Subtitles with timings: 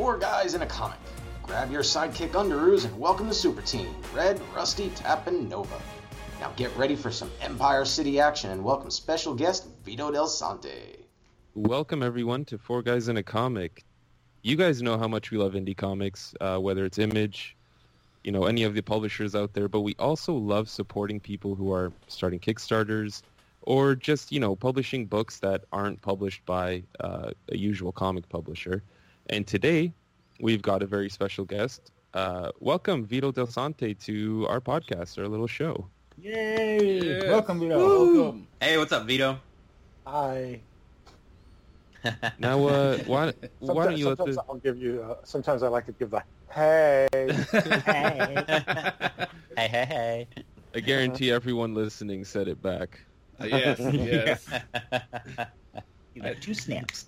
[0.00, 0.96] Four guys in a comic.
[1.42, 5.78] Grab your sidekick underoos and welcome the super team, Red, Rusty, Tap, and Nova.
[6.40, 11.04] Now get ready for some Empire City action and welcome special guest Vito Del Sante.
[11.54, 13.84] Welcome everyone to Four Guys in a Comic.
[14.40, 17.54] You guys know how much we love indie comics, uh, whether it's Image,
[18.24, 21.74] you know, any of the publishers out there, but we also love supporting people who
[21.74, 23.20] are starting Kickstarters
[23.60, 28.82] or just, you know, publishing books that aren't published by uh, a usual comic publisher.
[29.30, 29.92] And today,
[30.40, 31.92] we've got a very special guest.
[32.14, 35.86] Uh, welcome, Vito Del Sante, to our podcast, our little show.
[36.20, 36.98] Yay!
[36.98, 37.30] Yeah.
[37.30, 37.78] Welcome, Vito.
[37.78, 38.48] Welcome.
[38.60, 39.38] Hey, what's up, Vito?
[40.04, 40.58] Hi.
[42.40, 44.42] Now, uh, why, why don't Sometimes, you let sometimes the...
[44.48, 45.06] I'll give you.
[45.08, 47.06] Uh, sometimes I like to give the hey.
[49.56, 50.26] hey, hey, hey.
[50.74, 52.98] I guarantee everyone listening said it back.
[53.40, 54.48] Uh, yes, yes.
[56.14, 57.06] You got two snaps.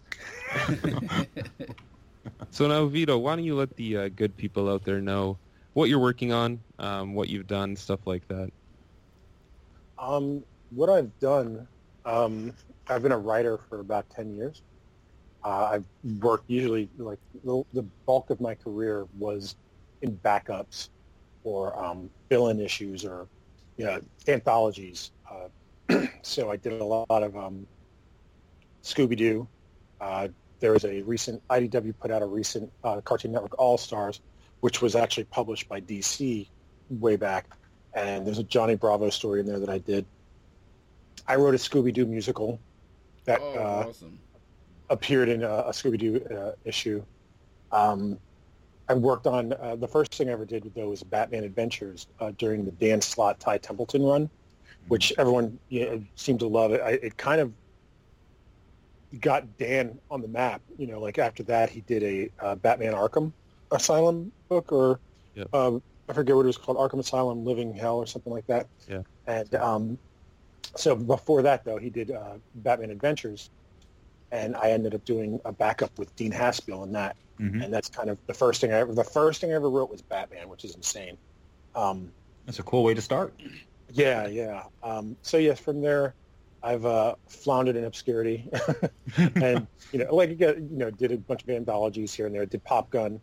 [2.51, 5.39] So now, Vito, why don't you let the uh, good people out there know
[5.73, 8.51] what you're working on, um, what you've done, stuff like that.
[9.99, 11.67] Um, what I've done,
[12.05, 12.53] um,
[12.89, 14.63] I've been a writer for about ten years.
[15.45, 15.87] Uh, I've
[16.21, 19.57] worked usually like the, the bulk of my career was
[20.03, 20.89] in backups
[21.45, 23.29] or um, fill-in issues or
[23.77, 25.11] you know anthologies.
[25.31, 27.67] Uh, so I did a lot of um,
[28.85, 29.49] Scooby Doo.
[30.01, 30.29] Uh,
[30.63, 34.21] there was a recent IDW put out a recent uh, Cartoon Network All Stars,
[34.61, 36.49] which was actually published by DC
[36.89, 37.47] way back,
[37.93, 40.07] and there's a Johnny Bravo story in there that I did.
[41.27, 42.61] I wrote a Scooby Doo musical
[43.25, 44.19] that Oh, uh, awesome.
[44.89, 47.05] appeared in a, a Scooby Doo uh, issue.
[47.73, 48.19] Um,
[48.89, 52.33] I worked on uh, the first thing I ever did though was Batman Adventures uh,
[52.39, 54.31] during the Dan Slott Ty Templeton run,
[54.89, 56.73] which everyone you know, seemed to love.
[56.73, 57.53] It, I, it kind of
[59.21, 60.63] got Dan on the map.
[60.79, 63.33] You know, like after that he did a uh, Batman Arkham
[63.71, 65.01] Asylum book, or
[65.35, 65.49] Yep.
[65.53, 65.77] uh,
[66.09, 68.67] I forget what it was called, Arkham Asylum Living Hell or something like that.
[68.89, 69.03] Yeah.
[69.27, 69.99] And um,
[70.77, 73.49] so before that though, he did uh, Batman Adventures,
[74.31, 77.17] and I ended up doing a backup with Dean Haspiel in that.
[77.41, 77.65] Mhm.
[77.65, 78.95] And that's kind of the first thing I ever.
[78.95, 81.17] The first thing I ever wrote was Batman, which is insane.
[81.75, 82.13] Um,
[82.45, 83.33] That's a cool way to start.
[83.91, 84.65] yeah, yeah.
[84.83, 86.15] Um, so yes, from there,
[86.63, 88.49] I've uh, floundered in obscurity,
[89.17, 92.47] and you know, like you know, did a bunch of anthologies here and there.
[92.47, 93.21] Did Pop Gun,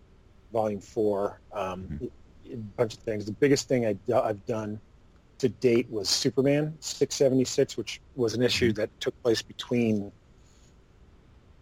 [0.52, 2.00] Volume Four, um,
[2.52, 3.26] a bunch of things.
[3.26, 4.80] The biggest thing I I've done
[5.40, 10.12] to date was Superman 676, which was an issue that took place between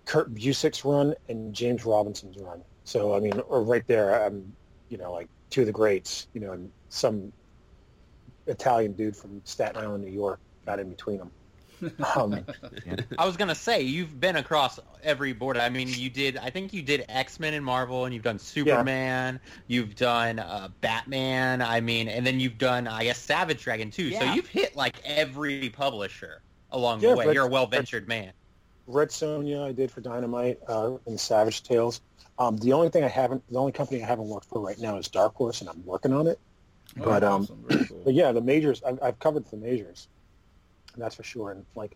[0.06, 2.64] Kurt Busiek's run and James Robinson's run.
[2.86, 4.52] So I mean, or right there, I'm,
[4.90, 7.32] you know, like two of the greats, you know, and some
[8.48, 11.32] Italian dude from Staten Island, New York, got in between them.
[12.16, 12.44] Um,
[13.20, 15.58] I was gonna say you've been across every board.
[15.58, 16.38] I mean, you did.
[16.38, 19.40] I think you did X Men and Marvel, and you've done Superman.
[19.68, 21.62] You've done uh, Batman.
[21.62, 24.12] I mean, and then you've done, I guess, Savage Dragon too.
[24.12, 27.26] So you've hit like every publisher along Yeah, the way.
[27.26, 28.32] but- You're a well ventured man.
[28.88, 32.00] Red Sonja I did for Dynamite uh, and Savage Tales.
[32.40, 34.98] Um, the only thing I haven't, the only company I haven't worked for right now
[34.98, 36.40] is Dark Horse, and I'm working on it.
[37.00, 37.66] Oh, but, um, awesome.
[37.68, 38.02] Very cool.
[38.06, 40.08] But yeah, the majors, I've, I've covered the majors,
[41.02, 41.52] that's for sure.
[41.52, 41.96] And like,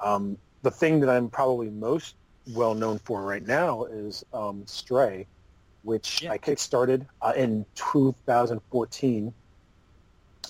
[0.00, 2.14] um, the thing that I'm probably most
[2.54, 5.26] well known for right now is um, Stray,
[5.82, 6.32] which Yeah.
[6.32, 9.32] I kickstarted uh, in 2014,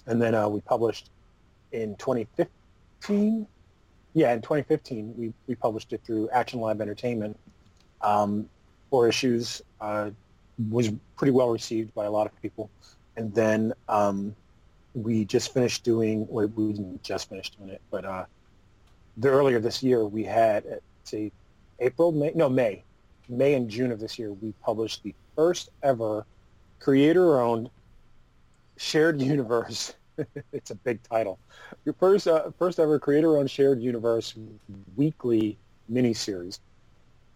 [0.07, 1.11] and then uh, we published
[1.73, 3.47] in 2015.
[4.13, 7.39] Yeah, in 2015, we, we published it through Action Lab Entertainment.
[8.01, 8.49] Um,
[8.91, 10.11] four issues uh,
[10.71, 12.71] was pretty well received by a lot of people,
[13.17, 14.35] and then um,
[14.95, 16.27] we just finished doing.
[16.29, 18.25] Well, we just finish doing it, but uh,
[19.17, 21.33] the earlier this year we had, uh, say,
[21.79, 22.83] April, May, no May,
[23.29, 26.27] May and June of this year we published the first ever
[26.79, 27.71] creator-owned
[28.77, 29.95] shared universe.
[30.53, 31.39] it's a big title.
[31.85, 34.35] Your first uh, first ever creator-owned shared universe
[34.97, 35.57] weekly
[35.91, 36.59] miniseries,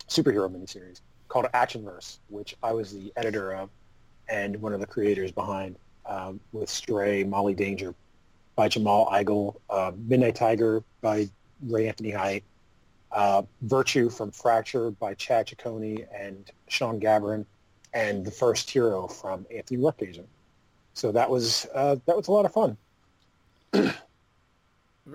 [0.08, 3.70] superhero miniseries called Actionverse, which I was the editor of
[4.28, 7.94] and one of the creators behind um, with Stray, Molly Danger
[8.56, 11.28] by Jamal Igle, uh, Midnight Tiger by
[11.62, 12.44] Ray Anthony Height,
[13.12, 17.44] uh, Virtue from Fracture by Chad Ciccone and Sean Gabrin,
[17.92, 20.24] and The First Hero from Anthony Ruttgaizer.
[20.94, 22.76] So that was uh, that was a lot of fun.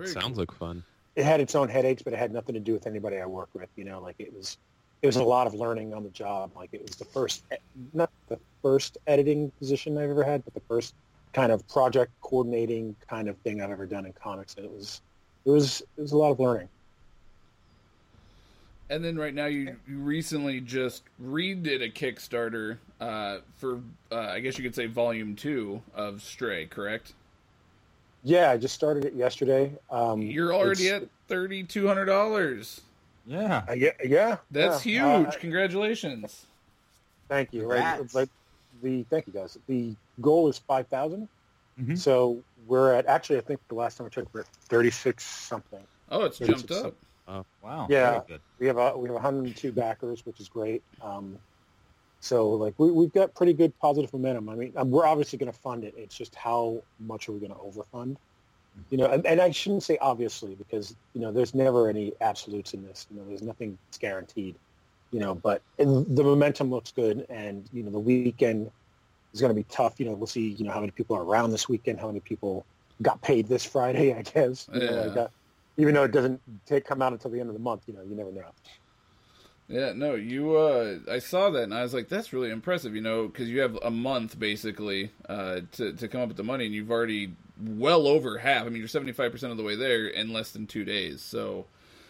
[0.04, 0.34] Sounds cool.
[0.34, 0.84] like fun.
[1.16, 3.54] It had its own headaches, but it had nothing to do with anybody I worked
[3.54, 3.68] with.
[3.76, 4.58] You know, like it was
[5.02, 6.50] it was a lot of learning on the job.
[6.54, 7.44] Like it was the first,
[7.92, 10.94] not the first editing position I've ever had, but the first
[11.32, 14.56] kind of project coordinating kind of thing I've ever done in comics.
[14.56, 15.00] And it was,
[15.44, 16.68] it was, it was a lot of learning.
[18.90, 23.80] And then right now you, you recently just redid a Kickstarter uh, for
[24.10, 27.12] uh, I guess you could say Volume Two of Stray, correct?
[28.24, 29.72] Yeah, I just started it yesterday.
[29.90, 32.80] Um, You're already at thirty two hundred dollars.
[33.30, 33.62] Yeah.
[33.68, 34.36] uh, yeah, yeah.
[34.50, 35.18] That's yeah.
[35.20, 35.34] huge!
[35.34, 36.46] Uh, Congratulations.
[37.28, 37.64] Thank you.
[37.64, 38.12] Right, Congrats.
[38.12, 38.28] but
[38.82, 39.56] the thank you guys.
[39.68, 41.96] The goal is five Mhm.
[41.96, 45.24] So we're at actually I think the last time I checked we're at thirty six
[45.24, 45.82] something.
[46.10, 46.94] Oh, it's Thirty jumped six up.
[47.62, 47.86] Wow.
[47.88, 48.22] Yeah.
[48.58, 50.82] We have a, we have 102 backers, which is great.
[51.00, 51.38] Um,
[52.18, 54.48] so like we we've got pretty good positive momentum.
[54.48, 55.94] I mean, um, we're obviously going to fund it.
[55.96, 58.16] It's just how much are we going to overfund?
[58.88, 62.74] You know, and, and I shouldn't say obviously because you know there's never any absolutes
[62.74, 63.06] in this.
[63.10, 64.56] You know, there's nothing that's guaranteed.
[65.12, 68.70] You know, but the momentum looks good, and you know the weekend
[69.34, 69.98] is going to be tough.
[69.98, 70.50] You know, we'll see.
[70.50, 72.64] You know how many people are around this weekend, how many people
[73.02, 74.14] got paid this Friday.
[74.18, 74.68] I guess.
[74.72, 75.00] You know, Yeah.
[75.02, 75.28] like, uh,
[75.76, 78.02] even though it doesn't take come out until the end of the month, you know,
[78.02, 78.50] you never know.
[79.70, 80.56] Yeah, no, you.
[80.56, 82.94] Uh, I saw that and I was like, that's really impressive.
[82.96, 86.42] You know, because you have a month basically uh, to to come up with the
[86.44, 87.32] money, and you've already
[87.64, 88.66] well over half.
[88.66, 91.22] I mean, you're seventy five percent of the way there in less than two days.
[91.22, 91.66] So,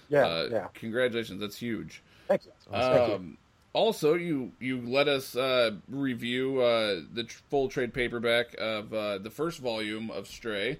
[0.08, 0.66] Yeah, uh, yeah.
[0.72, 2.02] congratulations, that's huge.
[2.28, 2.52] Thank you.
[2.70, 3.14] Thank you.
[3.14, 3.38] Um,
[3.74, 9.18] also, you you let us uh, review uh, the tr- full trade paperback of uh,
[9.18, 10.78] the first volume of Stray,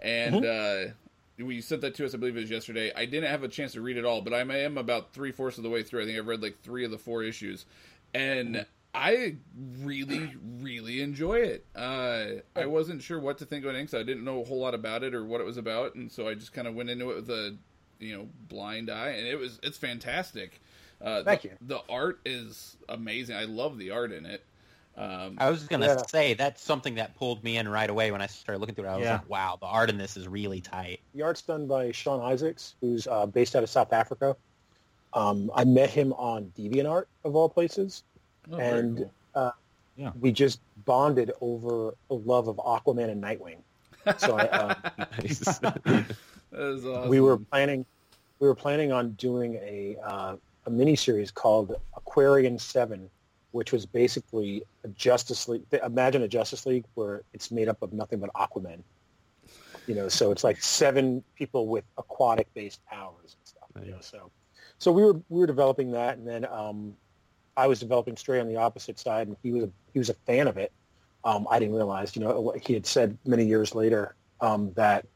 [0.00, 0.92] and Mm-hmm.
[1.38, 2.14] We sent that to us.
[2.14, 2.92] I believe it was yesterday.
[2.94, 5.56] I didn't have a chance to read it all, but I am about three fourths
[5.58, 6.02] of the way through.
[6.02, 7.66] I think I've read like three of the four issues,
[8.14, 8.66] and.
[8.94, 9.36] I
[9.80, 11.64] really, really enjoy it.
[11.74, 14.60] Uh, I wasn't sure what to think going in, so I didn't know a whole
[14.60, 16.90] lot about it or what it was about, and so I just kind of went
[16.90, 17.56] into it with a
[18.00, 20.60] you know blind eye, and it was it's fantastic.
[21.00, 21.54] Uh, Thank the, you.
[21.62, 23.36] The art is amazing.
[23.36, 24.44] I love the art in it.
[24.96, 26.02] Um, I was gonna Yeah.
[26.06, 28.88] say that's something that pulled me in right away when I started looking through it.
[28.88, 29.12] I was Yeah.
[29.14, 31.00] like, wow, the art in this is really tight.
[31.14, 34.36] The art's done by Sean Izaakse, who's uh, based out of South Africa.
[35.14, 38.04] Um, I met him on DeviantArt, of all places,
[38.50, 39.52] oh, and cool.
[40.20, 43.62] we just bonded over a love of Aquaman and Nightwing.
[44.18, 44.74] So I, uh,
[46.52, 47.08] That is awesome.
[47.08, 47.86] we were planning,
[48.40, 50.36] we were planning on doing a uh,
[50.66, 53.10] a mini series called Aquarian Seven,
[53.52, 55.62] which was basically a Justice League.
[55.84, 58.82] Imagine a Justice League where it's made up of nothing but Aquaman.
[59.86, 63.84] You know, so it's like seven people with aquatic-based powers and stuff.
[63.84, 64.30] You know, so
[64.78, 66.94] so we were we were developing that, and then um,
[67.56, 70.14] I was developing Stray on the opposite side, and he was a, he was a
[70.26, 70.72] fan of it.
[71.24, 75.06] Um, I didn't realize, you know, what he had said many years later um, that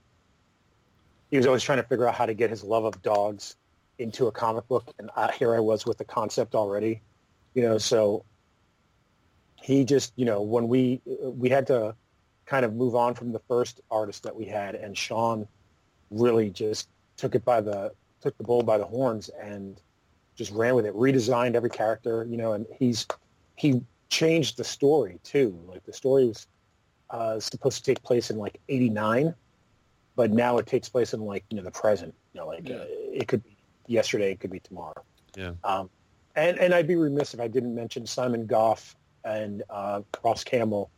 [1.30, 3.56] he was always trying to figure out how to get his love of dogs
[3.98, 7.00] into a comic book, and uh, here I was with the concept already,
[7.56, 7.79] you know.
[7.79, 8.25] So
[9.61, 11.97] he just, you know, when we we had to
[12.44, 15.49] kind of move on from the first artist that we had, and Sean
[16.11, 19.81] really just took it by the took the bull by the horns and
[20.37, 23.06] just ran with it, redesigned every character, you know, and he's
[23.56, 23.81] he
[24.11, 25.58] changed the story too.
[25.67, 26.47] Like the story was
[27.11, 29.35] uh, supposed to take place in like '89,
[30.14, 32.14] but now it takes place in like you know the present.
[32.35, 32.76] You know, like Yeah.
[32.76, 33.56] uh, it could be
[33.87, 35.03] yesterday, it could be tomorrow.
[35.35, 35.53] Yeah.
[35.64, 35.88] Um,
[36.36, 38.94] and and I'd be remiss if I didn't mention Simon Goff
[39.24, 40.90] and uh, Ross Campbell,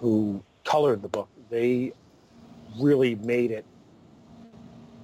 [0.00, 1.28] who colored the book.
[1.50, 1.92] They
[2.78, 3.64] really made it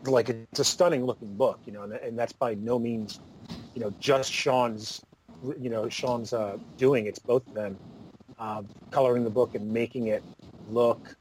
[0.05, 3.21] like it's a stunning looking book, you know, and, and that's by no means,
[3.75, 5.03] you know, just Sean's,
[5.59, 7.07] you know, Sean's uh, doing.
[7.07, 7.79] It's both of them
[8.39, 10.23] uh, coloring the book and making it
[10.71, 11.17] look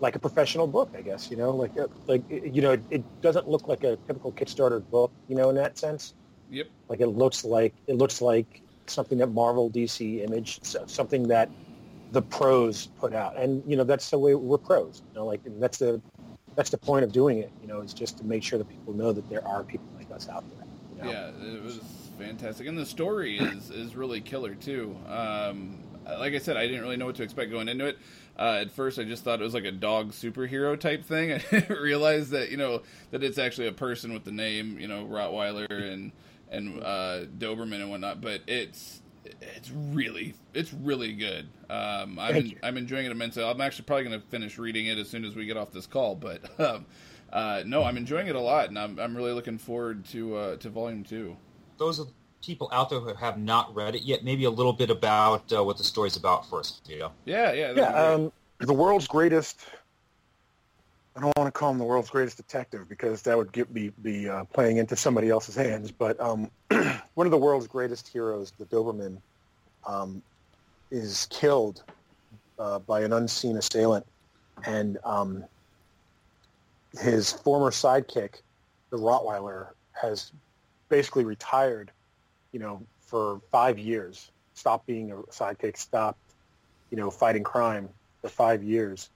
[0.00, 3.22] like a professional book, I guess, you know, like uh, like you know, it, it
[3.22, 6.14] doesn't look like a typical Kickstarter book, you know, in that sense.
[6.54, 6.68] Yep.
[6.88, 11.50] Like it looks like it looks like something that Marvel, DC, Image, something that
[12.12, 15.02] the pros put out, and you know that's the way we're pros.
[15.08, 16.00] You know, like and that's the
[16.54, 17.50] that's the point of doing it.
[17.60, 20.10] You know, is just to make sure that people know that there are people like
[20.10, 20.66] us out there.
[20.96, 21.10] You know?
[21.10, 21.80] Yeah, it was
[22.18, 24.96] fantastic, and the story is is really killer too.
[25.08, 27.98] Um, like I said, I didn't really know what to expect going into it.
[28.38, 31.32] Uh, at first, I just thought it was like a dog superhero type thing.
[31.32, 34.86] I didn't realize that you know that it's actually a person with the name you
[34.86, 36.12] know Rottweiler and
[36.50, 38.20] and uh, Doberman and whatnot.
[38.20, 41.48] But it's it's really it's really good.
[41.70, 42.58] Um, I'm Thank you.
[42.62, 43.42] I'm enjoying it immensely.
[43.42, 45.86] I'm actually probably going to finish reading it as soon as we get off this
[45.86, 46.14] call.
[46.14, 46.86] But um,
[47.32, 50.56] uh, no, I'm enjoying it a lot, and I'm I'm really looking forward to uh,
[50.56, 51.36] to volume two.
[51.78, 52.06] Those are
[52.44, 54.22] people out there who have not read it yet.
[54.24, 56.88] Maybe a little bit about uh, what the story's about first.
[56.88, 57.12] You know.
[57.24, 59.60] Yeah, yeah, Yeah, um, the world's greatest.
[61.16, 63.90] I don't want to call him the world's greatest detective because that would get, be
[64.02, 65.92] be uh, playing into somebody else's hands.
[65.92, 66.50] But um,
[67.14, 69.18] one of the world's greatest heroes, the Doberman,
[69.86, 70.22] um,
[70.90, 71.84] is killed
[72.58, 74.04] uh, by an unseen assailant,
[74.66, 75.44] and um,
[77.00, 78.40] his former sidekick,
[78.90, 80.32] the Rottweiler, has
[80.88, 81.92] basically retired,
[82.50, 84.32] you know, for five years.
[84.54, 85.76] Stopped being a sidekick.
[85.76, 86.18] Stopped,
[86.90, 87.88] you know, fighting crime
[88.20, 89.10] for five years,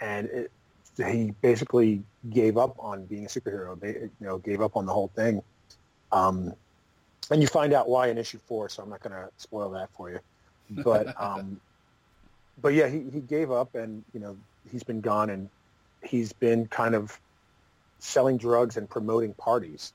[0.00, 0.50] and it,
[0.96, 3.78] he basically gave up on being a superhero.
[3.78, 5.42] They, you know, gave up on the whole thing.
[6.12, 6.52] Um,
[7.30, 8.68] and you find out why in issue four.
[8.68, 10.20] So I'm not going to spoil that for you.
[10.70, 11.60] But um,
[12.60, 14.36] but yeah, he, he gave up, and you know,
[14.70, 15.48] he's been gone, and
[16.02, 17.18] he's been kind of
[17.98, 19.92] selling drugs and promoting parties,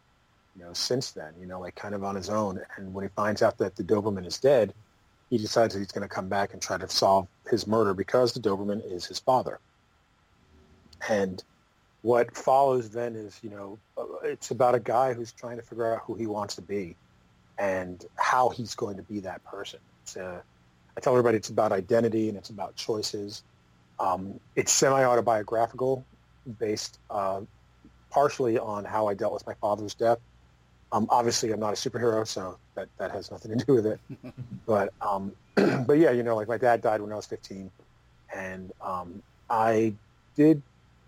[0.57, 2.59] you know, since then, you know, like kind of on his own.
[2.75, 4.73] And when he finds out that the Doberman is dead,
[5.29, 8.33] he decides that he's going to come back and try to solve his murder because
[8.33, 9.59] the Doberman is his father.
[11.07, 11.43] And
[12.01, 13.77] what follows then is, you know,
[14.23, 16.95] it's about a guy who's trying to figure out who he wants to be
[17.57, 19.79] and how he's going to be that person.
[20.03, 20.41] It's a,
[20.95, 23.43] I tell everybody it's about identity and it's about choices.
[23.99, 26.05] Um, it's semi-autobiographical,
[26.57, 27.41] based uh,
[28.09, 30.19] partially on how I dealt with my father's death.
[30.91, 33.99] Um, obviously, I'm not a superhero, so that, that has nothing to do with it.
[34.65, 37.69] but um, but yeah, you know, like my dad died when I was 15,
[38.33, 39.93] and um, I
[40.35, 40.61] did,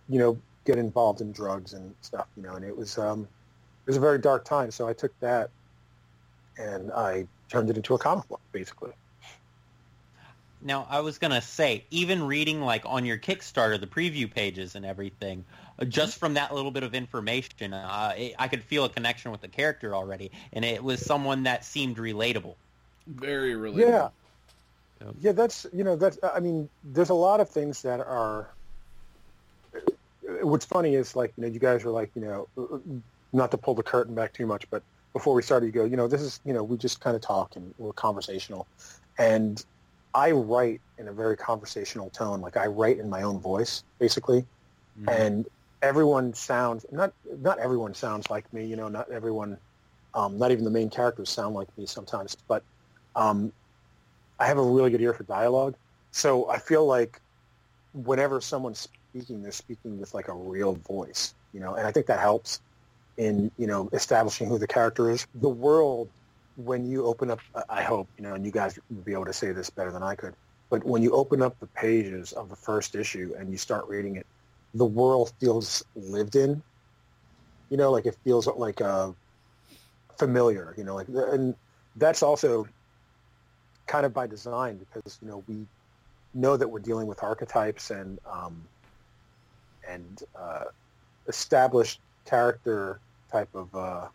[0.09, 3.89] you know, get involved in drugs and stuff, you know, and it was um, it
[3.89, 4.71] was a very dark time.
[4.71, 5.49] So I took that
[6.57, 8.91] and I turned it into a comic book, basically.
[10.63, 14.85] Now, I was gonna say, even reading like on your Kickstarter, the preview pages and
[14.85, 15.43] everything,
[15.79, 19.31] uh, just from that little bit of information, uh, it, I could feel a connection
[19.31, 22.53] with the character already, and it was someone that seemed relatable.
[23.07, 24.11] Very relatable.
[25.01, 25.31] Yeah, yeah.
[25.31, 28.49] That's you know that's I mean, there's a lot of things that are.
[30.41, 32.81] What's funny is like you know you guys were like you know
[33.33, 34.83] not to pull the curtain back too much, but
[35.13, 37.21] before we started, you go you know this is you know we just kind of
[37.21, 38.67] talk and we're conversational,
[39.17, 39.63] and
[40.13, 42.41] I write in a very conversational tone.
[42.41, 44.41] Like I write in my own voice, basically,
[44.99, 45.09] mm-hmm.
[45.09, 45.47] and
[45.81, 48.65] everyone sounds not not everyone sounds like me.
[48.65, 49.57] You know, not everyone,
[50.13, 52.35] um, not even the main characters sound like me sometimes.
[52.47, 52.63] But
[53.15, 53.51] um,
[54.39, 55.75] I have a really good ear for dialogue,
[56.11, 57.19] so I feel like
[57.93, 61.33] whenever someone's speaking, they're speaking with like a real voice.
[61.53, 62.61] You know, and I think that helps
[63.17, 65.27] in you know establishing who the character is.
[65.35, 66.09] The world
[66.57, 67.39] when you open up,
[67.69, 70.03] I hope, you know, and you guys will be able to say this better than
[70.03, 70.33] I could,
[70.69, 74.15] but when you open up the pages of the first issue and you start reading
[74.17, 74.25] it,
[74.73, 76.61] the world feels lived in.
[77.69, 79.11] You know, like it feels like uh,
[80.17, 80.73] familiar.
[80.77, 81.55] You know, like and
[81.95, 82.67] that's also
[83.87, 85.65] kind of by design because you know we
[86.33, 88.63] know that we're dealing with archetypes and um,
[89.87, 90.65] and uh,
[91.27, 92.99] established character
[93.31, 94.07] type of uh,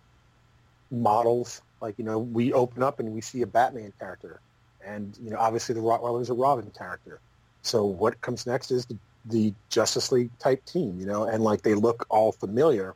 [0.91, 4.41] models like, you know, we open up and we see a Batman character.
[4.85, 7.21] And, you know, obviously the Rottweiler is a Robin character.
[7.63, 8.97] So what comes next is the,
[9.27, 12.95] the Justice League type team, you know, and like they look all familiar.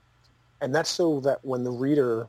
[0.61, 2.29] And that's so that when the reader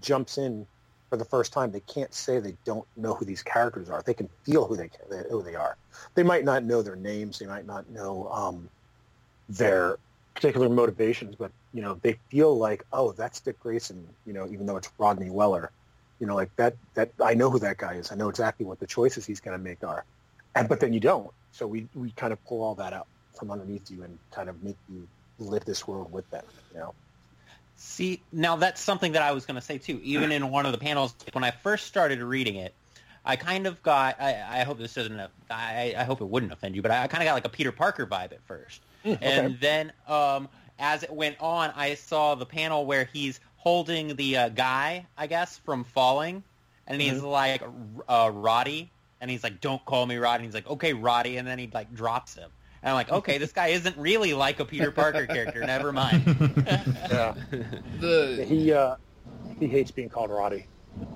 [0.00, 0.66] jumps in
[1.10, 4.02] for the first time, they can't say they don't know who these characters are.
[4.02, 4.90] They can feel who they
[5.30, 5.76] who they are.
[6.14, 7.38] They might not know their names.
[7.38, 8.68] They might not know um,
[9.48, 9.98] their
[10.34, 14.06] particular motivations, but you know they feel like, oh, that's Dick Grayson.
[14.26, 15.70] You know, even though it's Rodney Weller,
[16.20, 16.76] you know, like that.
[16.94, 18.12] That I know who that guy is.
[18.12, 20.04] I know exactly what the choices he's going to make are,
[20.54, 21.30] and but then you don't.
[21.52, 23.06] So we we kind of pull all that out
[23.38, 25.06] from underneath you and kind of make you
[25.38, 26.44] live this world with them.
[26.72, 26.94] You know.
[27.76, 30.00] See, now that's something that I was going to say too.
[30.02, 32.74] Even in one of the panels, when I first started reading it,
[33.24, 34.20] I kind of got.
[34.20, 35.20] I, I hope this doesn't.
[35.50, 37.50] I, I hope it wouldn't offend you, but I, I kind of got like a
[37.50, 38.80] Peter Parker vibe at first.
[39.06, 39.18] Hmm, okay.
[39.22, 40.48] And then um,
[40.78, 45.28] as it went on, I saw the panel where he's holding the uh, guy, I
[45.28, 46.42] guess, from falling,
[46.88, 47.26] and he's mm-hmm.
[47.26, 47.62] like,
[48.08, 51.46] uh, Roddy, and he's like, "Don't call me Roddy." And he's like, "Okay, Roddy," and
[51.46, 52.50] then he like drops him.
[52.82, 55.64] And I'm like, okay, this guy isn't really like a Peter Parker character.
[55.64, 56.24] Never mind.
[57.10, 57.34] yeah.
[58.00, 58.96] The he uh,
[59.58, 60.66] he hates being called Roddy.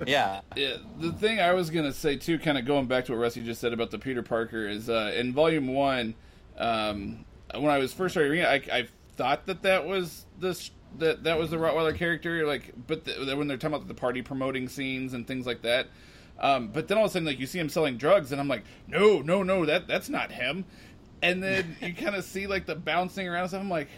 [0.05, 0.41] Yeah.
[0.55, 0.77] Yeah.
[0.99, 3.61] The thing I was gonna say too, kind of going back to what Rusty just
[3.61, 6.15] said about the Peter Parker, is uh, in Volume One.
[6.57, 10.71] Um, when I was first starting reading it, I, I thought that that was this
[10.99, 12.45] that that was the Rottweiler character.
[12.45, 15.87] Like, but the, when they're talking about the party promoting scenes and things like that.
[16.39, 18.47] Um, but then all of a sudden, like you see him selling drugs, and I'm
[18.47, 20.65] like, no, no, no, that that's not him.
[21.21, 23.61] And then you kind of see like the bouncing around stuff.
[23.61, 23.89] I'm like,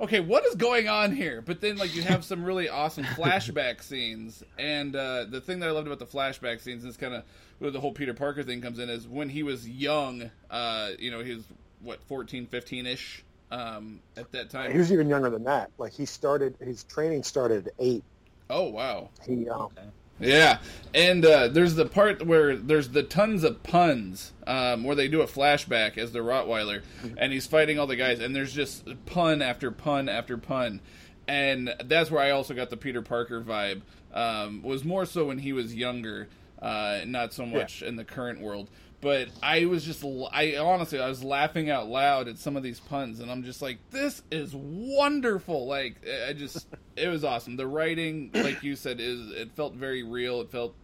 [0.00, 1.40] okay, what is going on here?
[1.42, 5.68] But then like you have some really awesome flashback scenes, and uh, the thing that
[5.68, 7.22] I loved about the flashback scenes is kind of
[7.58, 10.30] where the whole Peter Parker thing comes in is when he was young.
[10.50, 11.44] Uh, you know, he was
[11.82, 14.72] what 14, 15 ish um, at that time.
[14.72, 15.70] He was even younger than that.
[15.78, 18.04] Like he started his training started at eight.
[18.50, 19.10] Oh wow.
[19.24, 19.88] He um, okay.
[20.18, 20.60] Yeah,
[20.94, 25.20] and uh, there's the part where there's the tons of puns um, where they do
[25.20, 27.18] a flashback as the Rottweiler, mm-hmm.
[27.18, 30.80] and he's fighting all the guys, and there's just pun after pun after pun,
[31.28, 33.82] and that's where I also got the Peter Parker vibe.
[34.14, 36.28] Um, was more so when he was younger,
[36.62, 37.88] uh, not so much yeah.
[37.88, 38.70] in the current world.
[39.06, 42.80] But I was just, I honestly, I was laughing out loud at some of these
[42.80, 45.68] puns, and I'm just like, this is wonderful.
[45.68, 47.56] Like, I just, it was awesome.
[47.56, 50.40] The writing, like you said, is it felt very real.
[50.40, 50.74] It felt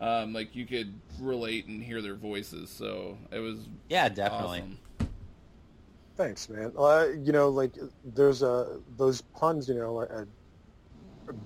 [0.00, 2.68] um, like you could relate and hear their voices.
[2.68, 4.58] So it was, yeah, definitely.
[4.58, 4.78] Awesome.
[6.18, 6.72] Thanks, man.
[6.76, 7.72] Uh, you know, like
[8.04, 9.66] there's uh, those puns.
[9.66, 10.26] You know, uh,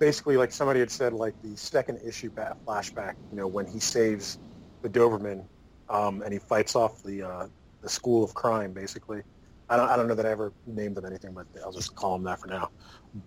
[0.01, 2.33] basically like somebody had said, like the second issue
[2.67, 3.15] flashback.
[3.31, 4.41] You know, when he saves
[4.83, 5.45] the Doberman
[5.89, 7.47] um, and he fights off the uh,
[7.83, 8.73] the school of crime.
[8.73, 9.23] Basically,
[9.69, 12.13] I don't I don't know that I ever named them anything, but I'll just call
[12.15, 12.71] them that for now.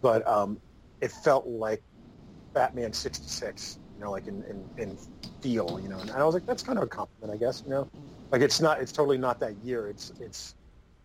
[0.02, 0.60] But um,
[1.02, 1.82] it felt like
[2.54, 3.80] Batman '66.
[3.98, 4.98] You know, like in, in, in
[5.42, 5.80] feel.
[5.82, 7.64] You know, and I was like, that's kind of a compliment, I guess.
[7.66, 7.88] You know,
[8.32, 8.82] like it's not.
[8.82, 9.88] It's totally not that year.
[9.90, 10.56] It's it's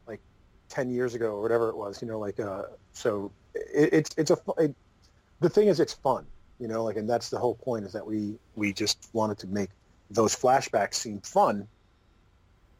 [0.06, 0.20] like
[0.68, 4.30] 10 years ago or whatever it was, you know, like, uh, so it, it's, it's
[4.30, 4.75] a, it,
[5.40, 6.26] the thing is it's fun,
[6.58, 9.46] you know, like, and that's the whole point is that we, we just wanted to
[9.46, 9.70] make
[10.14, 11.66] those flashbacks seem fun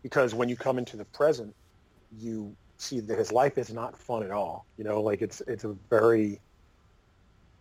[0.03, 1.55] because when you come into the present,
[2.19, 4.67] you see that his life is not fun at all.
[4.79, 6.41] You know, like it's, it's a very,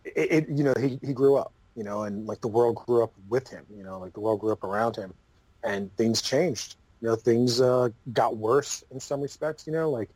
[0.04, 3.02] it, it you know, he, he grew up, you know, and like the world grew
[3.02, 5.12] up with him, you know, like the world grew up around him
[5.62, 9.66] and things changed you know, things uh, got worse in some respects.
[9.66, 10.08] You know, like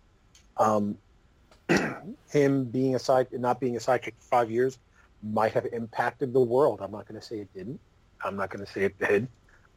[0.57, 0.97] um,
[2.31, 4.79] him being a side, not being a sidekick for five years,
[5.23, 6.81] might have impacted the world.
[6.81, 7.79] I'm not going to say it didn't.
[8.25, 9.29] I'm not going to say it did.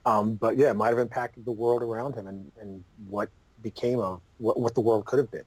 [0.05, 3.29] Um, but yeah, it might have impacted the world around him and, and what
[3.61, 5.45] became of what, what the world could have been.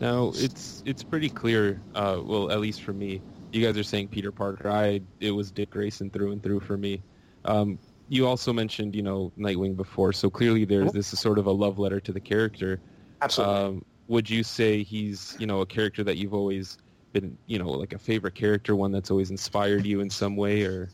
[0.00, 1.80] Now it's it's pretty clear.
[1.94, 3.20] Uh, well, at least for me,
[3.52, 4.68] you guys are saying Peter Parker.
[4.68, 7.02] I it was Dick Grayson through and through for me.
[7.44, 7.78] Um,
[8.08, 10.96] you also mentioned, you know, Nightwing before, so clearly there's mm-hmm.
[10.96, 12.80] this is sort of a love letter to the character.
[13.22, 13.54] Absolutely.
[13.54, 16.78] Um, would you say he's, you know, a character that you've always
[17.12, 20.64] been, you know, like a favorite character, one that's always inspired you in some way,
[20.64, 20.88] or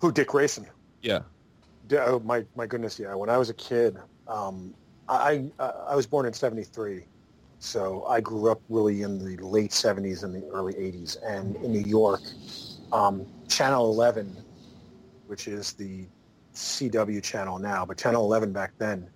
[0.00, 0.10] who?
[0.10, 0.66] Dick Grayson.
[1.02, 1.20] Yeah.
[1.92, 3.14] Oh my, my goodness, yeah.
[3.14, 4.74] When I was a kid, um,
[5.08, 7.04] I, I I was born in '73,
[7.60, 11.72] so I grew up really in the late '70s and the early '80s, and in
[11.72, 12.22] New York,
[12.92, 14.36] um, Channel 11,
[15.26, 16.06] which is the
[16.54, 19.08] CW channel now, but Channel 11 back then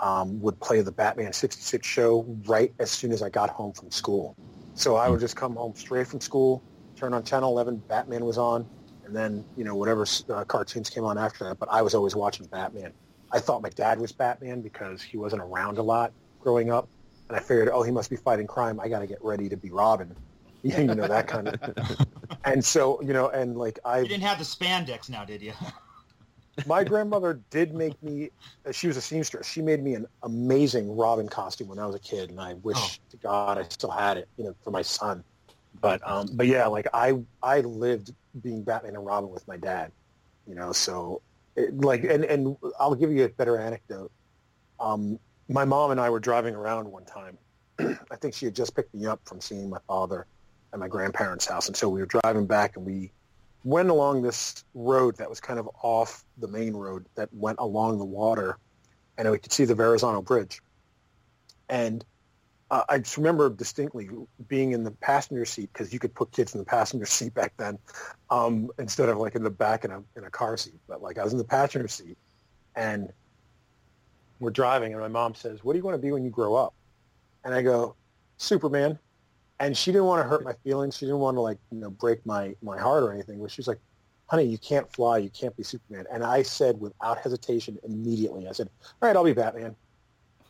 [0.00, 3.90] um, would play the Batman 66 show right as soon as I got home from
[3.90, 4.36] school.
[4.74, 6.62] So I would just come home straight from school,
[6.96, 8.66] turn on Channel 11, Batman was on,
[9.10, 11.58] and then, you know, whatever uh, cartoons came on after that.
[11.58, 12.92] But I was always watching Batman.
[13.32, 16.88] I thought my dad was Batman because he wasn't around a lot growing up.
[17.26, 18.78] And I figured, oh, he must be fighting crime.
[18.78, 20.14] I got to get ready to be Robin.
[20.62, 22.06] you know, that kind of.
[22.44, 23.98] and so, you know, and like I...
[23.98, 25.54] You didn't have the spandex now, did you?
[26.66, 28.30] my grandmother did make me.
[28.70, 29.48] She was a seamstress.
[29.48, 32.78] She made me an amazing Robin costume when I was a kid, and I wish
[32.78, 32.90] oh.
[33.10, 35.24] to God I still had it, you know, for my son.
[35.80, 38.12] But um, but yeah, like I I lived
[38.42, 39.92] being Batman and Robin with my dad,
[40.46, 40.72] you know.
[40.72, 41.22] So
[41.56, 44.10] it, like, and and I'll give you a better anecdote.
[44.78, 47.38] Um, my mom and I were driving around one time.
[47.78, 50.26] I think she had just picked me up from seeing my father
[50.72, 53.10] at my grandparents' house, and so we were driving back, and we
[53.64, 57.98] went along this road that was kind of off the main road that went along
[57.98, 58.58] the water,
[59.18, 60.62] and we could see the Verrazano Bridge.
[61.68, 62.04] And
[62.70, 64.08] uh, I just remember distinctly
[64.48, 67.52] being in the passenger seat because you could put kids in the passenger seat back
[67.56, 67.78] then
[68.30, 70.80] um, instead of like in the back in a in a car seat.
[70.88, 72.16] But like I was in the passenger seat,
[72.76, 73.12] and
[74.38, 76.54] we're driving, and my mom says, "What do you want to be when you grow
[76.54, 76.74] up?"
[77.44, 77.96] And I go,
[78.36, 78.98] "Superman."
[79.60, 80.96] and she didn't want to hurt my feelings.
[80.96, 83.40] She didn't want to like you know break my my heart or anything.
[83.40, 83.78] But she was like,
[84.26, 85.18] "Honey, you can't fly.
[85.18, 88.68] You can't be Superman." And I said without hesitation, immediately, I said,
[89.00, 89.76] "All right, I'll be Batman."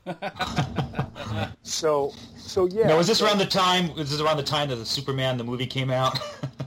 [1.63, 2.89] so so yeah.
[2.89, 3.95] Now, was this so, around the time?
[3.95, 6.19] Was this around the time that the Superman the movie came out?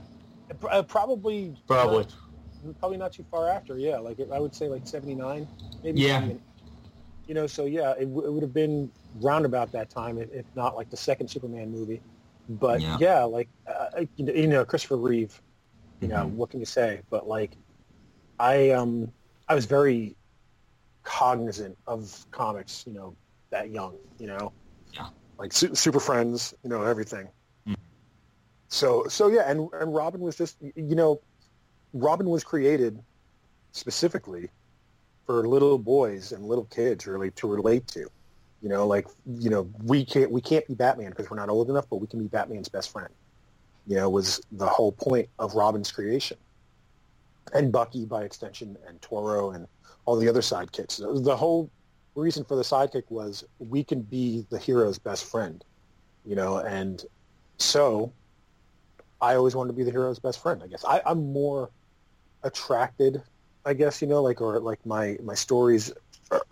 [0.70, 1.54] uh, probably.
[1.66, 2.04] Probably.
[2.04, 3.78] Uh, probably not too far after.
[3.78, 5.46] Yeah, like I would say like seventy nine,
[5.82, 6.00] maybe.
[6.00, 6.28] Yeah.
[7.26, 10.46] you know, so yeah, it, w- it would have been round about that time, if
[10.54, 12.00] not like the second Superman movie.
[12.48, 15.40] But yeah, yeah like uh, you know, Christopher Reeve.
[16.00, 16.36] You know, mm-hmm.
[16.36, 17.00] what can you say?
[17.10, 17.52] But like,
[18.38, 19.12] I um,
[19.48, 20.16] I was very
[21.02, 22.84] cognizant of comics.
[22.86, 23.16] You know,
[23.54, 23.96] that young.
[24.18, 24.52] You know,
[24.92, 26.54] yeah, like su- Super Friends.
[26.62, 27.28] You know, everything.
[27.66, 27.74] Mm-hmm.
[28.68, 31.20] So so yeah, and and Robin was just you know,
[31.92, 33.02] Robin was created
[33.72, 34.50] specifically
[35.26, 38.08] for little boys and little kids really to relate to.
[38.62, 41.70] You know, like you know, we can't we can't be Batman because we're not old
[41.70, 43.12] enough, but we can be Batman's best friend.
[43.86, 46.38] You know, was the whole point of Robin's creation,
[47.52, 49.66] and Bucky by extension, and Toro, and
[50.06, 51.24] all the other sidekicks.
[51.24, 51.70] The whole
[52.14, 55.64] reason for the sidekick was we can be the hero's best friend.
[56.24, 57.04] You know, and
[57.58, 58.12] so
[59.20, 60.62] I always wanted to be the hero's best friend.
[60.62, 61.70] I guess I, I'm more
[62.42, 63.22] attracted,
[63.64, 65.92] I guess you know, like or like my my stories
[66.30, 66.42] are,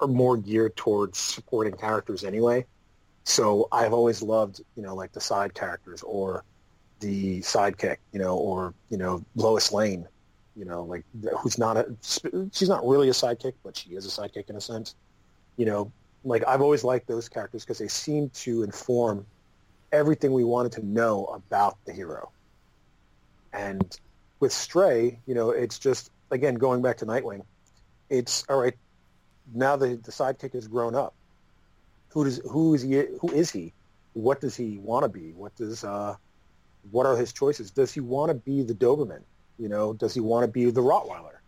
[0.00, 2.66] are more geared towards supporting characters anyway.
[3.24, 6.44] So I've always loved, you know, like the side characters or
[7.00, 10.06] the sidekick, you know, or you know Lois Lane,
[10.56, 11.04] you know, like
[11.40, 11.86] who's not a
[12.52, 14.94] she's not really a sidekick, but she is a sidekick in a sense.
[15.56, 15.92] You know,
[16.24, 19.26] like I've always liked those characters because they seem to inform
[19.92, 22.30] everything we wanted to know about the hero.
[23.52, 23.98] And
[24.40, 27.42] with Stray, you know, it's just again going back to Nightwing.
[28.10, 28.74] It's all right.
[29.54, 31.14] Now the the sidekick has grown up.
[32.10, 33.04] Who does who is he?
[33.20, 33.72] Who is he?
[34.12, 35.32] What does he want to be?
[35.32, 36.14] What does uh,
[36.90, 37.70] what are his choices?
[37.70, 39.22] Does he want to be the Doberman?
[39.58, 41.38] You know, does he want to be the Rottweiler?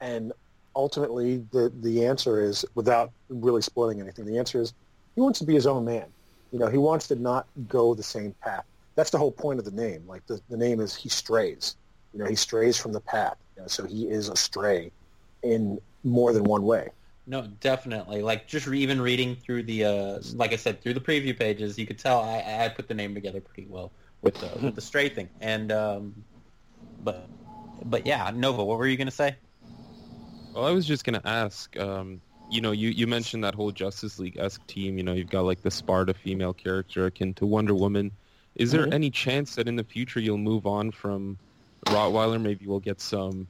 [0.00, 0.32] And
[0.74, 4.72] ultimately, the the answer is, without really spoiling anything, the answer is
[5.14, 6.06] he wants to be his own man.
[6.52, 8.64] You know, he wants to not go the same path.
[8.94, 10.04] That's the whole point of the name.
[10.06, 11.76] Like the, the name is he strays.
[12.12, 13.36] You know, he strays from the path.
[13.56, 14.90] You know, so he is a stray
[15.42, 16.90] in more than one way.
[17.26, 18.22] No, definitely.
[18.22, 21.78] Like just re- even reading through the, uh, like I said, through the preview pages,
[21.78, 23.92] you could tell I, I put the name together pretty well
[24.22, 25.28] with the with the stray thing.
[25.40, 26.24] And um,
[27.04, 27.28] but
[27.84, 29.36] but yeah, Nova, what were you gonna say?
[30.54, 31.76] Well, I was just gonna ask.
[31.78, 34.98] Um, you know, you, you mentioned that whole Justice League esque team.
[34.98, 38.10] You know, you've got like the Sparta female character akin to Wonder Woman.
[38.56, 38.92] Is there Mhm.
[38.92, 41.38] any chance that in the future you'll move on from
[41.86, 42.40] Rottweiler?
[42.40, 43.48] Maybe we'll get some,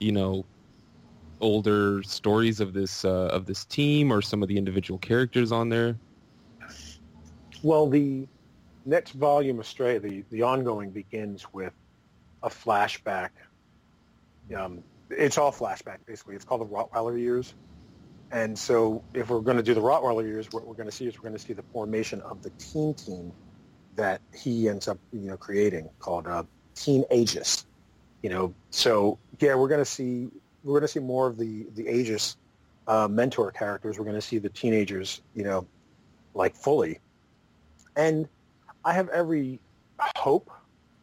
[0.00, 0.44] you know,
[1.40, 5.70] older stories of this uh, of this team or some of the individual characters on
[5.70, 5.98] there.
[7.62, 8.28] Well, the
[8.84, 11.72] next volume of Stray, the, the ongoing, begins with
[12.42, 13.30] a flashback.
[14.56, 16.36] Um, it's all flashback, basically.
[16.36, 17.54] It's called the Rottweiler years.
[18.30, 21.06] And so if we're going to do the Rottweiler years, what we're going to see
[21.06, 23.32] is we're going to see the formation of the teen team
[23.96, 27.66] that he ends up, you know, creating called uh, Teen Aegis.
[28.22, 30.28] You know, so yeah, we're going to see
[30.64, 32.36] we're going to see more of the the Aegis
[32.86, 33.98] uh, mentor characters.
[33.98, 35.66] We're going to see the teenagers, you know,
[36.34, 37.00] like fully.
[37.96, 38.28] And
[38.84, 39.60] I have every
[40.16, 40.50] hope.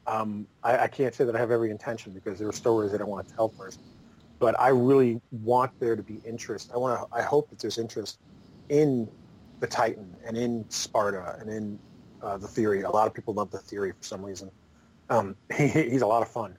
[0.10, 3.00] Um, I, I can't say that I have every intention because there are stories that
[3.00, 3.80] I want to tell first.
[4.40, 6.72] But I really want there to be interest.
[6.74, 7.16] I want to.
[7.16, 8.20] I hope that there's interest
[8.70, 9.08] in
[9.60, 11.80] the Titan and in Sparta and in
[12.24, 12.82] uh, the Theory.
[12.82, 14.50] A lot of people love the Theory for some reason.
[15.10, 16.58] Um, he, he's a lot of fun.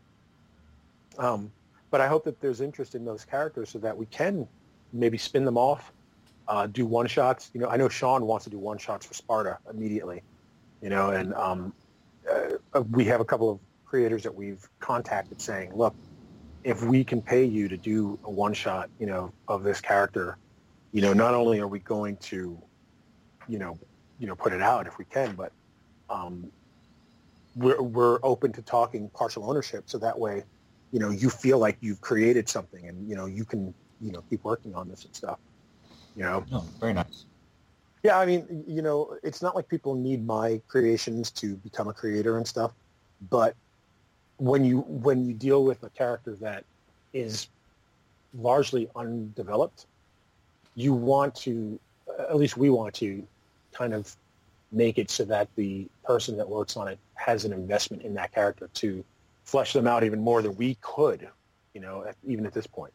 [1.18, 1.50] Um,
[1.90, 4.46] but I hope that there's interest in those characters so that we can
[4.92, 5.92] maybe spin them off,
[6.46, 7.50] uh, do one shots.
[7.52, 10.22] You know, I know Sean wants to do one shots for Sparta immediately.
[10.82, 11.72] You know, and um,
[12.28, 15.94] uh, we have a couple of creators that we've contacted saying, look,
[16.64, 20.38] if we can pay you to do a one shot, you know, of this character,
[20.92, 22.60] you know, not only are we going to,
[23.48, 23.78] you know,
[24.18, 25.52] you know, put it out if we can, but
[26.08, 26.52] um,
[27.54, 30.44] we're we're open to talking partial ownership, so that way,
[30.92, 34.22] you know, you feel like you've created something, and you know, you can, you know,
[34.28, 35.38] keep working on this and stuff.
[36.14, 37.26] You know, No, very nice.
[38.02, 41.92] Yeah, I mean, you know, it's not like people need my creations to become a
[41.92, 42.72] creator and stuff,
[43.30, 43.54] but
[44.38, 46.64] when you when you deal with a character that
[47.12, 47.48] is
[48.38, 49.86] largely undeveloped,
[50.74, 51.78] you want to,
[52.18, 53.22] at least we want to,
[53.72, 54.16] kind of
[54.72, 58.32] make it so that the person that works on it has an investment in that
[58.32, 59.04] character to
[59.44, 61.28] flesh them out even more than we could,
[61.74, 62.92] you know, even at this point.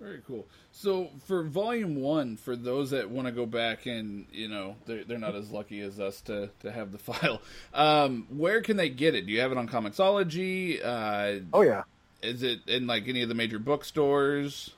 [0.00, 0.46] Very cool.
[0.72, 5.04] So for volume one, for those that want to go back and you know they're
[5.04, 7.42] they're not as lucky as us to to have the file,
[7.74, 9.26] um, where can they get it?
[9.26, 10.80] Do you have it on Comixology?
[10.82, 11.82] Uh, Oh yeah,
[12.22, 14.70] is it in like any of the major bookstores?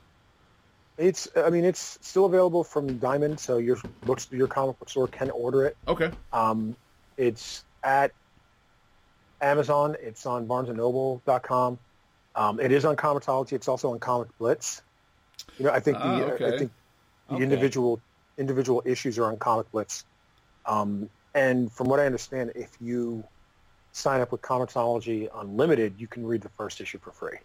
[0.99, 1.29] it's.
[1.37, 5.31] I mean, it's still available from Diamond, so your books, your comic book store can
[5.31, 5.77] order it.
[5.87, 6.11] Okay.
[6.33, 6.75] Um,
[7.17, 8.13] it's at
[9.41, 9.97] Amazon.
[10.01, 11.79] It's on BarnesandNoble.com.
[12.35, 13.53] Um, it is on Comixology.
[13.53, 14.83] It's also on Comic Blitz.
[15.59, 16.73] You know, I think the Ah, I think
[17.29, 17.43] the Okay.
[17.43, 18.01] individual
[18.39, 20.05] individual issues are on Comic Blitz.
[20.65, 23.25] Um, and from what I understand, if you
[23.93, 27.39] sign up with Comixology Unlimited, you can read the first issue for free.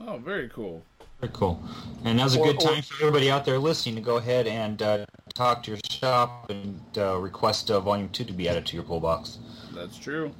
[0.00, 0.84] Oh, very cool.
[1.20, 1.62] Very cool.
[2.04, 5.04] And now's a good time for everybody out there listening to go ahead and uh,
[5.34, 8.84] talk to your shop and uh, request uh, Volume 2 to be added to your
[8.84, 9.38] pull box.
[9.74, 10.32] That's true.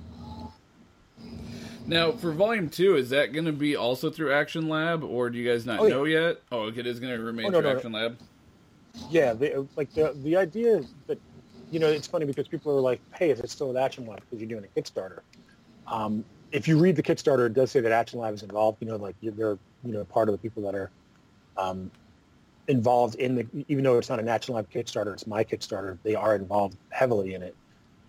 [1.88, 5.38] Now, for volume two, is that going to be also through Action Lab, or do
[5.38, 5.94] you guys not Oh, yeah.
[5.94, 6.42] know yet?
[6.52, 7.76] Oh, okay, it is going to remain Oh, no, through no, no.
[7.76, 8.18] Action Lab.
[9.10, 11.18] Yeah, the, like the the idea is that
[11.70, 14.20] you know it's funny because people are like, "Hey, is it still at Action Lab
[14.20, 15.20] because you're doing a Kickstarter?"
[15.86, 18.78] Um, if you read the Kickstarter, it does say that Action Lab is involved.
[18.80, 20.90] You know, like you're- they're you know part of the people that are
[21.56, 21.90] um,
[22.66, 25.96] involved in the, even though it's not an Action Lab Kickstarter, it's my Kickstarter.
[26.02, 27.54] They are involved heavily in it.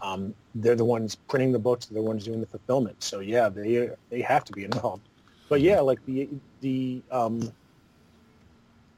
[0.01, 1.85] Um, they're the ones printing the books.
[1.85, 3.03] They're the ones doing the fulfillment.
[3.03, 5.03] So yeah, they they have to be involved.
[5.49, 6.29] But yeah, like the
[6.61, 7.51] the um,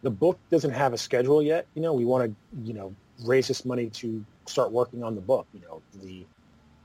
[0.03, 1.65] the book doesn't have a schedule yet.
[1.75, 5.21] You know, we want to you know raise this money to start working on the
[5.21, 5.47] book.
[5.53, 6.25] You know, the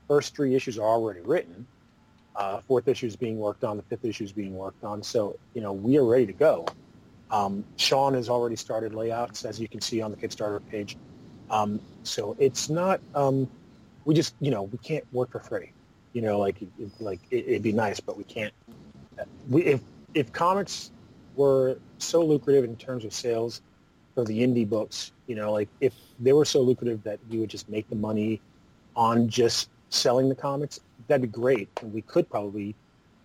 [0.07, 1.67] first three issues are already written.
[2.35, 3.77] Uh, fourth issue is being worked on.
[3.77, 5.03] The fifth issue is being worked on.
[5.03, 6.65] So you know, we are ready to go.
[7.29, 10.97] Um, Sean has already started layouts, as you can see on the Kickstarter page.
[11.49, 13.01] Um, so it's not.
[13.13, 13.49] Um,
[14.07, 15.71] we just you know we can't work for free.
[16.13, 16.55] You know, like
[16.99, 18.53] like it, would be nice, but we can't.
[19.49, 19.81] We, if
[20.15, 20.91] if comics
[21.35, 23.61] were so lucrative in terms of sales
[24.15, 27.49] for the indie books, you know, like if they were so lucrative that we would
[27.49, 28.41] just make the money
[28.95, 32.73] on just selling the comics, that'd be great, and we could probably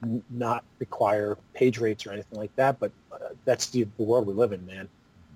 [0.02, 2.80] n- not require page rates or anything like that.
[2.80, 4.88] But uh, that's the, the world we live in, man.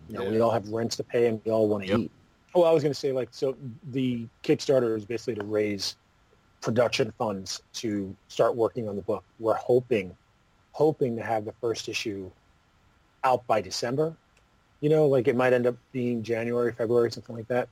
[0.09, 0.31] You know, yeah.
[0.31, 2.01] we all have rents to pay, and we all want to yep.
[2.01, 2.11] eat.
[2.57, 3.55] Oh, I was going to say, like, so
[3.93, 5.95] the Kickstarter is basically to raise
[6.63, 9.25] production funds to start working on the book.
[9.39, 10.17] We're hoping,
[10.73, 12.31] hoping to have the first issue
[13.25, 14.17] out by December.
[14.81, 17.69] You know, like it might end up being January, February, something like that.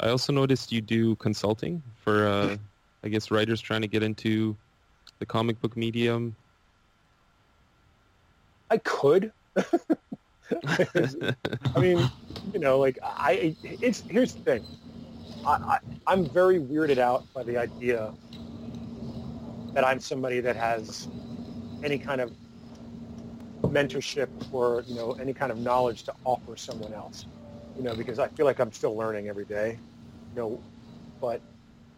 [0.00, 2.56] I also noticed you do consulting for, uh,
[3.04, 4.56] I guess, writers trying to get into
[5.18, 6.34] the comic book medium.
[8.70, 9.32] I could.
[11.74, 12.10] I mean,
[12.52, 14.64] you know, like I, it's here's the thing.
[15.46, 18.12] I, I, am very weirded out by the idea
[19.74, 21.08] that I'm somebody that has
[21.84, 22.32] any kind of
[23.62, 27.26] mentorship or you know any kind of knowledge to offer someone else.
[27.76, 29.78] You know, because I feel like I'm still learning every day.
[30.34, 30.62] You know,
[31.20, 31.40] but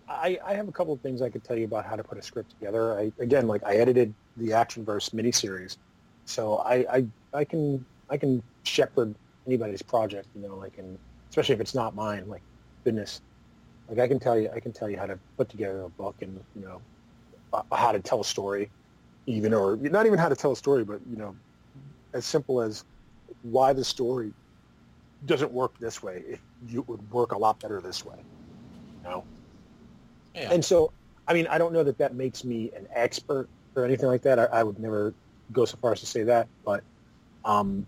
[0.08, 2.18] I, I have a couple of things I could tell you about how to put
[2.18, 2.98] a script together.
[2.98, 5.76] I again, like I edited the Action Verse miniseries,
[6.24, 9.14] so I, I I can I can shepherd
[9.46, 10.98] anybody's project, you know, like, and
[11.30, 12.42] especially if it's not mine, like,
[12.84, 13.20] goodness,
[13.88, 16.16] like I can tell you, I can tell you how to put together a book
[16.20, 16.80] and, you know,
[17.52, 18.70] uh, how to tell a story
[19.26, 21.34] even, or not even how to tell a story, but, you know,
[22.12, 22.84] as simple as
[23.42, 24.32] why the story
[25.26, 26.22] doesn't work this way.
[26.28, 29.24] It, you would work a lot better this way, you know?
[30.34, 30.52] Yeah.
[30.52, 30.92] And so,
[31.26, 34.38] I mean, I don't know that that makes me an expert or anything like that.
[34.38, 35.14] I, I would never
[35.52, 36.82] go so far as to say that, but
[37.44, 37.86] um,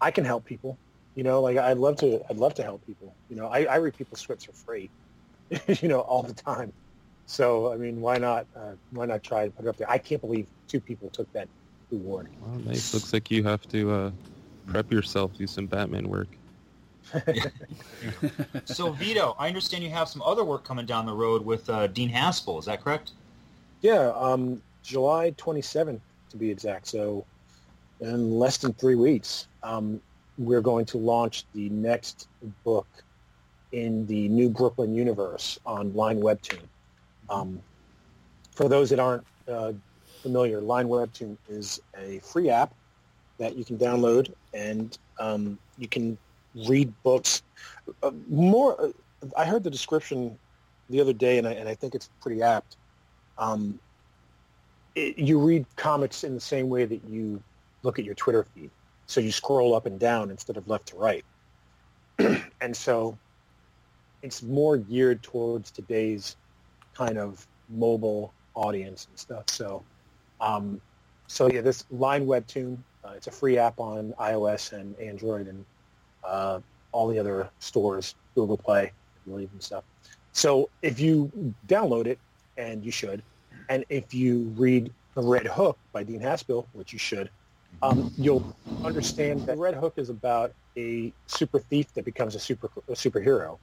[0.00, 0.78] I can help people.
[1.14, 2.22] You know, like I'd love to.
[2.30, 3.14] I'd love to help people.
[3.28, 4.90] You know, I, I read people's scripts for free.
[5.80, 6.72] you know, all the time.
[7.26, 8.46] So I mean, why not?
[8.56, 9.90] Uh, why not try to put it up there?
[9.90, 11.48] I can't believe two people took that
[11.90, 12.28] reward.
[12.40, 12.94] Well, nice.
[12.94, 14.10] Looks like you have to uh,
[14.66, 16.28] prep yourself, do some Batman work.
[18.64, 21.88] so Vito, I understand you have some other work coming down the road with uh,
[21.88, 22.58] Dean Haspiel.
[22.58, 23.12] Is that correct?
[23.80, 26.86] Yeah, um, July 27th to be exact.
[26.86, 27.24] So
[28.00, 30.00] in less than three weeks, um,
[30.38, 32.28] we're going to launch the next
[32.64, 32.86] book
[33.72, 36.62] in the new Brooklyn universe on Line Webtoon.
[37.28, 37.60] Um,
[38.52, 39.72] for those that aren't uh,
[40.22, 42.74] familiar, Line Webtoon is a free app
[43.38, 46.18] that you can download and um, you can
[46.66, 47.42] read books.
[48.02, 48.88] Uh, more, uh,
[49.36, 50.38] I heard the description
[50.88, 52.76] the other day, and I, and I think it's pretty apt.
[53.38, 53.78] Um,
[54.94, 57.42] it, you read comics in the same way that you
[57.82, 58.70] look at your Twitter feed.
[59.06, 61.24] So you scroll up and down instead of left to right.
[62.60, 63.16] and so
[64.22, 66.36] it's more geared towards today's
[66.94, 69.44] kind of mobile audience and stuff.
[69.48, 69.82] So,
[70.40, 70.80] um,
[71.26, 75.64] so yeah, this Line Webtoon, uh, it's a free app on iOS and Android and
[76.22, 76.60] uh,
[76.92, 79.84] all the other stores, Google Play, I believe, and stuff.
[80.32, 81.30] So if you
[81.66, 82.18] download it,
[82.56, 83.22] and you should,
[83.68, 87.30] and if you read The Red Hook by Dean Haspiel, which you should,
[87.82, 92.68] um, you'll understand that Red Hook is about a super thief that becomes a super
[92.88, 93.58] a superhero,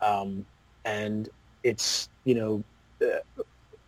[0.00, 0.44] um,
[0.84, 1.28] and
[1.62, 2.64] it's you know
[3.02, 3.42] uh,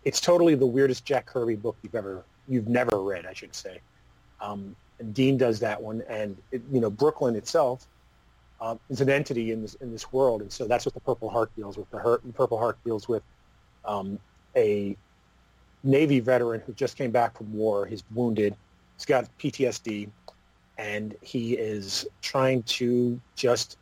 [0.04, 3.80] it's totally the weirdest Jack Kirby book you've ever you've never read, I should say.
[4.40, 4.74] Um,
[5.12, 7.86] Dean does that one, and it, you know Brooklyn itself
[8.60, 11.28] um, is an entity in this in this world, and so that's what the Purple
[11.28, 11.90] Heart deals with.
[11.90, 13.22] The, Purple Heart deals with
[13.84, 14.18] um,
[14.56, 14.96] a
[15.84, 17.86] Navy veteran who just came back from war.
[17.86, 18.56] He's wounded
[18.98, 20.10] he's got PTSD,
[20.76, 23.78] and he is trying to just,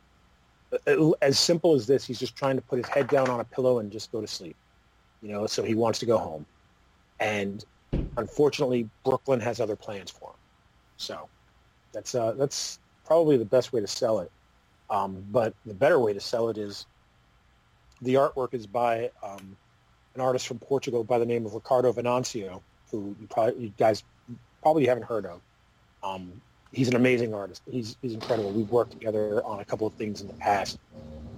[1.21, 3.79] as simple as this, he's just trying to put his head down on a pillow
[3.79, 4.55] and just go to sleep.
[5.21, 6.45] You know, so he wants to go home,
[7.19, 7.65] and
[8.17, 10.35] unfortunately, Brooklyn has other plans for him.
[10.97, 11.27] So
[11.91, 14.31] that's uh, that's probably the best way to sell it.
[14.91, 16.85] Um, but the better way to sell it is
[18.03, 19.57] the artwork is by um,
[20.13, 24.03] an artist from Portugal by the name of Ricardo Venancio, who you probably you guys
[24.61, 25.41] probably you haven't heard of.
[26.03, 26.41] Um,
[26.71, 27.61] he's an amazing artist.
[27.69, 28.51] He's he's incredible.
[28.51, 30.77] We've worked together on a couple of things in the past,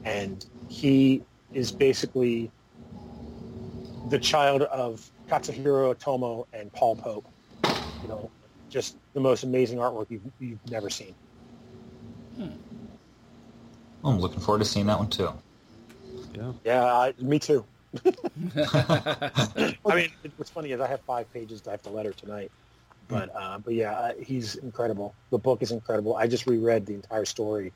[0.04, 1.22] and he
[1.54, 2.52] is basically
[4.10, 7.28] the child of Katsuhiro Otomo and Paul Pope.
[8.02, 8.32] You know,
[8.70, 11.16] just the most amazing artwork you've you've never seen.
[14.04, 15.30] Oh, I'm looking forward to seeing that one too.
[16.34, 16.54] Yeah.
[16.64, 17.66] Yeah, uh, me too.
[18.56, 22.52] I mean, what's funny is I have five pages to have to letter tonight,
[23.10, 25.14] but uh, but yeah, he's incredible.
[25.32, 26.16] The book is incredible.
[26.16, 27.74] I just reread the entire story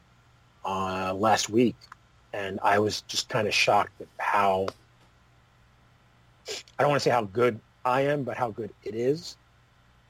[0.63, 1.75] uh, last week,
[2.31, 4.67] and I was just kind of shocked at how
[6.47, 9.35] I don't want to say how good I am, but how good it is.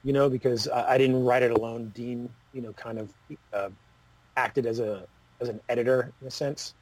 [0.04, 1.90] You know, because I, I didn't write it alone.
[1.94, 3.12] Dean, you know, kind of
[3.52, 3.70] uh,
[4.36, 5.06] acted as a
[5.40, 6.74] as an editor in a sense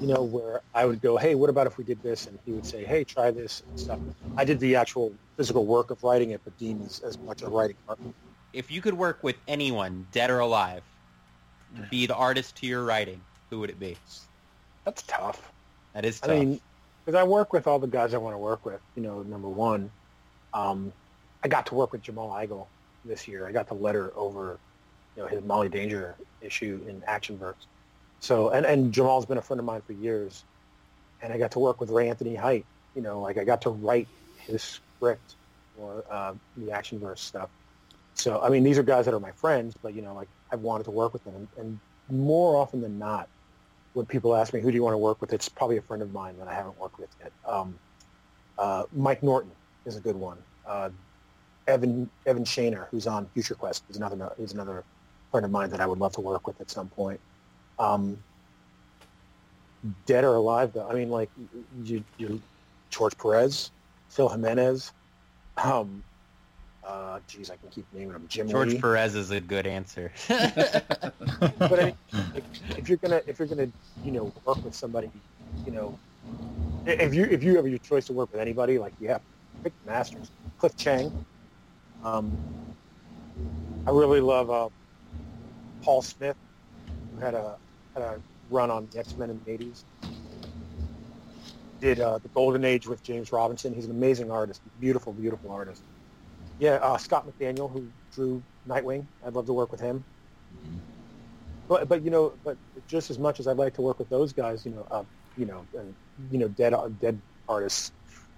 [0.00, 2.26] you know, where I would go, hey, what about if we did this?
[2.26, 3.98] And he would say, hey, try this and stuff.
[4.36, 7.48] I did the actual physical work of writing it, but Dean is as much a
[7.48, 8.12] writing partner.
[8.52, 10.82] If you could work with anyone, dead or alive,
[11.90, 13.96] be the artist to your writing, who would it be?
[14.84, 15.52] That's tough.
[15.94, 16.30] That is tough.
[16.30, 16.60] I mean,
[17.04, 18.80] because I work with all the guys I want to work with.
[18.94, 19.90] You know, number one,
[20.52, 20.92] um,
[21.42, 22.66] I got to work with Jamal Igle
[23.04, 23.46] this year.
[23.46, 24.58] I got to letter over,
[25.16, 27.54] you know, his Molly Danger issue in Actionverse.
[28.26, 30.42] So, and, and Jamal's been a friend of mine for years,
[31.22, 32.66] and I got to work with Ray Anthony Height.
[32.96, 35.36] You know, like I got to write his script
[35.76, 37.50] for uh, the Actionverse stuff.
[38.14, 40.62] So, I mean, these are guys that are my friends, but you know, like I've
[40.62, 41.78] wanted to work with them, and
[42.10, 43.28] more often than not,
[43.92, 46.02] when people ask me who do you want to work with, it's probably a friend
[46.02, 47.30] of mine that I haven't worked with yet.
[47.46, 47.78] Um,
[48.58, 49.52] uh, Mike Norton
[49.84, 50.38] is a good one.
[50.66, 50.90] Uh,
[51.68, 54.82] Evan Evan Shaner, who's on Future Quest, is another is another
[55.30, 57.20] friend of mine that I would love to work with at some point.
[57.78, 58.18] Um,
[60.06, 60.88] dead or alive, though.
[60.88, 61.30] I mean, like
[61.84, 62.40] you, you
[62.90, 63.70] George Perez,
[64.08, 64.92] Phil Jimenez.
[65.56, 66.02] Um,
[66.86, 68.26] uh, geez, I can keep naming them.
[68.28, 68.80] Jim George Lee.
[68.80, 70.12] Perez is a good answer.
[70.28, 71.12] but
[71.60, 71.96] I mean,
[72.34, 72.44] like,
[72.78, 73.68] if you're gonna if you're gonna
[74.04, 75.10] you know work with somebody,
[75.64, 75.98] you know,
[76.86, 79.20] if you if you have your choice to work with anybody, like you have
[79.62, 80.30] pick the masters.
[80.58, 81.26] Cliff Chiang.
[82.04, 82.36] Um,
[83.86, 84.68] I really love uh,
[85.82, 86.36] Paul Smith,
[87.14, 87.56] who had a
[87.96, 89.84] a run on the X Men in the '80s.
[91.80, 93.74] Did uh, the Golden Age with James Robinson.
[93.74, 95.82] He's an amazing artist, beautiful, beautiful artist.
[96.58, 99.04] Yeah, uh, Scott McDaniel, who drew Nightwing.
[99.26, 100.04] I'd love to work with him.
[101.68, 102.56] But but you know, but
[102.88, 105.02] just as much as I'd like to work with those guys, you know, uh,
[105.36, 105.94] you know, and,
[106.30, 107.92] you know, dead dead artists,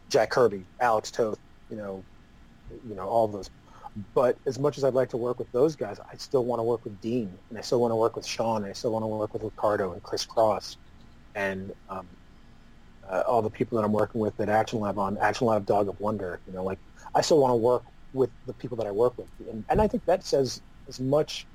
[0.08, 1.38] Jack Kirby, Alex Toth,
[1.70, 2.02] you know,
[2.88, 3.50] you know, all those.
[4.14, 6.64] But as much as I'd like to work with those guys, I still want to
[6.64, 9.02] work with Dean, and I still want to work with Sean, and I still want
[9.02, 10.76] to work with Ricardo and Chris Cross,
[11.34, 12.06] and um,
[13.08, 15.88] uh, all the people that I'm working with at Action Lab on Action Lab Dog
[15.88, 16.40] of Wonder.
[16.46, 16.78] You know, like
[17.14, 17.82] I still want to work
[18.12, 21.46] with the people that I work with, and, and I think that says as much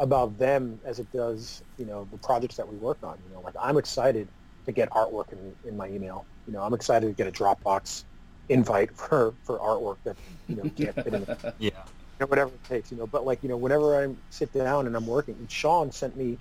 [0.00, 3.18] about them as it does, you know, the projects that we work on.
[3.28, 4.26] You know, like I'm excited
[4.66, 6.24] to get artwork in, in my email.
[6.46, 8.04] You know, I'm excited to get a Dropbox
[8.48, 10.16] invite for, for artwork that,
[10.48, 11.70] you know, can't fit in, the, Yeah.
[11.86, 14.86] you know, whatever it takes, you know, but like, you know, whenever I sit down
[14.86, 16.38] and I'm working, and Sean sent me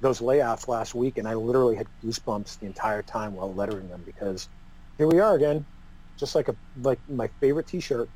[0.00, 4.02] those layouts last week and I literally had goosebumps the entire time while lettering them
[4.04, 4.48] because
[4.98, 5.64] here we are again,
[6.18, 8.10] just like a, like my favorite t-shirt,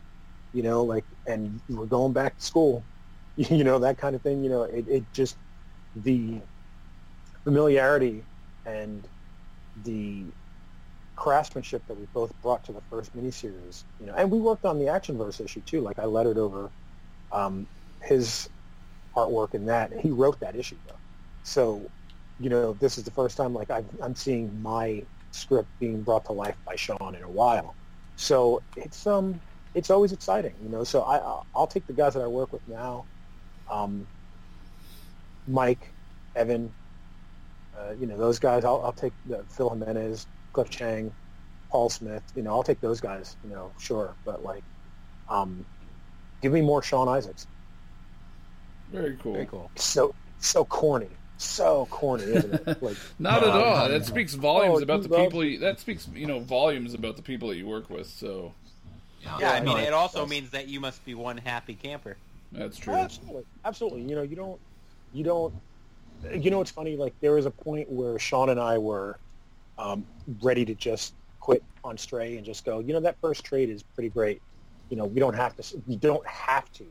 [0.52, 2.84] you know, like, and we're going back to school,
[3.36, 5.36] you know, that kind of thing, you know, it, it just,
[5.94, 6.42] the
[7.44, 8.26] familiarity
[8.64, 9.08] and
[9.84, 10.26] the
[11.16, 14.78] craftsmanship that we both brought to the first miniseries, you know, and we worked on
[14.78, 15.82] the Actionverse issue too.
[15.82, 16.72] Like I lettered over
[17.32, 17.68] um,
[18.02, 18.48] his
[19.16, 21.00] artwork in that, he wrote that issue though.
[21.44, 21.92] So,
[22.38, 26.26] you know, this is the first time like I'm, I'm seeing my script being brought
[26.26, 27.76] to life by Sean in a while.
[28.16, 29.42] So it's um
[29.74, 30.84] it's always exciting, you know.
[30.84, 33.08] So I I'll- I'll take the guys that I work with now,
[33.70, 34.08] um,
[35.46, 35.94] Mike,
[36.36, 36.74] Evan,
[37.78, 38.64] uh, you know those guys.
[38.64, 40.26] I'll, I'll take the, Phil Jimenez,
[40.56, 41.14] Cliff Chiang,
[41.72, 42.24] Paul Smith.
[42.36, 43.36] You know I'll take those guys.
[43.44, 44.64] You know sure, but like,
[45.28, 45.66] um,
[46.42, 47.46] give me more Sean Izaakse.
[48.88, 49.34] Very cool.
[49.34, 49.72] Very cool.
[49.76, 52.68] So so corny, so corny, isn't it?
[52.80, 53.88] Like Not No, at all.
[53.88, 54.06] no, That no.
[54.06, 55.44] speaks volumes Oh, about the people.
[55.44, 58.08] You, that speaks, you know, volumes about the people that you work with.
[58.08, 58.54] So
[59.36, 60.30] Yeah, I mean, it it also does.
[60.30, 62.18] means that you must be one happy camper.
[62.52, 62.94] that's true.
[62.94, 64.02] Absolutely, absolutely.
[64.02, 64.60] You know, you don't,
[65.12, 65.54] you don't.
[66.34, 66.96] You know, it's funny.
[66.96, 69.20] Like there was a point where Sean and I were
[69.78, 70.04] um,
[70.42, 72.80] ready to just quit on Stray and just go.
[72.80, 74.42] You know, that first trade is pretty great.
[74.90, 75.82] You know, we don't have to.
[75.86, 76.84] We don't have to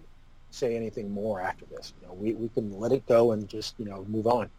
[0.51, 1.93] say anything more after this.
[1.99, 4.49] You know, we we can let it go and just you know move on.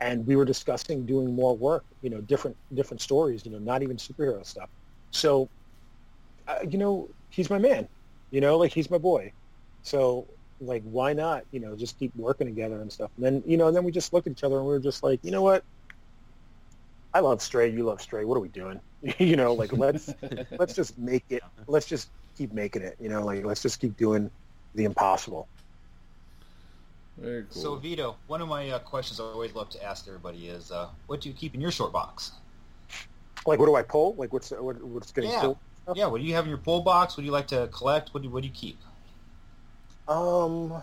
[0.00, 1.84] And we were discussing doing more work.
[2.02, 3.44] You know, different different stories.
[3.44, 4.68] You know, not even superhero stuff.
[5.10, 5.48] So,
[6.48, 7.88] uh, you know, he's my man.
[8.30, 9.32] You know, like he's my boy.
[9.82, 10.26] So
[10.60, 11.44] like why not?
[11.50, 13.10] You know, just keep working together and stuff.
[13.16, 15.02] And then you know, then we just looked at each other and we were just
[15.02, 15.64] like, you know what?
[17.14, 18.24] I love Stray, you love Stray.
[18.24, 18.80] What are we doing?
[19.18, 20.14] you know, like let's
[20.58, 21.42] let's just make it.
[21.66, 22.96] Let's just keep making it.
[22.98, 24.30] You know, like let's just keep doing
[24.74, 25.48] the impossible.
[27.18, 27.62] Very cool.
[27.62, 30.88] So Vito, one of my uh, questions I always love to ask everybody is, uh,
[31.06, 32.32] what do you keep in your short box?
[33.46, 34.14] Like, what do I pull?
[34.16, 35.40] Like, what's what, what's getting Yeah.
[35.40, 35.58] pulled?
[35.94, 37.16] Yeah, what do you have in your pull box?
[37.16, 38.14] What do you like to collect?
[38.14, 38.78] What do what do you keep?
[40.08, 40.82] Um,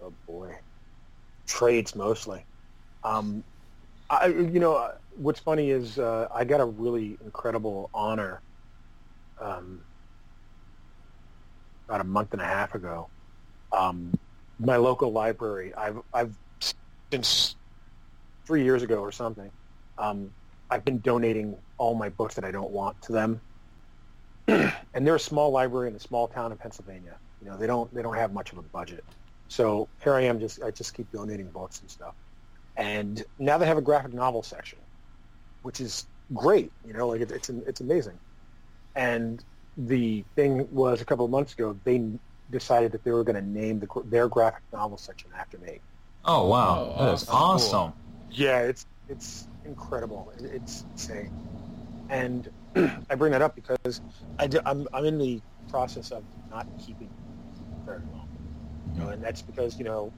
[0.00, 0.56] oh boy,
[1.46, 2.44] trades mostly.
[3.04, 3.44] Um,
[4.10, 8.42] I you know what's funny is uh, I got a really incredible honor.
[9.40, 9.84] Um,
[11.88, 13.08] about a month and a half ago,
[13.72, 14.12] um,
[14.60, 15.74] my local library.
[15.74, 16.34] I've I've
[17.12, 17.56] since
[18.46, 19.50] three years ago or something.
[19.98, 20.30] Um,
[20.70, 23.40] I've been donating all my books that I don't want to them.
[24.48, 27.18] and they're a small library in a small town in Pennsylvania.
[27.40, 29.04] You know, they don't they don't have much of a budget.
[29.48, 32.14] So here I am, just I just keep donating books and stuff.
[32.76, 34.78] And now they have a graphic novel section,
[35.62, 36.72] which is great.
[36.84, 38.18] You know, like it, it's it's amazing.
[38.94, 39.44] And
[39.76, 42.04] the thing was a couple of months ago, they
[42.50, 45.80] decided that they were going to name the, their graphic novel section after me.
[46.24, 47.30] Oh wow, Oh, that is awesome.
[47.30, 47.94] awesome.
[48.30, 50.32] Yeah, it's it's incredible.
[50.38, 51.30] It- It's insane.
[52.08, 54.00] And I bring that up because
[54.38, 57.10] I do, I'm I'm in the process of not keeping
[57.86, 58.26] very long.
[58.94, 59.14] You know, mm.
[59.14, 60.14] and that's because you know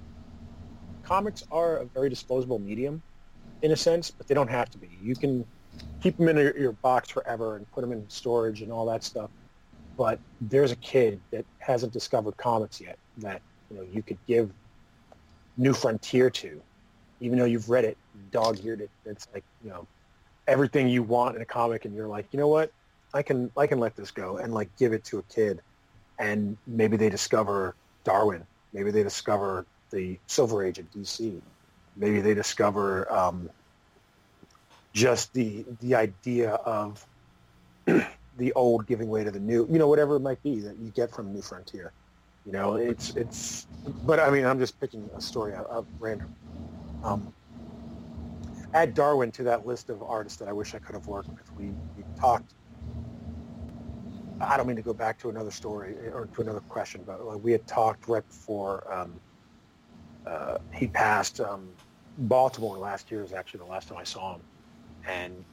[1.03, 3.03] comics are a very disposable medium
[3.63, 4.89] in a sense, but they don't have to be.
[5.01, 5.45] You can
[6.03, 9.03] keep them in your, your box forever and put them in storage and all that
[9.05, 9.31] stuff.
[9.97, 13.41] But there's a kid that hasn't discovered comics yet that
[13.71, 14.51] you know you could give
[15.57, 16.61] New Frontier to,
[17.21, 17.97] even though you've read it,
[18.31, 18.91] dog-eared it.
[19.05, 19.87] It's like you know
[20.49, 22.73] everything you want in a comic, and you're like, you know what,
[23.15, 25.61] I can I can let this go and like give it to a kid,
[26.19, 31.41] and maybe they discover Darwin, maybe they discover the Silver Age of DC,
[31.97, 33.51] maybe they discover um,
[34.95, 37.07] just the the idea of
[37.87, 40.91] the old giving way to the new, you know, whatever it might be that you
[40.91, 41.93] get from New Frontier.
[42.45, 43.67] You know, it's it's,
[44.05, 46.29] but I mean, I'm just picking a story out of random.
[47.03, 47.35] Um,
[48.75, 51.47] add Darwin to that list of artists that I wish I could have worked with.
[51.57, 52.55] We, we talked.
[54.41, 57.53] I don't mean to go back to another story or to another question, but we
[57.53, 59.21] had talked right before um,
[60.27, 61.41] uh, he passed.
[61.41, 61.71] Um,
[62.19, 64.41] Baltimore last year was actually the last time I saw him,
[65.07, 65.45] and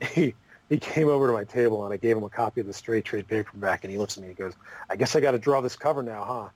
[0.00, 0.34] he
[0.68, 3.00] he came over to my table and I gave him a copy of the Stray
[3.00, 4.54] trade paperback, and he looks at me and goes,
[4.90, 6.48] "I guess I got to draw this cover now, huh?"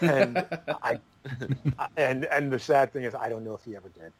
[0.02, 0.46] And
[0.82, 1.00] I
[1.96, 4.12] and and the sad thing is I don't know if he ever did,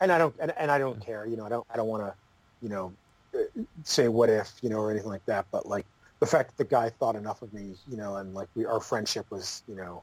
[0.00, 1.26] and I don't and, and I don't care.
[1.26, 2.14] You know, I don't I don't want to,
[2.60, 2.92] you know,
[3.34, 5.46] uh, say what if you know or anything like that.
[5.50, 5.86] But like
[6.20, 8.80] the fact that the guy thought enough of me, you know, and like we our
[8.80, 10.02] friendship was, you know,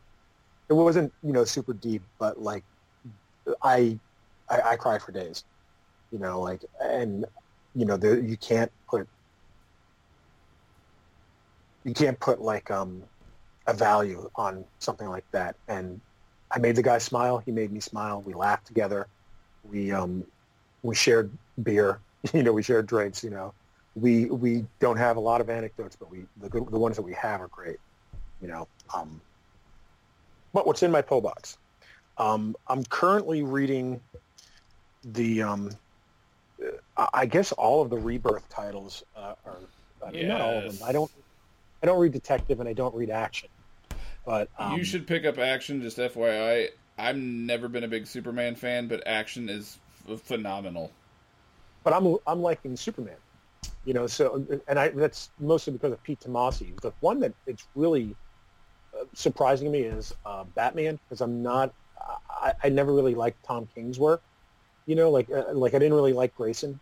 [0.69, 2.63] it wasn't you know super deep, but like
[3.61, 3.97] I
[4.49, 5.43] I, I cried for days,
[6.11, 7.25] you know, like and
[7.75, 9.07] you know you can't put
[11.83, 13.03] you can't put like um
[13.67, 16.01] a value on something like that and
[16.51, 17.37] I made the guy smile.
[17.37, 18.21] He made me smile.
[18.21, 19.07] We laughed together.
[19.63, 20.25] We um,
[20.83, 21.31] we shared
[21.61, 22.01] beer.
[22.33, 23.23] You know, we shared drinks.
[23.23, 23.53] You know,
[23.95, 27.01] we we don't have a lot of anecdotes, but we the good, the ones that
[27.01, 27.77] we have are great.
[28.41, 29.21] You know, um,
[30.53, 31.57] but what's in my pull box?
[32.17, 34.01] Um, I'm currently reading
[35.03, 35.71] the um,
[37.13, 39.57] I guess all of the rebirth titles uh, are
[40.05, 40.87] I mean, not all of them.
[40.87, 41.11] I don't
[41.81, 43.49] I don't read detective and I don't read action.
[44.25, 45.81] But um, you should pick up Action.
[45.81, 49.77] Just FYI, I've never been a big Superman fan, but Action is
[50.09, 50.91] f- phenomenal.
[51.83, 53.15] but I'm I'm liking Superman.
[53.85, 56.79] You know, so and I that's mostly because of Pete Tomasi.
[56.81, 58.15] The one that it's really
[58.93, 61.73] uh, surprising to me is uh, Batman because I'm not
[62.29, 64.21] I, I never really liked Tom King's work.
[64.89, 66.79] You know, like uh, like I didn't really like Grayson.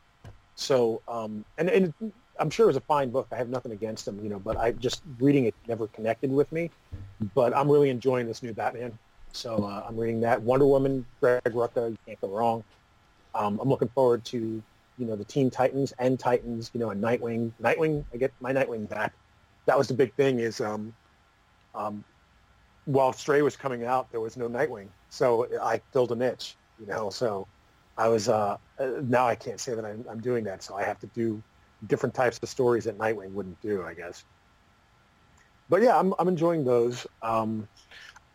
[0.55, 1.93] So um, and and
[2.39, 3.27] I'm sure it was a fine book.
[3.33, 4.23] I have nothing against him.
[4.23, 6.71] You know, but I just reading it never connected with me.
[7.35, 8.97] But I'm really enjoying this new Batman.
[9.33, 11.91] So uh, I'm reading that Wonder Woman, Greg Rucka.
[11.91, 12.63] You can't go wrong.
[13.35, 14.63] Um, I'm looking forward to
[14.97, 16.71] you know the Teen Titans and Titans.
[16.73, 17.51] You know, and Nightwing.
[17.61, 18.05] Nightwing.
[18.13, 19.15] I get my Nightwing back.
[19.65, 20.39] That was the big thing.
[20.39, 20.95] Is um,
[21.75, 22.05] um,
[22.85, 26.55] while Stray was coming out, there was no Nightwing, so I filled a niche.
[26.79, 27.47] You know, so
[27.97, 30.83] I was uh, uh, now I can't say that I'm, I'm doing that, so I
[30.83, 31.43] have to do
[31.85, 34.23] different types of stories that Nightwing wouldn't do, I guess.
[35.69, 37.05] But yeah, I'm I'm enjoying those.
[37.21, 37.67] Um,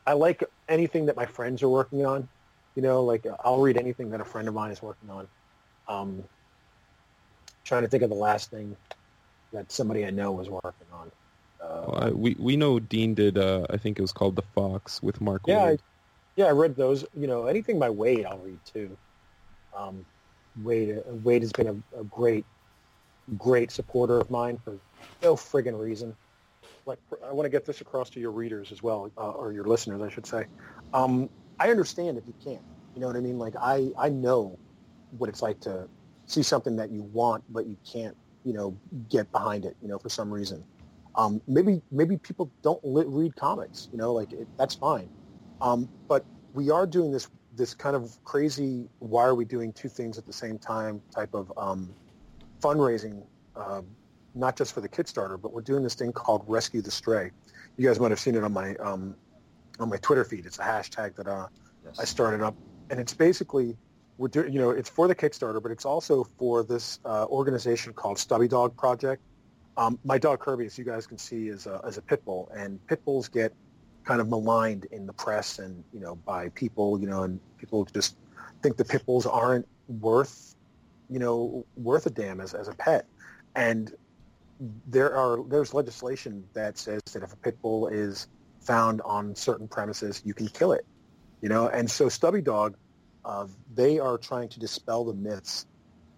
[0.06, 2.28] I like anything that my friends are working on.
[2.74, 5.28] You know, like uh, I'll read anything that a friend of mine is working on.
[5.88, 6.24] Um,
[7.64, 8.76] trying to think of the last thing
[9.52, 11.10] that somebody I know was working on.
[11.62, 13.38] Uh, Well, I, we we know Dean did.
[13.38, 15.42] Uh, I think it was called The Fox with Mark.
[15.46, 15.76] yeah, I,
[16.36, 17.04] Yeah, I read those.
[17.14, 18.98] You know, anything by Wade, I'll read too.
[19.76, 20.04] Um,
[20.62, 22.44] Wade, Wade has been a, a great,
[23.38, 24.78] great supporter of mine for
[25.22, 26.14] no friggin' reason.
[26.84, 29.64] Like, I want to get this across to your readers as well, uh, or your
[29.64, 30.46] listeners, I should say.
[30.92, 32.62] Um, I understand if you can't.
[32.94, 33.38] You know what I mean?
[33.38, 34.58] Like, I, I know
[35.18, 35.88] what it's like to
[36.26, 38.76] see something that you want, but you can't, you know,
[39.08, 40.64] get behind it, you know, for some reason.
[41.14, 45.08] Um, maybe, maybe people don't li- read comics, you know, like it, that's fine.
[45.60, 49.88] Um, but we are doing this this kind of crazy why are we doing two
[49.88, 51.94] things at the same time type of um,
[52.60, 53.22] fundraising,
[53.56, 53.82] uh,
[54.34, 57.30] not just for the Kickstarter, but we're doing this thing called Rescue the Stray.
[57.76, 59.14] You guys might have seen it on my um,
[59.78, 60.46] on my Twitter feed.
[60.46, 61.48] It's a hashtag that uh,
[61.84, 61.98] Yes.
[61.98, 62.54] I started up,
[62.90, 63.76] and it's basically
[64.18, 67.92] we're doing you know it's for the Kickstarter, but it's also for this uh, organization
[67.92, 69.22] called Stubby Dog Project.
[69.76, 72.50] Um, my dog Kirby, as you guys can see, is a, is a pit bull,
[72.54, 73.54] and pit bulls get
[74.04, 77.84] kind of maligned in the press and you know by people, you know, and people
[77.84, 78.16] just
[78.62, 80.54] think the pit bulls aren't worth
[81.10, 83.06] you know worth a damn as, as a pet,
[83.54, 83.94] and
[84.86, 88.28] there are there's legislation that says that if a pit bull is
[88.60, 90.86] found on certain premises, you can kill it,
[91.40, 92.76] you know, and so Stubby Dog,
[93.24, 95.66] uh, they are trying to dispel the myths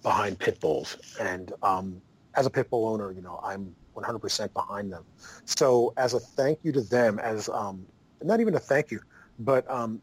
[0.03, 2.01] behind pit bulls, and um,
[2.35, 5.05] as a pit bull owner, you know, I'm 100% behind them.
[5.45, 7.87] So as a thank you to them, as um,
[8.23, 9.01] not even a thank you,
[9.39, 10.01] but um,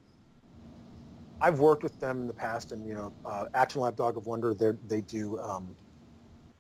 [1.40, 4.28] I've worked with them in the past, and you know, uh, Action Lab Dog of
[4.28, 4.54] Wonder,
[4.88, 5.76] they do um,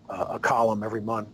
[0.09, 1.29] uh, a column every month,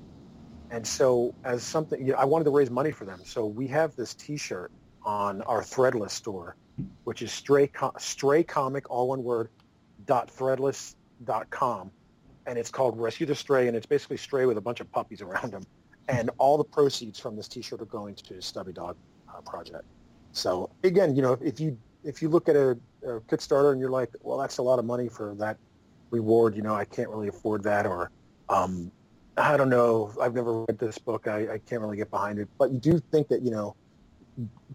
[0.69, 3.19] and so as something, you know, I wanted to raise money for them.
[3.23, 4.71] So we have this T-shirt
[5.03, 6.57] on our Threadless store,
[7.05, 9.49] which is stray co- stray comic all one word
[10.05, 11.89] dot threadless dot com,
[12.45, 15.21] and it's called Rescue the Stray, and it's basically Stray with a bunch of puppies
[15.21, 15.63] around him,
[16.07, 18.95] and all the proceeds from this T-shirt are going to Stubby Dog
[19.29, 19.85] uh, Project.
[20.31, 23.89] So again, you know, if you if you look at a, a Kickstarter and you're
[23.89, 25.57] like, well, that's a lot of money for that
[26.11, 28.11] reward, you know, I can't really afford that, or
[28.47, 28.91] um,
[29.35, 32.47] I don't know, I've never read this book, I, I can't really get behind it.
[32.57, 33.75] But you do think that you know,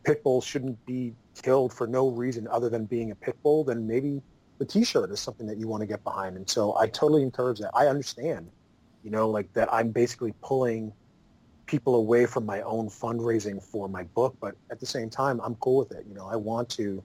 [0.05, 3.87] pit bulls shouldn't be killed for no reason other than being a pit bull, then
[3.87, 4.21] maybe
[4.59, 6.37] the T-shirt is something that you want to get behind.
[6.37, 7.71] And so I totally encourage that.
[7.75, 8.49] I understand,
[9.03, 10.93] you know, like that I'm basically pulling
[11.67, 15.55] people away from my own fundraising for my book, but at the same time, I'm
[15.57, 16.05] cool with it.
[16.09, 17.03] You know, I want to,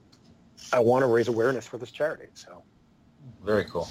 [0.74, 2.28] I want to raise awareness for this charity.
[2.34, 2.64] So
[3.44, 3.88] Very cool.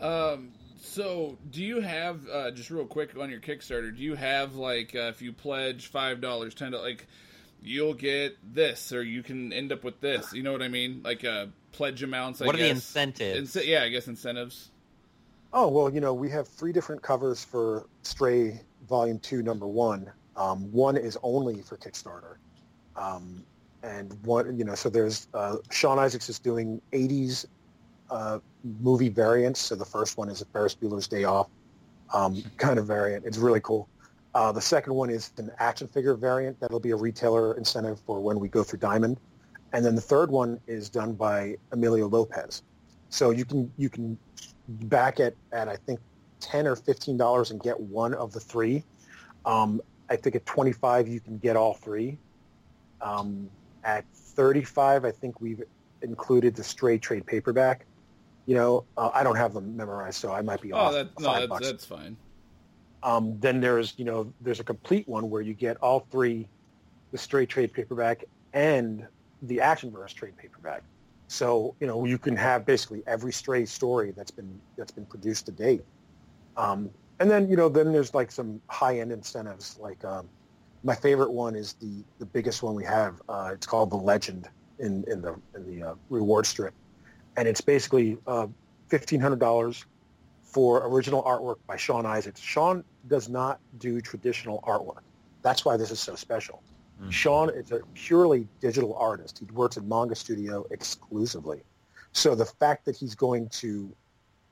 [0.00, 3.94] Um, so do you have uh, just real quick on your Kickstarter?
[3.94, 7.06] Do you have like uh, if you pledge five dollars, ten dollars, like
[7.62, 10.32] you'll get this, or you can end up with this?
[10.32, 11.02] You know what I mean?
[11.04, 12.40] Like uh, pledge amounts.
[12.42, 13.56] I What are the incentives?
[13.56, 14.70] Ince- yeah, I guess incentives.
[15.52, 20.10] Oh, well, you know, we have three different covers for Stray Volume 2, Number 1.
[20.36, 22.36] Um, one is only for Kickstarter.
[22.96, 23.42] Um,
[23.82, 27.46] and one, you know, so there's, uh, Sean Izaakse is doing 80s
[28.10, 28.40] uh,
[28.82, 29.60] movie variants.
[29.60, 31.48] So the first one is a Ferris Bueller's Day Off
[32.12, 33.24] um, kind of variant.
[33.24, 33.88] It's really cool.
[34.34, 36.58] Uh, the second one is an action figure variant.
[36.60, 39.18] That'll be a retailer incentive for when we go through Diamond.
[39.72, 42.62] And then the third one is done by Emilio Lopez.
[43.08, 44.18] So you can you can
[44.68, 46.00] back at, at I think
[46.40, 48.84] ten or fifteen dollars and get one of the three.
[49.44, 52.18] Um, I think at twenty five you can get all three.
[53.00, 53.48] Um,
[53.84, 55.62] at thirty five, I think we've
[56.02, 57.86] included the Stray trade paperback.
[58.46, 61.20] You know, uh, I don't have them memorized, so I might be Oh, off that,
[61.20, 61.66] no, that's, bucks.
[61.66, 62.16] that's fine.
[63.02, 66.48] Um, then there's, you know, there's a complete one where you get all three,
[67.12, 69.06] the Stray trade paperback and
[69.42, 70.82] the Actionverse trade paperback.
[71.28, 75.46] So, you know, you can have basically every stray story that's been that's been produced
[75.46, 75.84] to date.
[76.56, 79.78] Um, and then, you know, then there's like some high-end incentives.
[79.78, 80.28] Like um,
[80.82, 83.20] my favorite one is the the biggest one we have.
[83.28, 84.48] Uh, it's called the Legend
[84.78, 86.74] in in the in the uh, reward strip,
[87.36, 88.46] and it's basically uh,
[88.88, 89.84] fifteen hundred dollars
[90.42, 92.42] for original artwork by Sean Izaakse.
[92.42, 95.02] Sean does not do traditional artwork.
[95.42, 96.62] That's why this is so special.
[97.00, 97.12] Mm.
[97.12, 99.38] Sean is a purely digital artist.
[99.38, 101.62] He works at Manga Studio exclusively.
[102.12, 103.94] So the fact that he's going to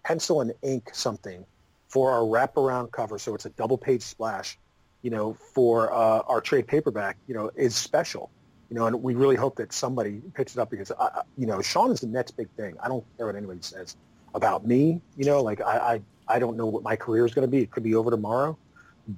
[0.04, 1.44] pencil and ink something
[1.88, 4.58] for our wraparound cover, so it's a double page splash,
[5.02, 8.30] you know, for uh, our trade paperback, you know, is special.
[8.70, 11.62] You know, and we really hope that somebody picks it up because, uh, you know,
[11.62, 12.76] Sean is the next big thing.
[12.82, 13.96] I don't care what anybody says
[14.34, 15.00] about me.
[15.16, 17.62] You know, like I, I, I don't know what my career is going to be.
[17.62, 18.58] It could be over tomorrow,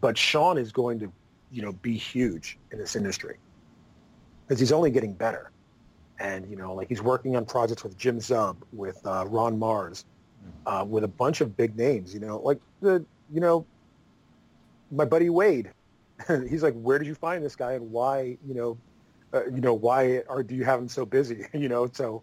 [0.00, 1.12] but Sean is going to,
[1.50, 3.38] you know, be huge in this industry
[4.46, 5.50] because he's only getting better.
[6.20, 10.04] And you know, like he's working on projects with Jim Zub, with uh, Ron Marz,
[10.66, 12.12] uh, with a bunch of big names.
[12.14, 13.66] You know, like the, you know,
[14.90, 15.70] my buddy Wade.
[16.48, 18.36] he's like, where did you find this guy, and why?
[18.46, 18.78] You know,
[19.32, 21.46] uh, you know, why are do you have him so busy?
[21.54, 22.22] you know, so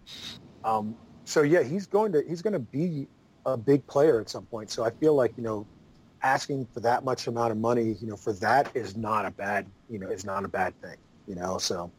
[0.63, 0.95] um,
[1.26, 3.07] so yeah, he's going to he's going to be
[3.45, 4.70] a big player at some point.
[4.70, 5.65] So I feel like you know,
[6.22, 9.65] asking for that much amount of money, you know, for that is not a bad
[9.89, 10.97] you know is not a bad thing.
[11.28, 11.91] You know, so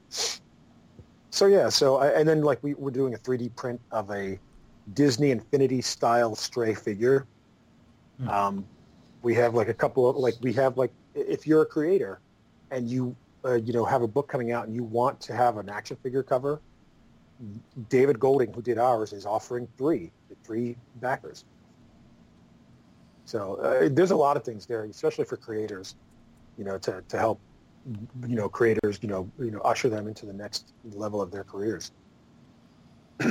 [1.31, 4.39] so yeah, so I, and then like we we're doing a 3D print of a
[4.95, 7.27] Disney Infinity style stray figure.
[8.21, 8.29] Hmm.
[8.29, 8.67] Um,
[9.23, 12.21] we have like a couple of like we have like if you're a creator
[12.71, 15.57] and you uh, you know have a book coming out and you want to have
[15.59, 16.61] an action figure cover,
[17.89, 20.11] David Golding, who did ours, is offering three
[20.45, 21.45] three backers.
[23.25, 25.97] So uh, there's a lot of things there, especially for creators,
[26.57, 27.41] you know, to, to help
[28.27, 31.45] you know creators you know you know usher them into the next level of their
[31.45, 31.93] careers.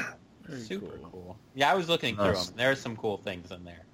[0.48, 1.10] Very Super cool.
[1.12, 1.38] cool.
[1.56, 2.46] Yeah, I was looking through Nice.
[2.48, 2.56] them.
[2.58, 3.86] There's some cool things in there.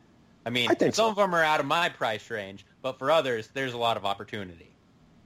[0.46, 1.10] I mean, I think some so.
[1.10, 4.06] of them are out of my price range, but for others, there's a lot of
[4.06, 4.70] opportunity.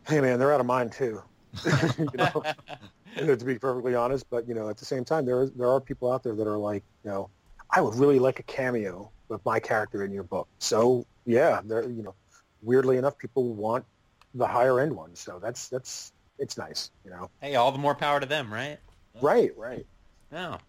[0.07, 1.21] Hey man, they're out of mine too.
[1.97, 2.43] you know,
[3.17, 5.81] to be perfectly honest, but you know, at the same time, there is, there are
[5.81, 7.29] people out there that are like, you know,
[7.71, 10.47] I would really like a cameo with my character in your book.
[10.59, 12.13] So yeah, there, you know,
[12.61, 13.85] weirdly enough, people want
[14.33, 15.19] the higher end ones.
[15.19, 17.29] So that's that's it's nice, you know.
[17.41, 18.77] hey, all the more power to them, right?
[19.21, 19.85] Right, right.
[20.31, 20.59] No.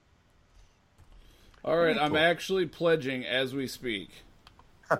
[1.69, 4.11] All right, I'm actually pledging as we speak.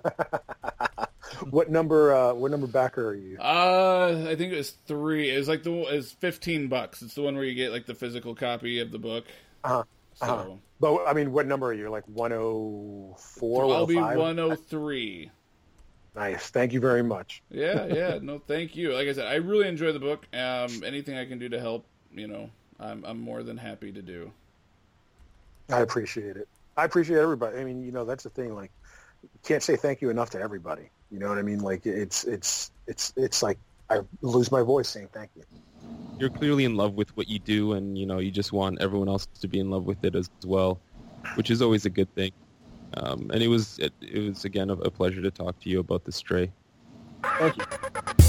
[1.49, 2.13] What number?
[2.13, 3.37] Uh, what number backer are you?
[3.39, 5.33] Uh, I think it was three.
[5.33, 7.01] It was like the it's fifteen bucks.
[7.01, 9.25] It's the one where you get like the physical copy of the book.
[9.63, 9.83] Uh-huh,
[10.15, 10.49] So uh-huh.
[10.79, 11.89] But I mean, what number are you?
[11.89, 15.31] Like 104, I'll be one oh three.
[16.15, 16.49] Nice.
[16.49, 17.43] Thank you very much.
[17.49, 18.19] Yeah, yeah.
[18.21, 18.93] No, thank you.
[18.93, 20.27] Like I said, I really enjoy the book.
[20.33, 22.49] Um, anything I can do to help, you know,
[22.79, 24.31] I'm I'm more than happy to do.
[25.69, 26.47] I appreciate it.
[26.79, 27.57] I appreciate everybody.
[27.57, 28.55] I mean, you know, that's the thing.
[28.55, 28.71] Like,
[29.43, 30.89] can't say thank you enough to everybody.
[31.11, 31.59] You know what I mean?
[31.59, 33.59] Like, it's it's it's it's like
[33.89, 35.43] I lose my voice saying thank you.
[36.19, 39.09] You're clearly in love with what you do, and you know you just want everyone
[39.09, 40.79] else to be in love with it as well,
[41.35, 42.31] which is always a good thing.
[42.93, 45.79] Um, and it was it, it was again a, a pleasure to talk to you
[45.79, 46.49] about the stray.
[47.23, 48.28] Thank you.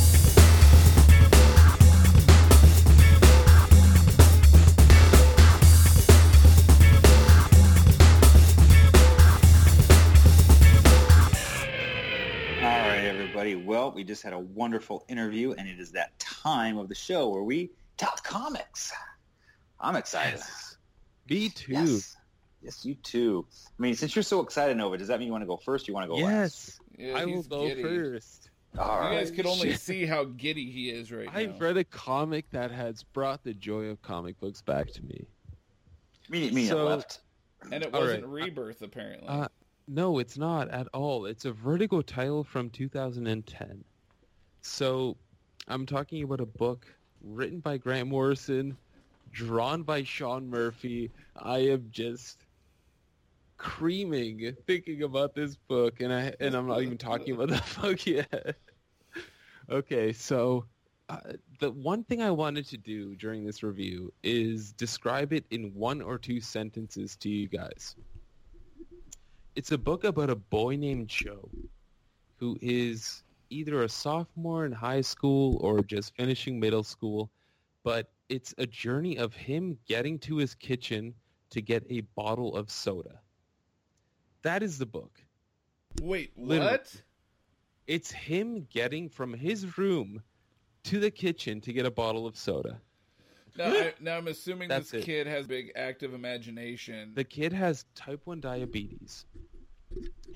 [13.70, 17.28] Well, we just had a wonderful interview, and it is that time of the show
[17.28, 18.92] where we talk comics.
[19.78, 20.40] I'm excited.
[21.28, 21.70] Me too.
[21.74, 22.16] Yes.
[22.62, 23.46] Yes, you too.
[23.78, 25.88] I mean, since you're so excited, Nova, does that mean you want to go first
[25.88, 26.80] or you want to go last?
[26.98, 27.80] Yes, Yeah, I will go giddy.
[27.84, 28.50] first.
[28.76, 29.18] All You right.
[29.20, 31.38] guys could only see how giddy he is right now.
[31.38, 35.28] I've read a comic that has brought the joy of comic books back to me.
[36.28, 37.20] Me, me So- left.
[37.70, 38.46] and it wasn't right.
[38.46, 39.28] Rebirth, apparently.
[39.28, 39.46] Uh,
[39.90, 41.26] no, it's not at all.
[41.26, 43.84] It's a Vertigo title from 2010.
[44.62, 45.16] So,
[45.66, 46.86] I'm talking about a book
[47.22, 48.76] written by Grant Morrison,
[49.32, 51.10] drawn by Sean Murphy.
[51.36, 52.46] I am just
[53.56, 58.06] creaming thinking about this book, and I and I'm not even talking about the book
[58.06, 58.56] yet.
[59.68, 60.66] okay, so
[61.08, 61.18] uh,
[61.58, 66.00] the one thing I wanted to do during this review is describe it in one
[66.00, 67.96] or two sentences to you guys.
[69.56, 71.50] It's a book about a boy named Joe
[72.36, 77.30] who is either a sophomore in high school or just finishing middle school,
[77.82, 81.14] but it's a journey of him getting to his kitchen
[81.50, 83.20] to get a bottle of soda.
[84.42, 85.20] That is the book.
[86.00, 86.70] Wait, literally.
[86.70, 87.02] what?
[87.88, 90.22] It's him getting from his room
[90.84, 92.80] to the kitchen to get a bottle of soda.
[93.56, 95.06] Now, I, now I'm assuming That's this it.
[95.06, 97.12] kid has big active imagination.
[97.14, 99.24] The kid has type 1 diabetes.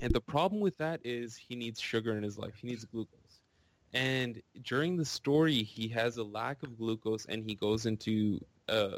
[0.01, 2.55] And the problem with that is he needs sugar in his life.
[2.55, 3.41] He needs glucose.
[3.93, 8.97] And during the story, he has a lack of glucose and he goes into, uh,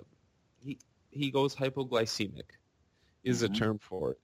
[0.59, 0.79] he,
[1.11, 2.49] he goes hypoglycemic
[3.23, 3.45] is Mhm.
[3.45, 4.19] a term for it.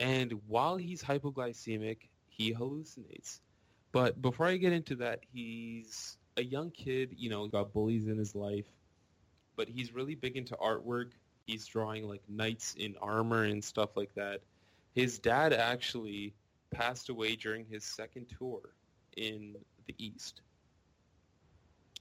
[0.00, 3.40] And while he's hypoglycemic, he hallucinates.
[3.92, 8.16] But before I get into that, he's a young kid, you know, got bullies in
[8.16, 8.66] his life,
[9.58, 11.10] but he's really big into artwork.
[11.46, 14.40] He's drawing like knights in armor and stuff like that.
[14.94, 16.32] His dad actually
[16.70, 18.60] passed away during his second tour
[19.16, 19.56] in
[19.86, 20.42] the East.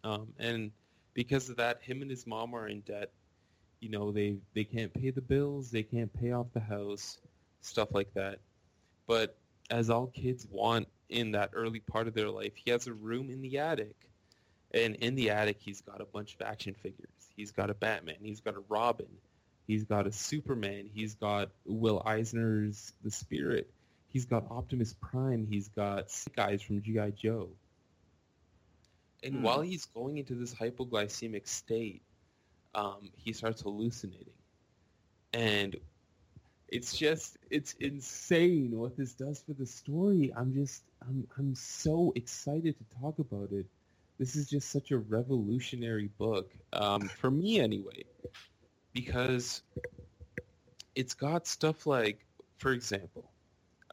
[0.03, 0.71] Um, and
[1.15, 3.09] because of that, him and his mom are in debt.
[3.79, 7.17] You know, they, they can't pay the bills, they can't pay off the house,
[7.61, 8.39] stuff like that.
[9.07, 9.35] But
[9.71, 13.31] as all kids want in that early part of their life, he has a room
[13.31, 13.95] in the attic.
[14.73, 17.16] And in the attic, he's got a bunch of action figures.
[17.37, 18.17] He's got a Batman.
[18.21, 19.21] He's got a Robin.
[19.67, 20.89] He's got a Superman.
[20.93, 23.73] He's got Will Eisner's The Spirit.
[24.09, 25.47] He's got Optimus Prime.
[25.47, 27.11] He's got Snake Eyes from G.I.
[27.11, 27.57] Joe.
[29.23, 29.43] And Hmm.
[29.43, 32.03] while he's going into this hypoglycemic state,
[32.75, 34.33] um, he starts hallucinating.
[35.33, 35.77] And
[36.69, 40.33] it's just it's insane what this does for the story.
[40.35, 43.67] I'm just I'm I'm so excited to talk about it.
[44.17, 48.03] This is just such a revolutionary book um, for me anyway,
[48.93, 49.61] because
[50.95, 52.25] it's got stuff like,
[52.57, 53.29] for example,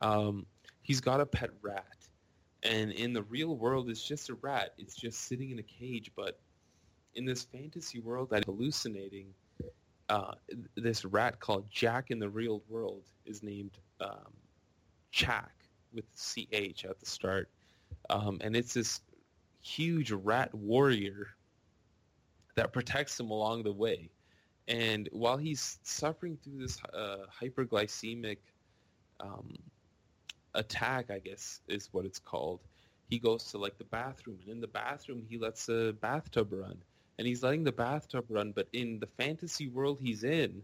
[0.01, 0.47] um,
[0.83, 2.09] he's got a pet rat,
[2.63, 4.73] and in the real world, it's just a rat.
[4.79, 6.39] It's just sitting in a cage, but
[7.15, 9.27] in this fantasy world that hallucinating,
[10.09, 10.33] uh,
[10.75, 14.33] this rat called Jack in the real world is named um,
[15.93, 17.49] with CH at the start.
[18.11, 19.01] Um, and it's this
[19.65, 21.29] huge rat warrior
[22.57, 24.11] that protects him along the way.
[24.69, 28.39] And while he's suffering through this uh, hyperglycemic
[29.21, 29.55] um,
[30.55, 32.61] attack, I guess is what it's called,
[33.11, 34.39] he goes to like the bathroom.
[34.43, 36.79] And in the bathroom, he lets a bathtub run
[37.19, 40.63] and he's letting the bathtub run, but in the fantasy world he's in,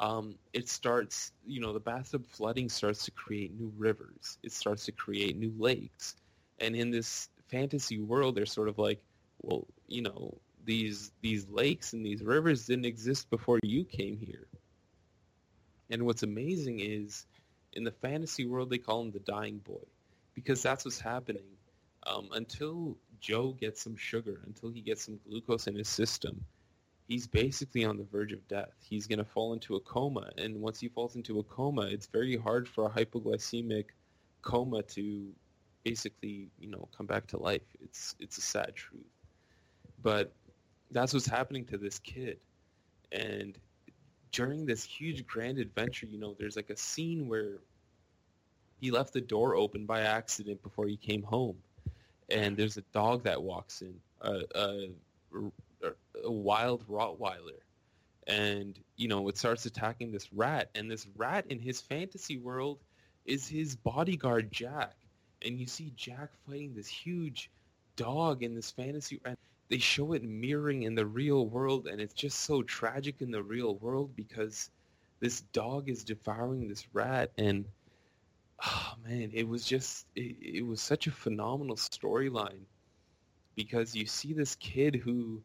[0.00, 4.38] um, it starts, you know, the bathtub flooding starts to create new rivers.
[4.42, 6.16] It starts to create new lakes.
[6.58, 9.00] And in this fantasy world, they're sort of like,
[9.42, 14.46] well, you know, these these lakes and these rivers didn't exist before you came here.
[15.90, 17.26] And what's amazing is,
[17.72, 19.84] in the fantasy world, they call him the dying boy,
[20.34, 21.44] because that's what's happening.
[22.04, 26.44] Um, until Joe gets some sugar, until he gets some glucose in his system,
[27.08, 28.72] he's basically on the verge of death.
[28.80, 32.06] He's going to fall into a coma, and once he falls into a coma, it's
[32.06, 33.86] very hard for a hypoglycemic
[34.42, 35.28] coma to
[35.86, 37.62] basically, you know, come back to life.
[37.80, 39.12] It's it's a sad truth,
[40.02, 40.32] but
[40.90, 42.38] that's what's happening to this kid,
[43.12, 43.56] and
[44.32, 47.60] during this huge grand adventure, you know, there's like a scene where
[48.80, 51.56] he left the door open by accident before he came home.
[52.28, 54.88] And there's a dog that walks in, a, a,
[56.24, 57.60] a wild Rottweiler,
[58.26, 62.78] and you know it starts attacking this rat, and this rat in his fantasy world
[63.24, 64.96] is his bodyguard Jack,
[65.44, 67.50] and you see Jack fighting this huge
[67.96, 69.36] dog in this fantasy, and
[69.68, 73.42] they show it mirroring in the real world, and it's just so tragic in the
[73.42, 74.70] real world because
[75.20, 77.64] this dog is devouring this rat, and
[78.64, 82.64] oh man, it was just it, it was such a phenomenal storyline
[83.54, 85.42] because you see this kid who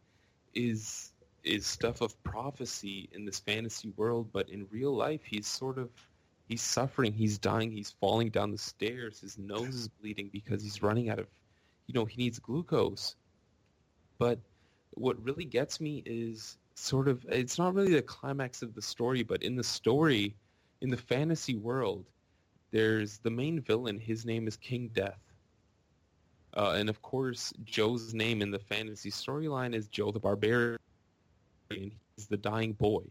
[0.53, 1.11] is
[1.43, 5.89] is stuff of prophecy in this fantasy world, but in real life he's sort of
[6.51, 10.83] he's suffering, he's dying, he's falling down the stairs, his nose is bleeding because he's
[10.83, 11.27] running out of
[11.87, 13.15] you know, he needs glucose.
[14.17, 14.37] But
[14.91, 19.23] what really gets me is sort of it's not really the climax of the story,
[19.23, 20.35] but in the story,
[20.81, 22.05] in the fantasy world,
[22.71, 23.97] there's the main villain.
[23.97, 25.19] His name is King Death.
[26.53, 30.79] Uh, and of course, Joe's name in the fantasy storyline is Joe the Barbarian.
[31.69, 33.03] He's the dying boy.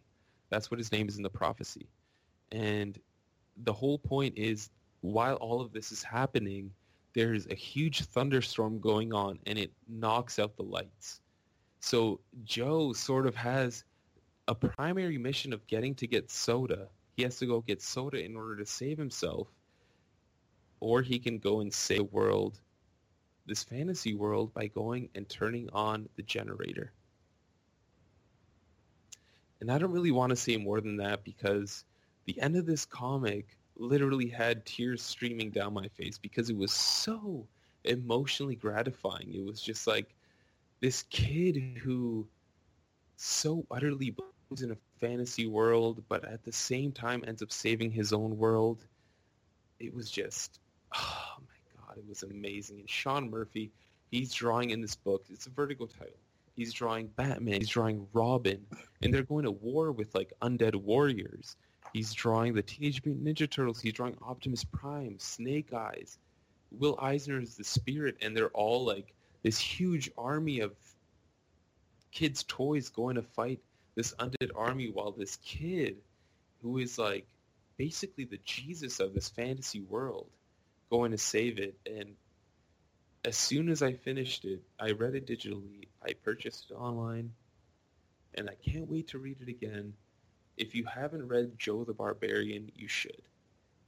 [0.51, 1.86] That's what his name is in the prophecy.
[2.53, 2.99] And
[3.57, 4.70] the whole point is,
[5.01, 6.72] while all of this is happening,
[7.14, 11.20] there's a huge thunderstorm going on, and it knocks out the lights.
[11.80, 13.84] So Joe sort of has
[14.46, 16.88] a primary mission of getting to get soda
[17.20, 19.46] he has to go get soda in order to save himself
[20.80, 22.59] or he can go and save the world
[23.44, 26.92] this fantasy world by going and turning on the generator
[29.61, 31.84] and i don't really want to say more than that because
[32.33, 36.72] the end of this comic literally had tears streaming down my face because it was
[36.72, 37.47] so
[37.85, 40.14] emotionally gratifying it was just like
[40.81, 42.26] this kid who
[43.16, 47.91] so utterly believes in a fantasy world, but at the same time ends up saving
[47.91, 48.87] his own world.
[49.78, 50.59] It was just,
[50.95, 52.81] oh my god, it was amazing.
[52.81, 53.72] And Sean Murphy,
[54.11, 55.26] he's drawing in this book.
[55.31, 56.14] It's a Vertigo title.
[56.57, 57.61] He's drawing Batman.
[57.61, 58.66] He's drawing Robin,
[59.03, 61.57] and they're going to war with like undead warriors.
[61.93, 63.80] He's drawing the Teenage Mutant Ninja Turtles.
[63.80, 66.18] He's drawing Optimus Prime, Snake Eyes.
[66.70, 69.12] Will Eisner is the Spirit, and they're all like
[69.43, 70.72] this huge army of
[72.12, 73.61] kids' toys going to fight
[73.95, 75.97] this undead army while this kid
[76.62, 77.26] who is like
[77.76, 80.26] basically the Jesus of this fantasy world
[80.91, 82.14] going to save it and
[83.24, 87.32] as soon as I finished it, I read it digitally, I purchased it online,
[88.34, 89.93] and I can't wait to read it again.
[90.61, 93.23] If you haven't read Joe the Barbarian, you should.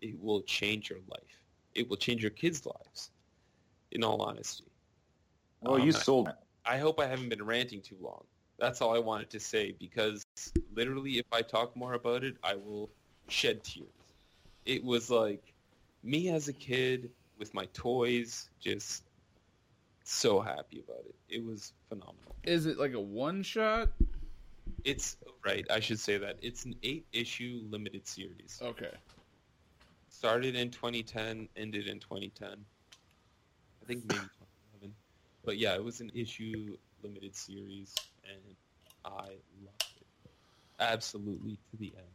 [0.00, 1.44] It will change your life.
[1.74, 3.10] It will change your kids' lives,
[3.90, 4.64] in all honesty.
[5.66, 6.34] Oh, Um, you sold it.
[6.64, 8.24] I hope I haven't been ranting too long.
[8.58, 10.24] That's all I wanted to say because
[10.74, 12.88] literally if I talk more about it, I will
[13.28, 13.88] shed tears.
[14.64, 15.52] It was like
[16.02, 19.04] me as a kid with my toys, just
[20.04, 21.16] so happy about it.
[21.28, 22.34] It was phenomenal.
[22.44, 23.90] Is it like a one shot?
[24.84, 25.66] It's right.
[25.70, 28.58] I should say that it's an eight issue limited series.
[28.62, 28.90] Okay.
[30.08, 32.64] Started in 2010, ended in 2010.
[33.82, 34.94] I think maybe 2011.
[35.44, 38.56] But yeah, it was an issue limited series, and
[39.04, 40.06] I loved it
[40.80, 42.06] absolutely to the end.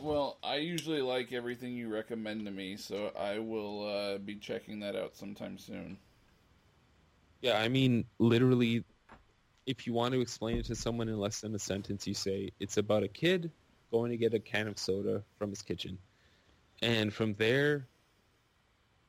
[0.00, 4.80] Well, I usually like everything you recommend to me, so I will uh, be checking
[4.80, 5.98] that out sometime soon.
[7.40, 8.84] Yeah, I mean, literally,
[9.66, 12.50] if you want to explain it to someone in less than a sentence, you say
[12.60, 13.50] it's about a kid
[13.90, 15.98] going to get a can of soda from his kitchen.
[16.80, 17.86] And from there,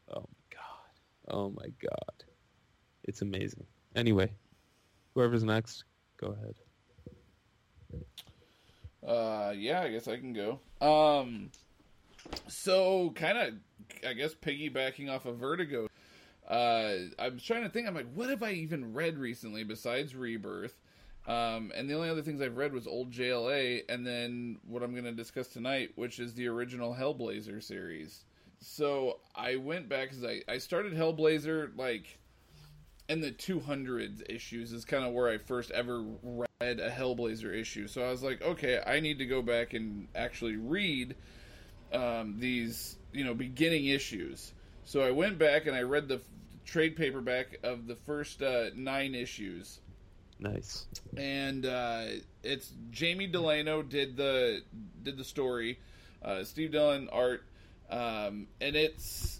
[0.09, 1.35] oh my god.
[1.35, 2.23] Oh my god.
[3.03, 3.65] It's amazing.
[3.95, 4.31] Anyway,
[5.13, 5.85] whoever's next,
[6.17, 6.55] go ahead.
[9.05, 10.59] Uh, yeah, I guess I can go.
[10.81, 11.51] Um,
[12.47, 13.53] so kind of,
[14.07, 15.87] I guess piggybacking off of Vertigo,
[16.47, 17.87] uh, I'm trying to think.
[17.87, 20.75] I'm like, what have I even read recently besides Rebirth?
[21.25, 24.91] Um, and the only other things I've read was Old JLA, and then what I'm
[24.91, 28.25] going to discuss tonight, which is the original Hellblazer series.
[28.59, 32.19] So I went back because I, I started Hellblazer like
[33.09, 37.87] in the 200s issues is kind of where I first ever read a Hellblazer issue.
[37.87, 41.15] So I was like, okay, I need to go back and actually read
[41.91, 44.53] um, these, you know, beginning issues.
[44.85, 46.21] So I went back and I read the f-
[46.65, 49.79] trade paperback of the first uh, nine issues,
[50.39, 50.85] Nice.
[51.17, 52.05] and uh,
[52.43, 54.61] it's Jamie Delano did the
[55.03, 55.79] did the story,
[56.23, 57.43] uh, Steve Dillon art,
[57.89, 59.39] um, and it's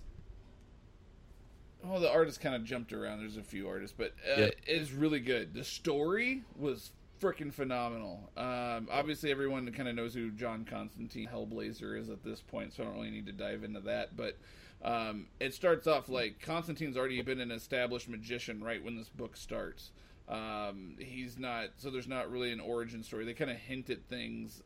[1.83, 3.19] well the artist kind of jumped around.
[3.19, 4.55] There's a few artists, but uh, Yep.
[4.65, 5.53] it's really good.
[5.53, 6.91] The story was
[7.21, 8.29] freaking phenomenal.
[8.37, 12.83] Um, obviously, everyone kind of knows who John Constantine Hellblazer is at this point, so
[12.83, 14.15] I don't really need to dive into that.
[14.15, 14.37] But
[14.83, 19.37] um, it starts off like Constantine's already been an established magician right when this book
[19.37, 19.91] starts.
[20.27, 23.25] Um, he's not, so there's not really an origin story.
[23.25, 24.61] They kind of hint at things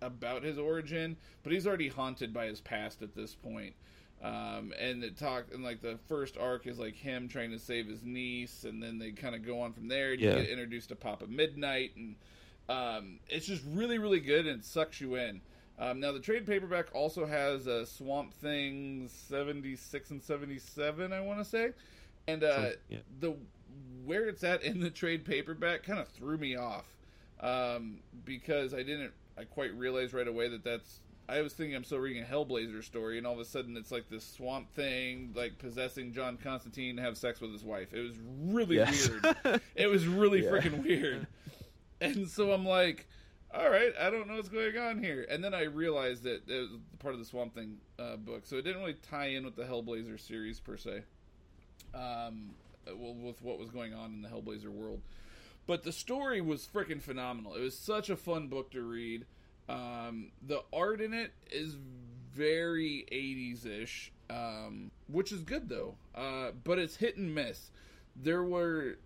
[0.00, 3.74] about his origin, but he's already haunted by his past at this point.
[4.22, 7.88] Um, and it talk and like the first arc is like him trying to save
[7.88, 10.14] his niece, and then they kind of go on from there.
[10.14, 10.36] Yeah.
[10.36, 12.14] You get introduced to Papa Midnight, and
[12.68, 15.40] um, it's just really, really good, and it sucks you in.
[15.82, 21.12] Um, now the trade paperback also has uh, Swamp Thing seventy six and seventy seven,
[21.12, 21.70] I want to say,
[22.28, 22.98] and uh, yeah.
[23.18, 23.34] the
[24.04, 26.84] where it's at in the trade paperback kind of threw me off
[27.40, 31.84] um, because I didn't I quite realize right away that that's I was thinking I'm
[31.84, 35.32] still reading a Hellblazer story, and all of a sudden it's like this swamp thing,
[35.34, 37.92] like possessing John Constantine to have sex with his wife.
[37.92, 38.12] It was
[38.44, 39.08] really Yes.
[39.08, 39.60] weird.
[39.74, 40.50] it was really Yeah.
[40.50, 41.26] freaking weird.
[42.00, 43.06] And so I'm like,
[43.54, 45.26] all right, I don't know what's going on here.
[45.28, 48.56] And then I realized that it was part of the Swamp Thing uh, book, so
[48.56, 51.02] it didn't really tie in with the Hellblazer series per se.
[51.94, 52.50] Um,
[52.86, 55.00] well, with what was going on in the Hellblazer world.
[55.66, 57.54] But the story was freaking phenomenal.
[57.54, 59.26] It was such a fun book to read.
[59.68, 61.76] Um, the art in it is
[62.34, 65.94] very 80s ish, um, which is good though.
[66.14, 67.70] Uh, but it's hit and miss.
[68.16, 68.98] There were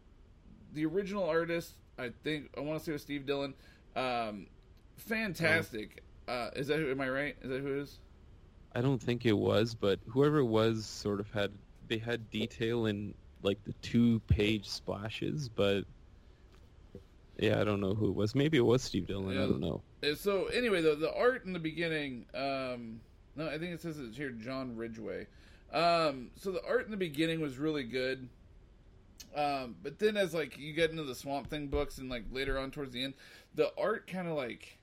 [0.72, 3.54] the original artist, I think, I want to say was Steve Dillon.
[3.96, 4.46] Um,
[4.96, 6.02] fantastic.
[6.28, 7.36] Uh, is that who, am I right?
[7.42, 7.98] Is that who it is?
[8.74, 11.50] I don't think it was, but whoever it was sort of had
[11.88, 15.84] they had detail in like the two page splashes, but
[17.38, 18.34] yeah, I don't know who it was.
[18.34, 19.34] Maybe it was Steve Dillon.
[19.34, 19.44] Yeah.
[19.44, 19.82] I don't know.
[20.02, 23.00] Uh, So anyway, the the art in the beginning, um,
[23.34, 25.26] no, I think it says it's here, John Ridgway.
[25.72, 28.28] Um, so the art in the beginning was really good,
[29.34, 32.58] um, but then as like you get into the Swamp Thing books and like later
[32.58, 33.14] on towards the end,
[33.56, 34.78] the art kind of like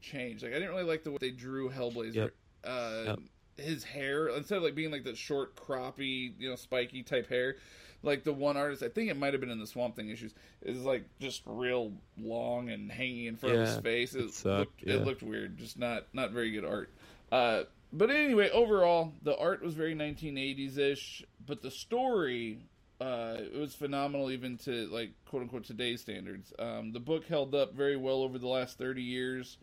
[0.00, 0.42] changed.
[0.42, 2.14] Like I didn't really like the way they drew Hellblazer.
[2.14, 2.34] Yep.
[2.64, 3.18] Uh, Yep.
[3.56, 7.54] His hair instead of like being like that short, croppy, you know, spiky type hair,
[8.02, 10.34] like the one artist, I think it might have been in the Swamp Thing issues,
[10.62, 14.16] is like just real long and hanging in front of his face.
[14.16, 14.94] It, it looked, yeah.
[14.94, 16.90] it looked weird, just not not very good art.
[17.30, 17.62] Uh,
[17.92, 22.58] but anyway, overall, the art was very 1980s ish, but the story
[23.00, 26.52] uh, it was phenomenal, even to like quote unquote today's standards.
[26.58, 29.58] Um, the book held up very well over the last 30 years.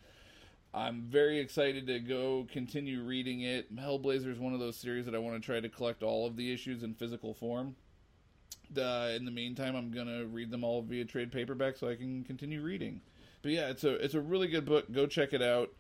[0.74, 3.76] I'm very excited to go continue reading it.
[3.76, 6.38] Hellblazer is one of those series that I want to try to collect all of
[6.38, 7.76] the issues in physical form.
[8.78, 12.24] Uh, in the meantime, I'm gonna read them all via trade paperback so I can
[12.24, 13.02] continue reading.
[13.42, 14.90] But yeah, it's a it's a really good book.
[14.92, 15.72] Go check it out.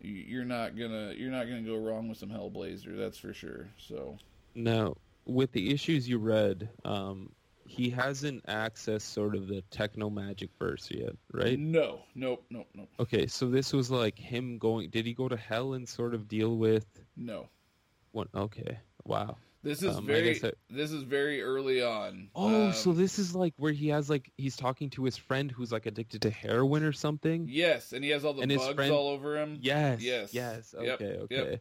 [0.00, 3.68] You- You're not gonna you're not gonna go wrong with some Hellblazer, that's for sure.
[3.76, 4.16] So
[4.54, 4.96] Now,
[5.28, 7.30] with the issues you read, um,
[7.66, 11.58] he hasn't accessed sort of the techno magic verse yet, right?
[11.58, 14.88] no, nope, nope, nope, Okay, so this was like him going.
[14.90, 17.48] Did he go to hell and sort of deal with no.
[18.12, 18.28] what?
[18.34, 19.36] Okay, wow.
[19.62, 22.30] This is Um, very guess I- this is very early on.
[22.34, 25.50] Oh, Um, so this is like where he has like he's talking to his friend
[25.50, 27.46] who's like addicted to heroin or something.
[27.50, 29.58] yes, and he has all the And his bugs friend- all over him.
[29.60, 30.00] Yes.
[30.00, 30.32] Yes.
[30.32, 30.74] Yes.
[30.80, 31.26] Yep, Okay.
[31.28, 31.60] yep.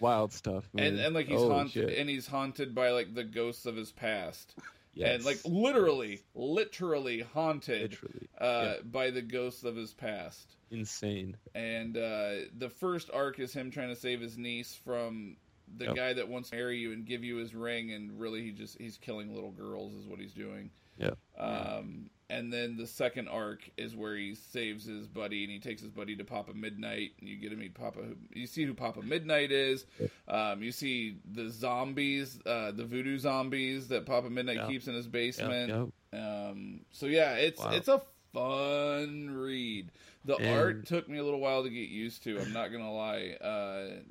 [0.00, 0.68] Wild stuff.
[0.72, 0.86] Man.
[0.86, 1.98] and and like he's oh, haunted, shit.
[1.98, 4.54] and he's haunted by like the ghosts of his past,
[4.94, 5.16] Yes.
[5.16, 10.56] and like literally, literally haunted literally uh, by the ghosts of his past.
[10.70, 11.36] insane.
[11.54, 15.36] And uh, the first arc is him trying to save his niece from
[15.76, 15.96] the Yep.
[15.96, 18.78] guy that wants to marry you and give you his ring, and really he just
[18.78, 20.70] he's killing little girls is what he's doing.
[20.96, 21.10] Yeah.
[21.38, 25.80] Um, and then the second arc is where he saves his buddy and he takes
[25.80, 28.00] his buddy to Papa Midnite and you get to meet Papa.
[28.34, 29.86] You see who Papa Midnite is.
[30.28, 34.66] Um, you see the zombies, uh, the voodoo zombies that Papa Midnite Yeah.
[34.66, 35.10] keeps in his Yeah.
[35.12, 35.90] basement.
[36.12, 36.48] yeah.
[36.48, 37.70] Um, so yeah, it's Wow.
[37.70, 38.02] it's a
[38.32, 39.90] fun read.
[40.24, 42.38] The And- art took me a little while to get used to.
[42.40, 43.30] I'm not gonna lie.
[43.40, 44.02] Uh,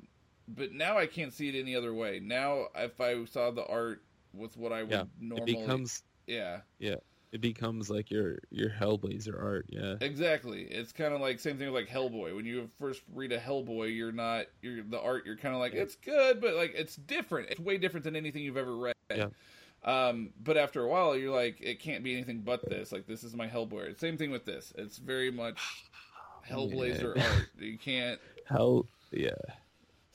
[0.48, 2.18] but now I can't see it any other way.
[2.20, 4.02] Now, if I saw the art
[4.32, 5.04] with what I would Yeah.
[5.20, 6.96] normally, It becomes yeah, yeah.
[7.30, 9.66] It becomes like your your Hellblazer art.
[9.68, 9.96] Yeah.
[10.00, 10.62] Exactly.
[10.62, 12.34] It's kind of like same thing with like Hellboy.
[12.34, 15.26] When you first read a Hellboy, you're not you're the art.
[15.26, 17.50] You're kind of like it's good, but like it's different.
[17.50, 18.94] It's way different than anything you've ever read.
[19.14, 19.26] Yeah.
[19.84, 22.92] Um, but after a while, you're like, it can't be anything but this.
[22.92, 23.98] Like this is my Hellboy.
[23.98, 24.72] Same thing with this.
[24.76, 25.60] It's very much
[26.48, 27.26] Hellblazer Yeah.
[27.34, 27.48] art.
[27.58, 28.20] You can't.
[28.46, 28.86] Hell.
[29.12, 29.30] Yeah.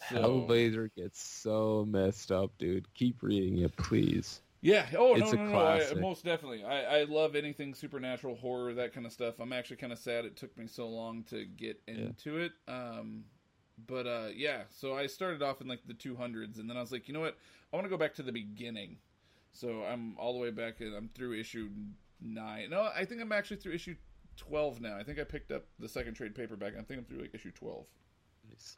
[0.09, 2.91] So, Hellblazer gets so messed up, dude.
[2.93, 4.41] Keep reading it, please.
[4.63, 4.85] Yeah.
[4.97, 5.59] Oh It's no, a no, no.
[5.59, 6.63] I, most definitely.
[6.63, 9.35] I, I love anything supernatural, horror, that kind of stuff.
[9.39, 12.53] I'm actually kind of sad it took me so long to get into it.
[12.67, 13.25] Um,
[13.87, 14.61] but uh, yeah.
[14.69, 17.19] So I started off in like the 200s, and then I was like, you know
[17.19, 17.37] what?
[17.71, 18.97] I want to go back to the beginning.
[19.51, 20.79] So I'm all the way back.
[20.79, 21.69] and I'm through issue
[22.21, 22.69] nine.
[22.69, 23.95] No, I think I'm actually through issue
[24.37, 24.97] 12 now.
[24.97, 26.73] I think I picked up the second trade paperback.
[26.79, 27.85] I think I'm through like issue 12.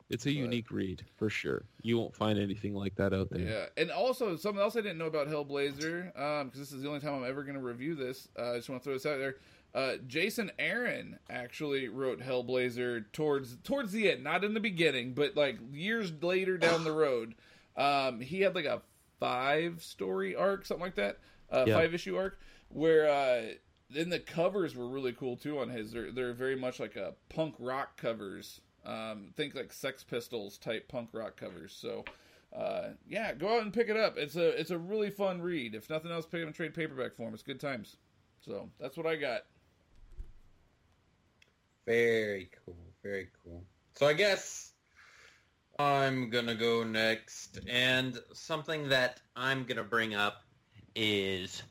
[0.10, 1.64] It's, a unique read for sure.
[1.82, 3.42] You won't find anything like that out there.
[3.42, 6.14] Yeah, and also something else I didn't know about Hellblazer,
[6.46, 8.30] because this is the only time I'm ever going to review this.
[8.38, 9.36] Uh, I just want to throw this out there.
[9.74, 15.36] Uh, Jason Aaron actually wrote Hellblazer towards towards the end, not in the beginning, but
[15.36, 17.36] like years later down the road.
[17.76, 18.82] Um, he had like a
[19.20, 21.18] five story arc, something like that,
[21.52, 21.76] uh, Yeah.
[21.76, 22.40] five issue arc,
[22.70, 23.54] where uh,
[23.90, 25.92] then the covers were really cool too on his.
[25.92, 28.62] They're they're very much like a punk rock covers.
[28.86, 31.74] Um, think like Sex Pistols type punk rock covers.
[31.74, 32.06] So,
[32.56, 34.18] uh, yeah, go out and pick it up.
[34.18, 35.76] It's a it's a really fun read.
[35.76, 37.34] If nothing else, pick it up in trade paperback form.
[37.34, 37.98] It's good times.
[38.42, 39.42] So that's what I got.
[41.86, 42.78] Very cool.
[43.04, 43.64] Very cool.
[43.94, 44.74] So I guess
[45.80, 50.44] I'm gonna go next, and something that I'm gonna bring up
[50.96, 51.64] is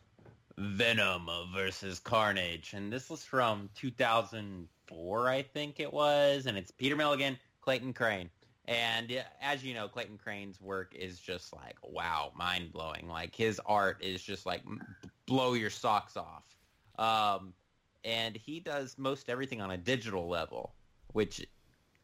[0.58, 3.70] Venom versus Carnage, and this was from
[4.89, 8.30] 2004, I think it was, and it's Peter Milligan, Clayton Crain.
[8.66, 13.09] And as you know, Clayton Crain's work is just like wow, mind blowing.
[13.09, 14.62] Like his art is just like
[15.26, 16.45] blow your socks off.
[16.99, 17.53] Um,
[18.05, 20.74] and he does most everything on a digital level,
[21.12, 21.47] which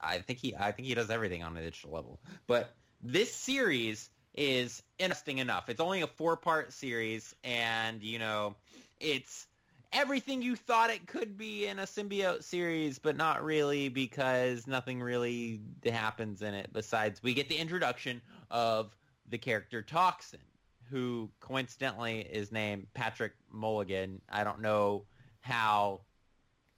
[0.00, 2.20] I think he I think he does everything on a digital level.
[2.46, 5.68] But this series is interesting enough.
[5.70, 8.54] It's only a four part series, and you know,
[8.98, 9.46] it's
[9.92, 15.00] everything you thought it could be in a symbiote series, but not really because nothing
[15.02, 16.72] really happens in it.
[16.72, 18.20] Besides, we get the introduction
[18.50, 18.94] of
[19.28, 20.40] the character Toxin,
[20.90, 24.20] who coincidentally is named Patrick Mulligan.
[24.28, 25.04] I don't know
[25.40, 26.00] how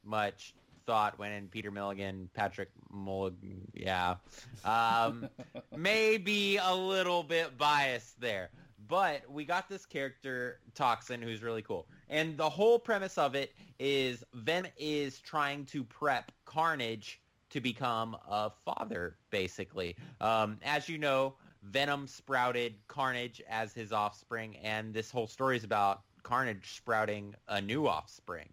[0.05, 0.55] much
[0.87, 3.63] thought went in Peter Milligan, Patrick Mulligan.
[3.75, 4.17] Yeah,
[4.65, 5.29] um,
[5.77, 8.51] maybe a little bit biased there,
[8.93, 13.55] but we got this character Toxin who's really cool, and the whole premise of it
[13.79, 17.19] is Venom is trying to prep Carnage
[17.49, 19.97] to become a father, basically.
[20.21, 25.65] Um, as you know, Venom sprouted Carnage as his offspring, and this whole story is
[25.65, 28.51] about Carnage sprouting a new offspring.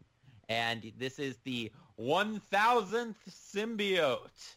[0.48, 1.70] And this is the
[2.00, 4.56] 1000th symbiote.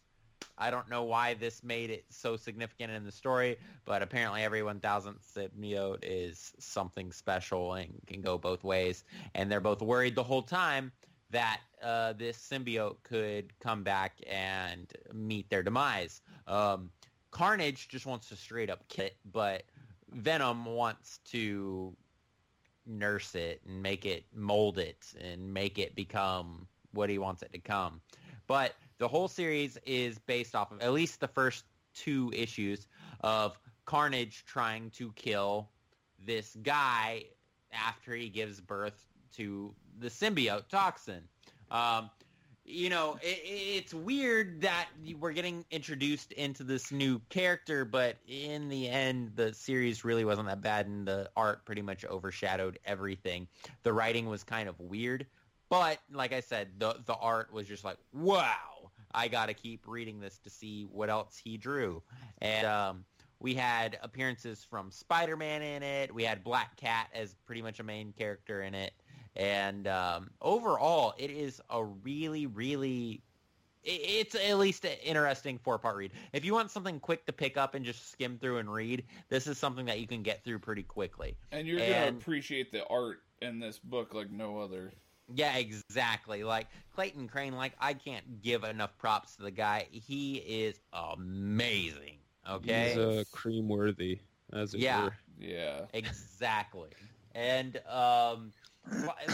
[0.62, 4.60] I don't know why this made it so significant in the story, but apparently every
[4.60, 9.02] 1000th symbiote is something special and can go both ways.
[9.34, 10.92] And they're both worried the whole time
[11.30, 16.20] that uh, this symbiote could come back and meet their demise.
[16.46, 16.90] Um,
[17.32, 19.64] Carnage just wants to straight up kill it, but
[20.12, 21.96] Venom wants to
[22.86, 27.52] nurse it and make it mold it and make it become what he wants it
[27.52, 28.00] to come.
[28.46, 32.86] But the whole series is based off of at least the first two issues
[33.22, 35.68] of Carnage trying to kill
[36.24, 37.24] this guy
[37.72, 41.24] after he gives birth to the symbiote toxin.
[41.72, 42.10] Um,
[42.64, 44.86] you know, it, it's weird that
[45.18, 50.46] we're getting introduced into this new character, but in the end, the series really wasn't
[50.46, 53.48] that bad, and the art pretty much overshadowed everything.
[53.82, 55.26] The writing was kind of weird,
[55.68, 58.71] but like I said, the the art was just like, wow,
[59.14, 62.02] I got to keep reading this to see what else he drew,
[62.38, 63.04] and um,
[63.42, 66.14] we had appearances from Spider-Man in it.
[66.14, 68.92] We had Black Cat as pretty much a main character in it.
[69.34, 73.22] And um, overall, it is a really, really,
[73.82, 76.12] it's at least an interesting four-part read.
[76.32, 79.48] If you want something quick to pick up and just skim through and read, this
[79.48, 81.36] is something that you can get through pretty quickly.
[81.50, 84.92] And you're going to appreciate the art in this book like no other.
[85.34, 86.44] Yeah, exactly.
[86.44, 89.86] Like Clayton Crain, like I can't give enough props to the guy.
[89.90, 92.18] He is amazing.
[92.48, 94.18] Okay, he's uh, cream worthy,
[94.52, 95.14] as it yeah, were.
[95.38, 96.90] Yeah, exactly.
[97.34, 98.52] And um,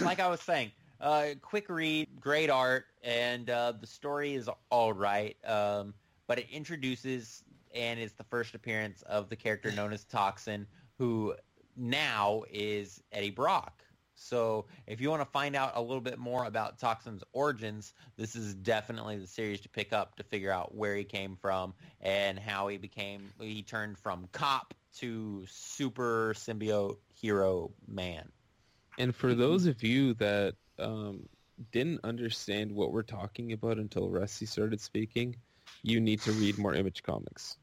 [0.03, 4.93] like I was saying, uh, quick read, great art, and uh, the story is all
[4.93, 5.37] right.
[5.47, 5.95] Um,
[6.27, 7.43] but it introduces
[7.75, 10.67] and is the first appearance of the character known as Toxin,
[10.99, 11.35] who
[11.77, 13.83] now is Eddie Brock.
[14.19, 18.35] So if you want to find out a little bit more about Toxin's origins, this
[18.35, 22.39] is definitely the series to pick up to figure out where he came from and
[22.39, 28.29] how he became, he turned from cop to super symbiote hero man.
[28.99, 31.29] And for those of you that um,
[31.71, 35.37] didn't understand what we're talking about until Rusty started speaking,
[35.83, 37.57] you need to read more Image comics.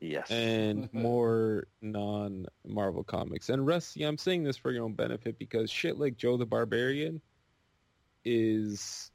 [0.00, 0.30] Yes.
[0.30, 3.48] And more non-Marvel comics.
[3.48, 7.20] And Rusty, I'm saying this for your own benefit because shit like Joe the Barbarian
[8.24, 9.10] is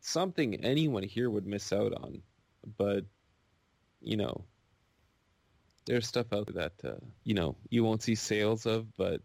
[0.00, 2.22] something anyone here would miss out on.
[2.78, 3.04] But,
[4.00, 4.44] you know,
[5.86, 9.20] there's stuff out there that, uh, you know, you won't see sales of, but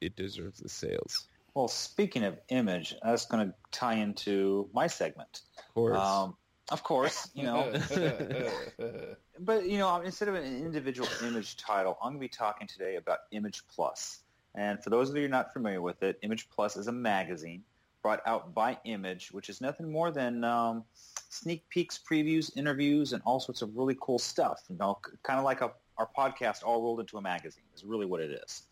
[0.00, 1.28] it deserves the sales.
[1.54, 5.40] Well, speaking of image, that's going to tie into my segment.
[5.58, 5.98] Of course.
[5.98, 6.36] Um,
[6.70, 7.72] of course, you know.
[9.40, 12.96] but, you know, instead of an individual image title, I'm going to be talking today
[12.96, 14.20] about Image Plus.
[14.54, 16.92] And for those of you who are not familiar with it, Image Plus is a
[16.92, 17.62] magazine
[18.02, 20.84] brought out by Image, which is nothing more than um,
[21.28, 24.62] sneak peeks, previews, interviews, and all sorts of really cool stuff.
[24.68, 28.06] You know, kind of like a, our podcast all rolled into a magazine is really
[28.06, 28.62] what it is.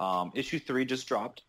[0.00, 1.42] Um, issue three just dropped,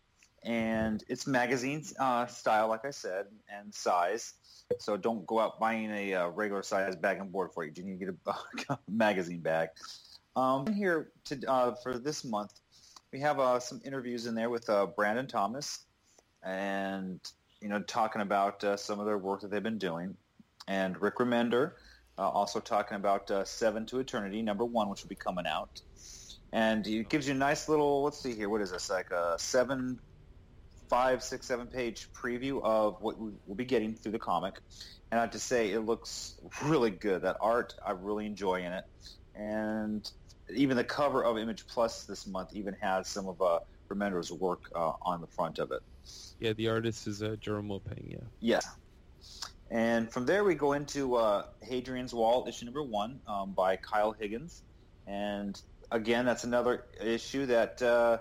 [0.44, 4.34] and it's magazine uh, style, like I said, and size.
[4.78, 7.72] So don't go out buying a uh, regular size bag and board for you.
[7.74, 9.68] You need to get a, a magazine bag.
[10.34, 12.52] Um, here to, uh, for this month,
[13.12, 15.80] we have uh, some interviews in there with uh, Brandon Thomas,
[16.42, 17.20] and
[17.60, 20.16] you know talking about uh, some of their work that they've been doing,
[20.66, 21.72] and Rick Remender,
[22.16, 25.82] also talking about Seven to Eternity, number one, which will be coming out
[26.52, 28.02] and it gives you a nice little.
[28.02, 28.48] Let's see here.
[28.48, 28.90] What is this?
[28.90, 29.98] Like a seven,
[30.88, 34.60] five, six, seven page preview of what we will be getting through the comic.
[35.10, 37.22] And I have to say, it looks really good.
[37.22, 38.84] That art, I really enjoy in it,
[39.34, 40.10] and
[40.54, 44.70] even the cover of Image Plus this month even has some of uh, Remender's work
[44.74, 45.80] uh, on the front of it.
[46.40, 48.18] Yeah, the artist is uh, Jerome Opeña, yeah.
[48.40, 48.66] Yes.
[49.70, 54.12] And from there we go into uh, Hadrian's Wall, issue number one, um, by Kyle
[54.12, 54.62] Higgins.
[55.06, 55.58] And
[55.90, 58.18] again, that's another issue that uh,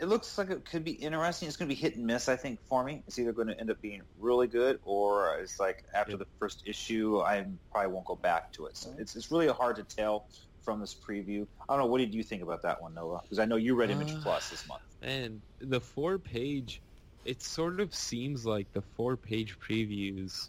[0.00, 1.46] it looks like it could be interesting.
[1.46, 3.02] It's going to be hit and miss, I think, for me.
[3.06, 6.62] It's either going to end up being really good, or it's like after the first
[6.64, 8.76] issue, I probably won't go back to it.
[8.76, 10.26] So it's it's really hard to tell
[10.62, 11.46] from this preview.
[11.68, 11.86] I don't know.
[11.86, 13.20] What did you think about that one, Noah?
[13.22, 14.82] Because I know you read Image uh, Plus this month.
[15.02, 16.80] And the four page,
[17.26, 20.48] it sort of seems like the four page previews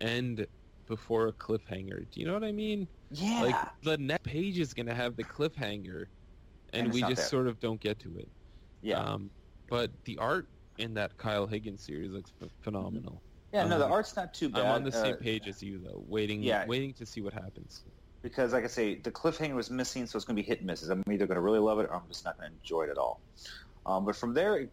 [0.00, 0.46] end
[0.86, 2.06] before a cliffhanger.
[2.10, 2.88] Do you know what I mean?
[3.10, 3.42] Yeah.
[3.42, 6.06] Like the next page is going to have the cliffhanger,
[6.72, 7.26] and, and we just there.
[7.26, 8.28] sort of don't get to it.
[8.82, 8.98] Yeah.
[8.98, 9.30] Um,
[9.68, 10.46] but the art
[10.78, 13.22] in that Kyle Higgins series looks phenomenal.
[13.52, 14.62] Yeah, no, the um, art's not too bad.
[14.62, 16.66] I'm on the same uh, page as you though, waiting, yeah.
[16.66, 17.82] waiting to see what happens.
[18.22, 20.66] Because, like I say, the cliffhanger was missing, so it's going to be hit and
[20.66, 20.88] misses.
[20.88, 22.90] I'm either going to really love it, or I'm just not going to enjoy it
[22.90, 23.20] at all.
[23.84, 24.70] Um, but from there, it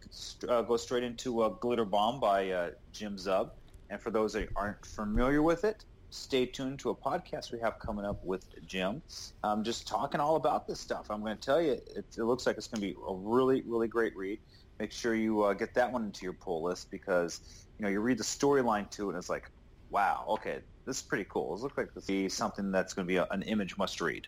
[0.48, 3.50] uh, goes straight into uh, Glitter Bomb by uh, Jim Zub.
[3.90, 7.78] And for those that aren't familiar with it, stay tuned to a podcast we have
[7.78, 9.02] coming up with Jim.
[9.42, 11.06] Um, just talking all about this stuff.
[11.10, 13.62] I'm going to tell you, it, it looks like it's going to be a really,
[13.66, 14.40] really great read.
[14.78, 17.40] Make sure you uh, get that one into your pull list because
[17.78, 19.50] you know you read the storyline to it and it's like,
[19.90, 21.54] wow, okay, this is pretty cool.
[21.54, 24.26] It looks like this is something that's going to be a, an image must read.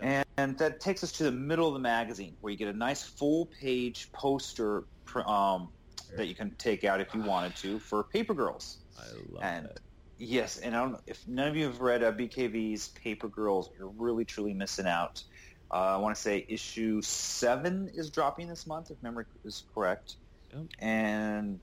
[0.00, 2.76] And, and that takes us to the middle of the magazine where you get a
[2.76, 4.84] nice full page poster
[5.26, 5.68] um,
[6.16, 8.78] that you can take out if you wanted to for Paper Girls.
[8.98, 9.78] I love and that.
[10.24, 13.88] Yes, and I don't, if none of you have read uh, BKV's Paper Girls, you're
[13.88, 15.20] really truly missing out.
[15.68, 20.14] Uh, I want to say issue seven is dropping this month, if memory is correct.
[20.54, 20.66] Yep.
[20.78, 21.58] And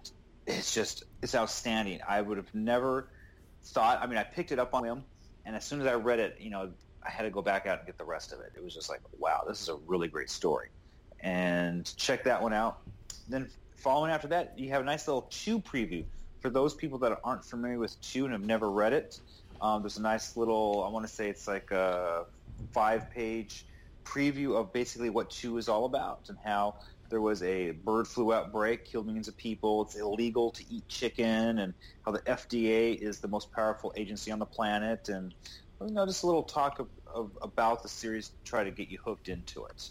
[0.45, 2.01] it's just it's outstanding.
[2.05, 3.07] I would have never
[3.63, 4.01] thought.
[4.01, 5.03] I mean, I picked it up on him,
[5.45, 6.71] and as soon as I read it, you know,
[7.01, 8.51] I had to go back out and get the rest of it.
[8.57, 10.67] It was just like, wow, this is a really great story,
[11.21, 12.81] and check that one out.
[13.29, 16.03] Then following after that, you have a nice little Chew preview
[16.41, 19.19] for those people that aren't familiar with Chew and have never read it.
[19.61, 22.23] Um, there's a nice little, I want to say it's like a
[22.73, 23.65] five-page
[24.05, 26.75] preview of basically what Chew is all about and how
[27.09, 29.81] there was a bird flu outbreak, killed millions of people.
[29.83, 34.39] It's illegal to eat chicken, and how the FDA is the most powerful agency on
[34.39, 35.33] the planet, and
[35.81, 38.89] you know, just a little talk of, of about the series to try to get
[38.89, 39.89] you hooked into it.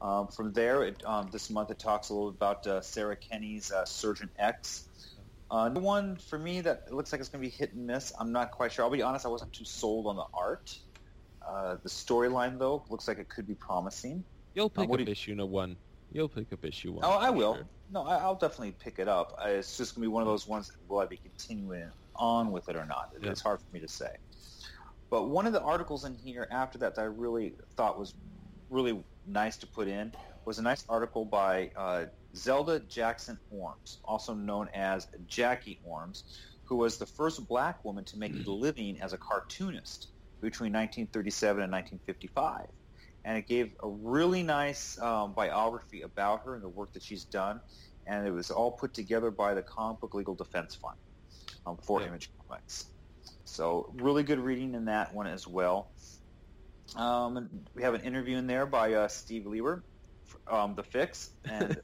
[0.00, 3.70] Um, from there, it, um, this month it talks a little about uh, Sara Kenney's
[3.70, 4.88] uh, Surgeon X.
[5.52, 8.10] Uh, one for me that looks like it's going to be hit and miss.
[8.18, 8.86] I'm not quite sure.
[8.86, 10.78] I'll be honest, I wasn't too sold on the art.
[11.46, 14.24] Uh, the storyline, though, looks like it could be promising.
[14.54, 15.06] You'll pick up you...
[15.06, 15.76] issue no one.
[16.10, 17.04] You'll pick up issue one.
[17.04, 17.56] Oh, I will.
[17.56, 17.66] Sure.
[17.92, 19.38] No, I, will definitely pick it up.
[19.44, 20.72] It's just going to be one of those ones.
[20.88, 23.12] Will I be continuing on with it or not?
[23.20, 23.30] Yeah.
[23.30, 24.16] It's hard for me to say.
[25.10, 28.14] But one of the articles in here after that that I really thought was
[28.70, 30.12] really nice to put in
[30.46, 32.04] was a nice article by uh,
[32.34, 36.24] Zelda Jackson Ormes, also known as Jackie Ormes,
[36.64, 40.08] who was the first black woman to make a living as a cartoonist
[40.40, 42.66] between 1937 and 1955
[43.24, 47.24] and it gave a really nice um, biography about her and the work that she's
[47.24, 47.60] done.
[48.06, 50.96] And it was all put together by the Comic Book Legal Defense Fund
[51.66, 52.08] um, for yeah.
[52.08, 52.86] Image Comics.
[53.44, 55.92] So really good reading in that one as well.
[56.96, 59.84] Um, we have an interview in there by uh, Steve Lieber,
[60.48, 61.30] um, The Fix.
[61.44, 61.80] And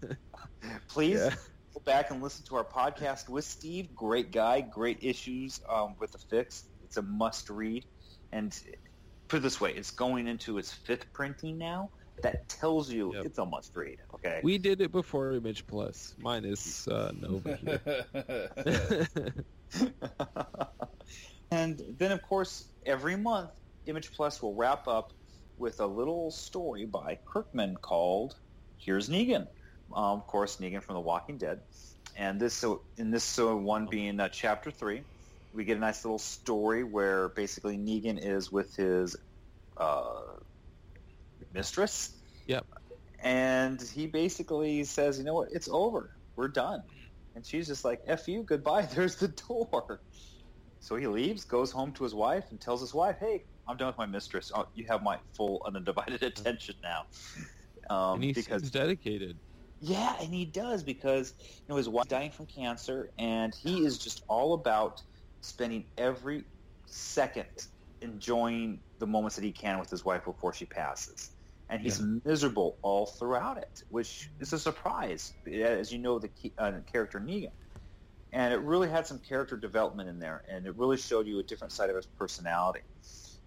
[0.89, 1.35] please yeah.
[1.75, 3.95] go back and listen to our podcast with Steve.
[3.95, 6.65] Great guy, great issues um, with The Fix.
[6.85, 7.85] It's a must read.
[8.33, 8.59] And
[9.29, 11.91] put it this way, it's going into its fifth printing now.
[12.23, 13.27] That tells you yep.
[13.27, 13.99] it's a must read.
[14.15, 14.41] Okay.
[14.43, 16.17] We did it before Image Plus.
[16.19, 19.07] Mine is uh, Nova here.
[21.53, 23.51] and then, of course, every month,
[23.87, 25.13] Image Plus will wrap up
[25.59, 28.37] with a little story by Kirkman called
[28.79, 29.47] "Here's Negan."
[29.95, 31.61] Um, of course, Negan from The Walking Dead,
[32.17, 35.05] and this so in this so one being uh, chapter three
[35.53, 39.17] we get a nice little story where basically Negan is with his
[39.77, 40.21] uh,
[41.53, 42.11] mistress.
[42.47, 42.67] Yep.
[43.21, 46.13] And he basically says, you know what, it's over.
[46.37, 46.83] We're done.
[47.35, 50.01] And she's just like, F you, goodbye, there's the door.
[50.81, 53.89] So he leaves, goes home to his wife, and tells his wife, hey, I'm done
[53.89, 54.53] with my mistress.
[54.55, 57.03] Oh, you have my full undivided attention now.
[57.91, 59.37] Um, and he because, seems dedicated.
[59.81, 63.99] Yeah, and he does because you know his wife's dying from cancer, and he is
[63.99, 65.03] just all about
[65.41, 66.45] spending every
[66.87, 67.67] second
[68.01, 71.31] enjoying the moments that he can with his wife before she passes.
[71.71, 72.19] And he's yeah.
[72.25, 77.51] miserable all throughout it, which is a surprise, as you know the uh, character Negan.
[78.33, 81.43] And it really had some character development in there, and it really showed you a
[81.43, 82.81] different side of his personality.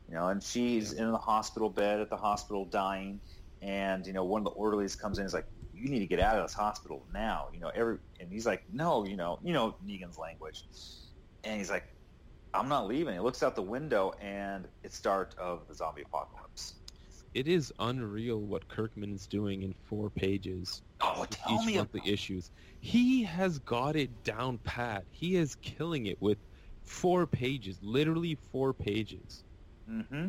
[0.07, 1.03] You know, and she's yeah.
[1.03, 3.19] in the hospital bed at the hospital dying,
[3.61, 6.07] and you know one of the orderlies comes in and is like, "You need to
[6.07, 9.39] get out of this hospital now." You know, every and he's like, "No, you know,
[9.43, 10.63] you know Negan's language."
[11.43, 11.85] and he's like,
[12.53, 13.13] I'm not leaving.
[13.13, 16.75] He looks out the window, and it's start of the zombie apocalypse.
[17.33, 20.81] It is unreal what Kirkman is doing in four pages.
[20.99, 22.51] Oh, tell each me of the issues.
[22.81, 25.05] He has got it down pat.
[25.11, 26.37] He is killing it with
[26.83, 29.45] four pages, literally four pages.
[29.89, 30.27] Mm-hmm.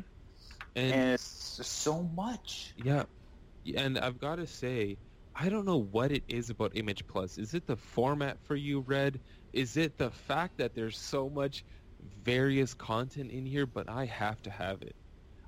[0.77, 2.73] And, and it's so much.
[2.77, 3.05] Yeah,
[3.77, 4.97] and I've got to say,
[5.35, 7.39] I don't know what it is about Image Plus.
[7.39, 9.21] Is it the format for you, Red?
[9.53, 11.65] Is it the fact that there's so much
[12.25, 14.95] various content in here, but I have to have it.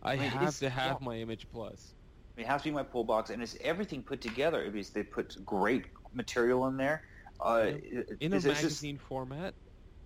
[0.02, 1.06] I, I mean, have to have yeah.
[1.06, 1.94] my Image Plus.
[2.36, 4.68] It has to be my pull box, and it's everything put together.
[4.70, 7.04] Because they put great material in there.
[7.40, 7.72] Uh,
[8.20, 9.54] in a magazine just, format.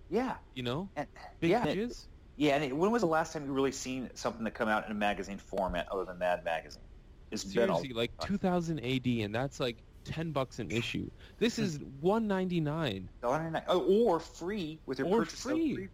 [0.09, 0.35] Yeah.
[0.55, 1.07] You know, and,
[1.39, 2.07] big yeah, pages.
[2.35, 4.85] Yeah, and it, when was the last time you really seen something that come out
[4.85, 6.81] in a magazine format other than Mad Magazine?
[7.31, 11.09] It's Seriously, like 2000 AD, and that's like ten bucks an issue.
[11.37, 11.63] This hmm.
[11.63, 13.09] is one ninety nine.
[13.23, 15.41] Oh, or free with your or purchase.
[15.41, 15.89] free.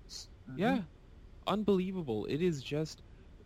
[0.50, 0.60] Mm-hmm.
[0.60, 0.80] Yeah,
[1.48, 2.26] unbelievable.
[2.26, 3.02] It is just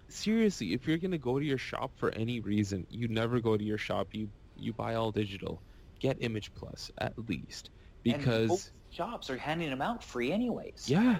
[0.07, 0.73] seriously.
[0.73, 3.77] If you're gonna go to your shop for any reason, you never go to your
[3.77, 4.09] shop.
[4.13, 5.61] You you buy all digital.
[5.99, 7.71] Get Image Plus at least
[8.03, 10.85] because shops are handing them out free anyways.
[10.87, 11.19] Yeah,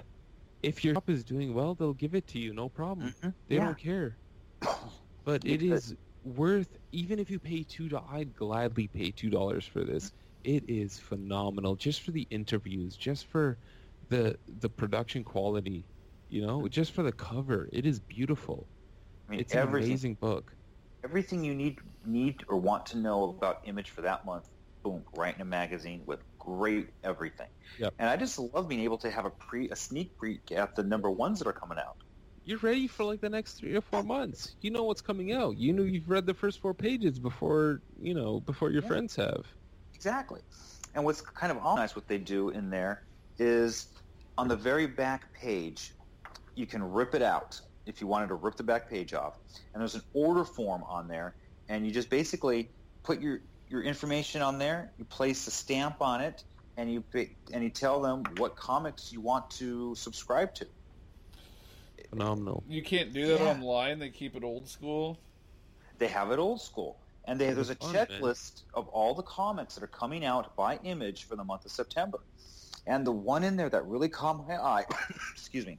[0.62, 3.08] if your shop is doing well, they'll give it to you, no problem.
[3.08, 3.28] Mm-hmm.
[3.48, 3.64] They yeah.
[3.64, 4.16] don't care.
[5.22, 5.94] But it is
[6.24, 10.12] worth even if you pay two dollars I'd gladly pay two dollars for this.
[10.42, 13.58] It is phenomenal just for the interviews, just for
[14.08, 15.84] the the production quality,
[16.28, 17.68] you know, just for the cover.
[17.72, 18.66] It is beautiful.
[19.28, 20.52] I mean, it's an amazing book.
[21.04, 24.48] Everything you need need or want to know about Image for that month,
[24.82, 27.48] boom, right in a magazine with great everything.
[27.78, 27.94] Yep.
[27.98, 30.82] And I just love being able to have a pre a sneak peek at the
[30.82, 31.96] number ones that are coming out.
[32.44, 34.56] You're ready for like the next three or four months.
[34.62, 35.56] You know what's coming out.
[35.58, 38.88] You know you've read the first four pages before you know before your Yeah.
[38.88, 39.46] friends have.
[39.94, 40.42] Exactly.
[40.94, 43.04] And what's kind of all nice what they do in there
[43.38, 43.92] is
[44.38, 45.94] on the very back page,
[46.54, 49.38] you can rip it out if you wanted to rip the back page off.
[49.72, 51.36] And there's an order form on there,
[51.68, 52.72] and you just basically
[53.04, 56.44] put your, your information on there, you place a stamp on it,
[56.76, 57.04] and you
[57.52, 60.68] and you tell them what comics you want to subscribe to.
[62.10, 62.62] Phenomenal.
[62.68, 63.50] You can't do that Yeah.
[63.50, 63.98] online.
[63.98, 65.18] They keep it old school.
[65.98, 66.98] They have it old school.
[67.26, 68.06] And they, there's a Fun, man.
[68.06, 71.70] checklist of all the comics that are coming out by Image for the month of
[71.70, 72.18] September.
[72.86, 74.84] And the one in there that really caught my eye,
[75.32, 75.78] excuse me,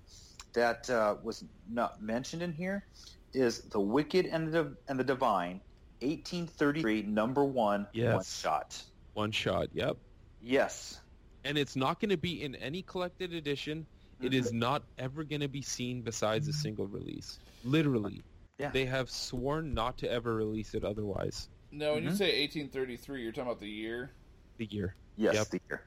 [0.53, 2.85] that uh, was not mentioned in here
[3.33, 5.59] is The Wicked and the, and the Divine,
[6.01, 8.13] 1833, number one, Yes.
[8.15, 8.83] one shot.
[9.13, 9.67] One shot.
[9.73, 9.97] Yep.
[10.41, 10.99] Yes.
[11.43, 13.85] And it's not going to be in any collected edition.
[14.21, 17.39] It is not ever going to be seen besides a single release.
[17.63, 18.23] Literally.
[18.57, 18.71] Yeah.
[18.71, 21.49] They have sworn not to ever release it otherwise.
[21.71, 22.17] No, when you Mhm.
[22.17, 24.15] say 1833, you're talking about the year.
[24.57, 24.95] The year.
[25.15, 25.47] Yes, Yep.
[25.49, 25.81] the year.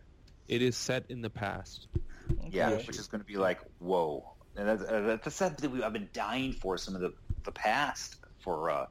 [0.49, 1.89] It is set in the past.
[2.51, 4.25] Yeah, which is going to be like, whoa.
[4.57, 7.13] And that's, uh, that's something we, I've been dying for some of the,
[7.45, 8.87] the past for uh,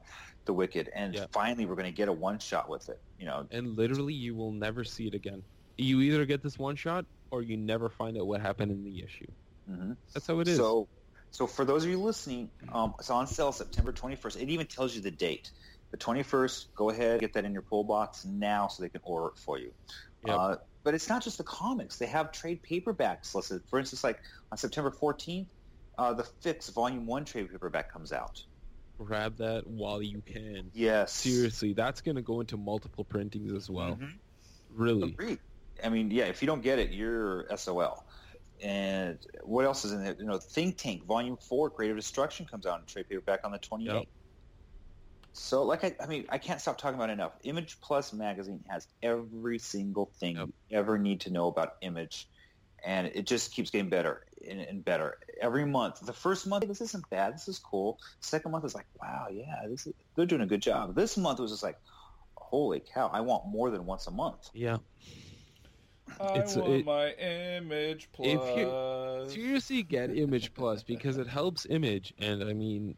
[0.46, 0.90] The Wicked.
[0.94, 1.26] And Yeah.
[1.32, 2.98] finally, we're going to get a one-shot with it.
[3.18, 5.42] You know, And literally, you will never see it again.
[5.76, 9.02] You either get this one shot or you never find out what happened in the
[9.02, 9.26] issue.
[9.66, 10.56] hmm That's how it is.
[10.56, 10.88] So,
[11.30, 14.40] so for those of you listening, um, it's on sale September 21st.
[14.40, 15.50] It even tells you the date.
[15.90, 19.28] The 21st, go ahead, get that in your pull box now so they can order
[19.28, 19.72] it for you.
[20.24, 20.36] Yep.
[20.36, 21.98] Uh, but it's not just the comics.
[21.98, 23.62] They have trade paperbacks listed.
[23.68, 24.18] For instance, like
[24.50, 25.48] on September 14th,
[25.96, 28.42] uh, the Fix Volume 1 trade paperback comes out.
[28.98, 30.70] Grab that while you can.
[30.72, 31.12] Yes.
[31.12, 33.96] Seriously, that's going to go into multiple printings as well.
[33.96, 34.20] Mhm.
[34.68, 35.10] Really.
[35.10, 35.38] Agreed.
[35.84, 38.04] I mean, yeah, if you don't get it, you're SOL.
[38.62, 40.16] And what else is in there?
[40.18, 43.58] You know, Think Tank Volume Four, Creative Destruction comes out in trade paperback on the
[43.58, 43.84] 28th.
[43.84, 44.04] Yep.
[45.32, 47.32] So, like, I, I mean, I can't stop talking about it enough.
[47.42, 50.48] Image Plus magazine has every single thing Yep.
[50.68, 52.28] you ever need to know about Image,
[52.84, 56.00] and it just keeps getting better and, and better every month.
[56.00, 57.34] The first month, this isn't bad.
[57.34, 57.98] This is cool.
[58.20, 60.94] Second month is like, wow, yeah, this is, they're doing a good job.
[60.94, 61.78] This month was just like,
[62.36, 64.50] holy cow, I want more than once a month.
[64.54, 64.78] Yeah.
[66.20, 68.28] I It's- want it- my image plus.
[68.28, 72.12] If you- Seriously, get Image Plus because it helps Image.
[72.18, 72.96] And I mean,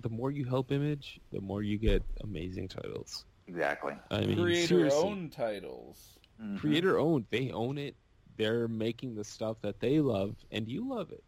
[0.00, 3.24] the more you help Image, the more you get amazing titles.
[3.46, 3.94] Exactly.
[4.10, 4.98] I mean, creator seriously.
[5.08, 6.18] own titles.
[6.40, 6.58] Mhm.
[6.58, 7.26] creator owned.
[7.30, 7.94] They own it.
[8.36, 11.22] They're making the stuff that they love, and you love it.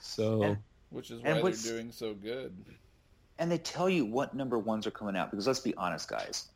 [0.00, 0.58] So And-
[0.90, 2.52] Which is why they're doing so good.
[3.38, 6.48] and they tell you what number ones are coming out because let's be honest guys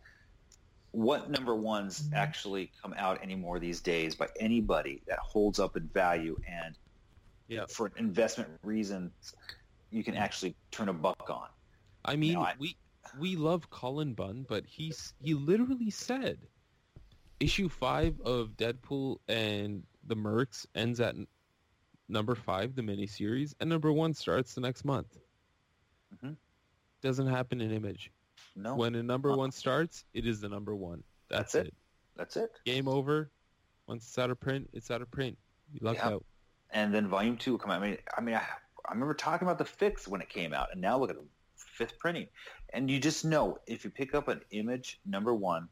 [0.93, 5.89] what number ones actually come out anymore these days by anybody that holds up in
[5.89, 6.77] value and
[7.49, 7.67] Yeah.
[7.69, 9.35] for investment reasons
[9.91, 11.49] you can actually turn a buck on
[12.05, 12.77] I mean, No, I- we
[13.19, 16.39] we love Cullen Bunn, but he's he literally said
[17.41, 21.15] issue five of Deadpool and the Mercs ends at
[22.09, 25.19] number five, the miniseries, and number one starts the next month.
[26.15, 26.37] Mhm.
[27.01, 28.11] Doesn't happen in Image.
[28.55, 31.03] No When a number one starts, it is the number one.
[31.29, 31.69] That's, That's it.
[31.69, 31.75] it.
[32.17, 33.31] that's it Game over.
[33.87, 35.37] Once it's out of print, it's out of print.
[35.73, 36.09] You luck Yeah.
[36.09, 36.25] out.
[36.71, 38.43] and then volume two will come out i mean i mean I,
[38.89, 41.25] I remember talking about the fix when it came out and now look at the
[41.57, 42.29] fifth printing
[42.73, 45.69] and you just know if you pick up an image number one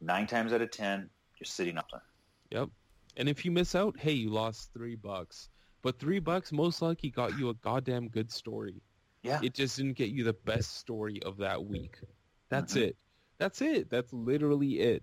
[0.00, 1.08] nine times out of ten
[1.38, 2.02] you're sitting up there
[2.50, 2.70] Yep.
[3.18, 5.48] And if you miss out, hey, you lost three bucks.
[5.82, 8.80] But three bucks most likely got you a goddamn good story.
[9.22, 11.98] Yeah It just didn't get you the best story of that week.
[12.48, 12.82] That's Mhm.
[12.82, 12.96] it.
[13.38, 13.90] That's it.
[13.90, 15.02] That's literally it.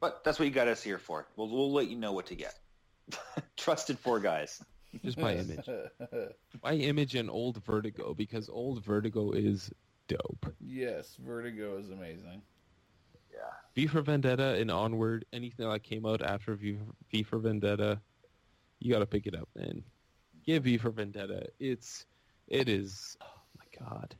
[0.00, 1.26] But that's what you got us here for.
[1.36, 2.58] We'll, we'll let you know what to get.
[3.56, 4.62] Trusted four guys.
[5.04, 5.68] Just by image.
[6.62, 9.70] By image and old Vertigo because old Vertigo is
[10.06, 10.54] dope.
[10.60, 12.42] yes, Vertigo is amazing.
[13.32, 13.40] Yeah.
[13.74, 16.78] V for Vendetta and Onward, anything that came out after V,
[17.10, 18.00] v for Vendetta,
[18.78, 19.82] you got to pick it up, man.
[20.46, 21.48] Get V for Vendetta.
[21.58, 22.06] It's,
[22.48, 23.26] it is, oh
[23.58, 24.14] my god.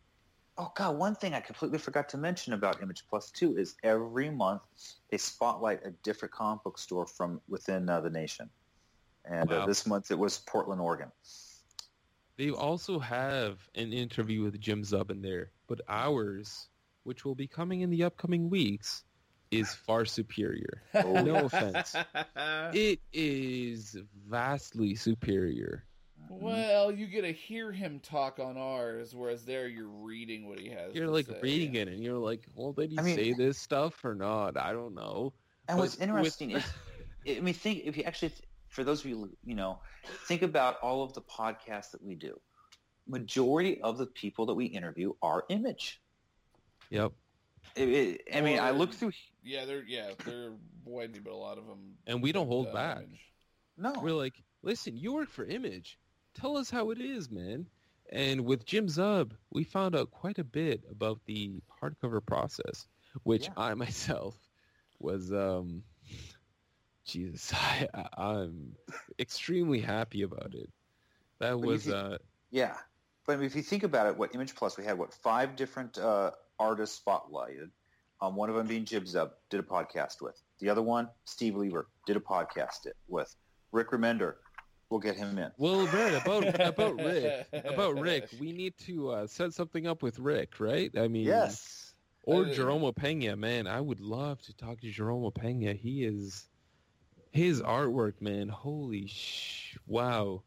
[0.56, 0.96] Oh God!
[0.96, 4.62] One thing I completely forgot to mention about Image Plus Two is every month
[5.10, 8.48] they spotlight a different comic book store from within uh, the nation,
[9.24, 11.10] and uh, this month it was Portland, Oregon.
[12.36, 16.68] They also have an interview with Jim Zub in there, but ours,
[17.02, 19.04] which will be coming in the upcoming weeks,
[19.50, 20.82] is far superior.
[20.94, 21.22] Oh.
[21.22, 21.94] No offense.
[22.72, 23.96] It is
[24.28, 25.84] vastly superior.
[26.30, 26.44] Mm-hmm.
[26.44, 30.68] well, you get to hear him talk on ours, whereas there you're reading what he
[30.70, 30.94] has.
[30.94, 31.38] You're to like say.
[31.42, 34.14] reading it and you're like, well, did he I mean- say eh this stuff or
[34.14, 34.56] not?
[34.56, 35.32] I don't know.
[35.68, 36.64] And what's interesting with...
[37.24, 38.32] is, I mean, think if you actually,
[38.68, 39.78] for those of you, you know,
[40.26, 42.38] think about all of the podcasts that we do.
[43.06, 46.00] Majority of the people that we interview are image.
[46.90, 47.12] Yep.
[47.76, 49.12] It, it, I mean, I look through.
[49.42, 50.52] Yeah, they're yeah they're
[50.84, 51.94] widely, but a lot of them.
[52.06, 52.98] And we don't hold uh, back.
[52.98, 53.20] Image.
[53.76, 55.98] No, we're like, listen, you work for Image.
[56.34, 57.66] Tell us how it is, man.
[58.10, 62.86] And with Jim Zub, we found out quite a bit about the hardcover process,
[63.22, 63.54] which yeah.
[63.56, 64.36] I myself
[64.98, 65.82] was, um,
[67.04, 68.74] Jesus, I, am
[69.18, 70.70] extremely happy about it.
[71.40, 72.18] That but was, you, uh,
[72.50, 72.76] yeah.
[73.26, 76.32] But if you think about it, what Image Plus, we had what five different uh,
[76.58, 77.70] artists spotlighted.
[78.20, 80.40] Um, one of them being Jim Zub, did a podcast with.
[80.60, 83.34] The other one, Steve Lieber, did a podcast with.
[83.72, 84.34] Rick Remender,
[84.90, 85.50] we'll get him in.
[85.56, 90.18] Well, Brad, about about Rick, about Rick, we need to uh, set something up with
[90.18, 90.90] Rick, right?
[90.96, 91.92] I mean, yes.
[92.26, 93.66] Or Jerome Opeña, man.
[93.66, 95.76] I would love to talk to Jerome Opeña.
[95.76, 96.48] He is
[97.32, 98.48] his artwork, man.
[98.48, 99.76] Holy sh!
[99.86, 100.42] Wow,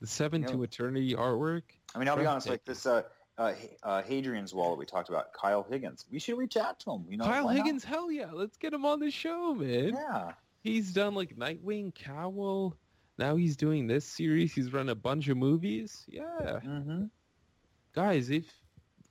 [0.00, 1.62] the Seven you know, to Eternity artwork.
[1.94, 2.48] I mean, I'll be honest.
[2.48, 3.02] Like this, uh,
[3.38, 6.04] uh, uh, Hadrian's Wall that we talked about, Kyle Higgins.
[6.10, 7.06] We should reach out to him.
[7.08, 7.94] You know, Kyle Higgins, not?
[7.94, 9.94] hell yeah, let's get him on the show, man.
[9.94, 12.76] Yeah, he's done like Nightwing, Cowl.
[13.20, 14.54] Now he's doing this series.
[14.54, 16.06] He's run a bunch of movies.
[16.08, 16.22] Yeah,
[16.64, 17.04] mm-hmm.
[17.94, 18.50] guys, if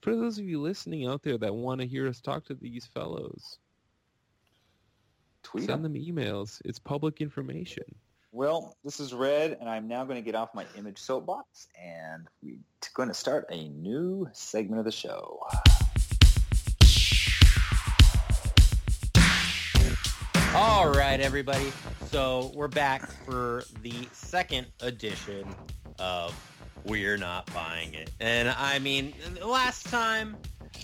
[0.02, 2.88] for those of you listening out there that want to hear us talk to these
[2.88, 3.60] fellows,
[5.44, 6.60] Tweet send them emails.
[6.66, 7.84] It's public information.
[8.32, 12.28] Well, this is Red, and I'm now going to get off my image soapbox, and
[12.42, 12.58] we're
[12.96, 15.40] going to start a new segment of the show.
[20.62, 21.72] All right, everybody.
[22.08, 25.48] So we're back for the second edition
[26.00, 26.36] of
[26.84, 28.12] We're Not Buying It.
[28.20, 30.36] And I mean, last time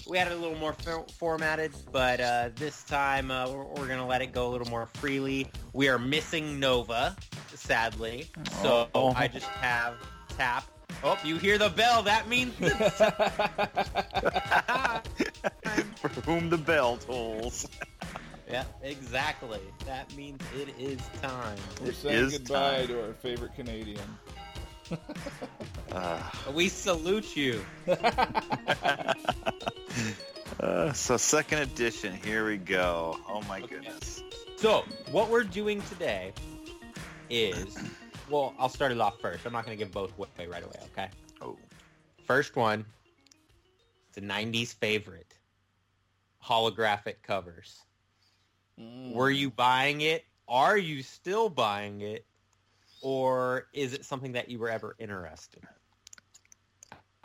[0.07, 3.87] we had it a little more for- formatted, but uh, this time uh, we're, we're
[3.87, 5.51] going to let it go a little more freely.
[5.73, 7.13] We are missing Nova,
[7.53, 8.29] sadly.
[8.61, 9.11] So oh.
[9.13, 9.95] I just have
[10.37, 10.63] tap.
[11.03, 12.01] Oh, you hear the bell.
[12.01, 12.55] That means
[15.99, 17.67] For whom the bell tolls.
[18.49, 19.59] yeah, exactly.
[19.85, 21.57] That means it is time.
[21.81, 22.87] We're it saying goodbye time.
[22.87, 24.01] to our favorite Canadian.
[25.91, 26.21] uh.
[26.53, 27.65] We salute you.
[30.59, 33.17] uh, so second edition, here we go.
[33.27, 33.75] Oh my okay.
[33.75, 34.23] goodness.
[34.57, 36.33] So what we're doing today
[37.29, 37.77] is,
[38.29, 39.45] well, I'll start it off first.
[39.45, 41.09] I'm not going to give both away right away, okay?
[41.41, 41.57] Oh.
[42.25, 42.85] First one,
[44.09, 45.33] it's a 90s favorite.
[46.43, 47.81] Holographic covers.
[48.79, 49.13] Mm.
[49.13, 50.25] Were you buying it?
[50.47, 52.25] Are you still buying it?
[53.01, 55.69] Or is it something that you were ever interested in?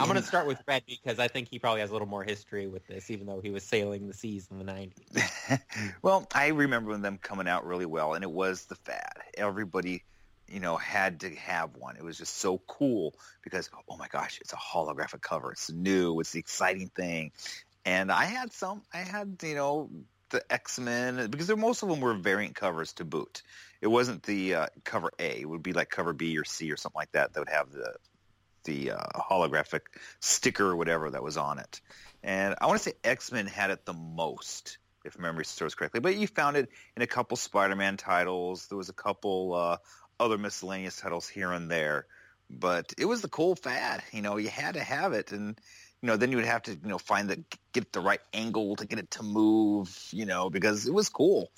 [0.01, 2.25] I'm going to start with Red because I think he probably has a little more
[2.25, 5.61] history with this, even though he was sailing the seas in the 90s.
[6.03, 9.13] well, I remember them coming out really well, and it was the fad.
[9.37, 10.03] Everybody,
[10.49, 11.97] you know, had to have one.
[11.97, 15.53] It was just so cool because, oh my gosh, it's a holographic cover.
[15.53, 16.19] It's new.
[16.21, 17.33] It's the exciting thing.
[17.85, 18.83] And I had some.
[18.95, 19.91] I had, you know,
[20.31, 23.43] the X Men because most of them were variant covers to boot.
[23.81, 25.41] It wasn't the uh, cover A.
[25.41, 27.33] It would be like cover B or C or something like that.
[27.33, 27.95] That would have the
[28.65, 29.81] the uh, holographic
[30.21, 31.81] sticker or whatever that was on it.
[32.23, 36.01] And I want to say X Men had it the most, if memory serves correctly.
[36.01, 38.67] But you found it in a couple Spider Man titles.
[38.67, 39.77] There was a couple uh,
[40.19, 42.07] other miscellaneous titles here and there.
[42.51, 44.03] But it was the cool fad.
[44.13, 45.59] You know, you had to have it, and
[46.03, 48.77] you know, then you would have to you know find the get the right angle
[48.77, 50.09] to get it to move.
[50.13, 51.51] You know, because it was cool.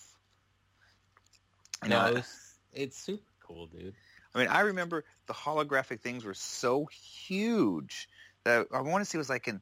[1.83, 3.95] You no, know, it's, it's super cool, dude.
[4.35, 8.09] I mean, I remember the holographic things were so huge
[8.45, 9.61] that I want to say it was like in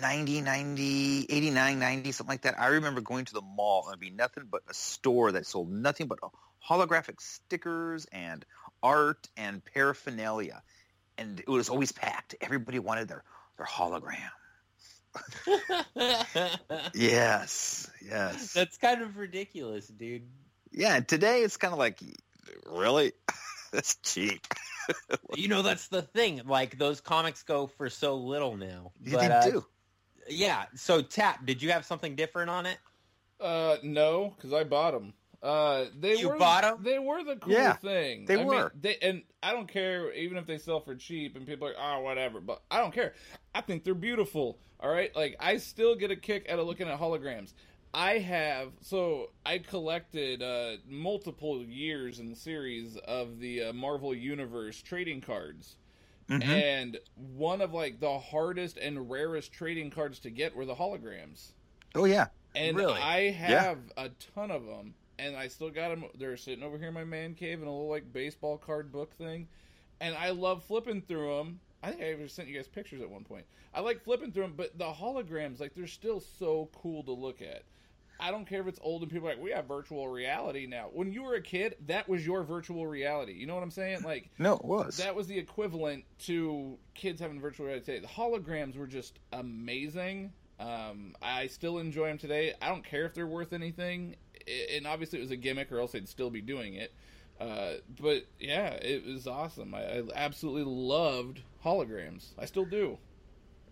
[0.00, 2.60] 90, 90, 89, 90, something like that.
[2.60, 5.70] I remember going to the mall and it'd be nothing but a store that sold
[5.70, 6.18] nothing but
[6.66, 8.44] holographic stickers and
[8.82, 10.62] art and paraphernalia.
[11.18, 12.34] And it was always packed.
[12.40, 13.24] Everybody wanted their,
[13.56, 14.30] their hologram.
[16.94, 18.52] yes, yes.
[18.52, 20.22] That's kind of ridiculous, dude.
[20.70, 22.00] Yeah, today it's kind of like
[22.66, 23.12] really?
[23.72, 24.46] that's cheap.
[25.34, 26.42] you know, that's the thing.
[26.46, 28.92] Like those comics go for so little now.
[29.02, 29.66] You but, uh, do.
[30.28, 30.64] Yeah.
[30.74, 32.78] So, Tap, did you have something different on it?
[33.40, 35.12] Uh, no, because I bought them.
[35.42, 36.78] Uh, they you were bought them.
[36.82, 38.24] They were the cool yeah, thing.
[38.26, 38.54] They I were.
[38.54, 41.70] Mean, they and I don't care even if they sell for cheap and people are
[41.70, 42.40] like, oh, whatever.
[42.40, 43.14] But I don't care.
[43.54, 44.58] I think they're beautiful.
[44.80, 47.52] All right, like I still get a kick out of looking at holograms.
[47.94, 54.14] I have so I collected uh, multiple years in the series of the uh, Marvel
[54.14, 55.76] Universe trading cards,
[56.28, 56.48] mm-hmm.
[56.48, 56.98] and
[57.36, 61.52] one of like the hardest and rarest trading cards to get were the holograms.
[61.94, 63.00] Oh yeah, and Really?
[63.00, 66.04] I have a ton of them, and I still got them.
[66.18, 69.14] They're sitting over here in my man cave in a little like baseball card book
[69.14, 69.48] thing,
[70.00, 71.60] and I love flipping through them.
[71.82, 73.44] I think I even sent you guys pictures at one point.
[73.72, 77.40] I like flipping through them, but the holograms, like, they're still so cool to look
[77.40, 77.62] at.
[78.20, 80.88] I don't care if it's old and people are like, we have virtual reality now.
[80.92, 83.34] When you were a kid, that was your virtual reality.
[83.34, 84.02] You know what I'm saying?
[84.02, 84.96] Like, No, it was.
[84.96, 88.00] that was the equivalent to kids having virtual reality today.
[88.00, 90.32] The holograms were just amazing.
[90.58, 92.54] Um, I still enjoy them today.
[92.60, 94.16] I don't care if they're worth anything,
[94.74, 96.94] and obviously it was a gimmick, or else they'd still be doing it.
[97.40, 99.74] Uh, but yeah, it was awesome.
[99.74, 102.32] I, I absolutely loved holograms.
[102.38, 102.98] I still do.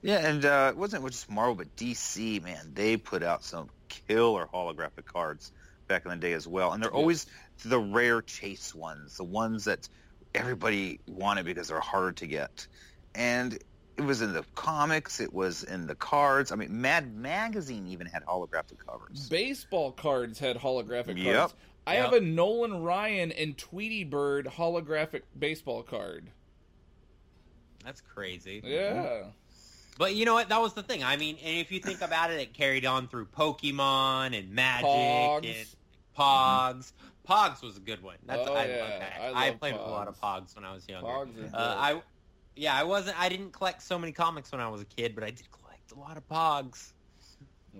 [0.03, 4.47] Yeah, and uh, it wasn't just Marvel, but DC, man, they put out some killer
[4.53, 5.53] holographic cards
[5.89, 6.73] back in the day as well.
[6.73, 7.07] And they're Yeah.
[7.07, 7.27] always
[7.65, 9.89] the rare chase ones, the ones that
[10.35, 12.69] everybody wanted because they're harder to get.
[13.15, 13.59] And
[13.97, 16.52] it was in the comics, it was in the cards.
[16.52, 19.28] I mean, Mad Magazine even had holographic covers.
[19.28, 21.36] Baseball cards had holographic Yep.
[21.36, 21.55] cards.
[21.86, 22.05] I Yep.
[22.05, 26.31] have a Nolan Ryan and Tweety Bird holographic baseball card.
[27.85, 28.60] That's crazy.
[28.64, 29.24] Yeah.
[29.98, 30.48] But you know what?
[30.48, 31.02] That was the thing.
[31.05, 34.85] I mean, and if you think about it, it carried on through Pokemon and Magic
[34.86, 35.47] Pogs.
[35.47, 35.66] and
[36.18, 36.93] Pogs.
[37.27, 38.16] Pogs was a good one.
[38.27, 38.74] That's Oh, I, yeah.
[38.74, 39.32] okay.
[39.35, 40.43] I I, played with a lot of Pogs.
[40.51, 41.06] Pogs when I was younger.
[41.09, 42.02] Pogs Uh, I
[42.57, 43.19] yeah, I wasn't.
[43.20, 45.93] I didn't collect so many comics when I was a kid, but I did collect
[45.93, 46.93] a lot of Pogs.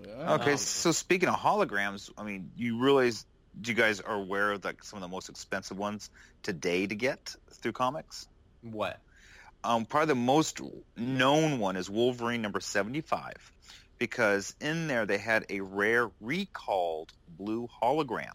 [0.05, 0.35] Yeah.
[0.35, 3.25] Okay, Um, so speaking of holograms, I mean, you realize
[3.59, 6.09] do you guys are aware of like some of the most expensive ones
[6.43, 8.27] today to get through comics?
[8.61, 8.99] What?
[9.63, 10.61] Um, probably the most
[10.95, 13.33] known one is Wolverine number 75
[13.97, 18.33] because in there they had a rare recalled blue hologram.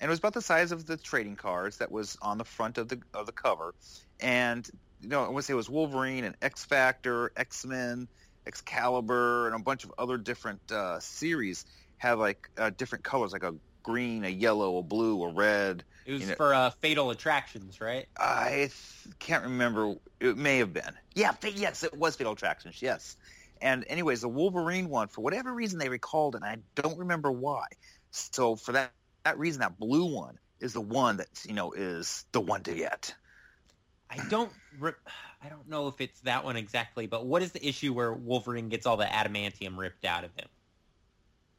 [0.00, 2.78] And it was about the size of the trading cards that was on the front
[2.78, 3.74] of the of the cover.
[4.18, 4.68] And
[5.02, 8.08] you know, I want to say it was Wolverine and X Factor, X Men,
[8.46, 11.64] Excalibur, and a bunch of other different uh, series
[11.98, 15.84] have like uh, different colors, like a green, a yellow, a blue, a red.
[16.06, 18.06] It was You know- for uh, Fatal Attractions, right?
[18.16, 19.94] I th- can't remember.
[20.20, 20.94] It may have been.
[21.14, 22.80] Yeah, fa- yes, it was Fatal Attractions.
[22.80, 23.16] Yes.
[23.60, 27.66] And anyways, the Wolverine one, for whatever reason, they recalled and I don't remember why.
[28.10, 28.92] So for that
[29.24, 32.74] that reason, that blue one is the one that you know is the one to
[32.74, 33.14] get.
[34.12, 34.52] I don't.
[34.78, 34.92] Re-
[35.42, 38.68] I don't know if it's that one exactly, but what is the issue where Wolverine
[38.68, 40.48] gets all the adamantium ripped out of him?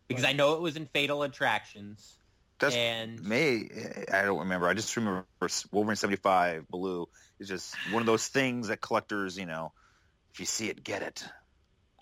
[0.07, 2.19] Because I know it was in Fatal Attractions,
[2.59, 3.69] That's and May
[4.11, 4.67] I don't remember.
[4.67, 5.25] I just remember
[5.71, 7.07] Wolverine seventy five blue
[7.39, 9.73] is just one of those things that collectors, you know,
[10.33, 11.25] if you see it, get it.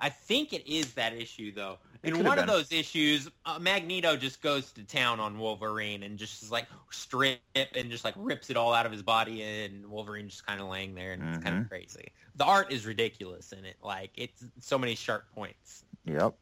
[0.01, 1.77] I think it is that issue though.
[2.01, 6.17] It In one of those issues, uh, Magneto just goes to town on Wolverine and
[6.17, 9.85] just is like strip and just like rips it all out of his body, and
[9.85, 12.11] Wolverine just kind of laying there, and it's kind of crazy.
[12.35, 13.75] The art is ridiculous in it.
[13.83, 15.83] Like it's so many sharp points.
[16.05, 16.33] Yep.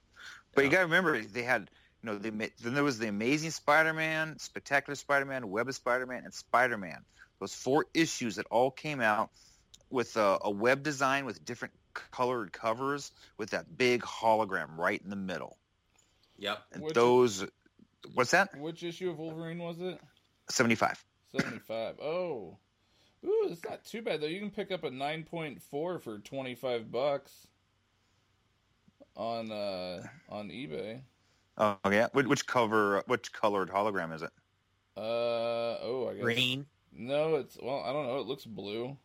[0.56, 1.70] But you got to remember, they had,
[2.02, 6.34] you know, they then there was the Amazing Spider-Man, Spectacular Spider-Man, Web of Spider-Man, and
[6.34, 7.04] Spider-Man.
[7.42, 9.30] Those four issues that all came out
[9.90, 15.10] with a, a web design with different colored covers with that big hologram right in
[15.10, 15.58] the middle.
[16.38, 16.60] Yep.
[16.74, 17.46] And Which- those,
[18.14, 18.58] what's that?
[18.58, 20.00] Which issue of Wolverine was it?
[20.50, 21.04] 75.
[21.38, 22.00] 75.
[22.02, 22.58] Oh.
[23.26, 24.28] Ooh, it's not too bad though.
[24.28, 27.48] You can pick up a 9.4 for 25 bucks
[29.16, 31.02] on uh on eBay.
[31.58, 32.08] Oh, yeah.
[32.14, 34.32] Which, which cover, which colored hologram is it?
[34.96, 35.02] Uh
[35.82, 36.24] oh, I guess.
[36.24, 36.66] Green.
[36.94, 38.20] No, it's well, I don't know.
[38.20, 38.98] It looks blue.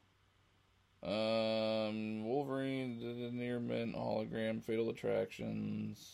[1.05, 6.11] Um, Wolverine, the, the near mint hologram, Fatal Attractions.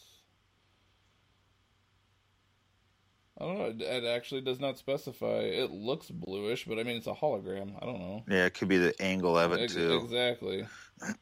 [3.38, 3.64] I don't know.
[3.66, 5.26] It, it actually does not specify.
[5.38, 7.72] It looks bluish, but I mean, it's a hologram.
[7.80, 8.24] I don't know.
[8.28, 10.00] Yeah, it could be the angle of it, Ex- too.
[10.04, 10.66] Exactly.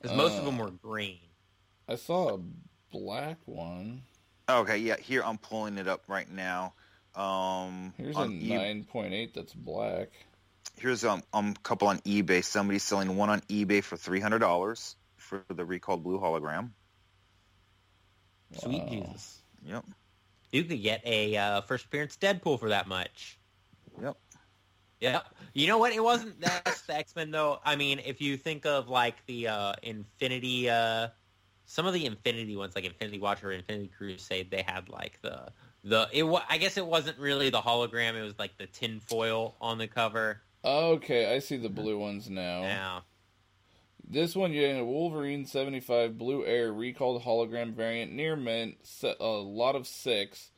[0.00, 1.18] Because most Uh, of them were green.
[1.88, 2.40] I saw a
[2.92, 4.02] black one.
[4.48, 6.74] Okay, yeah, here I'm pulling it up right now.
[7.16, 10.10] Um, Here's a E- 9.8 that's black.
[10.78, 12.44] Here's um, um a couple on eBay.
[12.44, 16.70] Somebody's selling one on eBay for three hundred dollars for the recalled blue hologram.
[18.52, 18.88] Sweet Wow.
[18.90, 19.38] Jesus.
[19.64, 19.84] Yep.
[20.52, 23.38] You could get a uh, first appearance Deadpool for that much.
[24.00, 24.16] Yep.
[25.00, 25.26] Yep.
[25.54, 25.92] You know what?
[25.92, 27.60] It wasn't that's the X Men though.
[27.64, 31.08] I mean, if you think of like the uh, Infinity, uh,
[31.66, 35.48] some of the Infinity ones, like Infinity Watcher, Infinity Crusade, they had like the
[35.84, 36.08] the.
[36.12, 38.14] It I guess it wasn't really the hologram.
[38.14, 40.40] It was like the tin foil on the cover.
[40.64, 42.62] Okay, I see the blue ones now.
[42.62, 43.00] Yeah.
[44.10, 48.76] This one, you get a Wolverine 75 Blue Air recalled hologram variant near mint.
[49.20, 50.50] A lot of six.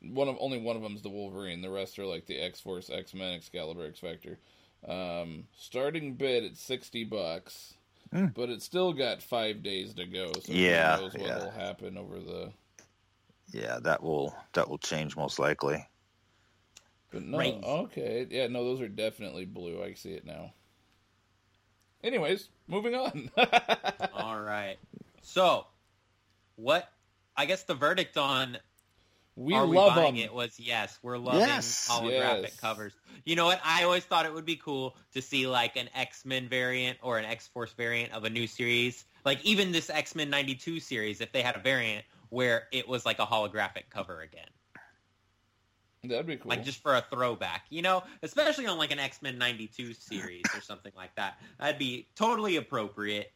[0.00, 1.62] One of only one of them is the Wolverine.
[1.62, 4.38] The rest are like the X Force, X Men, Excalibur, X Factor.
[4.86, 7.74] Um, starting bid at sixty bucks,
[8.12, 8.34] Mm.
[8.34, 10.32] but it's still got five days to go.
[10.44, 11.34] So Yeah, knows yeah.
[11.34, 12.52] what'll happen over the
[13.52, 15.86] Yeah, that will that will change most likely.
[17.12, 19.82] But no, okay, yeah, no, those are definitely blue.
[19.82, 20.52] I see it now.
[22.02, 23.30] Anyways, moving on.
[24.14, 24.76] All right.
[25.22, 25.66] So,
[26.56, 26.88] what?
[27.36, 28.58] I guess the verdict on
[29.36, 30.24] we are love we buying them.
[30.24, 30.98] it was yes.
[31.02, 31.86] We're loving Yes.
[31.88, 32.56] holographic Yes.
[32.60, 32.92] covers.
[33.24, 33.60] You know what?
[33.64, 37.18] I always thought it would be cool to see like an X Men variant or
[37.18, 39.04] an X Force variant of a new series.
[39.24, 43.06] Like even this X Men '92 series, if they had a variant where it was
[43.06, 44.48] like a holographic cover again.
[46.04, 46.48] That'd be cool.
[46.48, 50.42] like just for a throwback, you know, especially on like an X Men '92 series
[50.54, 51.38] or something like that.
[51.60, 53.32] That'd be totally appropriate.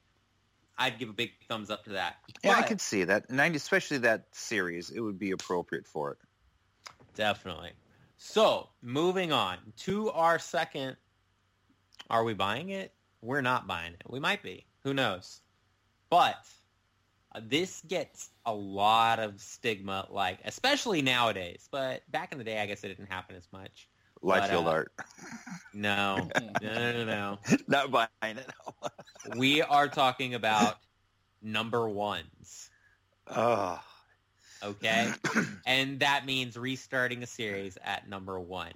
[0.76, 2.16] I'd give a big thumbs up to that.
[2.42, 3.30] Yeah, I could see that.
[3.30, 6.18] Ninety, especially that series, it would be appropriate for it.
[7.14, 7.70] definitely.
[8.16, 10.96] So moving on to our second.
[12.10, 12.92] Are we buying it?
[13.22, 14.02] We're not buying it.
[14.08, 14.66] We might be.
[14.82, 15.40] Who knows?
[16.10, 16.36] But
[17.42, 21.68] this gets a lot of stigma, like especially nowadays.
[21.70, 23.88] But back in the day, I guess it didn't happen as much.
[24.22, 24.92] Liefeld uh, art.
[25.74, 26.28] No,
[26.62, 27.38] no, no, no, no.
[27.68, 28.50] Not buying it.
[29.36, 30.76] we are talking about
[31.42, 32.70] number ones,
[33.28, 33.80] oh,
[34.62, 35.12] okay?
[35.66, 38.72] and that means restarting a series at number one.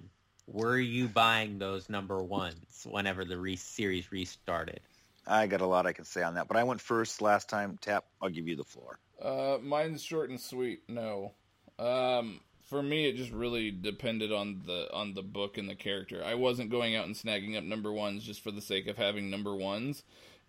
[0.47, 4.81] Were you buying those number ones whenever the re- series restarted?
[5.27, 7.77] I got a lot I can say on that, but I went first last time.
[7.81, 8.99] Tap, I'll give you the floor.
[9.21, 10.81] Uh, mine's short and sweet.
[10.87, 11.33] No,
[11.77, 16.23] um, for me, it just really depended on the on the book and the character.
[16.23, 19.29] I wasn't going out and snagging up number ones just for the sake of having
[19.29, 20.03] number ones.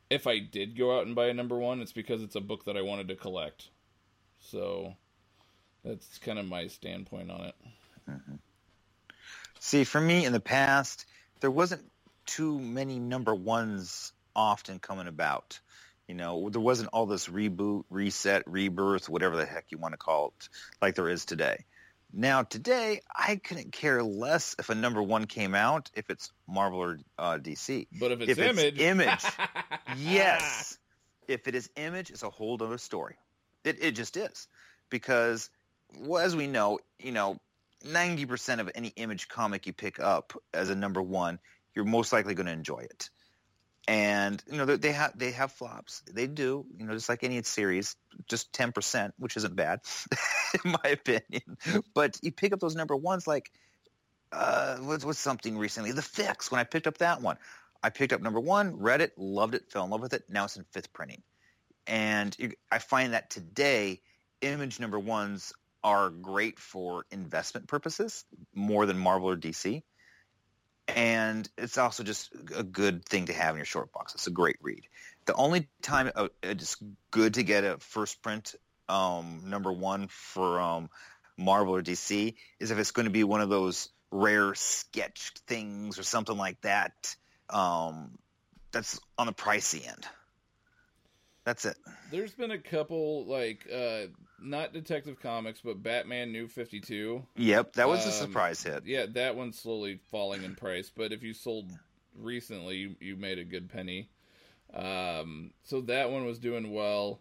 [0.08, 2.64] If I did go out and buy a number one, it's because it's a book
[2.66, 3.68] that I wanted to collect.
[4.40, 4.94] So
[5.84, 7.54] that's kind of my standpoint on it.
[9.58, 11.06] See, for me in the past,
[11.40, 11.82] there wasn't
[12.26, 15.60] too many number ones often coming about.
[16.08, 19.98] You know, there wasn't all this reboot, reset, rebirth, whatever the heck you want to
[19.98, 20.48] call it,
[20.80, 21.64] like there is today.
[22.12, 26.80] Now, today, I couldn't care less if a number one came out, if it's Marvel
[26.80, 27.86] or uh, DC.
[27.98, 29.24] But if it's If it's image, Image,
[29.98, 30.76] Yes.
[31.26, 33.14] If it is image, it's a whole other story.
[33.64, 34.48] It, it just is.
[34.90, 35.48] Because,
[36.00, 37.38] well, as we know, you know,
[37.86, 41.38] 90% of any image comic you pick up as a number one,
[41.74, 43.08] you're most likely going to enjoy it.
[43.88, 46.02] And, you know, they- have, they have flops.
[46.10, 47.96] They do, you know, just like any series,
[48.28, 49.80] just 10%, which isn't bad,
[50.64, 51.56] in my opinion.
[51.94, 53.50] But you pick up those number ones like,
[54.32, 55.92] uh, what's, what's something recently?
[55.92, 57.38] The Fix, when I picked up that one.
[57.82, 60.22] I picked up number one, read it, loved it, fell in love with it.
[60.28, 61.22] Now it's in fifth printing,
[61.86, 64.02] and you, I find that today,
[64.40, 65.52] image number ones
[65.84, 69.82] are great for investment purposes more than Marvel or DC,
[70.96, 74.14] and it's also just a good thing to have in your short box.
[74.14, 74.86] It's a great read.
[75.26, 76.76] The only time uh, it's
[77.10, 78.54] good to get a first print
[78.88, 80.90] um, number one for um,
[81.36, 85.98] Marvel or DC is if it's going to be one of those rare sketch things
[85.98, 87.16] or something like that
[87.50, 88.18] um,
[88.72, 90.06] that's on the pricey end.
[91.44, 91.76] That's it.
[92.10, 94.06] There's been a couple like uh
[94.40, 97.24] not Detective Comics, but Batman New Fifty Two.
[97.36, 98.84] Yep, that was a Um, surprise hit.
[98.86, 101.70] Yeah, that one's slowly falling in price, but if you sold
[102.16, 104.08] recently, you, you made a good penny.
[104.74, 107.20] Um, so that one was doing well.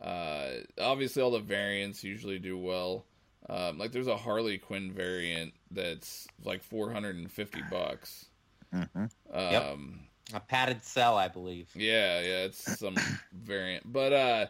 [0.00, 0.50] Uh,
[0.80, 3.04] obviously, all the variants usually do well.
[3.48, 8.26] Um, like there's a Harley Quinn variant that's like 450 bucks.
[8.72, 10.00] hmm Um,
[10.32, 11.70] A padded cell, I believe.
[11.74, 14.46] yeah, yeah, it's some variant, but uh,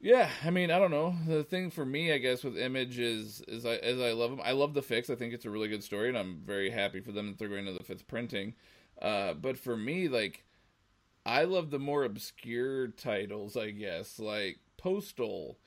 [0.00, 1.14] yeah, I mean, I don't know.
[1.26, 4.40] The thing for me, I guess, with Image is is I as I love them,
[4.44, 5.10] I love the fix.
[5.10, 7.48] I think it's a really good story, and I'm very happy for them that they're
[7.48, 8.54] going to the fifth printing.
[9.00, 10.44] Uh, but for me, like,
[11.26, 15.58] I love the more obscure titles, I guess, like Postal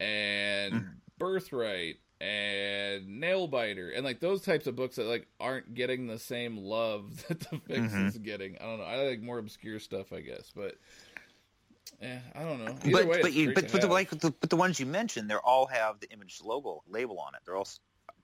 [0.00, 1.00] and Mhm.
[1.18, 6.56] Birthright and Nailbiter, and like those types of books that like aren't getting the same
[6.56, 8.08] love that the fix Mhm.
[8.08, 8.56] is getting.
[8.58, 8.84] I don't know.
[8.84, 10.76] I like more obscure stuff, I guess, but.
[12.00, 12.72] Eh, I don't know.
[12.84, 15.30] Either But way, but you but, but the, like the, but the ones you mentioned,
[15.30, 17.42] they all have the image logo label on it.
[17.44, 17.68] They're all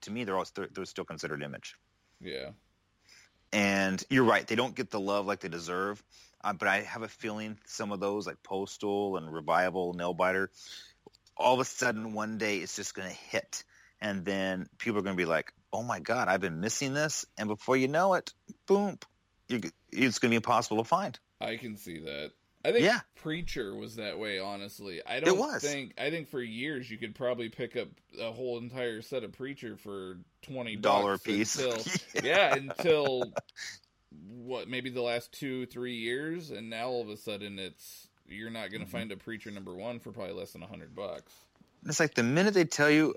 [0.01, 1.75] to me they're all they're, they're still considered image.
[2.19, 2.49] yeah,
[3.53, 6.03] And you're right, they don't get the love like they deserve.
[6.43, 10.47] Uh, but I have a feeling some of those like Postal and Revival, Nailbiter,
[11.37, 13.63] all of a sudden one day it's just going to hit,
[14.01, 17.25] and then people are going to be like, "Oh my God, I've been missing this,"
[17.37, 18.33] and before you know it,
[18.67, 18.97] boom,
[19.47, 19.61] you,
[19.91, 21.17] it's going to be impossible to find.
[21.41, 22.31] I can see that.
[22.65, 22.99] I think Yeah.
[23.15, 24.37] Preacher was that way.
[24.39, 25.61] Honestly, I don't was.
[25.61, 25.93] think.
[25.97, 27.87] I think for years you could probably pick up
[28.19, 31.55] a whole entire set of Preacher for twenty Dollar a piece.
[31.59, 31.85] Until,
[32.21, 33.31] yeah, until
[34.27, 34.67] what?
[34.67, 38.65] Maybe the last two, three years, and now all of a sudden it's you're not
[38.65, 38.71] Mm-hmm.
[38.73, 41.33] going to find a Preacher number one for probably less than a hundred bucks.
[41.85, 43.15] It's like the minute they tell you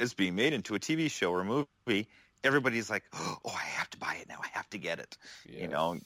[0.00, 2.08] is being made into a TV show or movie,
[2.42, 4.38] everybody's like, "Oh, I have to buy it now.
[4.42, 5.16] I have to get it."
[5.46, 5.62] Yeah.
[5.62, 5.98] You know,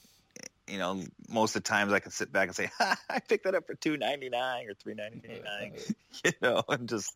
[0.67, 3.45] you know, most of the times I can sit back and say, ha, "I picked
[3.45, 5.73] that up for two ninety nine or three ninety nine,"
[6.25, 7.15] you know, and just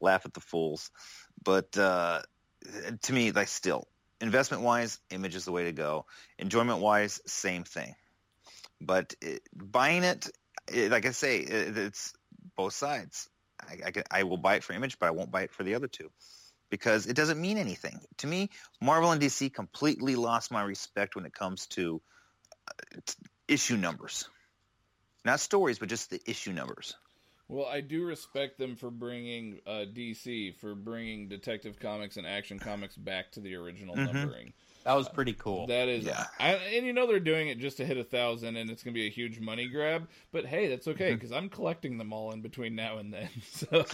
[0.00, 0.90] laugh at the fools.
[1.42, 2.22] But uh,
[3.02, 3.86] to me, like still,
[4.20, 6.06] investment wise, image is the way to go.
[6.38, 7.94] Enjoyment wise, same thing.
[8.80, 10.28] But it, buying it,
[10.72, 12.12] it, like I say, it, it's
[12.56, 13.28] both sides.
[13.68, 15.62] I, I, can- I will buy it for image, but I won't buy it for
[15.62, 16.10] the other two
[16.70, 18.50] because it doesn't mean anything to me.
[18.80, 22.00] Marvel and DC completely lost my respect when it comes to
[22.68, 23.00] uh,
[23.48, 24.28] issue numbers,
[25.24, 26.94] not stories, but just the issue numbers.
[27.48, 32.58] Well, I do respect them for bringing uh, DC for bringing Detective Comics and Action
[32.58, 34.06] Comics back to the original Mhm.
[34.06, 34.52] numbering.
[34.84, 35.66] That was pretty cool.
[35.68, 36.26] That is, Yeah.
[36.38, 38.92] I, and you know they're doing it just to hit a thousand, and it's going
[38.94, 40.08] to be a huge money grab.
[40.30, 41.14] But hey, that's okay Mm-hmm.
[41.14, 43.28] because I'm collecting them all in between now and then.
[43.42, 43.84] So,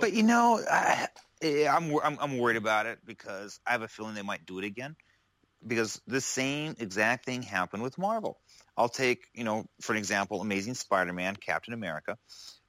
[0.00, 1.06] But you know, I,
[1.44, 4.64] I'm, I'm I'm worried about it because I have a feeling they might do it
[4.64, 4.96] again.
[5.64, 8.40] Because the same exact thing happened with Marvel.
[8.76, 12.18] I'll take you know for an example, Amazing Spider-Man, Captain America.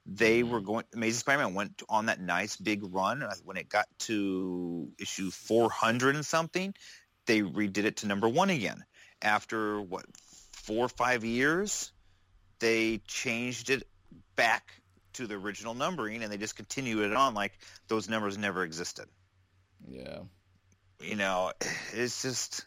[0.06, 0.84] They were going.
[0.94, 3.22] Amazing Spider-Man went on that nice big run.
[3.24, 6.74] Uh, When it got to issue 400 and something,
[7.26, 8.84] they redid it to number one again.
[9.22, 10.04] After what
[10.52, 11.92] four or five years,
[12.58, 13.86] they changed it
[14.36, 14.74] back
[15.14, 19.06] to the original numbering, and they just continued it on like those numbers never existed.
[19.88, 20.20] yeah,
[21.00, 21.52] You know,
[21.92, 22.66] it's just.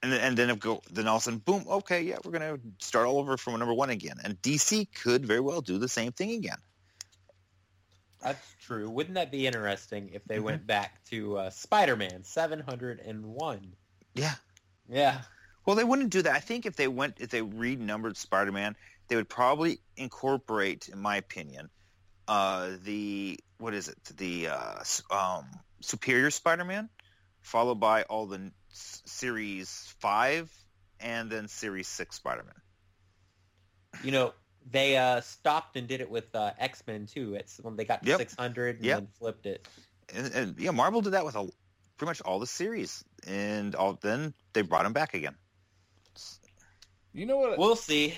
[0.00, 1.64] And then, and then go, then all of a sudden, boom!
[1.68, 4.16] Okay, yeah, we're gonna start all over from number one again.
[4.22, 6.58] And DC could very well do the same thing again.
[8.20, 8.90] That's true.
[8.90, 10.42] Wouldn't that be interesting if they Mhm.
[10.44, 13.76] went back to uh, Spider-Man 701?
[14.14, 14.34] Yeah.
[14.88, 15.22] Yeah.
[15.64, 16.34] Well, they wouldn't do that.
[16.34, 18.74] I think if they went, if they renumbered Spider-Man,
[19.08, 21.70] they would probably incorporate, in my opinion,
[22.26, 24.02] uh, the what is it?
[24.16, 25.44] The uh, um,
[25.80, 26.88] Superior Spider-Man,
[27.42, 30.50] followed by all the s- Series Five,
[31.00, 32.54] and then Series Six Spider-Man.
[34.04, 34.34] You know,
[34.70, 37.34] they uh, stopped and did it with uh, X-Men too.
[37.34, 38.18] It's when they got to Yep.
[38.18, 38.96] 600 and Yep.
[38.98, 39.66] then flipped it.
[40.14, 41.48] And, and yeah, Marvel did that with a,
[41.96, 45.36] pretty much all the series, and all then they brought them back again.
[47.12, 47.58] you know what?
[47.58, 48.14] We'll see.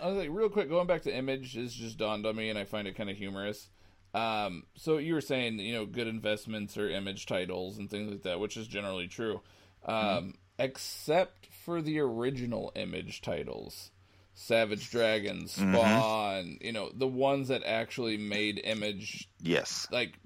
[0.00, 2.58] I was like, real quick, going back to Image, this just dawned on me, and
[2.58, 3.68] I find it kind of humorous.
[4.14, 8.22] Um, so you were saying, you know, good investments or Image titles and things like
[8.22, 9.40] that, which is generally true,
[9.86, 13.90] um, except for the original Image titles,
[14.34, 15.74] Savage Dragon, mm-hmm.
[15.74, 19.86] Spawn, you know, the ones that actually made Image Yes.
[19.90, 20.18] like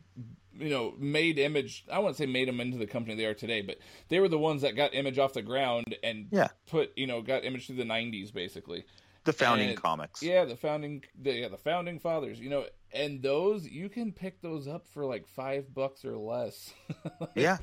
[0.59, 3.61] you know made image i wouldn't say made them into the company they are today
[3.61, 3.77] but
[4.09, 6.49] they were the ones that got image off the ground and Yeah.
[6.67, 8.87] put you know got image through the 90s basically
[9.25, 10.23] The founding And- comics.
[10.23, 14.41] yeah the founding the, yeah, the founding fathers you know and those you can pick
[14.41, 16.73] those up for like five bucks or less
[17.35, 17.59] Yeah.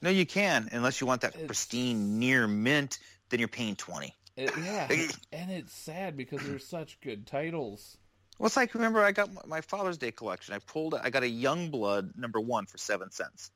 [0.00, 3.00] No, you can, unless you want that pristine near mint.
[3.30, 4.14] Then you're paying twenty.
[4.38, 4.86] It- yeah
[5.32, 7.96] and it's sad because they're such good titles
[8.38, 10.54] Well, it's like remember I got my- Father's Day collection.
[10.54, 13.50] I pulled I got a Youngblood number one for seven cents,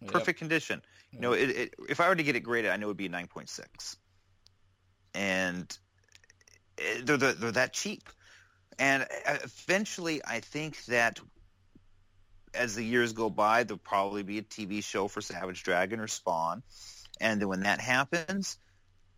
[0.00, 0.12] Yep.
[0.12, 0.80] perfect condition.
[1.12, 2.96] You know, it, it, if I were to get it graded, I know it would
[2.96, 3.96] be a nine point six,
[5.14, 5.76] and
[6.76, 8.08] it, they're, they're they're that cheap.
[8.78, 11.18] And uh, eventually, I think that
[12.54, 16.06] as the years go by, there'll probably be a TV show for Savage Dragon or
[16.06, 16.62] Spawn,
[17.20, 18.56] and then when that happens,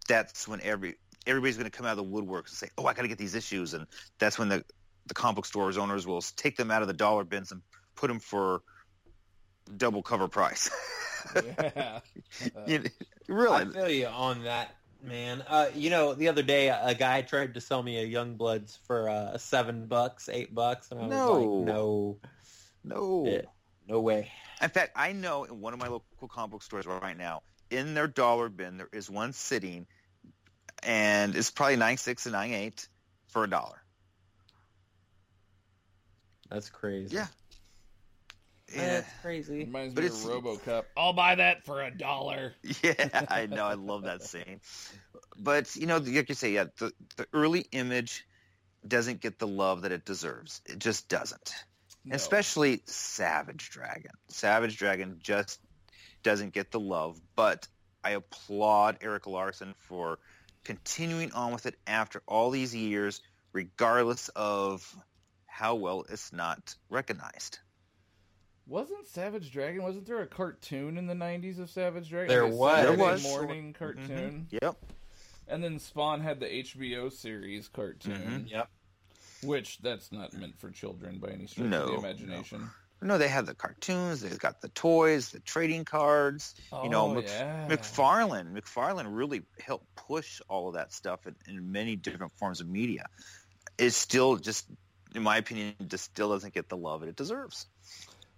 [0.09, 0.95] that's when every
[1.27, 3.19] everybody's going to come out of the woodwork and say, "Oh, I got to get
[3.19, 3.87] these issues," and
[4.19, 4.65] that's when the
[5.07, 7.63] the comic book stores owners will take them out of the dollar bins and
[7.97, 8.63] put them for
[9.77, 10.71] double cover price.
[11.35, 12.01] yeah
[12.67, 12.85] You-
[13.29, 13.73] I really?
[13.73, 15.43] feel you on that, man.
[15.47, 19.09] Uh, you know, the other day a guy tried to sell me a Youngbloods for
[19.09, 21.33] uh, seven bucks, eight bucks, and I was No.
[21.33, 22.19] like, no,
[22.83, 23.25] No.
[23.27, 23.43] Yeah.
[23.87, 24.31] no way.
[24.61, 27.95] In fact, I know in one of my local comic book stores right now, in
[27.95, 29.87] their dollar bin, there is one sitting,
[30.83, 32.89] and it's probably nine six and nine eight
[33.29, 33.83] for a dollar.
[36.51, 37.17] That's crazy.
[37.19, 37.27] Oh, yeah.
[38.77, 39.59] That's crazy.
[39.65, 43.65] reminds But me of it's- RoboCop i'll buy that for a dollar Yeah, I know.
[43.67, 44.61] I love that saying.
[45.37, 48.25] But you know, like you say, yeah, the the early image
[48.87, 50.61] doesn't get the love that it deserves.
[50.67, 51.53] It just doesn't.
[52.05, 52.15] No.
[52.17, 54.13] Especially Savage Dragon.
[54.29, 55.61] Savage Dragon just
[56.23, 57.21] doesn't get the love.
[57.37, 57.67] But
[58.03, 60.19] I applaud Erik Larsen for
[60.65, 63.21] continuing on with it after all these years,
[63.53, 64.95] regardless of
[65.47, 67.59] how well it's not recognized.
[68.67, 69.83] Wasn't Savage Dragon?
[69.83, 72.29] Wasn't there a cartoon in the '90s of Savage Dragon?
[72.29, 72.77] There was.
[72.77, 73.23] Saturday There was.
[73.25, 74.77] morning cartoon, Yep.
[75.49, 78.51] and then Spawn had the HBO series cartoon, Mhm.
[78.51, 78.71] Yep.
[79.43, 82.61] which that's not meant for children by any stretch No, of the imagination.
[82.61, 82.69] No,
[83.01, 84.21] they have the cartoons.
[84.21, 86.55] They've got the toys, the trading cards.
[86.73, 87.67] Oh, you know, oh, Mc, yeah.
[87.69, 88.53] McFarlane.
[88.53, 93.07] McFarlane really helped push all of that stuff in, in many different forms of media.
[93.79, 94.67] It still just,
[95.15, 97.67] in my opinion, just still doesn't get the love it deserves.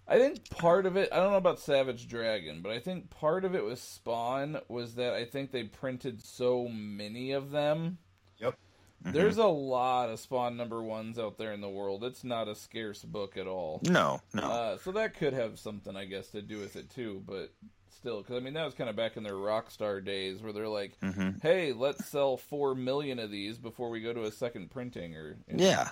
[0.07, 3.45] I think part of it, I don't know about Savage Dragon, but I think part
[3.45, 7.97] of it with Spawn was that I think they printed so many of them.
[8.39, 8.57] Yep.
[9.05, 12.03] There's a lot of Spawn number ones out there in the world.
[12.03, 13.81] It's not a scarce book at all.
[13.83, 14.43] No, no.
[14.43, 17.21] Uh, so that could have something, I guess, to do with it too.
[17.25, 17.51] But
[17.97, 20.67] still, because I mean, that was kind of back in their Rockstar days, where they're
[20.67, 21.41] like, Mhm.
[21.41, 25.37] "Hey, let's sell four million of these before we go to a second printing." Or
[25.47, 25.63] you know.
[25.63, 25.89] Yeah.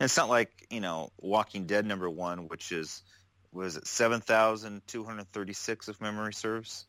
[0.00, 3.02] And it's not like, you know, Walking Dead number one, which is,
[3.52, 6.86] was it 7,236 if memory serves?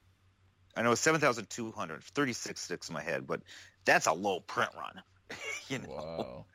[0.75, 3.41] I know it's 7,200, 36 sticks in my head, but
[3.85, 5.01] that's a low print run.
[5.69, 6.45] you know, Wow.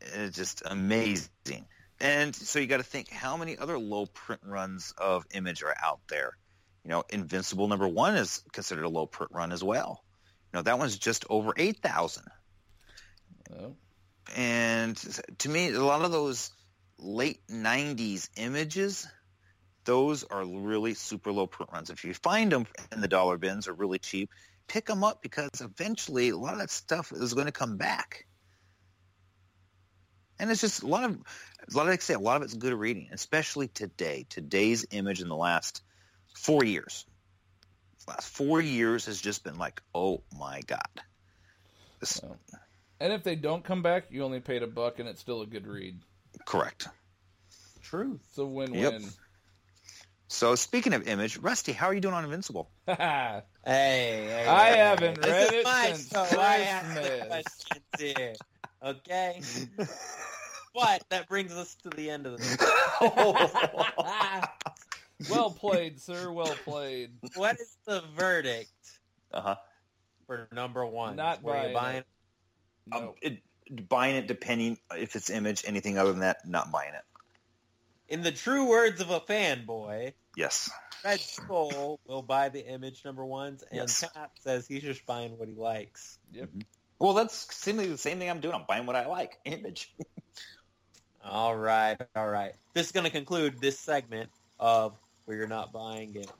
[0.00, 1.66] it's just amazing.
[2.00, 5.74] And so you got to think how many other low print runs of Image are
[5.82, 6.36] out there.
[6.84, 10.02] You know, Invincible number one is considered a low print run as well.
[10.52, 12.24] You know, that one's just over 8,000.
[13.50, 13.74] Oh.
[14.36, 14.96] And
[15.38, 16.50] to me, a lot of those
[16.98, 19.06] late 90s images,
[19.84, 21.90] those are really super low print runs.
[21.90, 24.30] If you find them in the dollar bins or really cheap,
[24.68, 28.26] pick them up because eventually a lot of that stuff is going to come back.
[30.38, 32.42] And it's just a lot of, a lot of, like I say, a lot of
[32.42, 34.26] it's good reading, especially today.
[34.28, 35.82] Today's image in the last
[36.34, 37.04] four years.
[38.06, 41.02] The last four years has just been like, oh my God.
[41.98, 42.36] This, Oh.
[43.00, 45.46] And if they don't come back, you only paid a buck, and it's still a
[45.46, 46.00] good read.
[46.44, 46.88] correct.
[47.80, 48.20] Truth.
[48.28, 49.08] It's a win-win.
[50.28, 52.70] So speaking of image, Rusty, how are you doing on Invincible?
[53.68, 53.76] Haha.
[53.76, 55.30] Hey, hey, I hey, haven't hey.
[55.30, 56.40] read this it is since show.
[56.40, 57.26] I ask the Christmas.
[57.28, 58.34] questions here.
[58.82, 59.42] Okay.
[60.74, 62.58] but that brings us to the end of the.
[65.30, 66.32] well played, sir.
[66.32, 67.10] Well played.
[67.34, 68.72] what is the verdict
[69.32, 69.56] Uh huh.
[70.26, 71.16] for number one?
[71.16, 71.96] Not Were you buying buying?
[71.98, 72.06] it.
[72.92, 75.64] Um, it, buying it depending if it's image.
[75.66, 77.02] Anything other than that, not buying it.
[78.08, 80.70] In the true words of a fanboy, Yes.
[81.04, 84.02] Red Skull will buy the image number ones, and Yes.
[84.14, 86.18] Pat says he's just buying what he likes.
[86.32, 86.48] Yep.
[86.48, 86.60] Mm-hmm.
[86.98, 88.54] Well, that's simply the same thing I'm doing.
[88.54, 89.38] I'm buying what I like.
[89.44, 89.94] Image.
[91.24, 92.54] All right, all right.
[92.74, 96.30] This is going to conclude this segment of where you're not buying it.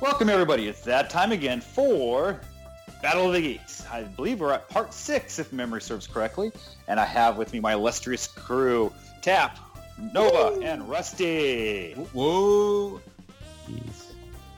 [0.00, 0.68] Welcome everybody.
[0.68, 2.40] It's that time again for
[3.02, 3.84] Battle of the Geeks.
[3.90, 6.52] I believe we're at part six, if memory serves correctly,
[6.88, 8.92] and I have with me my illustrious crew:
[9.22, 9.58] Tap,
[10.12, 11.92] Nova, and Rusty.
[12.12, 13.00] Whoa!
[13.68, 14.06] Jeez.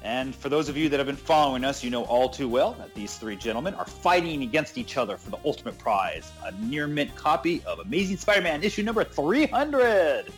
[0.02, 2.72] And for those of you that have been following us, you know all too well
[2.74, 6.86] that these three gentlemen are fighting against each other for the ultimate prize, a near
[6.86, 10.32] mint copy of Amazing Spider-Man issue number 300.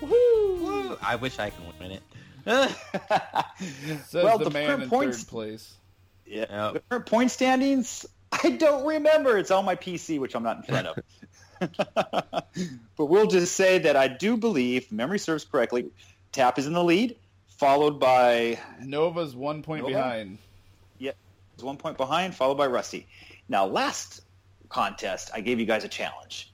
[0.00, 0.96] Woo!
[1.02, 2.02] I wish I could win it.
[4.06, 5.77] Says well, the, the man current in points, third place.
[6.28, 6.72] Yeah, Yep.
[6.74, 9.38] the current point standings, I don't remember.
[9.38, 10.98] It's on my PC, which I'm not in front of.
[12.96, 15.86] but we'll just say that I do believe, if memory serves correctly,
[16.32, 17.16] Tap is in the lead,
[17.48, 19.94] followed by Nova's one point Nova?
[19.94, 20.38] behind.
[21.00, 23.06] is one point behind, followed by Rusty.
[23.48, 24.20] Now, last
[24.68, 26.52] contest, I gave you guys a challenge.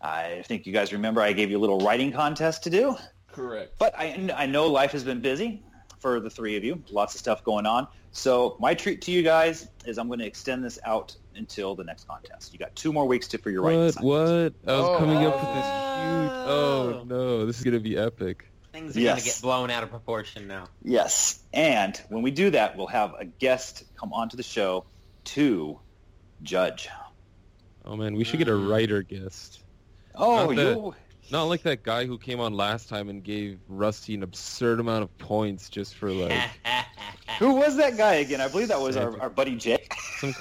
[0.00, 2.96] I think you guys remember I gave you a little writing contest to do,
[3.30, 3.72] Correct.
[3.78, 5.62] but I, I know life has been busy
[6.02, 7.86] for the three of you, lots of stuff going on.
[8.10, 11.84] So my treat to you guys is I'm going to extend this out until the
[11.84, 12.52] next contest.
[12.52, 13.80] You got two more weeks to for your writing.
[13.80, 13.88] What?
[13.88, 14.56] assignment.
[14.64, 14.74] What?
[14.74, 14.98] I was Oh.
[14.98, 16.32] coming up with this huge.
[16.48, 18.48] Oh no, this is gonna be epic.
[18.72, 19.10] Things are Yes.
[19.12, 20.64] going to get blown out of proportion now.
[20.82, 24.84] Yes, and when we do that, we'll have a guest come onto the show
[25.24, 25.78] to
[26.42, 26.88] judge.
[27.84, 28.68] Oh man, we should get a Mm.
[28.70, 29.60] writer guest.
[30.14, 30.94] Oh, that- you
[31.32, 35.02] Not like that guy who came on last time and gave Rusty an absurd amount
[35.02, 36.50] of points just for like
[37.38, 38.40] who was that guy again?
[38.40, 40.34] I believe that was our, our buddy Jake some.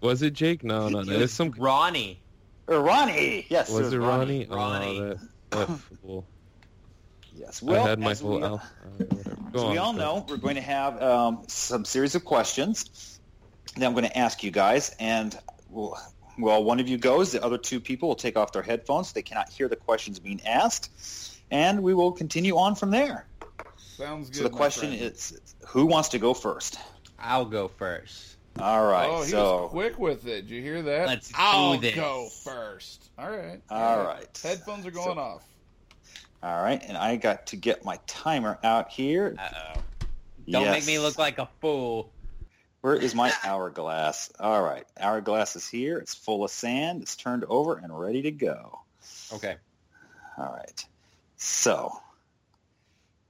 [0.00, 0.64] Was it Jake?
[0.64, 1.12] No, no, no.
[1.12, 1.50] It's some.
[1.58, 2.20] Ronnie.
[2.66, 3.46] or Ronnie.
[3.48, 4.46] Yes, Was it Ronnie?
[4.48, 5.00] Ronnie.
[5.00, 5.08] Oh,
[5.50, 6.24] that, that fool.
[7.34, 7.62] Yes.
[7.62, 8.64] Well, I had my as full we, alpha.
[8.64, 9.36] uh, whatever.
[9.52, 9.98] Go as we all go.
[9.98, 13.18] know, we're going to have um, some series of questions
[13.76, 15.36] that I'm going to ask you guys, and
[15.68, 15.96] we'll,
[16.38, 17.32] well, one of you goes.
[17.32, 19.08] The other two people will take off their headphones.
[19.08, 23.26] So they cannot hear the questions being asked, and we will continue on from there.
[23.76, 24.36] Sounds good.
[24.38, 25.02] So the question friend.
[25.02, 26.78] is, who wants to go first?
[27.18, 28.36] I'll go first.
[28.60, 29.08] All right.
[29.08, 30.42] Oh, he so was quick with it.
[30.42, 31.06] Did you hear that?
[31.08, 31.94] Let's do I'll this.
[31.94, 33.10] go first.
[33.18, 33.60] All right.
[33.70, 34.40] All right.
[34.42, 35.42] Headphones are going So- off.
[36.42, 39.34] all right, and I got to get my timer out here.
[39.38, 39.80] Uh-oh.
[40.48, 42.10] Don't make me look like a fool.
[42.80, 44.30] Where is my hourglass?
[44.38, 45.98] All right, hourglass is here.
[45.98, 47.02] It's full of sand.
[47.02, 48.80] It's turned over and ready to go.
[49.32, 49.56] Okay.
[50.36, 50.84] All right.
[51.36, 51.92] So,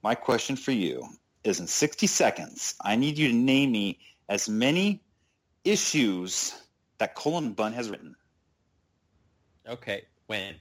[0.03, 1.07] my question for you
[1.45, 3.99] is in 60 seconds, I need you to name me
[4.29, 5.01] as many
[5.65, 6.55] issues
[6.99, 8.15] that Cullen Bunn has written.
[9.67, 10.03] Okay.
[10.27, 10.55] When?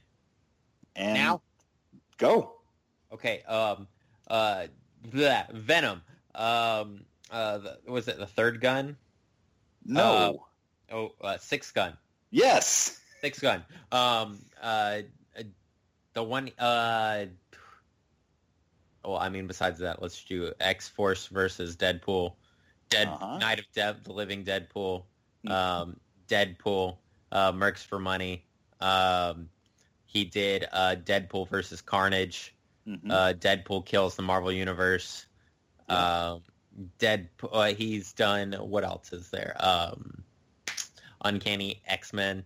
[0.96, 1.42] And Now?
[2.16, 2.54] Go.
[3.12, 3.42] Okay.
[3.42, 3.86] Um.
[4.28, 4.66] Uh.
[5.08, 6.02] bleh, Venom.
[6.34, 7.04] Um.
[7.30, 7.58] Uh.
[7.58, 8.96] The, was it the third gun?
[9.84, 10.44] No.
[10.90, 11.12] Oh.
[11.20, 11.96] Uh, six gun.
[12.30, 13.00] yes.
[13.20, 13.64] Six gun.
[13.92, 14.38] Um.
[14.62, 15.00] Uh.
[15.36, 15.42] uh,
[16.14, 16.50] The one.
[16.58, 17.26] Uh.
[19.04, 22.34] Well, I mean, besides that, let's do X Force versus Deadpool.
[22.90, 23.38] Dead Uh-huh.
[23.38, 25.04] Night of Dev, the Living Deadpool.
[25.46, 25.50] Mhm.
[25.50, 26.00] Um.
[26.28, 26.96] Deadpool.
[27.32, 27.52] Uh.
[27.52, 28.44] Mercs for Money.
[28.80, 29.48] Um.
[30.06, 32.54] He did uh, Deadpool versus Carnage.
[32.86, 33.10] Mhm.
[33.10, 35.26] Uh, Deadpool kills the Marvel Universe.
[35.90, 36.42] Um,
[36.98, 37.50] Deadpool.
[37.52, 38.52] Uh, he's done.
[38.52, 39.56] What else is there?
[39.58, 40.22] Um,
[41.24, 42.44] Uncanny X Men.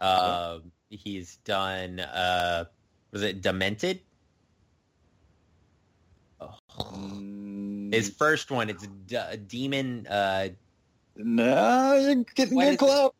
[0.00, 0.58] Uh,
[0.90, 1.98] He's done.
[2.00, 2.64] Uh,
[3.10, 4.00] was it Demented?
[6.40, 6.58] Oh,
[7.92, 8.70] his first one.
[8.70, 10.06] It's D- Demon.
[10.06, 10.48] Uh,
[11.16, 13.12] no, you're getting good close.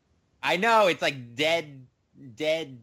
[0.42, 1.86] I know it's like Dead.
[2.36, 2.78] Dead.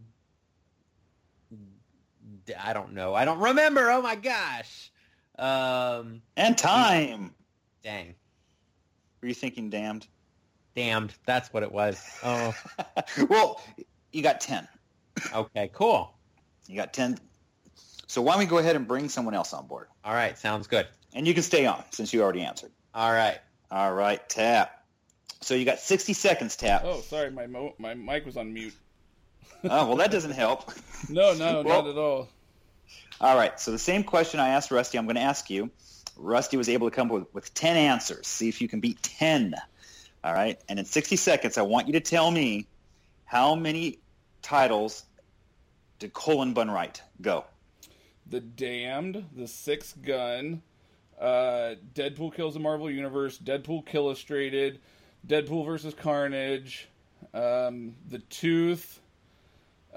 [2.45, 3.13] D- I don't know.
[3.13, 3.89] I don't remember.
[3.91, 4.91] Oh my gosh.
[5.37, 7.33] Um, And time.
[7.83, 8.15] Dang.
[9.21, 10.07] Were you thinking damned?
[10.75, 11.13] Damned.
[11.25, 12.01] That's what it was.
[12.23, 12.55] Oh,
[13.29, 13.61] well,
[14.11, 14.67] you got 10.
[15.33, 16.13] okay, cool.
[16.67, 17.17] You got 10.
[18.07, 19.87] So why don't we go ahead and bring someone else on board?
[20.03, 20.87] All right, sounds good.
[21.13, 22.71] And you can stay on since you already answered.
[22.93, 23.37] All right.
[23.69, 24.83] All right, Tap.
[25.41, 26.83] So you got 60 seconds, Tap.
[26.85, 28.73] Oh, sorry, my mo- my mic was on mute.
[29.63, 30.71] Oh, well, that doesn't help.
[31.09, 32.29] No, no, Well- not at all.
[33.19, 35.69] All right, so the same question I asked Rusty, I'm going to ask you.
[36.17, 38.27] Rusty was able to come up with, with 10 answers.
[38.27, 39.55] See if you can beat 10.
[40.23, 42.67] All right, and in 60 seconds, I want you to tell me
[43.25, 43.97] how many
[44.43, 45.03] titles
[45.97, 47.01] did Cullen Bunn write?
[47.21, 47.45] Go.
[48.27, 50.61] The Damned, The Six Gun,
[51.19, 54.79] uh, Deadpool Kills the Marvel Universe, Deadpool Illustrated,
[55.27, 56.87] Deadpool versus Carnage,
[57.33, 58.99] um, The Tooth,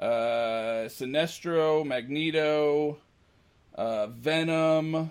[0.00, 2.98] uh, Sinestro, Magneto,
[3.74, 5.10] uh, Venom.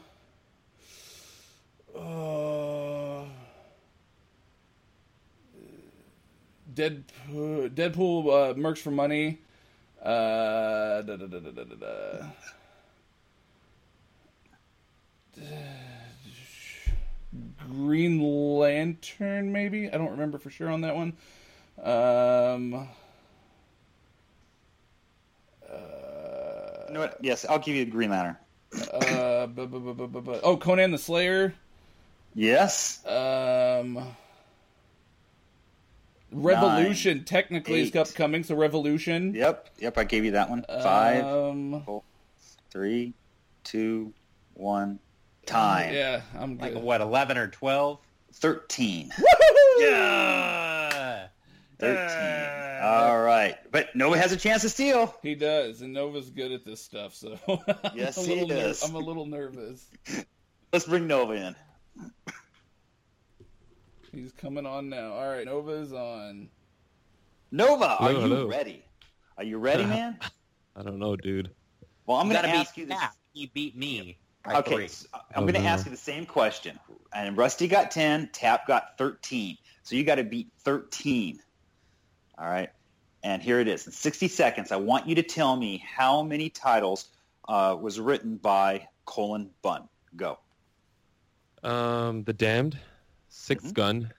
[1.96, 3.26] Uh,
[6.74, 9.40] Deadpool, Deadpool uh, Mercs for Money.
[10.02, 12.26] Uh, da, da, da.
[17.70, 19.88] Green Lantern, maybe?
[19.90, 21.14] I don't remember for sure on that one.
[21.82, 22.88] Um,
[26.88, 27.18] You know what?
[27.22, 28.38] Yes, I'll give you the Green Lantern.
[28.94, 31.56] uh, bu- bu- bu- oh, Conan the Slayer.
[32.36, 33.06] Yes.
[33.06, 34.06] Um,
[36.32, 37.96] Revolution technically is eight.
[37.96, 39.34] upcoming, so Revolution.
[39.36, 39.70] Yep.
[39.80, 40.66] Yep, I gave you that one.
[40.68, 42.02] Five, Um,
[42.72, 43.14] three,
[43.64, 44.14] two,
[44.56, 45.00] one.
[45.46, 45.94] Time.
[45.94, 46.82] yeah, I'm Like good.
[46.84, 48.00] what, eleven or twelve?
[48.36, 49.12] 13.
[49.80, 51.28] Yeah.
[51.80, 52.82] 13.
[52.84, 53.56] All right.
[53.72, 55.14] But Nova has a chance to steal.
[55.22, 57.38] He does, and Nova's good at this stuff, so
[57.94, 59.86] Yes, I'm a he little ner- I'm a little nervous.
[60.74, 61.56] Let's bring Nova in.
[64.12, 65.14] He's coming on now.
[65.14, 66.50] All right, Nova's on.
[67.52, 68.48] Nova, are Hello, you hello.
[68.48, 68.84] ready?
[69.38, 70.18] Are you ready, man?
[70.76, 71.50] I don't know, dude.
[72.06, 73.00] Well, I'm going gotta ask you this.
[73.34, 74.18] He beat me.
[74.44, 74.88] by Okay, three.
[74.88, 75.68] so I'm Oh, going to no.
[75.68, 76.78] ask you the same question.
[77.14, 79.58] And Rusty got 10, Tap got 13.
[79.84, 81.40] So you got to beat 13.
[82.38, 82.70] All right.
[83.24, 83.86] And here it is.
[83.88, 87.08] In 60 seconds, I want you to tell me how many titles
[87.48, 89.88] uh, was written by Cullen Bunn.
[90.16, 90.38] Go.
[91.64, 92.78] Um, The Damned,
[93.30, 93.74] 6th Mhm.
[93.74, 94.14] Gun,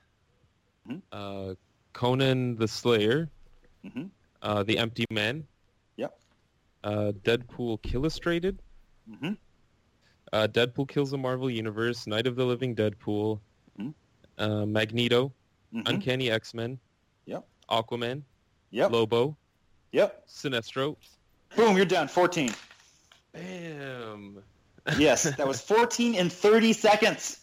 [0.88, 1.02] Mhm.
[1.12, 1.54] uh,
[1.92, 3.30] Conan the Slayer,
[3.84, 4.10] Mhm.
[4.42, 5.46] uh, The Empty Man,
[5.96, 6.18] Yep.
[6.84, 8.62] uh, Deadpool Illustrated,
[9.06, 9.34] hmm
[10.32, 13.40] uh, Deadpool Kills the Marvel Universe, Night of the Living Deadpool,
[13.78, 13.94] Mhm.
[14.38, 15.32] uh, Magneto,
[15.70, 16.80] hmm Uncanny X-Men,
[17.26, 17.46] Yep.
[17.70, 18.24] Aquaman,
[18.70, 18.90] Yep.
[18.90, 19.36] Lobo,
[19.92, 20.26] Yep.
[20.26, 20.96] Sinestro.
[21.54, 22.08] Boom, you're done.
[22.08, 22.50] 14.
[23.32, 24.42] Bam.
[24.98, 27.40] Yes, that was 14 in 30 seconds.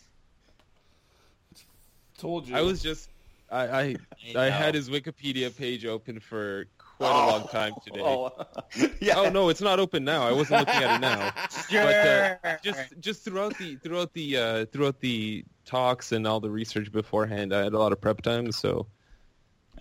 [2.18, 2.56] Told you.
[2.56, 3.10] I was just,
[3.50, 3.96] I, I, I
[4.34, 4.52] know.
[4.52, 6.66] had his Wikipedia page open for
[7.02, 8.02] quite a long time today.
[8.04, 8.32] Oh,
[9.00, 9.16] yeah.
[9.18, 10.28] Oh no, it's not open now.
[10.28, 11.34] I wasn't looking at it now.
[11.70, 11.82] Sure.
[12.44, 16.50] But uh, just just throughout the throughout the uh, throughout the talks and all the
[16.50, 18.86] research beforehand, I had a lot of prep time, so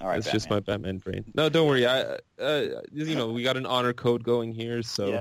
[0.00, 1.24] All right, it's just my Batman brain.
[1.34, 1.86] No, don't worry.
[1.86, 5.20] I uh, you know we got an honor code going here, so Yeah.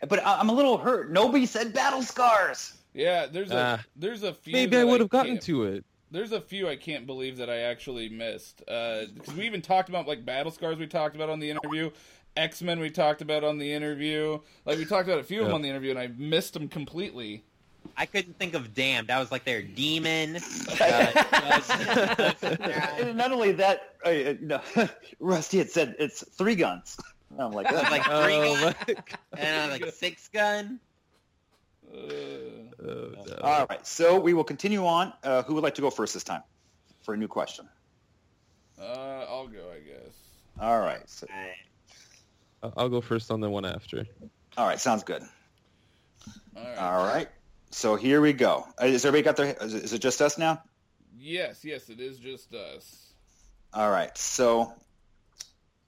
[0.00, 0.06] Yeah.
[0.08, 1.10] But I- I'm a little hurt.
[1.10, 2.72] Nobody said battle scars.
[2.94, 3.84] yeah, there's a Ah.
[3.96, 4.52] there's a few.
[4.52, 5.84] maybe I would have gotten to it.
[6.10, 8.58] There's a few I can't believe that I actually missed.
[8.58, 10.78] Because we even talked about like Battle Scars.
[10.78, 11.90] We talked about on the interview.
[12.36, 14.38] X Men we talked about on the interview.
[14.64, 16.68] Like we talked about a few of them on the interview, and I missed them
[16.68, 17.44] completely.
[17.96, 19.10] I couldn't think of damned.
[19.10, 20.38] I was like their demon.
[20.80, 22.32] Uh,
[22.98, 24.60] And not only that, uh, you know,
[25.20, 26.98] Rusty had said it's three guns.
[27.38, 28.96] I'm like, I was "Ugh." like three gun,
[29.38, 30.80] and I'm like six gun.
[31.92, 31.96] Uh,
[32.78, 33.38] Oh, no.
[33.42, 33.84] all right.
[33.86, 35.12] So we will continue on.
[35.24, 36.42] Uh, who would like to go first this time
[37.02, 37.68] for a new question?
[38.78, 40.12] uh, I'll go, I guess.
[40.60, 41.00] All right.
[41.08, 41.26] So,
[42.62, 44.06] I'll- I'll go first on the one after.
[44.58, 44.78] all right.
[44.80, 45.22] Sounds good.
[46.56, 46.78] All right.
[46.78, 47.28] All right.
[47.70, 48.66] So here we go.
[48.80, 49.56] Uh, Is everybody got their?
[49.66, 50.62] Is it just us now?
[51.18, 53.12] Yes, yes, it is just us.
[53.72, 54.16] All right.
[54.16, 54.72] So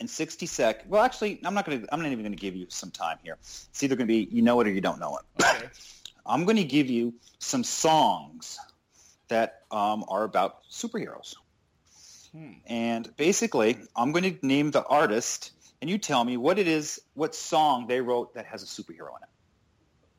[0.00, 0.84] in 60 sec.
[0.88, 1.94] Well, actually, I'm not going to.
[1.94, 3.36] I'm not even going to give you some time here.
[3.40, 5.44] It's either going to be you know it or you don't know it.
[5.44, 5.66] Okay.
[6.26, 8.58] I'm going to give you some songs
[9.28, 11.36] that um, are about superheroes.
[12.32, 12.52] Hmm.
[12.66, 17.00] And basically, I'm going to name the artist, and you tell me what it is,
[17.14, 19.28] what song they wrote that has a superhero in it.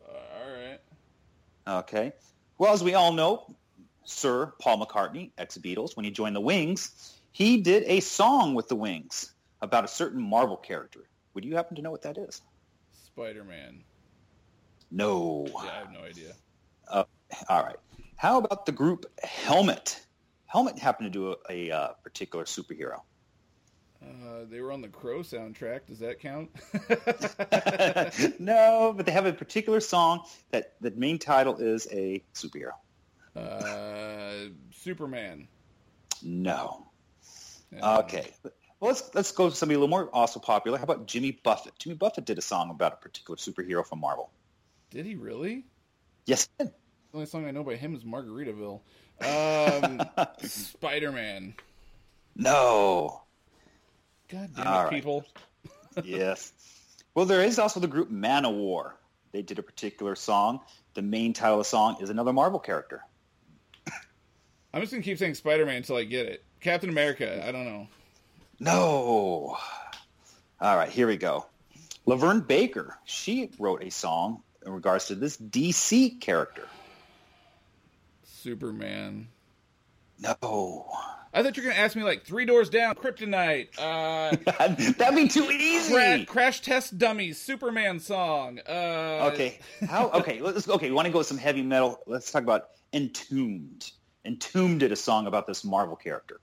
[0.09, 1.79] All right.
[1.81, 2.13] Okay.
[2.57, 3.55] Well, as we all know,
[4.03, 8.75] Sir Paul McCartney, ex-Beatles, when he joined the Wings, he did a song with the
[8.75, 11.01] Wings about a certain Marvel character.
[11.33, 12.41] Would you happen to know what that is?
[13.05, 13.83] Spider-Man.
[14.91, 15.45] No.
[15.47, 16.33] Yeah, I have no idea.
[16.91, 17.75] All right.
[18.15, 19.99] How about the group Helmet?
[20.47, 23.01] Helmet happened to do a, a uh, particular superhero.
[24.01, 25.81] Uh, they were on the Crow soundtrack.
[25.87, 26.49] Does that count?
[28.39, 32.71] no, but they have a particular song that the main title is a superhero.
[33.35, 35.47] uh, Superman.
[36.23, 36.87] No.
[37.81, 38.31] Uh, Okay.
[38.79, 40.77] Well, let's let's go to somebody a little more also popular.
[40.77, 41.77] How about Jimmy Buffett?
[41.79, 44.29] Jimmy Buffett did a song about a particular superhero from Marvel.
[44.89, 45.65] Did he really?
[46.25, 46.47] Yes.
[46.57, 46.73] he did.
[47.11, 48.81] The only song I know by him is Margaritaville.
[49.21, 50.01] Um,
[50.47, 51.55] Spider-Man.
[52.35, 53.23] No.
[54.29, 54.89] God damn it, right.
[54.91, 55.25] people.
[56.03, 56.53] yes.
[57.15, 58.91] Well, there is also the group Manowar.
[59.31, 60.61] They did a particular song.
[60.93, 63.01] The main title of the song is another Marvel character.
[64.71, 66.43] I'm just gonna keep saying Spider-Man until I get it.
[66.61, 67.43] Captain America.
[67.45, 67.87] I don't know.
[68.59, 69.57] No.
[70.61, 71.45] All right, here we go.
[72.07, 76.67] LaVern Baker, she wrote a song in regards to this DC character.
[78.23, 79.27] Superman.
[80.19, 80.87] No.
[81.31, 84.35] I thought you were gonna ask me like Three Doors Down, Kryptonite, uh,
[84.97, 85.93] That'd be too easy.
[85.93, 88.59] Crash, Crash Test Dummies, Superman song.
[88.67, 89.59] Uh, Okay.
[89.87, 90.09] How?
[90.09, 90.41] Okay.
[90.41, 90.67] Let's.
[90.67, 90.89] Okay.
[90.89, 91.99] We want to go with some heavy metal.
[92.07, 93.91] Let's talk about Entombed.
[94.25, 96.39] Entombed did a song about this Marvel character.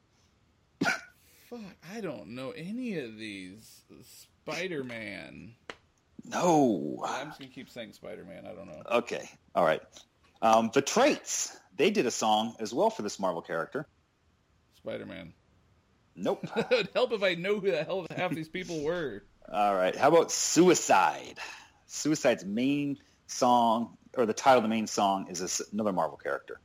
[1.50, 1.60] Fuck,
[1.94, 3.82] I don't know any of these.
[4.42, 5.54] Spider-Man.
[6.24, 7.04] No.
[7.06, 8.46] I'm just gonna keep saying Spider-Man.
[8.46, 8.82] I don't know.
[8.90, 9.28] Okay.
[9.54, 9.80] All right.
[10.42, 11.56] Um, the Traits.
[11.76, 13.86] They did a song as well for this Marvel character.
[14.78, 15.34] Spider-Man.
[16.16, 16.46] Nope.
[16.56, 19.22] it would help if I know who the hell half these people were.
[19.52, 19.94] All right.
[19.94, 21.38] How about Suicide?
[21.86, 22.98] Suicide's main
[23.28, 26.60] song, or the title of the main song, is this, another Marvel character.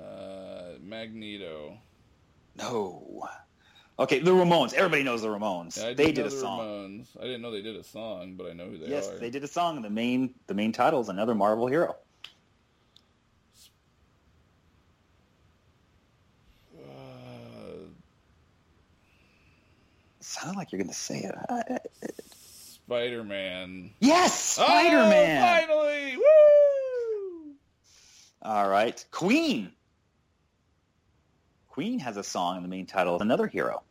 [0.00, 1.76] Uh, Magneto.
[2.56, 3.28] No.
[4.00, 4.72] Okay, the Ramones.
[4.74, 5.76] Everybody knows the Ramones.
[5.76, 6.60] Yeah, they did a the song.
[6.60, 7.08] Ramones.
[7.18, 9.12] I didn't know they did a song, but I know who they yes, are.
[9.12, 9.82] Yes, they did a song.
[9.82, 11.96] The main the main title is another Marvel hero.
[16.76, 16.80] Uh,
[20.20, 21.34] Sounded like you're going to say it.
[21.48, 21.78] Uh,
[22.36, 23.90] Spider-Man.
[23.98, 25.42] Yes, Spider-Man.
[25.42, 26.16] Oh, finally!
[26.16, 27.54] Woo!
[28.42, 29.72] All right, Queen.
[31.68, 33.82] Queen has a song in the main title of another hero.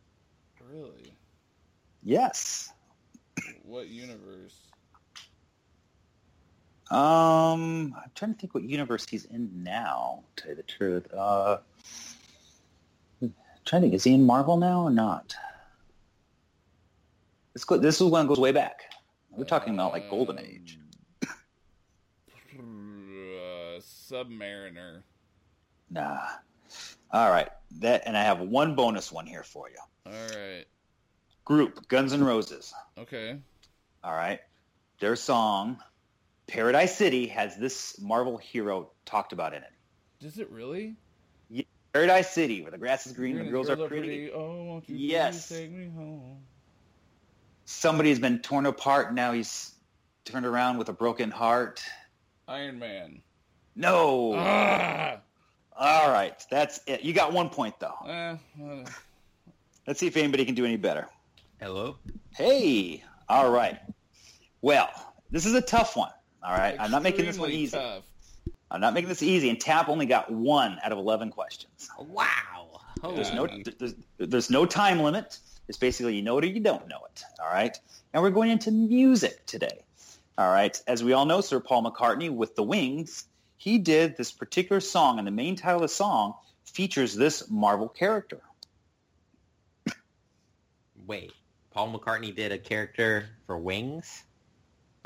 [2.08, 2.72] Yes.
[3.64, 4.56] What universe?
[6.90, 10.24] Um, I'm trying to think what universe he's in now.
[10.36, 11.58] To tell you the truth, uh,
[13.20, 13.34] I'm
[13.66, 15.34] trying to think, is he in Marvel now or not?
[17.52, 18.84] This this is one that goes way back.
[19.30, 20.78] We're talking about like Golden Um, Age.
[22.58, 25.02] Uh, Submariner.
[25.90, 26.20] Nah.
[27.12, 29.76] All right, that and I have one bonus one here for you.
[30.06, 30.64] All right.
[31.48, 32.74] Group Guns N' Roses.
[32.98, 33.38] Okay.
[34.04, 34.38] All right,
[35.00, 35.78] their song
[36.46, 39.72] "Paradise City" has this Marvel hero talked about in it.
[40.20, 40.94] Does it really?
[41.48, 41.62] Yeah,
[41.94, 44.30] Paradise City, where the grass is green, Green the and girls are pretty.
[44.30, 45.48] Oh, won't you Yes.
[45.48, 46.36] take me home?
[47.64, 49.14] Somebody's been torn apart.
[49.14, 49.72] Now he's
[50.26, 51.82] turned around with a broken heart.
[52.46, 53.22] Iron Man.
[53.74, 54.34] No.
[54.36, 55.16] Ah!
[55.74, 57.04] All right, that's it.
[57.04, 57.94] You got one point though.
[58.06, 58.84] Eh, uh,
[59.86, 61.08] Let's see if anybody can do any better.
[61.60, 61.96] Hello.
[62.36, 63.02] Hey.
[63.28, 63.78] All right.
[64.62, 64.90] Well,
[65.30, 66.12] this is a tough one.
[66.42, 67.76] All right, I'm not making this one easy.
[67.76, 68.04] Tough.
[68.70, 71.90] I'm not making this easy, and Tap only got one out of 11 questions.
[71.98, 72.80] Wow.
[73.02, 73.48] Holy there's no
[73.78, 75.38] there's, there's no time limit.
[75.68, 77.22] It's basically you know it or you don't know it.
[77.40, 77.76] All right.
[78.14, 79.80] And we're going into music today.
[80.36, 80.80] All right.
[80.86, 83.24] As we all know, Sir Paul McCartney with the Wings,
[83.56, 87.88] he did this particular song, and the main title of the song features this Marvel
[87.88, 88.40] character.
[91.06, 91.32] Wait,
[91.78, 94.24] Paul McCartney did a character for Wings?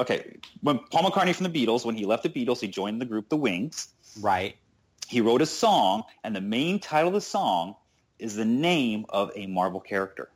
[0.01, 3.05] Okay, when Paul McCartney from the Beatles, when he left the Beatles, he joined the
[3.05, 3.89] group The Wings.
[4.23, 4.57] Right.
[5.07, 7.77] He wrote a song, and the main title of the song
[8.19, 10.31] is the name of a Marvel character.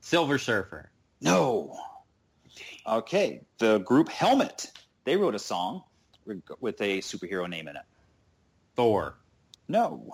[0.00, 0.92] Silver Surfer.
[1.20, 1.76] No.
[2.86, 4.70] Okay, the group Helmet.
[5.02, 5.82] They wrote a song
[6.24, 7.82] with a superhero name in it.
[8.76, 9.16] Thor.
[9.66, 10.08] No.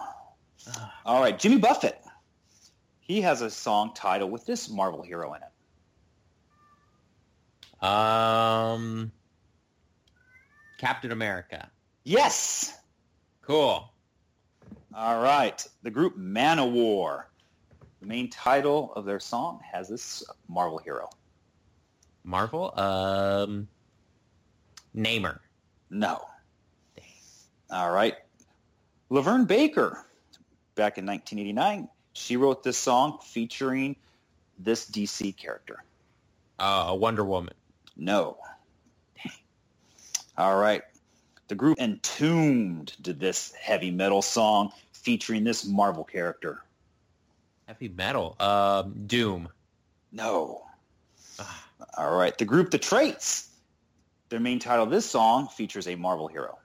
[1.04, 2.00] All right, Jimmy Buffett.
[3.00, 5.48] He has a song title with this Marvel hero in it.
[7.80, 9.12] Um,
[10.78, 11.68] Captain America.
[12.04, 12.76] Yes.
[13.42, 13.90] Cool.
[14.94, 17.24] All right, the group Manowar.
[18.00, 21.10] The main title of their song has this Marvel hero.
[22.24, 22.72] Marvel?
[22.78, 23.68] Um,
[24.96, 25.38] Namor.
[25.90, 26.26] No.
[26.96, 27.04] Dang.
[27.70, 28.14] All right.
[29.10, 30.04] LaVern Baker,
[30.74, 33.96] back in 1989, she wrote this song featuring
[34.58, 35.84] this DC character.
[36.58, 37.54] Uh, Wonder Woman.
[37.96, 38.38] No.
[39.16, 39.32] Dang.
[40.36, 40.82] All right.
[41.48, 46.62] The group Entombed did this heavy metal song featuring this Marvel character.
[47.66, 48.36] Heavy metal.
[48.40, 49.48] Um, Doom.
[50.12, 50.64] No.
[51.96, 52.36] All right.
[52.36, 53.50] The group The Traits.
[54.28, 56.58] Their main title of this song features a Marvel hero.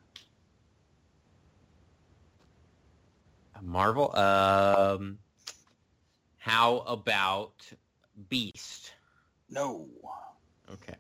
[3.62, 4.16] Marvel?
[4.18, 5.20] Um,
[6.38, 7.54] how about
[8.30, 8.94] Beast?
[9.50, 9.88] No.
[10.72, 10.96] Okay.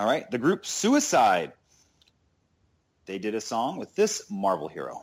[0.00, 0.30] All right.
[0.30, 1.52] The group Suicide.
[3.04, 5.02] They did a song with this Marvel hero.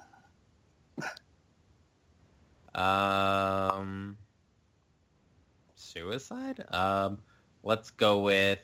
[2.73, 4.17] um,
[5.75, 6.65] Suicide?
[6.73, 7.19] Um,
[7.61, 8.57] let's go with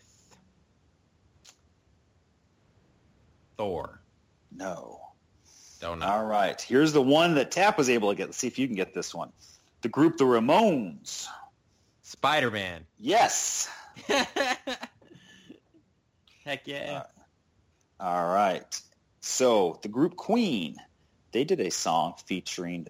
[3.55, 4.01] Thor.
[4.55, 5.01] No.
[5.81, 6.07] Don't know.
[6.07, 6.59] All right.
[6.59, 8.25] Here's the one that Tap was able to get.
[8.29, 9.31] Let's see if you can get this one.
[9.83, 11.27] The group The Ramones.
[12.01, 12.87] Spider-Man.
[12.97, 13.69] Yes.
[16.45, 17.03] Heck yeah.
[17.99, 18.81] Uh, all right.
[19.21, 20.75] So the group Queen,
[21.31, 22.87] they did a song featuring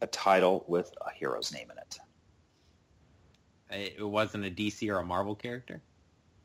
[0.00, 1.98] a title with a hero's name in it.
[3.98, 5.82] It wasn't a DC or a Marvel character?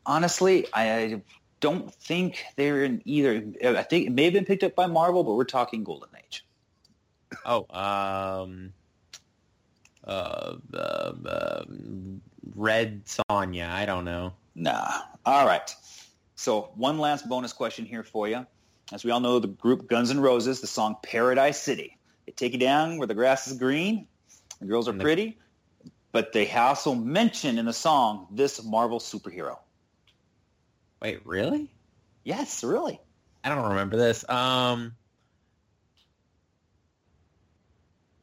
[0.05, 1.21] Honestly, I
[1.59, 3.43] don't think they're in either.
[3.63, 6.45] I think it may have been picked up by Marvel, but we're talking Golden Age.
[7.45, 8.73] Oh, um,
[10.03, 11.63] uh, uh, uh,
[12.55, 13.69] Red Sonja.
[13.69, 14.33] I don't know.
[14.55, 14.89] Nah.
[15.25, 15.75] All right.
[16.39, 18.47] So one last bonus question here for you.
[18.93, 21.97] As we all know, the group Guns N' Roses, the song Paradise City.
[22.25, 24.07] They take you down where the grass is green,
[24.61, 25.37] the girls are pretty,
[26.13, 29.57] but they also mention in the song this Marvel superhero.
[31.01, 31.69] Wait, really?
[32.23, 33.01] Yes, really.
[33.43, 34.23] I don't remember this.
[34.29, 34.93] Um,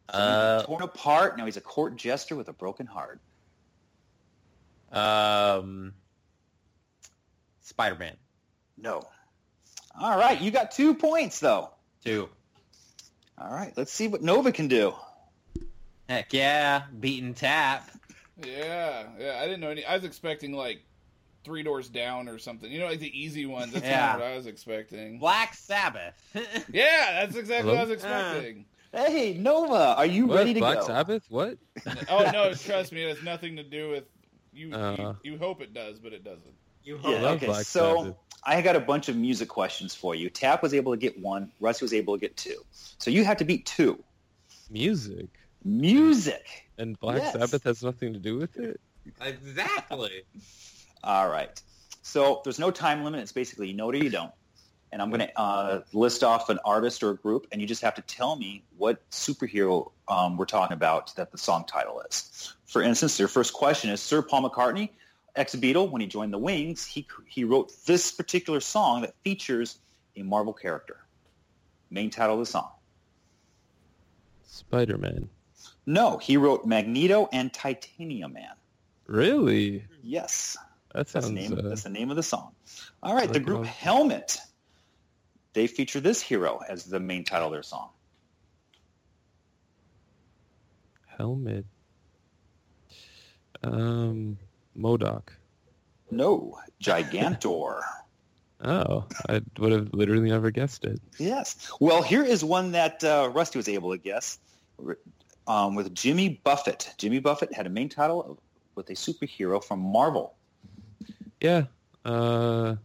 [0.08, 1.36] uh, torn apart.
[1.36, 3.20] Now he's a court jester with a broken heart.
[4.90, 5.92] Um,
[7.66, 8.16] Spider-Man.
[8.78, 9.02] No.
[10.00, 11.70] All right, you got two points though.
[12.04, 12.28] Two.
[13.38, 14.94] All right, let's see what Nova can do.
[16.08, 17.90] Heck yeah, beating tap.
[18.44, 19.40] Yeah, yeah.
[19.40, 19.84] I didn't know any.
[19.84, 20.82] I was expecting like
[21.44, 22.70] Three Doors Down or something.
[22.70, 23.72] You know, like the easy ones.
[23.72, 24.06] That's yeah.
[24.06, 25.18] not what I was expecting.
[25.18, 26.14] Black Sabbath.
[26.72, 27.74] yeah, that's exactly Hello?
[27.74, 28.66] what I was expecting.
[28.94, 30.36] Uh, hey, Nova, are you what?
[30.36, 30.86] ready to Black go?
[30.86, 31.24] Black Sabbath?
[31.28, 31.58] What?
[32.08, 34.04] oh no, trust me, it has nothing to do with
[34.52, 34.72] you.
[34.72, 36.54] Uh, you, you, hope it does, but it doesn't.
[36.86, 37.20] You hope.
[37.20, 38.16] Yeah, okay, Black so Sabbath.
[38.44, 40.30] I got a bunch of music questions for you.
[40.30, 41.50] Tap was able to get one.
[41.58, 42.64] Rusty was able to get two.
[42.70, 44.02] So you have to beat two.
[44.70, 45.26] Music.
[45.64, 46.68] Music.
[46.78, 47.32] And Black yes.
[47.32, 48.80] Sabbath has nothing to do with it.
[49.20, 50.22] Exactly.
[51.04, 51.60] All right.
[52.02, 53.20] So there's no time limit.
[53.20, 54.32] It's basically you know it or you don't.
[54.92, 57.82] And I'm going to uh, list off an artist or a group, and you just
[57.82, 62.54] have to tell me what superhero um, we're talking about that the song title is.
[62.66, 64.90] For instance, your first question is Sir Paul McCartney,
[65.36, 69.78] ex-Beatle, when he joined the Wings, he, he wrote this particular song that features
[70.16, 70.96] a Marvel character.
[71.90, 72.70] Main title of the song.
[74.44, 75.28] Spider-Man.
[75.86, 78.54] No, he wrote Magneto and Titanium Man.
[79.06, 79.84] Really?
[80.02, 80.56] Yes.
[80.92, 81.26] That sounds.
[81.26, 82.52] That's the name, uh, that's the name of the song.
[83.02, 84.38] All right, the group Helmet.
[85.52, 87.90] They feature this hero as the main title of their song.
[91.16, 91.64] Helmet.
[93.62, 94.38] Um,
[94.76, 95.28] MODOK.
[96.10, 97.80] No, Gigantor.
[98.64, 100.98] Oh, I would have literally never guessed it.
[101.18, 101.70] Yes.
[101.78, 104.38] Well, here is one that uh, Rusty was able to guess.
[105.46, 106.90] Um, with Jimmy Buffett.
[106.96, 108.40] Jimmy Buffett had a main title
[108.74, 110.34] with a superhero from Marvel.
[111.38, 111.64] Yeah.
[112.02, 112.76] Uh,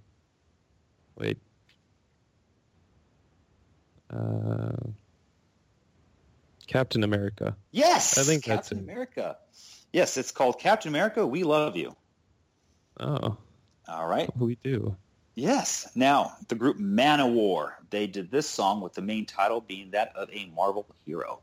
[1.17, 1.37] wait.
[4.13, 4.71] Uh,
[6.67, 7.55] Captain America.
[7.71, 8.77] Yes, I think Captain that's it.
[8.91, 9.37] America.
[9.93, 11.25] Yes, it's called Captain America.
[11.25, 11.95] We love you.
[12.99, 13.35] Oh,
[13.87, 14.29] All right.
[14.37, 14.95] we do.
[15.35, 15.89] Yes.
[15.95, 17.73] Now the group Manowar.
[17.89, 21.41] They did this song with the main title being that of a Marvel hero.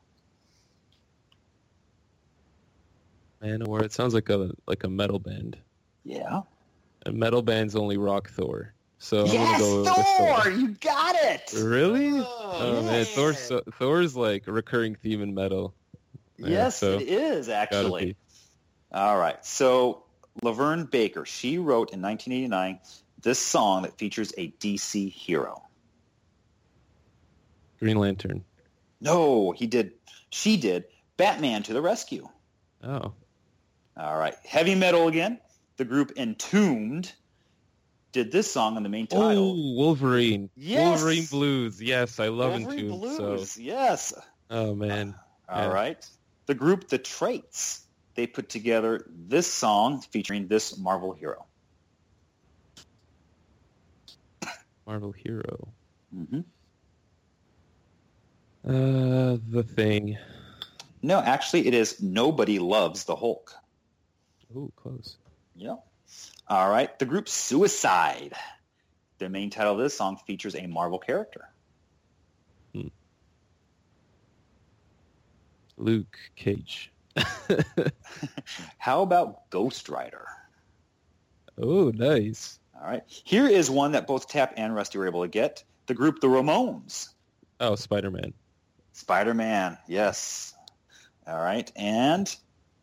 [3.43, 3.83] Manowar.
[3.83, 5.57] It sounds like a like a metal band.
[6.05, 6.43] Yeah.
[7.07, 8.75] And metal bands only rock Thor.
[8.99, 10.41] So I'm yes, gonna go Thor.
[10.43, 10.51] Thor.
[10.53, 11.53] You got it.
[11.57, 12.11] Really?
[12.13, 13.05] Oh, Oh man.
[13.05, 15.75] Thor's Thor's like a recurring theme in metal.
[16.37, 18.17] Yeah, Yes, so it is actually.
[18.93, 19.45] All right.
[19.45, 20.05] So
[20.43, 22.79] LaVern Baker, she wrote in 1989
[23.23, 25.63] this song that features a DC hero.
[27.81, 28.45] Green Lantern.
[29.01, 29.93] No, he did.
[30.31, 30.85] She did.
[31.17, 32.29] Batman to the rescue.
[32.83, 33.13] Oh,
[33.97, 34.35] All right.
[34.45, 35.39] Heavy metal again.
[35.77, 37.13] The group Entombed
[38.13, 39.51] did this song on the main title.
[39.53, 40.51] oh, Wolverine.
[40.57, 41.01] Yes!
[41.01, 41.81] Wolverine Blues.
[41.83, 43.01] Yes, I love Wolverine Entombed.
[43.19, 43.53] Blues.
[43.53, 44.13] So, Yes.
[44.51, 45.15] oh man,
[45.49, 45.99] All right.
[46.01, 46.07] Yeah.
[46.47, 47.85] The group The Traits.
[48.19, 51.47] They put together this song featuring this Marvel hero.
[54.85, 55.69] Marvel hero.
[56.13, 56.41] hmm
[58.67, 60.19] Uh, the thing.
[61.01, 63.53] No, actually, it is Nobody Loves the Hulk.
[64.53, 65.19] Oh, close.
[65.55, 65.79] Yep.
[66.49, 66.99] All right.
[66.99, 68.33] The group Suicide.
[69.19, 71.51] The main title of this song features a Marvel character.
[75.77, 76.91] Luke Cage.
[78.79, 80.27] How about Ghost Rider?
[81.61, 82.61] oh, nice.
[82.81, 83.03] All right.
[83.07, 85.65] Here is one that both Tap and Rusty were able to get.
[85.87, 87.09] The group The Ramones.
[87.61, 88.33] Oh, Spider-Man.
[88.93, 89.79] Spider-Man.
[89.89, 90.55] Yes.
[91.27, 91.71] All right.
[91.75, 92.35] And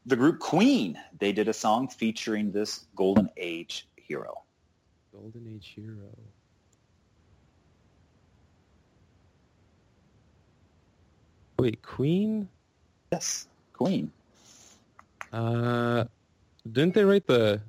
[0.05, 0.99] the group Queen.
[1.19, 4.43] They did a song featuring this Golden Age hero.
[5.13, 6.09] Golden Age hero.
[11.57, 12.49] Wait, Queen?
[13.13, 13.47] Yes.
[13.71, 14.11] Queen.
[15.35, 16.05] Uh,
[16.71, 17.61] didn't they write the?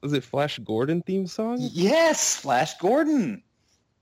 [0.00, 1.56] Was it Flash Gordon theme song?
[1.58, 2.36] Yes.
[2.36, 3.42] Flash Gordon.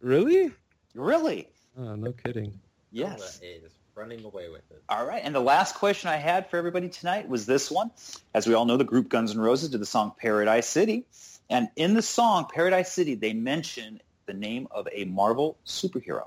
[0.01, 0.53] Really?
[0.95, 1.49] Really?
[1.79, 2.61] Oh, no kidding.
[2.91, 3.41] Yes.
[3.43, 4.83] is running away with it.
[4.89, 5.23] All right.
[5.25, 7.91] And the last question I had for everybody tonight was this one.
[8.35, 11.07] As we all know, the group Guns N' Roses did the song Paradise City.
[11.49, 16.27] And in the song Paradise City, they mention the name of a Marvel superhero.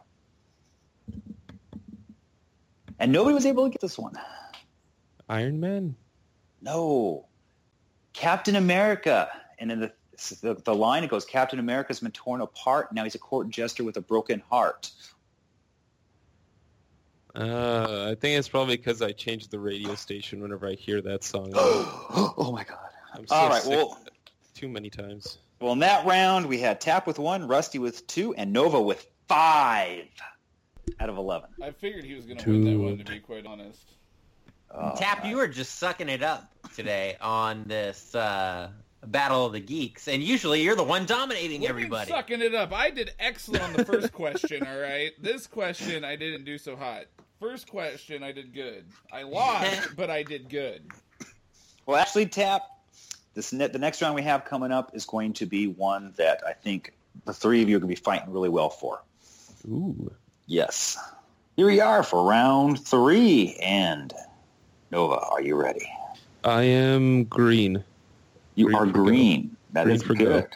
[2.98, 4.18] And nobody was able to get this one.
[5.30, 5.96] Iron Man.
[6.62, 7.26] No.
[8.14, 9.30] Captain America.
[9.60, 9.92] And in the,
[10.42, 12.94] the, the line, it goes, Captain America's been torn apart.
[12.94, 14.92] Now he's a court jester with a broken heart.
[17.36, 21.24] Uh, I think it's probably because I changed the radio station whenever I hear that
[21.24, 21.52] song.
[21.56, 22.78] oh, my God.
[23.14, 23.62] I'm so All right.
[23.62, 24.00] sick Well,
[24.54, 25.40] too many times.
[25.60, 29.06] Well, in that round, we had Tap with one, Rusty with two, and Nova with
[29.28, 30.06] five
[31.00, 31.50] out of 11.
[31.62, 33.95] I figured he was going to win that one, to be quite honest.
[34.72, 38.70] Oh, Tap, you were just sucking it up today on this uh,
[39.06, 42.12] Battle of the Geeks, and usually you're the one dominating What do you mean everybody.
[42.12, 42.74] sucking it up.
[42.74, 45.12] I did excellent on the first question, all right?
[45.22, 47.06] This question, I didn't do so hot.
[47.40, 48.86] First question, I did good.
[49.14, 50.82] I lost, but I did good.
[51.86, 52.64] Well, actually, Tap,
[53.34, 56.42] this ne- the next round we have coming up is going to be one that
[56.46, 56.94] I think
[57.26, 59.04] the three of you are going to be fighting really well for.
[59.68, 60.12] Ooh.
[60.48, 60.98] Yes.
[61.56, 64.14] Here we are for round three, and
[64.96, 65.86] Nova, are you ready?
[66.46, 67.84] I am green.
[68.56, 69.04] You Green are for go.
[69.04, 69.58] green.
[69.74, 70.48] That Green is good.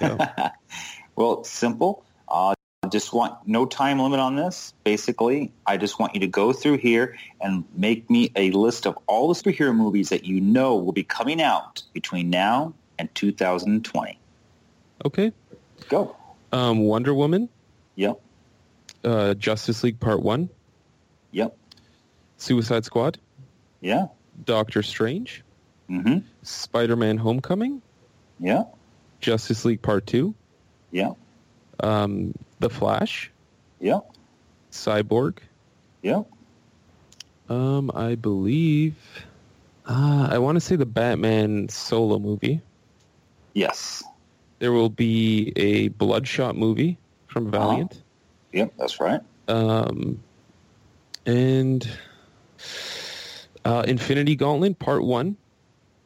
[0.00, 0.50] Yeah.
[1.16, 2.04] well, simple.
[2.26, 4.74] Uh, I just want no time limit on this.
[4.82, 8.98] Basically, I just want you to go through here and make me a list of
[9.06, 14.18] all the superhero movies that you know will be coming out between now and 2020.
[15.04, 15.30] Okay.
[15.88, 16.16] Go.
[16.50, 17.48] Um, Wonder Woman,
[17.94, 18.20] Yep.
[19.04, 20.48] uh, Justice League Part One,
[21.30, 21.56] Yep.
[22.38, 23.18] Suicide Squad,
[23.84, 24.06] Yeah.
[24.46, 25.44] Doctor Strange,
[25.90, 26.20] Mm-hmm.
[26.42, 27.82] Spider-Man: Homecoming,
[28.40, 28.64] Yeah.
[29.20, 30.34] Justice League Part Two,
[30.90, 31.12] Yeah.
[31.80, 33.30] um, The Flash,
[33.80, 34.00] Yeah.
[34.72, 35.36] Cyborg.
[36.02, 36.22] Yeah.
[37.50, 38.96] Um, I believe.
[39.86, 42.62] Uh, I want to say the Batman solo movie.
[43.52, 44.02] Yes.
[44.60, 46.96] There will be a Bloodshot movie
[47.26, 47.58] from Uh-huh.
[47.58, 48.02] Valiant.
[48.54, 48.72] Yep.
[48.78, 49.20] That's right.
[49.48, 50.22] Um,
[51.26, 51.86] and
[53.64, 55.36] uh, Infinity Gauntlet Part One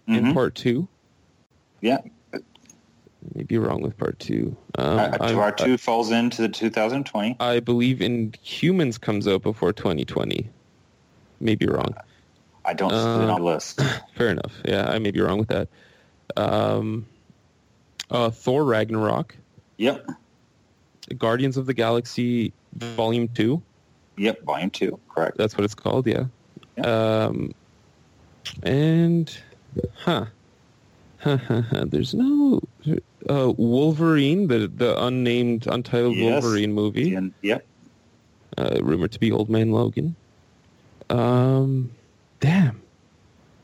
[0.09, 0.17] Mhm.
[0.19, 0.89] and Part Two.
[1.81, 1.99] Yeah.
[3.35, 4.57] Maybe wrong with part two.
[4.79, 7.37] Um, Uh, part two falls into the 2020.
[7.41, 10.49] I believe in humans comes out before 2020.
[11.41, 11.95] Maybe wrong.
[12.65, 13.81] I don't see it uh, on the list.
[14.15, 14.53] Fair enough.
[14.65, 15.69] Yeah, I may be wrong with that.
[16.37, 17.07] Um,
[18.11, 19.37] uh, Thor Ragnarok,
[19.77, 20.07] Yep.
[21.19, 23.63] Guardians of the Galaxy Volume Two.
[24.17, 24.43] Yep.
[24.45, 24.99] Volume two.
[25.09, 25.37] Correct.
[25.37, 26.07] That's what it's called.
[26.07, 26.25] Yeah.
[26.87, 27.53] Um,
[28.63, 29.37] and
[29.97, 30.27] huh.
[31.25, 32.61] There's no
[33.29, 36.43] uh, Wolverine, the the unnamed, untitled Yes.
[36.43, 37.15] Wolverine movie.
[37.15, 37.67] And, yep.
[38.57, 40.15] uh, rumored to be Old Man Logan.
[41.11, 41.91] Um,
[42.41, 42.81] damn.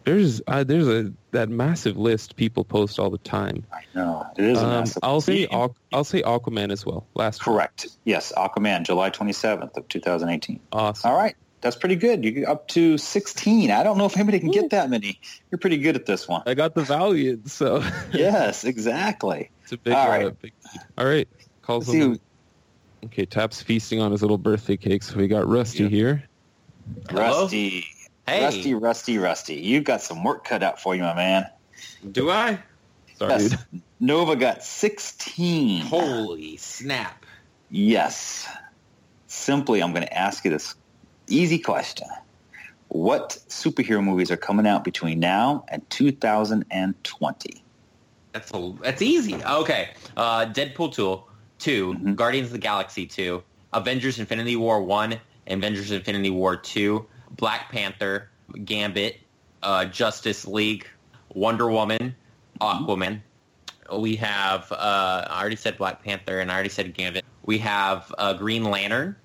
[0.04, 3.64] There's uh, there's a that massive list people post all the time.
[3.72, 4.26] I know.
[4.36, 4.98] It is a Um, massive.
[5.02, 7.06] I'll say Aqu- I'll say Aquaman as well.
[7.14, 7.54] Last one.
[7.56, 7.86] Correct.
[8.04, 8.32] Yes.
[8.36, 10.60] Aquaman, July 27th of 2018.
[10.72, 11.10] Awesome.
[11.10, 11.36] All right.
[11.64, 12.22] That's pretty good.
[12.26, 13.70] You up to 16.
[13.70, 15.18] I don't know if anybody can get that many.
[15.50, 16.42] You're pretty good at this one.
[16.44, 17.82] I got the Valiant, so
[18.12, 19.50] yes, exactly.
[19.62, 20.52] it's a big, All uh, big.
[20.98, 21.26] All right.
[21.62, 22.20] Calls Let's see him.
[23.06, 25.88] Okay, Tap's feasting on his little birthday cake, so we got Rusty Yeah.
[25.88, 26.24] here.
[27.08, 27.42] Hello?
[27.44, 27.86] Rusty.
[28.26, 29.54] Hey, Rusty, Rusty, Rusty.
[29.54, 31.46] You've got some work cut out for you, my man.
[32.12, 32.58] do I?
[33.16, 33.48] Sorry, Yes.
[33.70, 33.82] dude.
[34.00, 35.80] Nova got 16.
[35.86, 37.24] Holy snap!
[37.70, 38.46] Yes.
[39.28, 40.74] Simply, I'm going to ask you this
[41.28, 42.08] easy question.
[42.88, 47.62] What superhero movies are coming out between now and 2020?
[48.32, 49.36] That's a, that's easy.
[49.44, 51.22] Okay, uh, Deadpool two,
[51.58, 52.16] 2 Mhm.
[52.16, 53.42] Guardians of the Galaxy two,
[53.72, 57.06] Avengers Infinity War one, Avengers Infinity War two,
[57.36, 58.28] Black Panther,
[58.64, 59.20] Gambit,
[59.62, 60.86] uh, Justice League,
[61.32, 62.14] Wonder Woman,
[62.60, 63.20] Aquaman.
[63.92, 67.24] We have uh, I already said Black Panther and I already said Gambit.
[67.44, 69.16] We have uh, Green Lantern.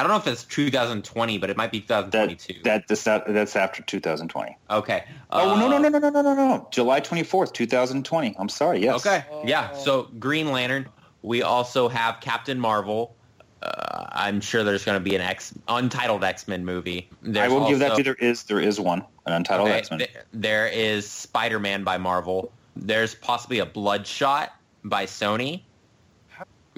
[0.00, 2.62] I don't know if it's 2020, but it might be That, 2022.
[2.62, 4.56] that, that's, that's after 2020.
[4.70, 5.04] okay.
[5.30, 6.68] Oh, no, Uh, no, no, no, no, no, no, no.
[6.70, 8.34] July 24th, 2020.
[8.38, 8.80] I'm sorry.
[8.80, 9.04] Yes.
[9.06, 9.22] Okay.
[9.44, 9.74] Yeah.
[9.74, 10.88] So Green Lantern.
[11.20, 13.14] We also have Captain Marvel.
[13.62, 17.10] Uh, I'm sure there's going to be an X untitled X Men movie.
[17.12, 18.04] I There's will give that to you.
[18.04, 19.98] There is, there is one, an untitled okay, X-Men.
[19.98, 22.50] th- there is Spider Man by Marvel.
[22.74, 25.60] There's possibly a Bloodshot by Sony.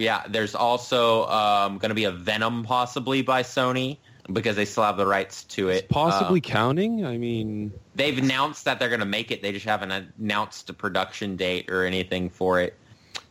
[0.02, 0.22] Yeah.
[0.28, 3.98] There's also um, going to be a Venom possibly by Sony
[4.32, 5.88] because they still have the rights to it.
[5.88, 7.04] Possibly Uh, counting.
[7.06, 9.42] I mean, they've announced that they're going to make it.
[9.42, 12.76] They just haven't announced a production date or anything for it.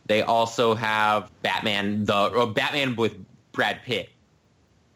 [0.06, 3.16] They also have Batman, the uh, Batman with
[3.52, 4.10] Brad Pitt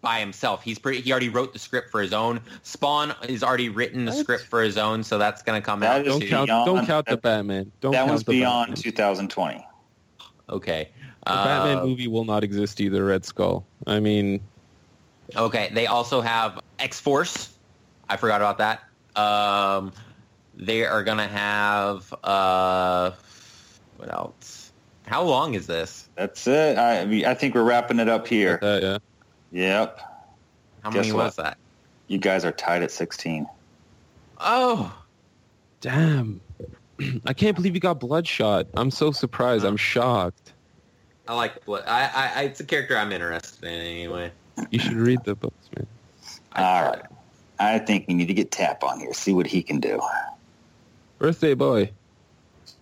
[0.02, 0.62] by himself.
[0.62, 1.00] He's pretty.
[1.00, 2.40] He already wrote the script for his own.
[2.62, 4.20] Spawn has already written the What?
[4.20, 6.46] script for his own, so that's going to come That out don't count.
[6.48, 7.70] beyond- Don't count the Batman.
[7.80, 8.82] Don't that count one's the beyond Batman.
[8.92, 9.66] 2020.
[10.50, 10.90] Okay.
[11.26, 13.04] The Batman Uh, movie will not exist either.
[13.04, 13.66] Red Skull.
[13.86, 14.40] I mean,
[15.34, 15.70] Okay.
[15.72, 17.52] They also have X Force.
[18.08, 18.82] I forgot about that.
[19.20, 19.92] Um,
[20.54, 23.10] they are going to have uh,
[23.96, 24.70] what else?
[25.06, 26.08] How long is this?
[26.14, 26.78] That's it.
[26.78, 28.58] I, I mean, I think we're wrapping it up here.
[28.62, 28.98] that, yeah.
[29.52, 30.00] Yep.
[30.82, 31.24] How Guess many what?
[31.26, 31.58] was that?
[32.08, 33.46] You guys are tied at 16.
[34.38, 34.96] Oh.
[35.80, 36.40] Damn.
[37.26, 38.66] I can't believe you got Bloodshot.
[38.74, 39.64] I'm so surprised.
[39.64, 40.45] I'm shocked.
[41.28, 41.84] I like Blood.
[41.86, 44.30] I, I, I, it's a character I'm interested in anyway.
[44.70, 45.86] You should read the books, man.
[46.54, 47.02] All right.
[47.58, 50.00] I think we need to get Tap on here, see what he can do.
[51.18, 51.90] Birthday boy.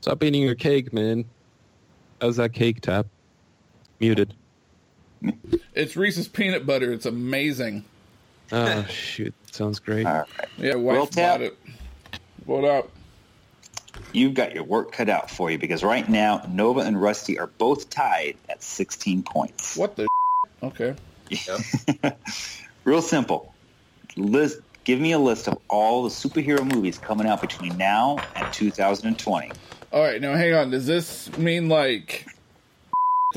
[0.00, 1.24] Stop eating your cake, man.
[2.20, 3.06] How's that cake tap?
[4.00, 4.34] Muted.
[5.74, 6.92] It's Reese's peanut butter.
[6.92, 7.84] It's amazing.
[8.52, 9.34] Oh shoot.
[9.52, 10.06] Sounds great.
[10.06, 10.26] All right.
[10.58, 11.38] Yeah, Well, wife Tap.
[11.38, 11.58] bought it.
[12.44, 12.90] What up?
[14.12, 17.46] You've got your work cut out for you because right now Nova and Rusty are
[17.46, 19.76] both tied at 16 points.
[19.76, 20.06] What the?
[20.62, 20.94] Okay.
[22.84, 23.52] Real simple.
[24.16, 28.52] List, give me a list of all the superhero movies coming out between now and
[28.52, 29.50] 2020.
[29.92, 30.70] All right, now hang on.
[30.70, 32.26] Does this mean like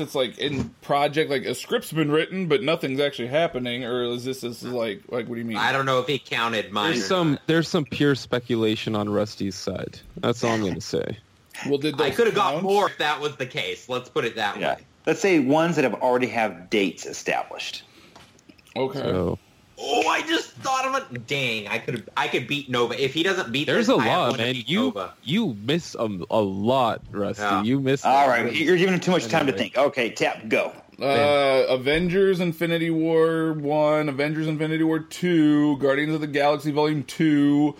[0.00, 4.24] it's like in project, like a script's been written, but nothing's actually happening, or is
[4.24, 5.56] this this is like like what do you mean?
[5.56, 6.92] I don't know if he counted mine.
[6.92, 7.46] There's some not.
[7.46, 9.98] there's some pure speculation on Rusty's side.
[10.18, 11.18] That's all I'm gonna say.
[11.66, 13.88] Well, did I could have got more if that was the case.
[13.88, 14.74] Let's put it that Yeah.
[14.76, 14.80] way.
[15.06, 17.82] Let's say ones that have already have dates established.
[18.76, 18.98] Okay.
[18.98, 19.38] So
[19.80, 21.26] Oh, I just thought of it.
[21.26, 23.66] Dang, I could I could beat Nova if he doesn't beat.
[23.66, 24.56] there's this, a I lot, man.
[24.66, 25.14] You Nova.
[25.22, 27.42] you miss a, a lot, Rusty.
[27.42, 27.62] Yeah.
[27.62, 28.04] You miss.
[28.04, 29.76] All a right, you're giving him too much time to think.
[29.76, 30.72] Okay, Tap, go.
[31.00, 37.76] Uh, Avengers Infinity War 1, Avengers Infinity War 2, Guardians of the Galaxy Volume 2.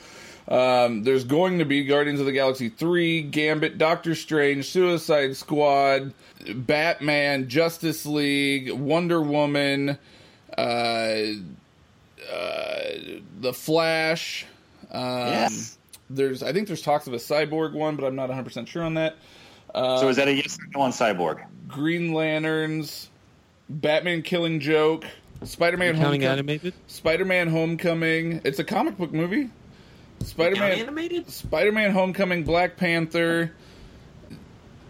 [0.47, 6.15] Um, there's going to be Guardians of the Galaxy 3, Gambit, Doctor Strange, Suicide Squad,
[6.55, 9.99] Batman, Justice League, Wonder Woman,
[10.57, 11.17] uh,
[12.33, 14.47] uh, The Flash.
[14.91, 15.79] Um, Yes.
[16.11, 18.95] There's, I think there's talks of a cyborg one, but I'm not 100% sure on
[18.95, 19.17] that.
[19.75, 21.45] Uh, so is that a yes or no on Cyborg?
[21.69, 23.11] Green Lanterns,
[23.69, 25.05] Batman Killing Joke,
[25.45, 26.27] Spider-Man Counting Homecoming.
[26.33, 26.73] animated?
[26.87, 28.41] Spider-Man Homecoming.
[28.45, 29.51] It's a comic book movie.
[30.25, 31.29] Spider-Man animated?
[31.29, 33.53] Spider-Man Homecoming, Black Panther,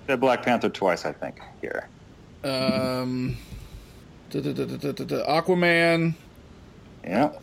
[0.07, 1.41] Said Black Panther twice, I think.
[1.61, 1.89] Here.
[2.45, 3.37] um,
[4.31, 6.15] Aquaman,
[7.09, 7.43] Yep.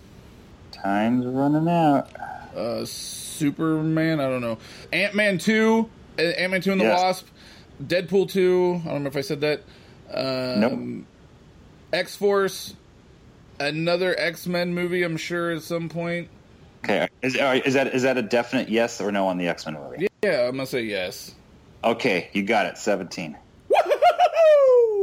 [0.72, 2.10] Time's running out.
[2.56, 4.20] uh, Superman.
[4.20, 4.58] I don't know.
[4.94, 7.02] Ant Man two, uh, Ant Man two and the Yes.
[7.02, 7.28] Wasp,
[7.84, 8.82] Deadpool two.
[8.86, 9.62] I don't know if I said that.
[10.14, 11.06] Um, Nope.
[11.92, 12.74] X Force,
[13.60, 15.04] another X Men movie.
[15.04, 16.30] I'm sure at some point.
[16.84, 17.08] Okay.
[17.24, 20.08] Is, is that is that a definite yes or no on the X Men movie?
[20.24, 21.34] Yeah, I'm gonna say yes.
[21.84, 22.78] Okay, you got it.
[22.78, 23.38] Seventeen.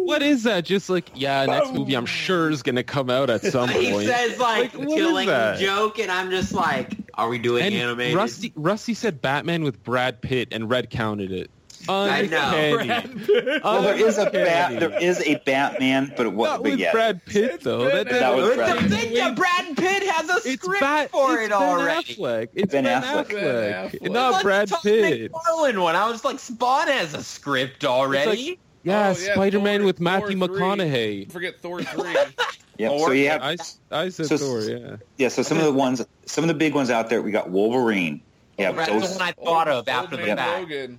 [0.04, 0.64] What is that?
[0.64, 1.74] Just like, yeah, next oh.
[1.74, 3.82] movie I'm sure is going to come out at some point.
[3.82, 5.26] He says like, Like, what is killing
[5.58, 8.16] joke, and I'm just like, are we doing and animated?
[8.16, 11.50] Rusty, Rusty said Batman with Brad Pitt, and Red counted it.
[11.88, 12.76] I know.
[12.78, 13.60] Uncanny.
[13.64, 14.78] Well, there is a bat.
[14.78, 16.62] There is a Batman, but it Not wasn't.
[16.62, 17.84] with yeah, Brad Pitt though.
[17.86, 18.90] That- That, that was Brad the Pitt.
[19.00, 22.14] thing that Brad Pitt has a it's script Bat, for it's it ben already.
[22.14, 22.48] Affleck.
[22.54, 23.24] It's Ben Ben, Affleck.
[23.26, 23.30] Affleck.
[23.30, 24.12] Ben Affleck.
[24.12, 25.32] Not Let's Brad talk Pitt.
[25.32, 25.96] McFarlane one.
[25.96, 28.60] I was like, Spawn has a script already.
[28.84, 30.58] Yeah, Oh, yeah, Spider-Man with Matthew Thor three.
[30.60, 31.30] McConaughey.
[31.32, 32.16] Forget Thor three.
[32.78, 32.88] yeah.
[32.88, 33.56] So you have I,
[33.92, 34.60] I said So- Thor.
[34.62, 34.96] Yeah.
[35.18, 35.28] yeah.
[35.28, 37.22] So some of the ones, some of the big ones out there.
[37.22, 38.20] We got Wolverine.
[38.58, 40.60] Yeah, That's Ghost, the one I thought of after Old the Man fact.
[40.60, 40.98] Logan.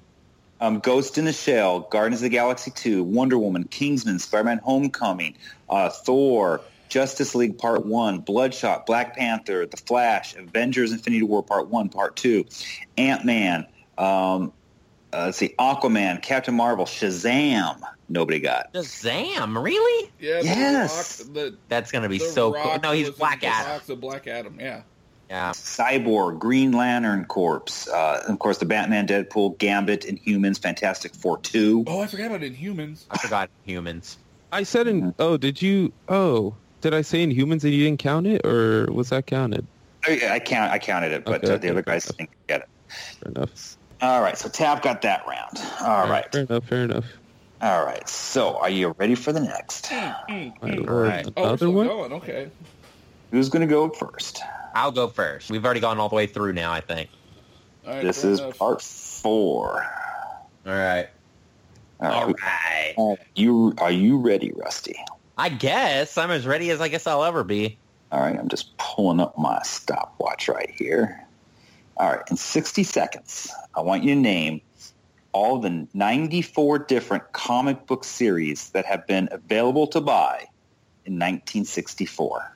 [0.61, 5.35] um, Ghost in the Shell, Guardians of the Galaxy Two, Wonder Woman, Kingsman, Spider-Man: Homecoming,
[5.69, 11.67] uh, Thor, Justice League Part One, Bloodshot, Black Panther, The Flash, Avengers: Infinity War Part
[11.67, 12.45] One, Part Two,
[12.97, 13.67] Ant Man.
[13.97, 14.51] Um,
[15.13, 17.79] uh, let's see, Aquaman, Captain Marvel, Shazam.
[18.09, 18.73] Nobody got.
[18.73, 20.11] Shazam, really?
[20.19, 20.39] Yeah.
[20.39, 21.21] the Yes.
[21.25, 22.79] Rock- the, That's gonna be the so cool.
[22.81, 23.71] No, he's Black the Adam.
[23.71, 24.57] box of Black Adam.
[24.59, 24.81] Yeah.
[25.29, 25.51] Yeah.
[25.51, 31.39] Cyborg, Green Lantern Corps, uh, and of course the Batman, Deadpool, Gambit, Inhumans, Fantastic Four
[31.39, 31.83] two.
[31.87, 33.05] Oh, I forgot about Inhumans.
[33.09, 34.17] I forgot humans.
[34.51, 35.05] I said Mm-hmm.
[35.07, 35.15] in.
[35.19, 35.91] Oh, did you?
[36.09, 39.65] Oh, did I say in humans and you didn't count it, or was that counted?
[40.05, 42.17] I, I count, I counted it, but Okay, uh, the okay, other guys okay.
[42.25, 42.69] didn't get it.
[43.21, 43.77] Fair enough.
[44.03, 45.57] All right, so Tap got that round.
[45.81, 46.65] All right, Fair enough.
[46.65, 47.05] Fair enough.
[47.61, 48.05] all right.
[48.09, 49.89] So are you ready for the next?
[49.91, 50.13] My
[50.61, 51.25] All lord, right.
[51.37, 51.87] Oh, Another one.
[51.87, 52.11] going.
[52.13, 52.49] Okay.
[53.31, 54.41] Who's going to go first?
[54.75, 55.49] I'll go first.
[55.49, 57.09] We've already gone all the way through now, I think.
[57.87, 58.59] All right, This is enough.
[58.59, 59.85] part four.
[60.65, 61.07] All right.
[62.01, 62.35] All All right.
[62.43, 62.93] right.
[62.97, 64.95] Uh, You are you ready, Rusty?
[65.37, 67.79] I guess I'm as ready as I guess I'll ever be.
[68.11, 71.25] All right, I'm just pulling up my stopwatch right here.
[71.97, 74.61] All right, in 60 seconds, I want you to name
[75.31, 80.47] all the 94 different comic book series that have been available to buy
[81.05, 82.55] in 1964.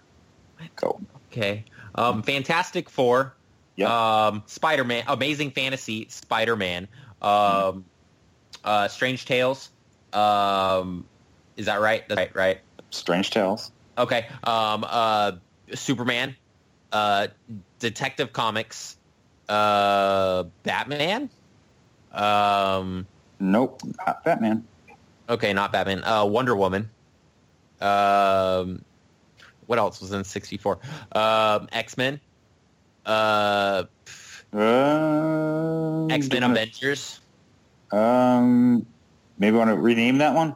[0.76, 1.00] Go.
[1.32, 1.64] Okay.
[1.96, 3.36] Um, Fantastic Four.
[3.76, 3.90] Yep.
[3.90, 5.04] Um, Spider-Man.
[5.08, 6.08] Amazing Fantasy.
[6.10, 6.88] Spider-Man.
[7.22, 7.86] Um,
[8.64, 9.70] uh, Strange Tales.
[10.14, 11.06] Um,
[11.58, 12.08] is that right?
[12.08, 12.36] That's right.
[12.36, 12.60] Right.
[12.90, 13.72] Strange Tales.
[13.98, 14.28] Okay.
[14.44, 15.34] Um, uh,
[15.74, 16.36] Superman.
[16.92, 17.28] Uh,
[17.80, 18.97] Detective Comics.
[19.50, 21.30] Uh, Batman.
[22.14, 23.06] Um,
[23.40, 24.66] Nope, not Batman.
[25.30, 26.04] okay, not Batman.
[26.04, 26.90] Uh, Wonder Woman.
[27.82, 28.84] Um,
[29.68, 30.80] what else was in '64?
[31.14, 32.20] Um, X Men.
[33.06, 33.84] Uh,
[34.54, 37.20] Uh, X Men Avengers.
[37.92, 38.86] Um,
[39.38, 40.56] maybe want to rename that one?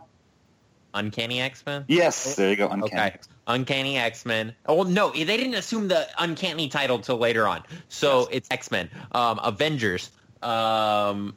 [0.94, 1.86] Uncanny X Men.
[1.88, 2.68] Yes, there you go.
[2.70, 3.10] Uncanny.
[3.12, 3.18] Okay.
[3.48, 4.56] Uncanny X Men.
[4.66, 7.64] Oh well, no, they didn't assume the Uncanny title till later on.
[7.90, 10.10] So it's X Men, um, Avengers,
[10.44, 11.34] um,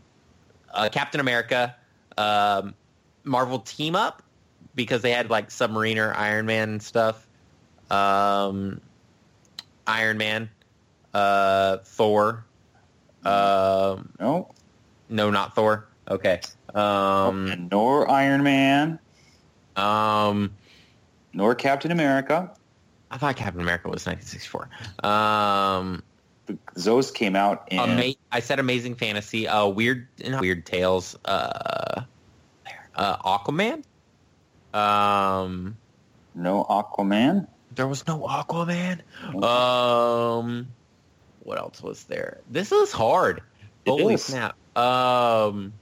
[0.72, 1.74] uh, Captain America,
[2.18, 2.74] um,
[3.24, 4.22] Marvel Team Up
[4.74, 7.26] because they had like Submariner, Iron Man and stuff.
[7.90, 8.80] Um,
[9.86, 10.50] Iron Man,
[11.12, 12.44] uh, Thor.
[13.24, 14.50] Um, No.
[15.08, 15.86] no, not Thor.
[16.08, 16.40] Okay.
[16.74, 18.98] Um, And nor Iron Man,
[19.76, 20.54] um,
[21.32, 22.50] nor Captain America.
[23.10, 24.68] I thought Captain America was 1964.
[25.08, 26.02] Um,
[26.74, 29.46] Those came out in ama- I said Amazing Fantasy.
[29.48, 30.08] Uh, Weird,
[30.40, 31.16] Weird Tales.
[31.24, 32.02] Uh,
[32.96, 33.82] uh, Aquaman.
[34.72, 35.76] Um,
[36.34, 37.46] no Aquaman.
[37.74, 39.00] there was no Aquaman.
[39.42, 40.66] Um,
[41.44, 42.38] what else was there?
[42.50, 43.42] This is hard.
[43.84, 44.24] It Holy is.
[44.24, 44.56] snap!
[44.76, 45.72] Um,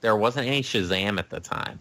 [0.00, 1.78] there wasn't any Shazam at the time.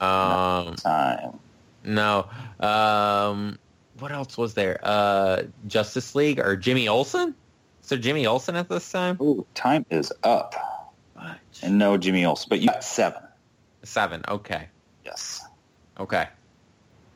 [0.00, 1.38] Um, Time.
[1.84, 2.26] no.
[2.58, 3.58] Um,
[3.98, 4.80] what else was there?
[4.82, 7.34] Uh, Justice League or Jimmy Olsen?
[7.82, 9.18] So Jimmy Olsen at this time?
[9.20, 10.54] Ooh, time is up.
[11.62, 13.20] And no Jimmy Olsen, but you got seven.
[13.82, 14.22] Seven.
[14.28, 14.68] Okay.
[15.04, 15.42] Yes.
[15.98, 16.26] Okay.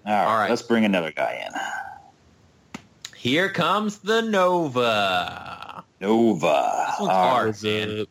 [0.07, 0.51] All right, All right.
[0.51, 2.81] Let's bring another guy in.
[3.17, 5.83] Here comes the Nova.
[6.01, 6.85] Nova.
[6.91, 7.49] This one's hard.
[7.49, 8.05] Uh,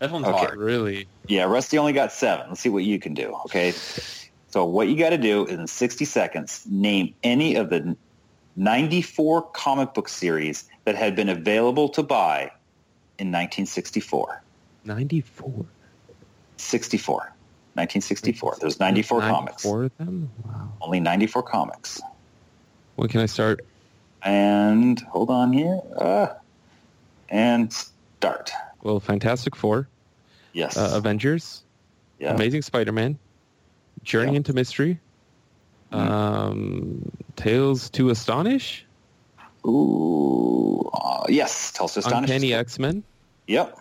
[0.00, 0.36] This one's Okay.
[0.38, 0.58] hard.
[0.58, 1.08] Really?
[1.26, 2.48] Yeah, Rusty only got seven.
[2.48, 3.34] Let's see what you can do.
[3.46, 3.72] Okay.
[4.50, 7.96] So what you got to do is in 60 seconds, name any of the
[8.56, 12.50] 94 comic book series that had been available to buy
[13.18, 14.42] in 1964.
[14.84, 15.66] 94.
[16.56, 17.14] 64.
[17.74, 18.56] 1964.
[18.60, 19.64] There's 94 comics.
[19.64, 20.30] 94 of them?
[20.44, 20.72] Wow.
[20.80, 22.00] Only 94 comics.
[22.96, 23.60] When can I start?
[24.22, 25.80] And hold on here.
[25.96, 26.28] Uh,
[27.28, 28.50] and start.
[28.82, 29.88] Well, Fantastic Four,
[30.52, 30.76] Yes.
[30.76, 31.62] uh, Avengers,
[32.18, 32.34] yeah.
[32.34, 33.18] Amazing Spider-Man,
[34.04, 34.36] Journey Yeah.
[34.38, 35.00] into Mystery,
[35.92, 35.98] Mhm.
[35.98, 38.84] um, Tales to Astonish,
[39.66, 40.88] Ooh.
[40.94, 41.72] Uh, yes.
[41.72, 42.30] Tales to Astonish.
[42.30, 43.02] Uncanny X-Men.
[43.46, 43.76] Yep.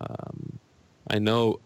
[0.00, 0.58] Um,
[1.08, 1.60] I know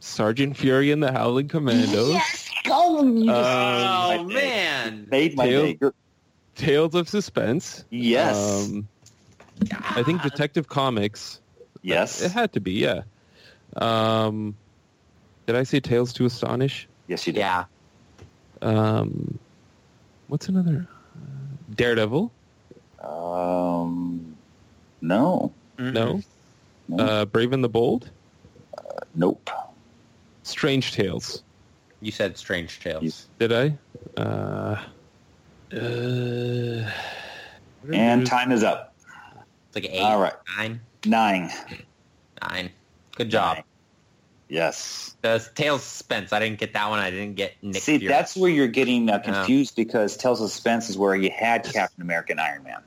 [0.00, 2.10] Sergeant Fury and the Howling Commandos.
[2.12, 5.06] Yes, Oh Um, man.
[5.10, 5.78] Made my Tail- day.
[6.56, 7.84] Tales of Suspense.
[7.90, 8.36] Yes.
[8.68, 8.86] Um,
[9.72, 11.40] I think Detective Comics.
[11.82, 12.20] yes.
[12.22, 13.02] It had to be, yeah.
[13.76, 14.54] Um,
[15.46, 16.86] did I say Tales to Astonish?
[17.10, 17.40] Yes, you did.
[17.40, 17.64] Yeah.
[18.62, 19.38] Um,
[20.28, 20.86] what's another?
[21.74, 22.30] Daredevil?
[23.02, 24.36] Um,
[25.00, 25.52] no.
[25.78, 26.22] No.
[26.88, 27.04] No.
[27.04, 28.10] Uh, Brave and the Bold?
[29.14, 29.50] Nope.
[30.44, 31.42] Strange Tales.
[32.00, 33.02] You said Strange Tales.
[33.02, 33.12] You-
[33.48, 34.20] Did I?
[34.20, 34.80] Uh,
[35.72, 36.90] uh,
[37.92, 38.28] And those?
[38.28, 38.94] time is up.
[39.68, 40.34] It's like eight, All right.
[40.56, 41.50] nine, Nine.
[42.42, 42.70] nine.
[43.16, 43.56] Good job.
[43.56, 43.64] Nine.
[44.50, 45.14] Yes.
[45.22, 46.32] The Tales of Suspense.
[46.32, 46.98] I didn't get that one.
[46.98, 48.12] I didn't get Nick See, Fury.
[48.12, 52.02] that's where you're getting uh, confused because Tales of Suspense is where you had Captain
[52.02, 52.80] America and Iron Man.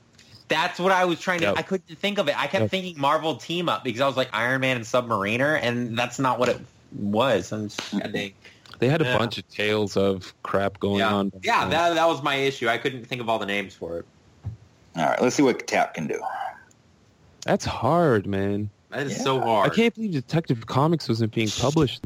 [0.48, 1.46] That's what I was trying to.
[1.46, 1.54] Yep.
[1.58, 2.38] I couldn't think of it.
[2.38, 2.70] I kept Yep.
[2.70, 6.38] thinking Marvel team up because I was like Iron Man and Submariner, and that's not
[6.38, 6.60] what it
[6.92, 7.50] was.
[7.50, 8.34] I'm just, I think-
[8.80, 9.16] They had a Yeah.
[9.18, 11.32] bunch of tales of crap going yeah, on.
[11.42, 11.66] yeah.
[11.68, 12.68] That that was my issue.
[12.68, 14.04] I couldn't think of all the names for it.
[14.96, 16.20] All right, let's see what Tap can do.
[17.46, 18.68] That's hard, man.
[18.94, 19.24] That is Yeah.
[19.24, 19.70] so hard.
[19.70, 22.04] I can't believe Detective Comics wasn't being published.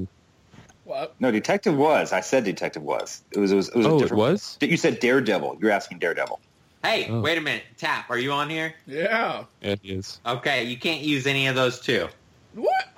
[0.84, 1.14] What?
[1.20, 2.12] No, Detective was.
[2.12, 3.22] I said Detective was.
[3.32, 3.52] It was.
[3.52, 3.68] It was.
[3.68, 4.18] It was a Oh, it different.
[4.22, 4.58] was?
[4.62, 5.58] You said Daredevil.
[5.60, 6.40] You're asking Daredevil.
[6.82, 7.20] Hey, Oh.
[7.20, 7.64] wait a minute.
[7.76, 8.72] Tap, are you on here?
[8.86, 9.44] Yeah.
[9.60, 10.20] Yeah, he is.
[10.24, 12.08] Okay, you can't use any of those two.
[12.54, 12.88] What?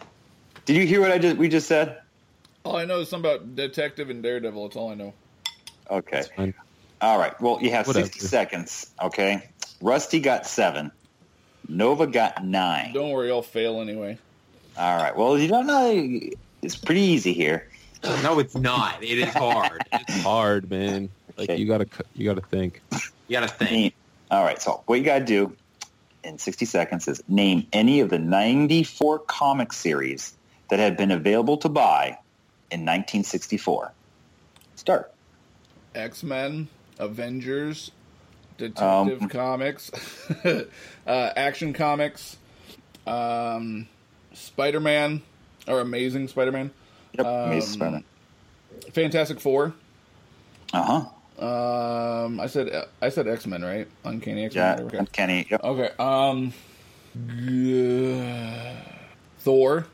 [0.66, 1.98] Did you hear what I just we just said?
[2.64, 4.62] All I know is something about Detective and Daredevil.
[4.68, 5.12] That's all I know.
[5.90, 6.22] Okay.
[6.36, 6.54] Fine.
[7.00, 7.38] All right.
[7.40, 8.04] Well, you have Whatever.
[8.06, 8.90] 60 seconds.
[9.02, 9.48] Okay.
[9.80, 10.92] Rusty got seven.
[11.70, 12.92] Nova got nine.
[12.92, 14.18] Don't worry, I'll fail anyway.
[14.76, 15.16] All right.
[15.16, 16.20] Well, you don't know.
[16.62, 17.68] It's pretty easy here.
[18.22, 19.02] No, it's not.
[19.02, 19.82] It is hard.
[19.92, 21.08] It's- Hard, man.
[21.36, 21.60] Like Okay.
[21.60, 22.82] you gotta, you gotta think.
[22.92, 23.70] you gotta think.
[23.70, 23.92] Name-
[24.30, 24.60] All right.
[24.60, 25.56] So what you got to do
[26.24, 30.34] in 60 seconds is name any of the 94 comic series
[30.68, 32.18] that had been available to buy
[32.70, 33.92] in 1964.
[34.76, 35.12] Start.
[35.94, 36.68] X Men,
[36.98, 37.90] Avengers,
[38.68, 39.90] Detective Um, Comics,
[40.44, 40.64] uh,
[41.36, 42.36] Action Comics,
[43.06, 43.88] um,
[44.32, 45.22] Spider Man,
[45.66, 46.70] or Amazing Spider Man,
[47.14, 47.26] Yep.
[47.26, 48.04] Um, Amazing Spider-Man.
[48.92, 49.74] Fantastic Four.
[50.72, 51.44] Uh huh.
[51.44, 53.88] Um, I said I said X Men, right?
[54.04, 54.76] Uncanny X Yeah.
[54.76, 54.84] Men.
[54.86, 55.06] Okay.
[55.12, 55.46] Kenny.
[55.50, 55.64] Yep.
[55.64, 55.90] Okay.
[55.98, 56.52] Um,
[57.36, 58.76] g-
[59.40, 59.86] Thor,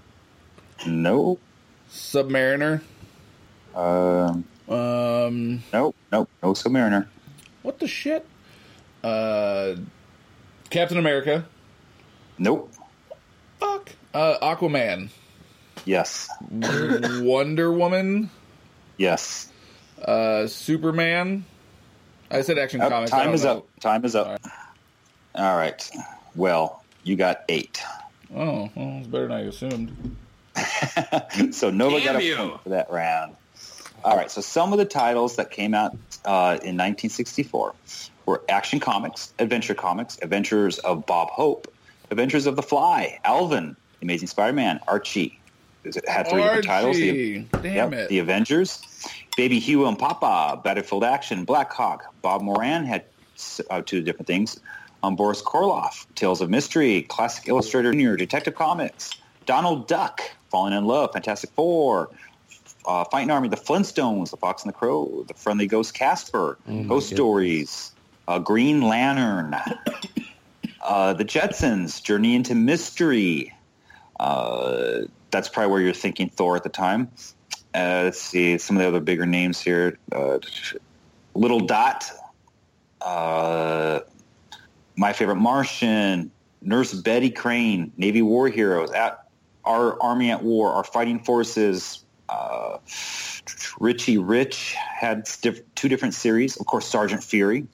[0.86, 1.40] Nope.
[1.90, 2.82] Submariner.
[3.74, 4.44] Um.
[4.68, 5.94] Um, Nope.
[6.12, 6.28] Nope.
[6.42, 7.06] No Submariner.
[7.62, 8.26] what the shit?
[9.06, 9.76] Uh,
[10.68, 11.46] Captain America.
[12.38, 12.72] Nope.
[13.60, 13.90] Fuck.
[14.12, 15.10] Uh, Aquaman.
[15.84, 16.28] Yes.
[16.50, 18.30] Wonder Woman.
[18.96, 19.48] Yes.
[20.02, 21.44] Uh, Superman.
[22.32, 23.12] I said Action Up, Comics.
[23.12, 23.58] Time is know.
[23.58, 23.80] up.
[23.80, 24.40] Time is up.
[25.36, 25.88] All right.
[26.34, 27.80] Well, you got eight.
[28.34, 30.16] Oh, well, it's better than I assumed.
[31.54, 32.36] so Nova Damn got a you.
[32.36, 33.36] point for that round.
[34.06, 34.30] All right.
[34.30, 35.90] So some of the titles that came out
[36.24, 37.74] uh, in 1964
[38.24, 41.66] were Action Comics, Adventure Comics, Adventures of Bob Hope,
[42.12, 45.40] Adventures of the Fly, Alvin, Amazing Spider-Man, Archie.
[45.82, 46.96] It had three different titles.
[46.96, 48.08] The, Damn Yep, it.
[48.08, 48.80] The Avengers,
[49.36, 52.04] Baby Huey and Papa, Battlefield Action, Black Hawk.
[52.22, 53.06] Bob Moran had
[53.70, 54.60] uh, two different things.
[55.02, 59.10] Um, Boris Karloff, Tales of Mystery, Classic Illustrator Junior, Detective Comics,
[59.46, 62.10] Donald Duck, Falling in Love, Fantastic Four,
[62.86, 66.84] uh, Fighting Army, The Flintstones, The Fox and the Crow, The Friendly Ghost Casper, Oh
[66.84, 67.10] Ghost.
[67.10, 67.92] Stories,
[68.28, 69.54] uh, Green Lantern,
[70.82, 73.52] uh, The Jetsons, Journey into Mystery.
[74.18, 77.10] Uh, that's probably where you're thinking Thor at the time.
[77.74, 79.98] Uh, let's see some of the other bigger names here.
[80.10, 80.38] Uh,
[81.34, 82.10] Little Dot,
[83.02, 84.00] uh,
[84.96, 86.30] My Favorite Martian,
[86.62, 89.28] Nurse Betsy Crane, Navy War Heroes, at
[89.64, 92.02] Our Army at War, Our Fighting Forces.
[92.28, 92.78] Uh,
[93.78, 96.56] Richie Rich had diff- two different series.
[96.56, 97.66] Of course, Sergeant Fury.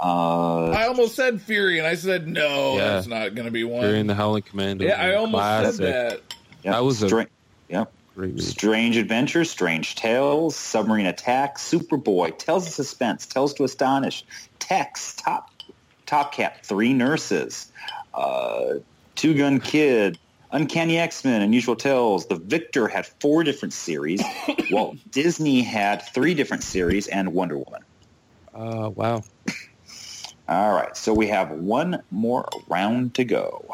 [0.00, 2.88] Uh, I almost said Fury, and I said no, Yeah.
[2.88, 3.82] that's not going to be one.
[3.82, 4.88] Fury and the Howling Commandos.
[4.88, 5.74] yeah, I almost classic.
[5.76, 6.20] said that.
[6.64, 6.74] Yep.
[6.74, 7.26] That was a Stra-
[7.68, 7.92] yep.
[8.38, 14.24] Strange Adventures, Strange Tales, Submarine Attack, Superboy, Tales of Suspense, Tales to Astonish,
[14.58, 15.50] Tex, Top
[16.06, 17.72] Top Cat, Three Nurses,
[18.12, 18.74] uh,
[19.14, 20.18] Two Gun Kid,
[20.52, 22.26] Uncanny X-Men, Unusual Tales.
[22.26, 24.22] The Victor had four different series.
[24.70, 27.82] Walt Disney had three different series and Wonder Woman.
[28.54, 29.24] Uh, wow.
[30.48, 33.64] All right, so we have one more round to go.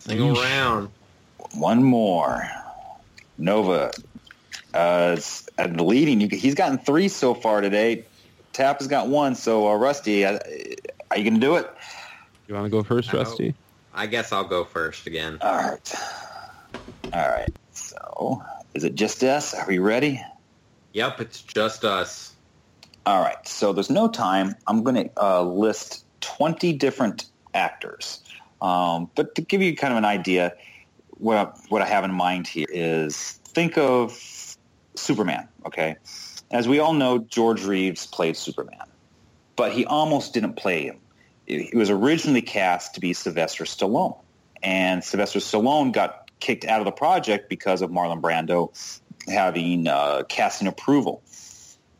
[0.00, 0.90] Single round.
[1.54, 2.46] One more.
[3.38, 3.92] Nova
[4.74, 6.28] uh, is at the leading.
[6.28, 8.04] He's gotten three so far today.
[8.52, 9.34] Tap has got one.
[9.34, 10.38] So uh, Rusty, uh,
[11.10, 11.70] are you going to do it?
[12.46, 13.20] You want to go first, No.
[13.20, 13.54] Rusty?
[13.92, 15.38] I guess I'll go first again.
[15.40, 15.94] All right.
[17.12, 17.50] All right.
[17.72, 18.42] So
[18.74, 19.54] is it just us?
[19.54, 20.20] Are we ready?
[20.92, 22.34] Yep, it's just us.
[23.06, 23.36] All right.
[23.46, 24.54] So there's no time.
[24.66, 28.22] I'm going to uh, list 20 different actors.
[28.60, 30.52] Um, but to give you kind of an idea,
[31.08, 34.12] what I, what I have in mind here is think of
[34.96, 35.48] Superman.
[35.66, 35.96] Okay.
[36.50, 38.86] As we all know, George Reeves played Superman,
[39.56, 41.00] but he almost didn't play him.
[41.50, 44.16] He was originally cast to be Sylvester Stallone,
[44.62, 48.70] and Sylvester Stallone got kicked out of the project because of Marlon Brando
[49.28, 51.22] having uh, casting approval,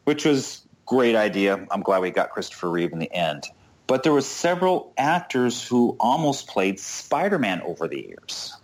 [0.04, 1.66] which was great idea.
[1.70, 3.48] I'm glad we got Christopher Reeve in the end.
[3.86, 8.56] But there were several actors who almost played Spider-Man over the years.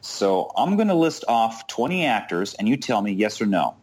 [0.00, 3.76] So I'm going to list off 20 actors, and you tell me yes or no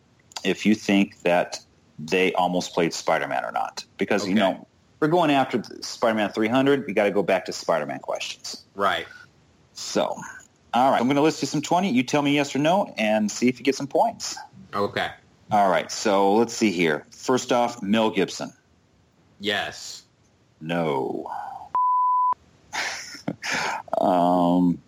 [0.43, 1.59] if you think that
[1.99, 3.85] they almost played Spider-Man or not.
[3.97, 4.65] Because, you know,
[5.03, 6.87] we're going after Spider-Man 300.
[6.87, 8.63] We got to go back to Spider-Man questions.
[8.73, 9.05] Right.
[9.73, 10.17] So,
[10.73, 11.89] all right, I'm going to list you some 20.
[11.89, 14.37] You tell me yes or no and see if you get some points.
[14.73, 15.09] Okay.
[15.51, 17.05] All right, so let's see here.
[17.11, 18.53] First off, Mel Gibson.
[19.41, 20.03] Yes.
[20.61, 21.29] No.
[23.99, 24.81] um,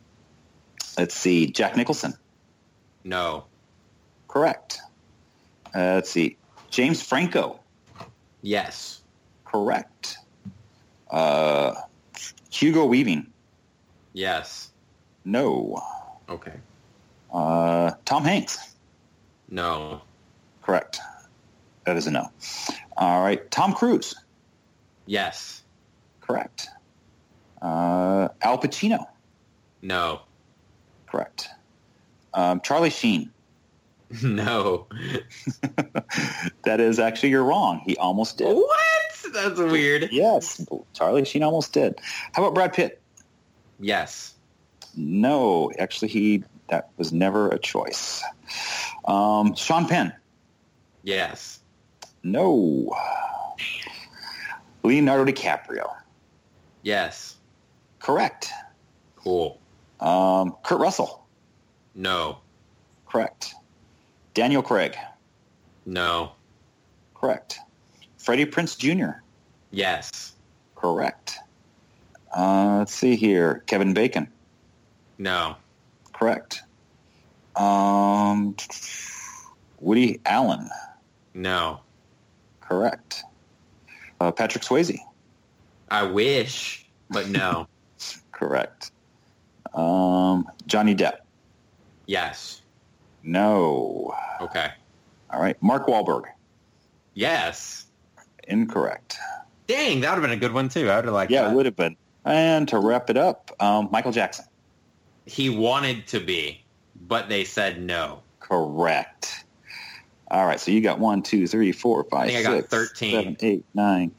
[0.97, 1.47] let's see.
[1.47, 2.13] Jack Nicholson.
[3.03, 3.43] No.
[4.29, 4.79] Correct.
[5.75, 6.37] Uh, let's see.
[6.69, 7.59] James Franco.
[8.41, 9.01] Yes.
[9.55, 10.17] Correct.
[11.09, 11.75] Uh,
[12.49, 13.27] Hugo Weaving.
[14.11, 14.69] Yes.
[15.23, 15.81] No.
[16.27, 16.51] Okay.
[17.33, 18.75] Uh, Tom Hanks.
[19.49, 20.01] No.
[20.61, 20.99] Correct.
[21.85, 22.29] That is a no.
[22.97, 23.49] All right.
[23.49, 24.13] Tom Cruise.
[25.05, 25.63] Yes.
[26.19, 26.67] Correct.
[27.61, 29.05] Uh, Al Pacino.
[29.81, 30.19] No.
[31.07, 31.47] Correct.
[32.33, 33.31] Um, Charlie Sheen.
[34.21, 34.87] No.
[36.63, 37.81] that is actually you're wrong.
[37.85, 38.53] He almost did.
[38.53, 39.14] What?
[39.33, 40.09] That's weird.
[40.11, 41.99] Yes, Charlie Sheen almost did.
[42.33, 43.01] How about Brad Pitt?
[43.79, 44.33] Yes.
[44.95, 48.23] No, actually, he that was never a choice.
[49.05, 50.13] Um, Sean Penn.
[51.03, 51.59] Yes.
[52.23, 52.95] No.
[54.83, 55.93] Leonardo DiCaprio.
[56.81, 57.35] Yes.
[57.99, 58.49] Correct.
[59.15, 59.59] Cool.
[59.99, 61.25] Um, Kurt Russell.
[61.93, 62.39] No.
[63.07, 63.53] Correct.
[64.33, 64.95] Daniel Craig.
[65.85, 66.31] No.
[67.13, 67.59] Correct.
[68.25, 69.19] Freddie Prinze Jr.
[69.69, 70.33] Yes.
[70.75, 71.37] Correct.
[72.35, 73.63] Uh, let's see here.
[73.67, 74.27] Kevin Bacon.
[75.19, 75.55] No.
[76.11, 76.63] Correct.
[77.55, 78.55] Um,
[79.79, 80.69] Woody Allen.
[81.35, 81.81] No.
[82.61, 83.23] Correct.
[84.19, 84.97] Uh, Patrick Swayze.
[85.89, 87.67] I wish, but no.
[88.31, 88.89] Correct.
[89.75, 91.17] Um, Johnny Depp.
[92.07, 92.63] yes.
[93.21, 94.15] No.
[94.41, 94.69] Okay.
[95.31, 95.61] All right.
[95.61, 96.23] Mark Wahlberg.
[97.13, 97.84] Yes.
[98.47, 99.17] Incorrect.
[99.67, 100.89] Dang, that would have been a good one too.
[100.89, 101.51] I would have liked Yeah, that.
[101.51, 101.97] it would have been.
[102.23, 104.45] And to wrap it up, um, Michael Jackson.
[105.25, 106.63] He wanted to be,
[107.07, 108.21] but they said no.
[108.39, 109.45] Correct.
[110.29, 110.59] All right.
[110.59, 113.11] So you got one, two, three, four, five, think I got six, 13.
[113.11, 114.11] seven, eight, nine,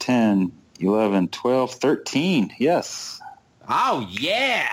[0.00, 2.54] 10, 11, 12, 13.
[2.58, 3.20] Yes.
[3.68, 4.68] Oh yeah.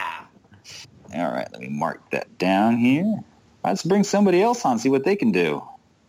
[1.13, 1.47] All right.
[1.51, 3.23] Let me mark that down here.
[3.63, 5.63] Let's bring somebody else on, see what they can do.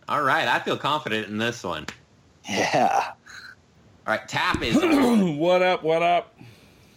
[0.07, 1.85] All right, I feel confident in this one.
[2.49, 3.11] Yeah.
[4.07, 4.75] All right, Tap is
[5.37, 5.83] what up?
[5.83, 6.35] What up?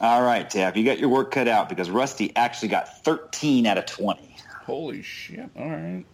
[0.01, 0.77] All right, Tap.
[0.77, 4.35] You got your work cut out because Rusty actually got 13 out of 20.
[4.65, 5.51] Holy shit!
[5.57, 6.05] All right.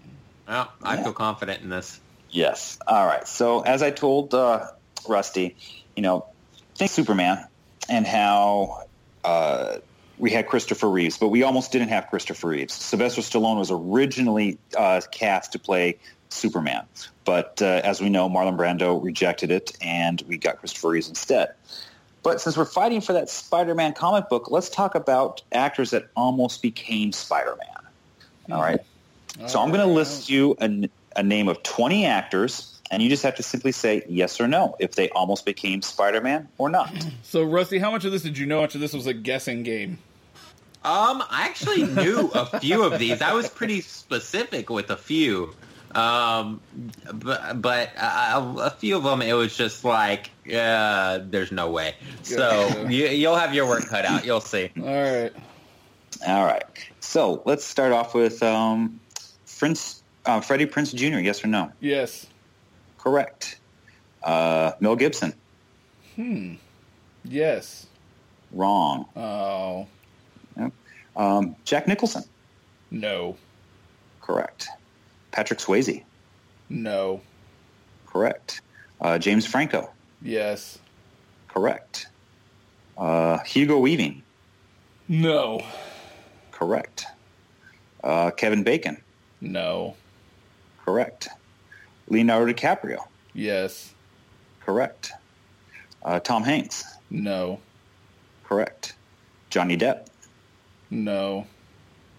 [0.49, 2.01] Well, I feel confident in this.
[2.31, 2.79] Yes.
[2.87, 3.29] All right.
[3.29, 4.67] So as I told uh,
[5.09, 5.55] Rusty,
[5.95, 6.27] you know,
[6.75, 7.47] think Superman
[7.89, 8.85] and how
[9.25, 9.77] uh,
[10.19, 12.75] we had Christopher Reeves, but we almost didn't have Christopher Reeves.
[12.75, 15.99] Sylvester Stallone was originally uh, cast to play
[16.31, 16.85] Superman,
[17.25, 21.55] but uh, as we know, Marlon Brando rejected it, and we got Christopher Reeves instead.
[22.23, 26.63] But since we're fighting for that Spider-Man comic book, let's talk about actors that almost
[26.63, 27.69] became Spider-Man.
[28.51, 28.81] All right.
[29.47, 33.23] So I'm going to list you a, a name of 20 actors, and you just
[33.23, 36.93] have to simply say yes or no if they almost became Spider-Man or not.
[37.23, 38.57] So, Rusty, how much of this did you know?
[38.57, 39.99] How much of this was a guessing game?
[40.83, 43.21] Um, I actually knew a few of these.
[43.21, 45.55] I was pretty specific with a few.
[45.99, 46.61] Um,
[47.13, 51.95] but but uh, a few of them, it was just like, uh, there's no way.
[52.23, 54.25] So you, you'll have your work cut out.
[54.25, 54.71] You'll see.
[54.79, 55.33] All right.
[56.27, 56.65] All right.
[57.01, 59.01] So let's start off with um,
[59.47, 61.19] Prinze, uh, Freddie Prinze Jr.
[61.19, 61.73] Yes or no?
[61.81, 62.27] Yes.
[62.99, 63.59] Correct.
[64.23, 65.33] Uh, Mel Gibson.
[66.15, 66.55] Hmm.
[67.25, 67.87] Yes.
[68.53, 69.07] Wrong.
[69.17, 69.87] Oh.
[71.17, 72.23] Um, Jack Nicholson.
[72.93, 73.37] No.
[74.21, 74.69] Correct.
[75.31, 76.03] Patrick Swayze.
[76.69, 77.21] No.
[78.07, 78.61] Correct.
[79.01, 79.91] Uh, James Franco.
[80.23, 80.79] Yes.
[81.49, 82.09] Correct.
[82.97, 84.23] Uh, Hugo Weaving.
[85.09, 85.65] No.
[86.53, 87.07] Correct.
[88.03, 88.99] Uh, Kevin Bacon.
[89.41, 89.95] No.
[90.85, 91.29] Correct.
[92.09, 93.07] Leonardo DiCaprio.
[93.35, 93.95] Yes.
[94.65, 95.13] Correct.
[96.03, 96.85] Uh, Tom Hanks.
[97.11, 97.61] No.
[98.45, 98.95] Correct.
[99.51, 100.07] Johnny Depp.
[100.91, 101.47] No.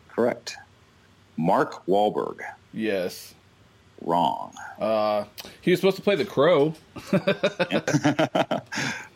[0.09, 0.57] Correct.
[1.37, 2.41] Mark Wahlberg.
[2.73, 3.33] Yes.
[4.01, 4.53] Wrong.
[4.79, 5.25] Uh,
[5.61, 6.73] he was supposed to play the Crow.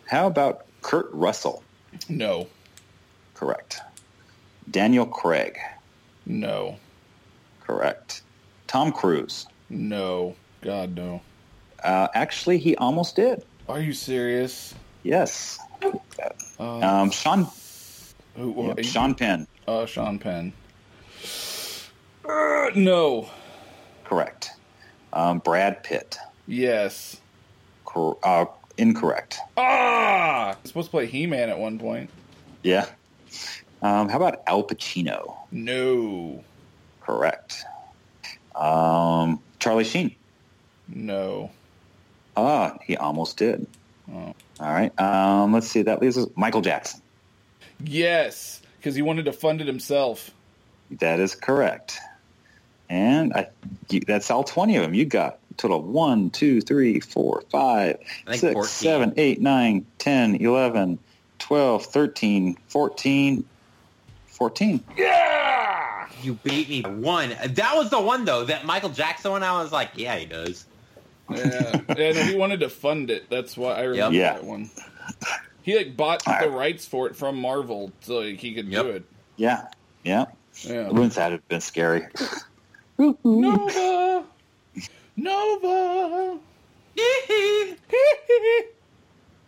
[0.07, 1.63] How about Kurt Russell?
[2.09, 2.47] No.
[3.33, 3.79] Correct.
[4.69, 5.57] Daniel Craig.
[6.25, 6.77] No.
[7.61, 8.21] Correct.
[8.67, 9.47] Tom Cruise.
[9.69, 10.35] No.
[10.61, 11.21] God no.
[11.83, 13.43] Uh, actually, he almost did.
[13.69, 14.73] Are you serious?
[15.03, 15.59] Yes.
[16.59, 17.47] Uh, Um, Sean.
[18.35, 19.47] who, Sean Penn.
[19.67, 20.53] Uh, Sean Penn.
[22.27, 23.29] Uh, no.
[24.13, 24.51] Correct.
[25.11, 26.19] Um, Brad Pitt.
[26.45, 27.19] Yes.
[27.83, 28.45] Cor- uh,
[28.77, 29.39] incorrect.
[29.57, 30.55] Ah!
[30.61, 32.11] He's supposed to play He-Man at one point.
[32.61, 32.85] Yeah.
[33.81, 35.35] Um, how about Al Pacino?
[35.51, 36.43] No.
[37.01, 37.63] Correct.
[38.53, 40.15] Um, Charlie Sheen.
[40.87, 41.49] No.
[42.37, 43.65] Ah, he almost did.
[44.13, 44.35] Oh.
[44.59, 44.91] All right.
[45.01, 45.81] Um, let's see.
[45.81, 47.01] That leaves us Michael Jackson.
[47.83, 50.29] Yes, because he wanted to fund it himself.
[50.99, 51.97] That is correct.
[52.93, 53.47] And I,
[53.89, 54.93] you, that's all 20 of them.
[54.93, 57.97] You got a total of 1, 2, 3, 4, 5,
[58.27, 58.63] 6, 14.
[58.65, 60.99] 7, 8, 9, 10, 11,
[61.39, 63.45] 12, 13, 14,
[64.27, 64.83] 14.
[64.95, 66.07] Yeah!
[66.21, 67.29] You beat me one.
[67.47, 68.43] That was the one though.
[68.45, 69.41] That Michael Jackson one.
[69.41, 70.63] I was like, yeah, he does.
[71.31, 71.81] Yeah.
[71.87, 73.27] and he wanted to fund it.
[73.27, 74.33] That's why I remember Yeah.
[74.33, 74.69] that one.
[75.63, 76.57] He like bought All the right.
[76.57, 78.83] rights for it from Marvel so like, he could Yep.
[78.85, 79.03] do it.
[79.35, 79.65] Yeah.
[80.03, 80.25] Yeah.
[80.61, 80.89] Yeah.
[80.89, 82.05] Wouldn't that have been scary?
[82.97, 84.23] Nova!
[85.15, 86.39] Nova!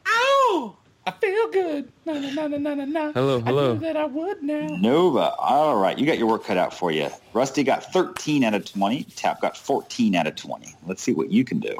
[0.08, 0.78] Ow!
[1.08, 1.92] I feel good.
[2.06, 3.12] Na, na, na, na, na, na, na.
[3.12, 3.74] Hello, I hello.
[3.74, 4.76] knew that I would now.
[4.80, 5.36] Nova.
[5.38, 5.98] All right.
[5.98, 7.10] You got your work cut out for you.
[7.34, 9.04] Rusty got 13 out of 20.
[9.16, 10.74] Tap got 14 out of 20.
[10.88, 11.76] Let's see what you can do.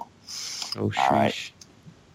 [0.78, 1.12] Oh, sheesh.
[1.12, 1.52] All right.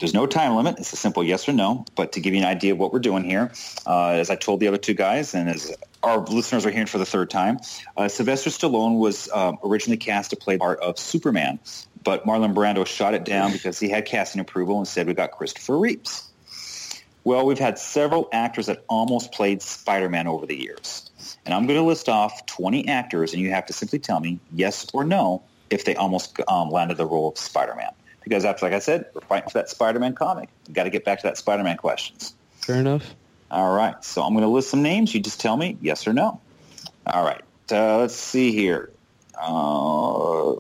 [0.00, 0.78] There's no time limit.
[0.78, 1.84] It's a simple yes or no.
[1.94, 3.52] But to give you an idea of what we're doing here,
[3.86, 6.96] uh, as I told the other two guys, and as our listeners are hearing for
[6.96, 7.60] the third time,
[7.98, 11.58] uh, Sylvester Stallone was um, originally cast to play the part of Superman,
[12.02, 15.32] but Marlon Brando shot it down because he had casting approval and said we got
[15.32, 16.30] Christopher Reeves.
[17.22, 21.10] Well, we've had several actors that almost played Spider-Man over the years.
[21.44, 24.40] And I'm going to list off 20 actors, and you have to simply tell me
[24.54, 27.90] yes or no if they almost um, landed the role of Spider-Man.
[28.22, 30.48] Because after, like I said, we're fighting for that Spider-Man comic.
[30.66, 32.34] We've got to get back to that Spider-Man questions.
[32.60, 33.14] Fair enough.
[33.50, 34.02] All right.
[34.04, 35.14] So I'm going to list some names.
[35.14, 36.40] You just tell me yes or no.
[37.06, 37.40] All right.
[37.72, 38.90] Uh, let's see here.
[39.40, 40.54] Uh,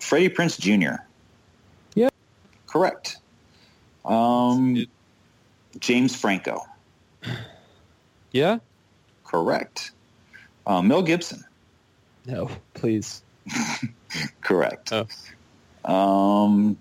[0.00, 1.02] Freddie Prinze Jr.
[1.94, 2.08] Yeah.
[2.66, 3.18] Correct.
[4.04, 4.86] Um,
[5.78, 6.62] James Franco.
[8.32, 8.58] Yeah?
[9.24, 9.92] Correct.
[10.66, 11.44] Uh, Mel Gibson.
[12.26, 13.22] No, please.
[14.40, 14.92] Correct.
[14.92, 15.06] Oh.
[15.84, 16.78] Um,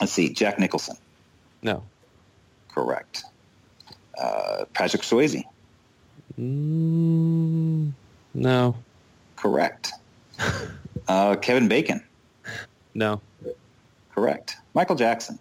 [0.00, 0.32] let's see.
[0.32, 0.96] Jack Nicholson.
[1.62, 1.82] No.
[2.68, 3.24] Correct.
[4.16, 5.44] Uh, Patrick Swayze.
[6.38, 7.92] Mm,
[8.34, 8.76] no.
[9.36, 9.92] Correct.
[11.08, 12.04] Uh, Kevin Bacon.
[12.92, 13.22] No.
[14.14, 14.56] Correct.
[14.74, 15.38] Michael Jackson.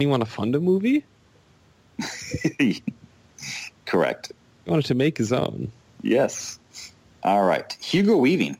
[0.00, 1.04] You want to fund a movie?
[3.86, 4.32] Correct.
[4.64, 5.70] He wanted to make his own.
[6.02, 6.58] Yes.
[7.22, 7.72] All right.
[7.80, 8.58] Hugo Weaving.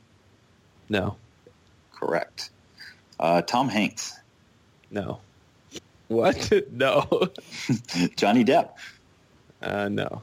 [0.87, 1.17] No.
[1.91, 2.49] Correct.
[3.19, 4.17] Uh, Tom Hanks.
[4.93, 5.19] No.
[6.07, 6.51] What?
[6.71, 7.01] no.
[8.15, 8.69] Johnny Depp.
[9.61, 10.21] Uh, no.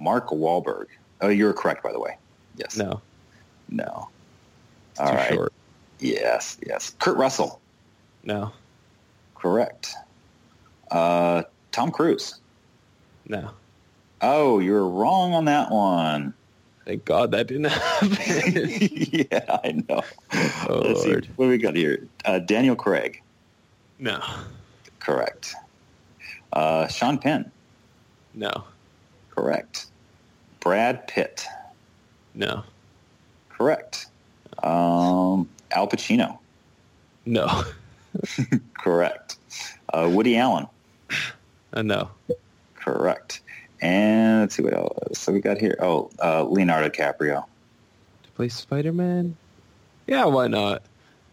[0.00, 0.86] Mark Wahlberg.
[1.20, 2.16] Oh, you were correct, by the way.
[2.56, 2.76] Yes.
[2.76, 3.00] No.
[3.68, 4.08] No.
[4.92, 5.32] It's All too right.
[5.32, 5.52] short.
[6.00, 6.58] Yes.
[6.66, 6.96] Yes.
[6.98, 7.60] Kurt Russell.
[8.24, 8.52] No.
[9.34, 9.94] Correct.
[10.90, 12.40] Uh, Tom Cruise.
[13.28, 13.50] No.
[14.22, 16.34] Oh, you were wrong on that one.
[16.84, 18.10] Thank God that didn't happen.
[19.30, 20.02] yeah, I know.
[20.68, 21.10] Oh, Let's see.
[21.10, 21.28] Lord.
[21.36, 22.06] What do we got here?
[22.24, 23.22] Uh, Daniel Craig.
[24.00, 24.20] No.
[24.98, 25.54] Correct.
[26.52, 27.50] Uh, Sean Penn.
[28.34, 28.64] No.
[29.30, 29.86] Correct.
[30.60, 31.46] Brad Pitt.
[32.34, 32.64] No.
[33.48, 34.06] Correct.
[34.62, 36.38] Um, Al Pacino.
[37.26, 37.64] No.
[38.74, 39.36] Correct.
[39.92, 40.66] Uh, Woody Allen.
[41.72, 42.10] Uh, no.
[42.74, 43.40] Correct.
[43.80, 45.18] And let's see what else.
[45.18, 45.76] So we got here.
[45.80, 47.44] Oh, uh, Leonardo DiCaprio.
[48.24, 49.36] To play Spider-Man?
[50.06, 50.82] Yeah, why not?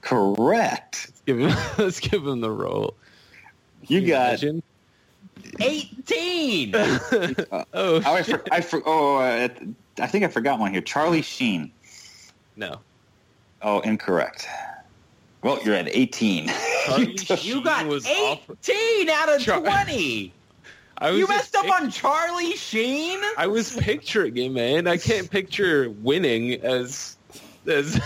[0.01, 1.07] Correct.
[1.09, 2.93] Let's give him, let's give him the roll.
[3.87, 4.27] You Can got.
[4.29, 4.63] imagine?
[5.59, 6.73] 18.
[6.75, 9.47] oh, Oh, I, for, I, for, oh, uh,
[9.99, 10.81] I think I forgot one here.
[10.81, 11.71] Charlie Sheen.
[12.55, 12.79] no.
[13.63, 14.47] Oh, incorrect.
[15.43, 16.51] Well, you're at 18.
[17.41, 18.55] You got 18 awful.
[19.11, 20.31] out of Char- 20.
[20.99, 23.19] I was You messed up pic- on Charlie Sheen?
[23.37, 24.87] I was picturing it, man.
[24.87, 27.17] I can't picture winning as
[27.67, 27.99] as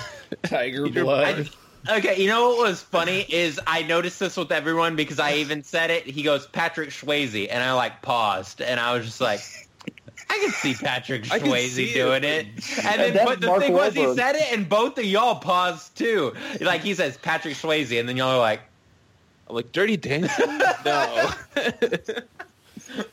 [0.44, 1.50] Tiger Peter blood.
[1.90, 5.64] Okay, you know what was funny is I noticed this with everyone because I even
[5.64, 6.06] said it.
[6.06, 9.42] He goes Patrick Swayze, and I like paused, and I was just like,
[10.30, 12.48] I can see Patrick I can Swayze see doing it.
[12.56, 14.16] but- And then, that's but the Mark thing was, he Wahlberg.
[14.16, 16.34] said it, and both of y'all paused too.
[16.60, 18.61] Like he says Patrick Swayze, and then y'all are like,
[19.50, 20.45] I'm like Dirty Dancing.
[20.85, 21.32] no.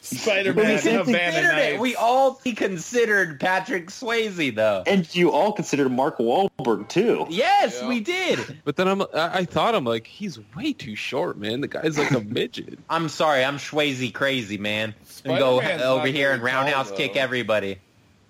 [0.00, 1.70] Spider-Man, But we Havana considered it.
[1.70, 1.80] Nights.
[1.80, 4.82] We all considered Patrick Swayze though.
[4.86, 7.26] and you all considered Mark Wahlberg, too.
[7.30, 7.88] Yes, Yeah.
[7.88, 8.60] we did.
[8.64, 11.60] But then I'm I, I thought I'm like he's way too short, man.
[11.60, 12.78] The guy's like a midget.
[12.90, 14.94] I'm sorry, I'm Swayze crazy, man.
[15.24, 17.78] And go over here and very tall, roundhouse kick everybody.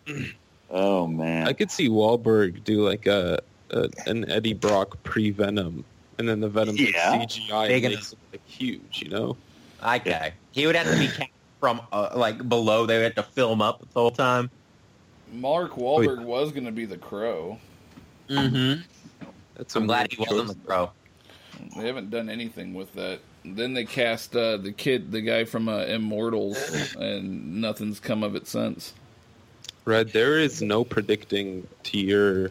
[0.70, 1.48] Oh, man.
[1.48, 3.38] I could see Wahlberg do like a,
[3.70, 5.82] a an Eddie Brock pre Venom,
[6.18, 7.12] and then the Venom Yeah.
[7.12, 8.00] like CGI Big and enough.
[8.02, 9.36] makes it like huge, you know.
[9.82, 10.32] Okay.
[10.50, 12.86] He would have to be cast from uh, like below.
[12.86, 14.50] They had have to film up the whole time.
[15.32, 17.58] Mark Wahlberg was going to be the Crow.
[18.28, 18.82] Mm-hmm.
[19.54, 20.90] That's I'm glad weird he wasn't the Crow.
[21.56, 21.80] pro.
[21.80, 23.20] They haven't done anything with that.
[23.44, 28.34] Then they cast uh, the kid, the guy from uh, Immortals, and nothing's come of
[28.34, 28.94] it since.
[29.84, 32.50] Red, there is no predicting to your.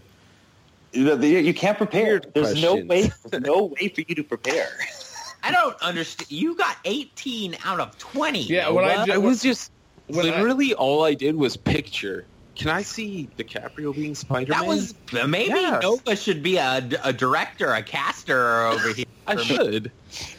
[0.92, 2.22] You you can't prepare.
[2.22, 3.12] Weird There's no way.
[3.30, 4.70] There's no way for you to prepare.
[5.48, 6.32] I don't understand.
[6.32, 8.42] You got 18 out of 20.
[8.44, 9.06] Yeah, when I Noah.
[9.06, 9.72] ju- I was just
[10.08, 12.26] When I- literally all I did was picture.
[12.56, 14.62] Can I see DiCaprio being Spider Man?
[14.62, 14.96] that was
[15.28, 15.82] maybe Yes.
[15.84, 19.06] Nova should be a, a director, a caster over here.
[19.28, 19.92] I should.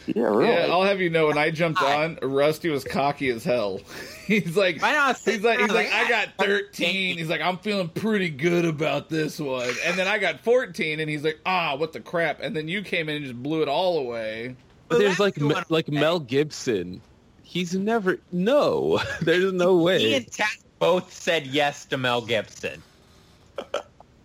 [0.06, 0.48] Yeah, really.
[0.48, 3.80] Yeah, I'll have you know, when I jumped I- on, Rusty was cocky as hell.
[4.26, 7.18] he's like, Why not he's like, he's like, I got 13.
[7.18, 9.70] He's like, I'm feeling pretty good about this one.
[9.84, 12.40] And then I got 14, and he's like, ah, what the crap?
[12.40, 14.56] And then you came in and just blew it all away.
[14.88, 17.00] But there's like the Me- one- like Mel Gibson.
[17.42, 19.00] He's never no.
[19.22, 20.14] There's no way.
[20.14, 22.82] and Tat both said yes to Mel Gibson.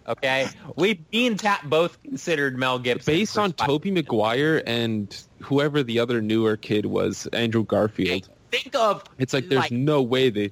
[0.05, 5.81] Okay, we me and Tat both considered Mel Gibson Based on Tobey Maguire and whoever
[5.81, 8.27] the other newer kid was, Andrew Garfield.
[8.51, 10.51] Think of It's like there's like- no way they.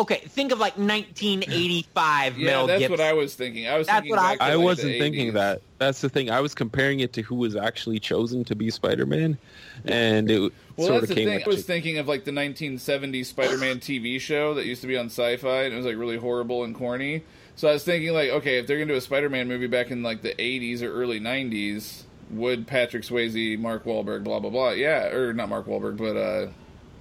[0.00, 0.16] Okay.
[0.26, 2.90] Think of like 1985 Yeah, Mel that's Gibson.
[2.92, 3.66] what I was thinking.
[3.68, 5.34] I was that's thinking what I, I like wasn't thinking 80s.
[5.34, 5.62] that.
[5.78, 6.30] That's the thing.
[6.30, 9.36] I was comparing it to who was actually chosen to be Spider-Man,
[9.84, 11.26] and it Well, sort that's of the came.
[11.28, 11.34] thing.
[11.38, 14.96] like I was thinking of like the 1970s Spider-Man TV show that used to be
[14.96, 17.22] on Sci-Fi, and it was like really horrible and corny.
[17.56, 20.02] So I was thinking like, okay, if they're gonna do a Spider-Man movie back in
[20.02, 25.06] like the 80s or early 90s, would Patrick Swayze, Mark Wahlberg, blah blah blah, yeah,
[25.08, 26.48] or not Mark Wahlberg, but uh,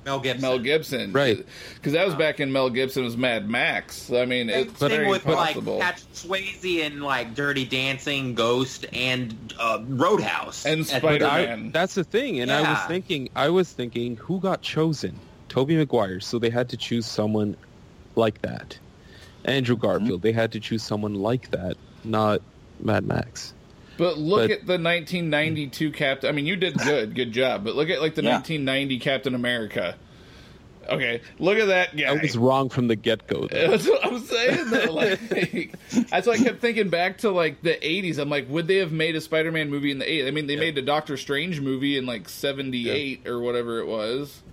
[0.05, 0.41] Mel Gibson.
[0.41, 1.45] Mel Gibson, Right.
[1.75, 4.11] Because that was back in Mel Gibson was Mad Max.
[4.11, 5.77] I mean, Same it's thing very with possible.
[5.77, 11.45] like Patrick Swayze and like Dirty Dancing, Ghost, and uh, Roadhouse, And At- Spider- I,
[11.47, 11.71] Man.
[11.71, 15.19] that's the thing, and I was thinking, I was thinking, who got chosen?
[15.49, 16.19] Tobey Maguire.
[16.19, 17.57] So they had to choose someone
[18.15, 18.77] like that.
[19.45, 20.21] Andrew Garfield.
[20.21, 22.41] They had to choose someone like that, not
[22.79, 23.53] Mad Max.
[23.97, 26.29] But look But- at the 1992 Captain.
[26.29, 27.63] I mean, you did good, good job.
[27.63, 28.31] But look at like the Yeah.
[28.33, 29.95] 1990 Captain America.
[30.87, 32.03] Okay, look at that guy.
[32.03, 33.47] I was wrong from the get-go.
[33.51, 34.69] That's what I'm saying.
[34.69, 34.93] Though.
[34.93, 35.73] Like,
[36.11, 38.19] that's why I kept thinking back to like the 80s.
[38.19, 40.27] I'm like, would they have made a Spider-Man movie in the 80s?
[40.27, 44.43] I mean, they made a Doctor Strange movie in like 78 or whatever it was.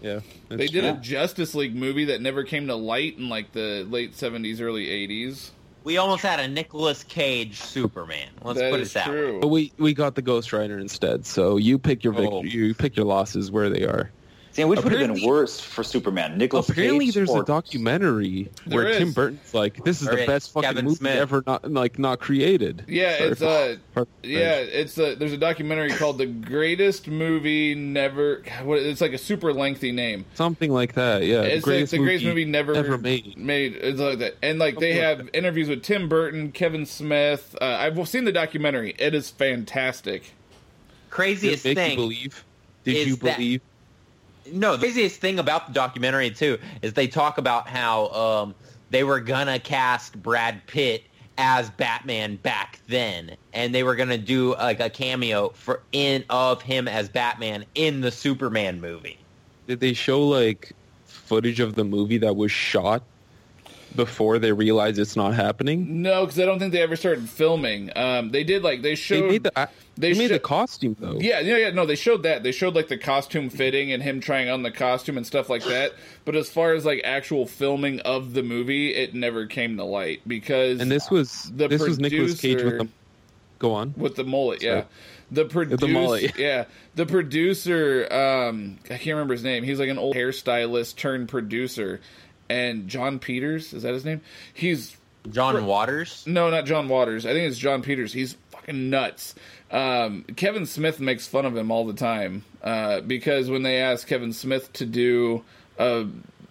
[0.00, 0.90] Yeah, They did true.
[0.90, 4.86] a Justice League movie that never came to light in like the late 70s, early
[4.86, 5.50] 80s.
[5.84, 8.28] We almost had a Nicolas Cage Superman.
[8.42, 9.38] Let's That put it that way.
[9.40, 11.24] But we we got the Ghost Rider instead.
[11.26, 12.20] So you pick your Oh.
[12.42, 12.50] victory.
[12.50, 14.10] You pick your losses where they are.
[14.58, 16.36] Sam, which would have been Apparently- worse for Superman?
[16.38, 19.12] Nicolas Apparently, Cage there's or a documentary There where Tim.
[19.12, 20.26] Burton's like, "This is There the is.
[20.26, 21.16] best fucking Kevin movie Smith.
[21.16, 25.36] ever not like not created." Yeah, Sorry it's a uh, yeah, it's a, there's a
[25.38, 30.24] documentary called "The Greatest Movie Never." What, it's like a super lengthy name.
[30.34, 31.24] something like that.
[31.24, 33.36] Yeah, it's like the greatest movie never, ever made.
[33.36, 36.84] Made it's like that, and like they Something like have interviews with Tim Burton, Kevin
[36.86, 37.54] Smith.
[37.60, 38.94] Uh, I've seen the documentary.
[38.98, 40.22] It is fantastic.
[40.22, 41.90] Did Craziest it make thing.
[41.92, 42.44] you believe?
[42.84, 43.60] Did is you that- believe?
[44.52, 48.54] No, the craziest thing about the documentary too is they talk about how um,
[48.90, 51.04] they were gonna cast Brad Pitt
[51.36, 56.62] as Batman back then, and they were gonna do like a cameo for in of
[56.62, 59.18] him as Batman in the Superman movie.
[59.66, 60.72] Did they show like
[61.06, 63.02] footage of the movie that was shot
[63.94, 66.02] before they realize it's not happening?
[66.02, 67.90] No, because I don't think they ever started filming.
[67.96, 70.96] Um, they did like they showed They made the they, they made sho- the costume
[70.98, 71.18] though.
[71.20, 71.70] Yeah, yeah, yeah.
[71.70, 72.42] No, they showed that.
[72.42, 75.64] They showed like the costume fitting and him trying on the costume and stuff like
[75.64, 75.92] that.
[76.24, 80.20] But as far as like actual filming of the movie, it never came to light
[80.26, 82.88] because And this was The this was Nicolas Cage with producer- the
[83.58, 83.92] Go on.
[83.96, 84.84] with the mullet, yeah.
[85.32, 86.32] The producer, mullet.
[86.38, 88.06] yeah, the producer.
[88.10, 89.64] Um, I can't remember his name.
[89.64, 92.00] He's like an old hairstylist turned producer,
[92.48, 94.20] and Jon Peters is that his name?
[94.54, 94.96] He's
[95.30, 96.24] John Waters.
[96.26, 97.26] no, not John Waters.
[97.26, 98.12] I think it's Jon Peters.
[98.12, 99.34] He's fucking nuts.
[99.70, 104.06] Um, Kevin Smith makes fun of him all the time uh, because when they asked
[104.06, 105.44] Kevin Smith to do,
[105.78, 106.04] uh,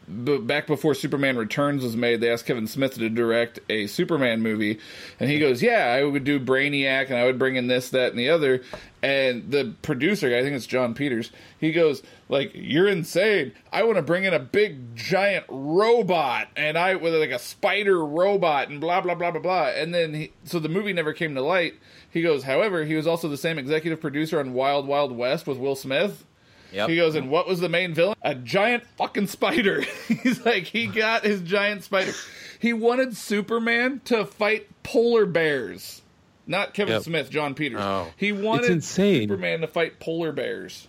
[0.08, 4.80] back before Superman Returns was made, they asked Kevin Smith to direct a Superman movie,
[5.20, 8.12] and he goes, "Yeah, I would do Brainiac, and I would bring in this, that,
[8.12, 8.62] and the other."
[9.02, 13.54] And the producer, I think it's Jon Peters, he goes, "Like you're insane!
[13.72, 18.06] I want to bring in a big giant robot, and I with like a spider
[18.06, 21.36] robot, and blah blah blah blah blah." And then he, so the movie never came
[21.36, 21.76] to light.
[22.10, 25.58] He goes, however, he was also the same executive producer on Wild Wild West with
[25.58, 26.26] Will Smith.
[26.72, 26.90] Yep.
[26.90, 28.16] He goes, and what was the main villain?
[28.22, 29.82] A giant fucking spider.
[30.08, 32.12] He's like, he got his giant spider.
[32.60, 36.02] He wanted Superman to fight polar bears.
[36.46, 37.04] Not Kevin Yep.
[37.04, 37.82] Smith, Jon Peters.
[37.82, 38.08] Oh.
[38.18, 38.84] He wanted.
[38.84, 40.88] Superman to fight polar bears.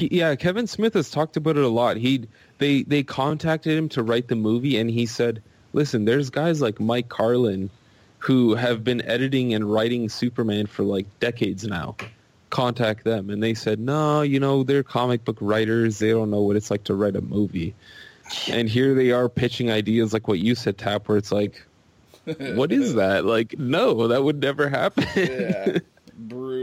[0.00, 1.96] Yeah, Kevin Smith has talked about it a lot.
[1.96, 2.26] He
[2.58, 6.80] they they contacted him to write the movie, and he said, "Listen, there's guys like
[6.80, 7.70] Mike Carlin
[8.18, 11.96] who have been editing and writing Superman for like decades now.
[12.50, 15.98] Contact them." And they said, "No, you know, they're comic book writers.
[15.98, 17.74] They don't know what it's like to write a movie."
[18.48, 21.66] And here they are pitching ideas like what you said, Tap, where it's like,
[22.54, 23.24] "What is that?
[23.24, 25.78] Like, no, that would never happen." Yeah.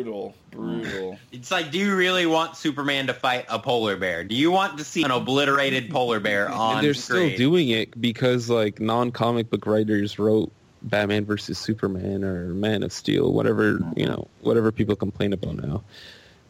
[0.03, 0.35] brutal.
[0.51, 1.19] Brutal.
[1.31, 4.23] It's like, do you really want Superman to fight a polar bear?
[4.23, 7.35] Do you want to see an obliterated polar bear on and they're screen?
[7.35, 10.51] still doing it because like non-comic book writers wrote
[10.81, 15.83] Batman versus Superman or Man of Steel, whatever you know, whatever people complain about now,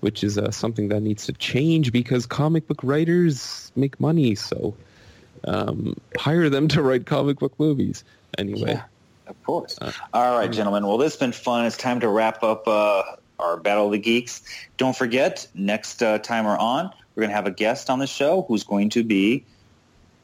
[0.01, 4.75] which is uh, something that needs to change because comic book writers make money, so
[5.45, 8.03] um, hire them to write comic book movies.
[8.37, 8.83] Anyway, Yeah,
[9.27, 9.77] of course.
[9.81, 10.85] Uh, All right, gentlemen.
[10.85, 11.65] Well, this has been fun.
[11.65, 13.03] It's time to wrap up uh,
[13.39, 14.41] our Battle of the Geeks.
[14.77, 18.07] Don't forget, next uh, time we're on, we're going to have a guest on the
[18.07, 19.43] show who's going to be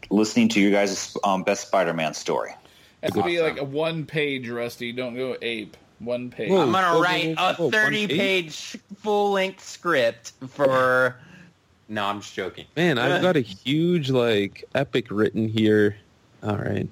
[0.10, 2.52] listening to your guys' um, best Spider-Man story.
[3.02, 4.92] It's going to be like a one page, Rusty.
[4.92, 5.76] Don't go ape.
[6.00, 6.50] One page.
[6.50, 6.64] Whoa.
[6.64, 8.18] I'm gonna Oh, write a oh, one 30 page?
[8.18, 11.16] page full length script for.
[11.90, 12.66] No, I'm just joking.
[12.78, 15.98] man, I've got a huge like epic written here.
[16.42, 16.88] All right,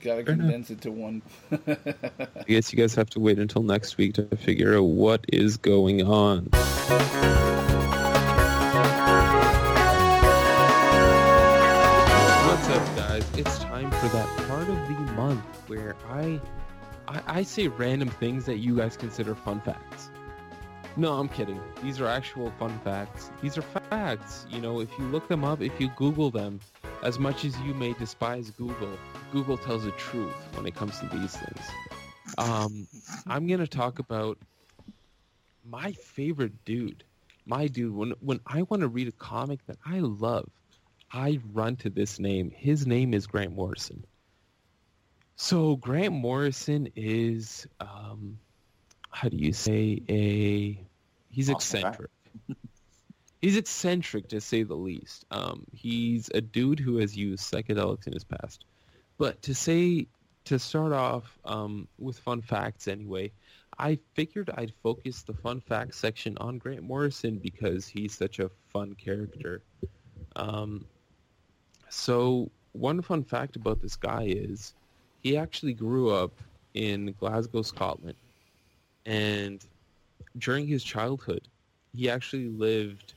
[0.00, 0.46] Gotta Fair enough.
[0.46, 1.22] condense it to one.
[1.52, 5.56] I guess you guys have to wait until next week to figure out what is
[5.56, 6.48] going on.
[12.46, 13.28] What's up, guys?
[13.36, 16.40] It's time for that part of the month where I,
[17.08, 20.10] I, I say random things that you guys consider fun facts.
[20.96, 21.60] No, I'm kidding.
[21.82, 23.30] These are actual fun facts.
[23.42, 24.46] These are facts.
[24.48, 26.60] You know, if you look them up, if you Google them,
[27.02, 28.96] as much as you may despise Google,
[29.32, 31.66] Google tells the truth when it comes to these things.
[32.38, 32.86] Um,
[33.26, 34.38] I'm gonna talk about
[35.68, 37.02] my favorite dude.
[37.44, 37.94] My dude.
[37.94, 40.48] When when I want to read a comic that I love,
[41.12, 42.52] I run to this name.
[42.54, 44.04] His name is Grant Morrison.
[45.36, 48.38] So Grant Morrison is, um,
[49.14, 50.76] how do you say a?
[51.30, 52.10] He's eccentric.
[53.40, 55.24] he's eccentric to say the least.
[55.30, 58.64] Um, he's a dude who has used psychedelics in his past.
[59.16, 60.08] But to say
[60.46, 63.30] to start off um, with fun facts anyway,
[63.78, 68.50] I figured I'd focus the fun facts section on Grant Morrison because he's such a
[68.72, 69.62] fun character.
[70.34, 70.86] Um,
[71.88, 74.74] so one fun fact about this guy is
[75.22, 76.32] he actually grew up
[76.74, 78.16] in Glasgow, Scotland.
[79.06, 79.64] And
[80.38, 81.48] during his childhood,
[81.94, 83.14] he actually lived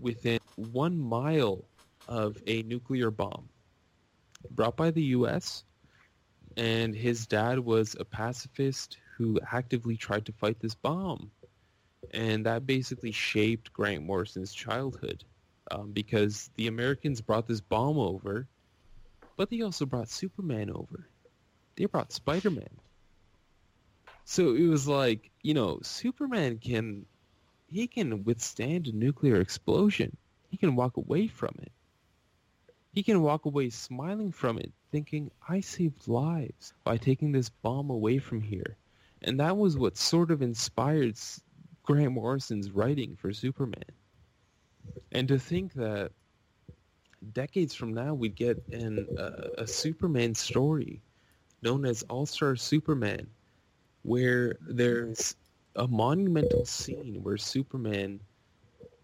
[0.00, 1.64] within one mile
[2.08, 3.48] of a nuclear bomb
[4.50, 5.64] brought by the U.S.
[6.56, 11.30] And his dad was a pacifist who actively tried to fight this bomb.
[12.12, 15.24] And that basically shaped Grant Morrison's childhood
[15.70, 18.48] um, because the Americans brought this bomb over,
[19.36, 21.08] but they also brought Superman over.
[21.76, 22.81] They brought Spider-Man.
[24.24, 27.06] So it was like, you know, Superman can,
[27.66, 30.16] he can withstand a nuclear explosion.
[30.50, 31.72] He can walk away from it.
[32.92, 34.72] He can walk away smiling from it.
[34.90, 38.76] thinking, I saved lives by taking this bomb away from here.
[39.22, 41.16] And that was what sort of inspired
[41.82, 43.82] Grant Morrison's writing for Superman.
[45.10, 46.12] And to think that
[47.32, 51.00] decades from now we'd get an, uh, a Superman story
[51.62, 53.26] known as All-Star Superman
[54.02, 55.36] where there's
[55.76, 58.20] a monumental scene where Superman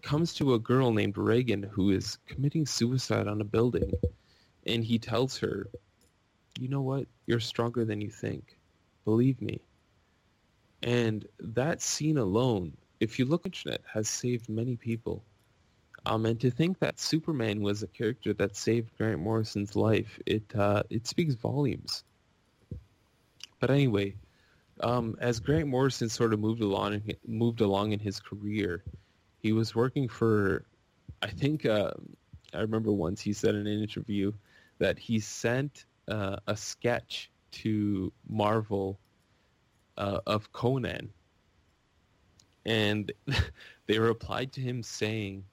[0.03, 3.93] comes to a girl named Reagan who is committing suicide on a building
[4.67, 5.69] and he tells her,
[6.59, 7.07] you know what?
[7.27, 8.57] You're stronger than you think.
[9.05, 9.61] Believe me.
[10.83, 15.25] And that scene alone, if you look at it, has saved many people.
[16.07, 20.45] Um, and to think that Superman was a character that saved Grant Morrison's life, it
[20.55, 22.05] uh, it speaks volumes.
[23.61, 24.15] But anyway,
[24.81, 28.85] um, as Grant Morrison sort of moved along moved along in his career,
[29.41, 30.65] he was working for,
[31.23, 31.93] I think, uh,
[32.55, 34.33] I remember once he said in an interview
[34.79, 38.99] that he sent uh, a sketch to Marvel
[39.97, 41.11] uh, of Conan,
[42.65, 43.13] and
[43.87, 45.45] they replied to him saying,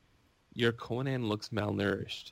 [0.54, 2.32] "Your Conan looks malnourished."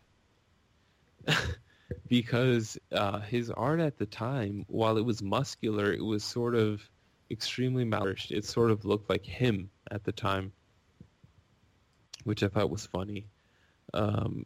[2.08, 6.82] because uh, his art at the time, while it was muscular, it was sort of
[7.32, 8.32] extremely malnourished.
[8.32, 10.52] It sort of looked like him at the time,
[12.24, 13.28] which I thought was funny.
[13.94, 14.46] Um,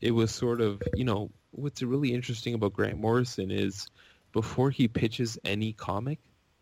[0.00, 3.88] it was sort of, you know, what's really interesting about Grant Morrison is
[4.32, 6.18] before he pitches any comic,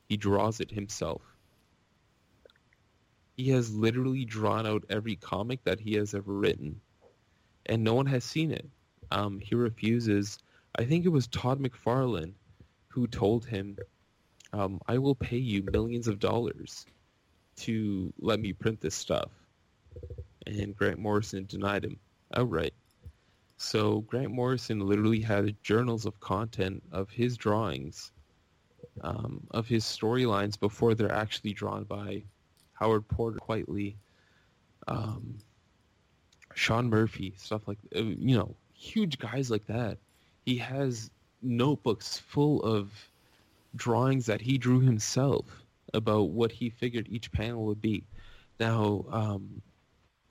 [0.08, 1.22] he draws it himself.
[3.36, 6.80] He has literally drawn out every comic that he has ever written,
[7.66, 8.66] and no one has seen it.
[9.10, 10.38] Um, he refuses.
[10.76, 12.32] I think it was Todd McFarlane
[12.88, 13.76] who told him,
[14.52, 16.86] um, "I will pay you millions of dollars
[17.56, 19.30] to let me print this stuff,"
[20.46, 21.98] and Grant Morrison denied him
[22.34, 22.74] outright.
[23.58, 28.12] So Grant Morrison literally had journals of content of his drawings,
[29.00, 32.24] um, of his storylines before they're actually drawn by
[32.74, 33.96] Howard Porter, Quitely,
[34.88, 35.38] um,
[36.54, 39.98] Sean Murphy, stuff like uh, you know, huge guys like that.
[40.44, 41.10] He has
[41.42, 42.90] notebooks full of
[43.74, 45.44] drawings that he drew himself
[45.94, 48.04] about what he figured each panel would be.
[48.58, 49.62] Now, um,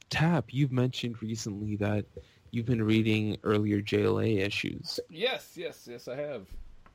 [0.10, 2.06] Tap, you've mentioned recently that
[2.52, 5.00] you've been reading earlier JLA issues.
[5.10, 6.48] Yes, yes, yes, I have.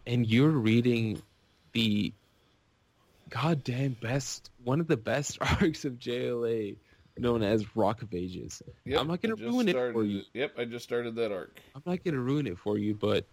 [0.07, 1.21] And you're reading
[1.73, 2.13] the
[3.29, 6.77] goddamn best, one of the best arcs of JLA,
[7.21, 8.63] known as Rock of Ages.
[8.85, 10.23] Yep, I'm not going to ruin started, it for you.
[10.35, 11.61] Yep, I just started that arc.
[11.75, 13.27] I'm not going to ruin it for you, but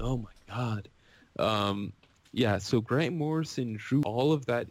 [0.00, 0.88] oh my god,
[1.38, 1.92] um,
[2.32, 2.58] yeah.
[2.58, 4.68] So Grant Morrison drew all of that,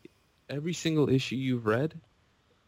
[0.49, 1.99] every single issue you've read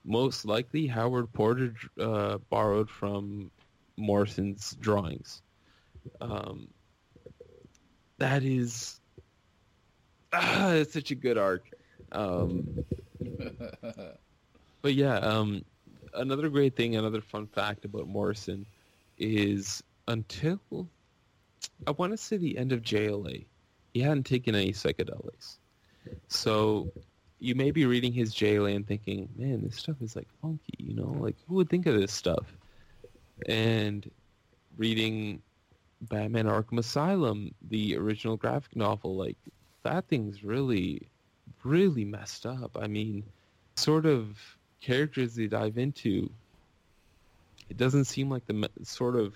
[0.03, 3.51] most likely Howard Porter uh, borrowed from
[3.97, 5.41] Morrison's drawings.
[6.19, 6.67] Um,
[8.17, 8.99] that is,
[10.33, 11.69] ah, it's such a good arc.
[12.11, 12.83] Um,
[14.81, 15.63] but yeah, um,
[16.13, 18.65] another great thing, another fun fact about Morrison
[19.17, 20.87] is until
[21.87, 23.45] I want to say the end of JLA,
[23.93, 25.57] he hadn't taken any psychedelics.
[26.27, 26.91] So
[27.39, 30.95] you may be reading his JLA and thinking, man, this stuff is like funky, you
[30.95, 32.45] know, like who would think of this stuff?
[33.47, 34.09] And
[34.77, 35.41] reading
[36.01, 39.37] Batman Arkham Asylum, the original graphic novel, like
[39.83, 41.09] that thing's really,
[41.63, 42.77] really messed up.
[42.79, 43.23] I mean,
[43.75, 44.37] sort of
[44.81, 46.29] characters they dive into,
[47.69, 49.35] it doesn't seem like the sort of,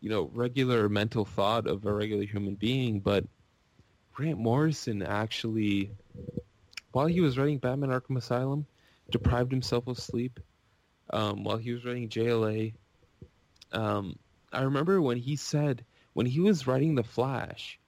[0.00, 3.24] you know, regular mental thought of a regular human being, but
[4.12, 5.90] Grant Morrison actually
[6.92, 8.66] while he was writing Batman Arkham Asylum,
[9.10, 10.40] deprived himself of sleep.
[11.12, 12.74] Um, while he was writing JLA,
[13.72, 14.16] um,
[14.52, 17.78] I remember when he said when he was writing The Flash,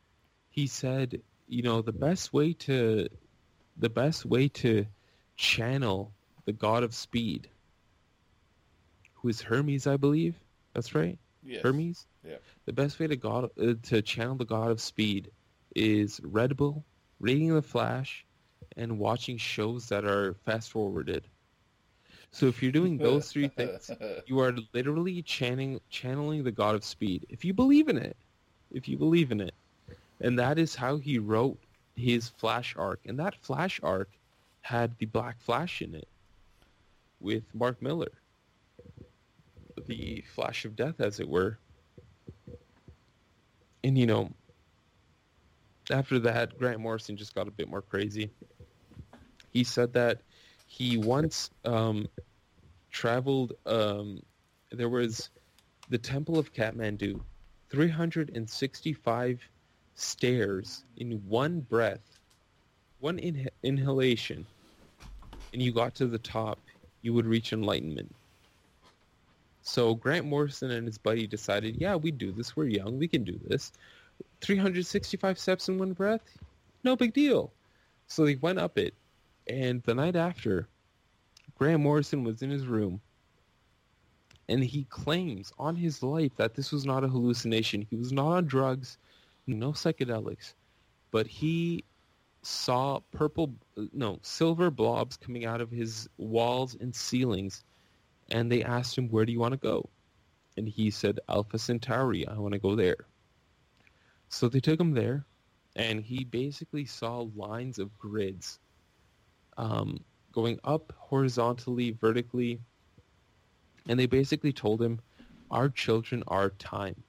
[0.50, 3.08] he said, you know, the best way to
[3.76, 4.86] the best way to
[5.36, 6.12] channel
[6.44, 7.48] the god of speed,
[9.14, 10.38] who is Hermes, I believe.
[10.74, 11.18] That's right.
[11.42, 11.62] Yes.
[11.62, 12.06] Hermes.
[12.26, 12.36] Yeah.
[12.66, 15.30] The best way to god uh, to channel the god of speed
[15.74, 16.84] is Red Bull,
[17.20, 18.24] reading The Flash,
[18.76, 21.24] and watching shows that are fast forwarded.
[22.30, 23.90] So if you're doing those three things,
[24.26, 27.26] you are literally channeling channeling the god of speed.
[27.28, 28.16] If you believe in it,
[28.70, 29.54] if you believe in it,
[30.20, 31.58] and that is how he wrote
[31.94, 34.08] his Flash arc, and that Flash arc
[34.62, 36.08] had the Black Flash in it
[37.22, 38.12] with Mark Millar.
[39.86, 41.58] the Flash of Death, as it were.
[43.84, 44.30] And you know,
[45.90, 48.30] after that, Grant Morrison just got a bit more crazy.
[49.50, 50.22] He said that
[50.66, 52.08] he once um,
[52.90, 53.54] traveled.
[53.66, 54.22] Um,
[54.70, 55.30] there was
[55.88, 57.20] the Temple of Kathmandu,
[57.70, 59.40] 365
[59.94, 62.20] stairs in one breath,
[63.00, 64.46] one in- inhalation,
[65.52, 66.60] and you got to the top,
[67.02, 68.14] you would reach enlightenment.
[69.62, 72.56] So Grant Morrison and his buddy decided, yeah, we do this.
[72.56, 72.98] We're young.
[72.98, 73.72] We can do this.
[74.40, 76.22] 365 steps in one breath?
[76.82, 77.52] No big deal.
[78.08, 78.94] So they went up it.
[79.48, 80.68] And the night after,
[81.58, 83.00] Grant Morrison was in his room.
[84.48, 87.86] And he claims on his life that this was not a hallucination.
[87.88, 88.98] He was not on drugs,
[89.46, 90.54] no psychedelics.
[91.12, 91.84] But he
[92.42, 93.54] saw purple,
[93.92, 97.64] no, silver blobs coming out of his walls and ceilings
[98.32, 99.88] and they asked him, where do you want to go?
[100.56, 102.96] And he said, Alpha Centauri, I want to go there.
[104.28, 105.26] So they took him there,
[105.76, 108.58] and he basically saw lines of grids
[109.58, 110.00] um,
[110.32, 112.58] going up horizontally, vertically,
[113.88, 115.00] and they basically told him,
[115.50, 117.02] our children are time.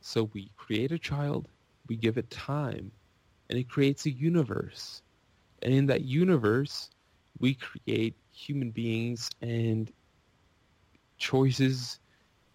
[0.00, 1.48] So we create a child,
[1.88, 2.92] we give it time,
[3.50, 5.02] and it creates a universe.
[5.62, 6.88] And in that universe,
[7.40, 9.92] we create human beings and
[11.18, 11.98] choices.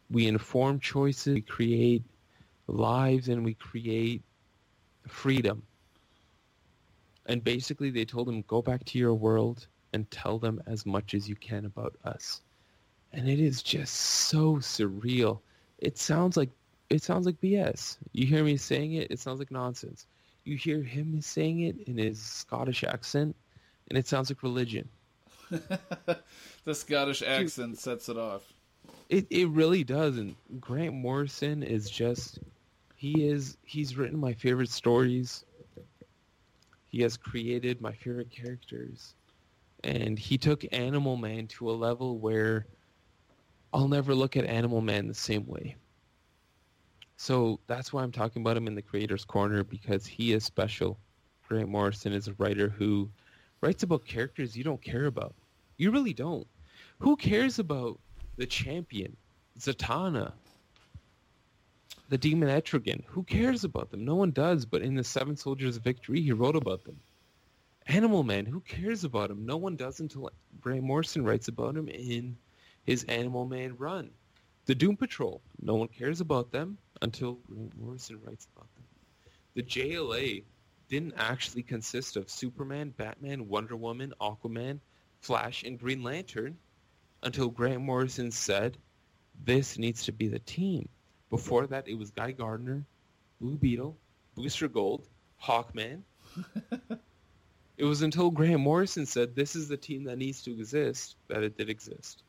[0.09, 1.35] We inform choices.
[1.35, 2.03] We create
[2.67, 4.23] lives and we create
[5.05, 5.63] freedom.
[7.25, 11.13] And basically they told him, go back to your world and tell them as much
[11.13, 12.41] as you can about us.
[13.11, 15.41] And it is just so surreal.
[15.77, 16.51] It sounds like
[16.89, 17.97] it sounds like BS.
[18.13, 20.05] You hear me saying it, it sounds like nonsense.
[20.45, 23.35] You hear him saying it in his Scottish accent,
[23.89, 24.87] and it sounds like religion.
[25.49, 28.53] the Scottish accent sets it off.
[29.09, 32.39] It it really does, and Grant Morrison is just
[32.95, 35.45] he is he's written my favorite stories.
[36.89, 39.15] He has created my favorite characters,
[39.83, 42.67] and he took Animal Man to a level where
[43.73, 45.75] I'll never look at Animal Man the same way.
[47.17, 50.97] So that's why I'm talking about him in the creator's corner because he is special.
[51.47, 53.09] Grant Morrison is a writer who
[53.61, 55.33] writes about characters you don't care about.
[55.77, 56.47] You really don't.
[56.99, 57.99] Who cares about
[58.37, 59.15] the champion,
[59.59, 60.33] Zatanna,
[62.09, 63.03] the demon Etrigan?
[63.05, 64.03] Who cares about them?
[64.05, 66.99] No one does, but in the Seven Soldiers of Victory, he wrote about them.
[67.87, 69.45] Animal Man, who cares about him?
[69.45, 72.35] No one does until Grant Morrison writes about him in
[72.83, 74.09] his Animal Man run.
[74.65, 78.83] The Doom Patrol, no one cares about them until Grant Morrison writes about them.
[79.53, 80.43] The JLA
[80.89, 84.79] didn't actually consist of Superman, Batman, Wonder Woman, Aquaman,
[85.19, 86.57] Flash, and Green Lantern
[87.21, 88.77] until Grant Morrison said,
[89.43, 90.89] this needs to be the team.
[91.29, 92.85] Before that, it was Guy Gardner,
[93.39, 93.95] Blue Beetle,
[94.33, 95.07] Booster Gold,
[95.43, 96.01] Hawkman.
[97.77, 101.43] it was until Grant Morrison said, this is the team that needs to exist, that
[101.43, 102.23] it did exist.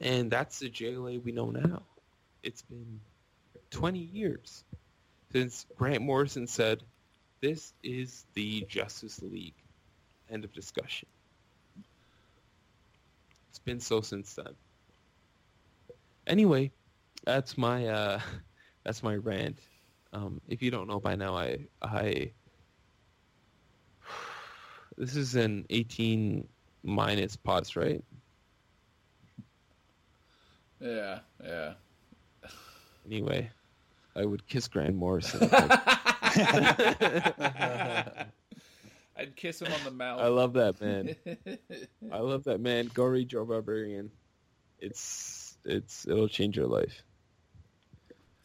[0.00, 1.82] And that's the JLA we know now.
[2.42, 3.00] It's been
[3.70, 4.64] 20 years
[5.32, 6.82] since Grant Morrison said,
[7.40, 9.54] this is the Justice League.
[10.30, 11.08] End of discussion.
[13.50, 14.54] It's been so since then.
[16.26, 16.72] Anyway,
[17.24, 18.20] that's my uh,
[18.84, 19.58] that's my rant.
[20.12, 22.32] Um, if you don't know by now, I I
[24.96, 26.48] this is an 18
[26.82, 28.02] minus pots, right?
[30.80, 31.74] Yeah, yeah.
[33.06, 33.50] Anyway,
[34.14, 35.48] I would kiss Grant Morrison.
[39.18, 40.20] I'd kiss him on the mouth.
[40.20, 41.16] I love that man.
[42.12, 42.90] I love that man.
[42.92, 44.10] Go read Joe Barbarian.
[44.78, 47.02] It's it's it'll change your life.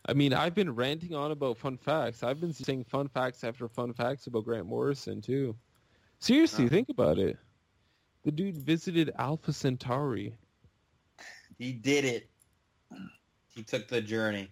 [0.05, 2.23] I mean, I've been ranting on about fun facts.
[2.23, 5.55] I've been saying fun facts after fun facts about Grant Morrison too.
[6.19, 7.37] Seriously, think about it.
[8.23, 10.35] The dude visited Alpha Centauri.
[11.61, 12.27] He did it.
[13.49, 14.49] He took the journey.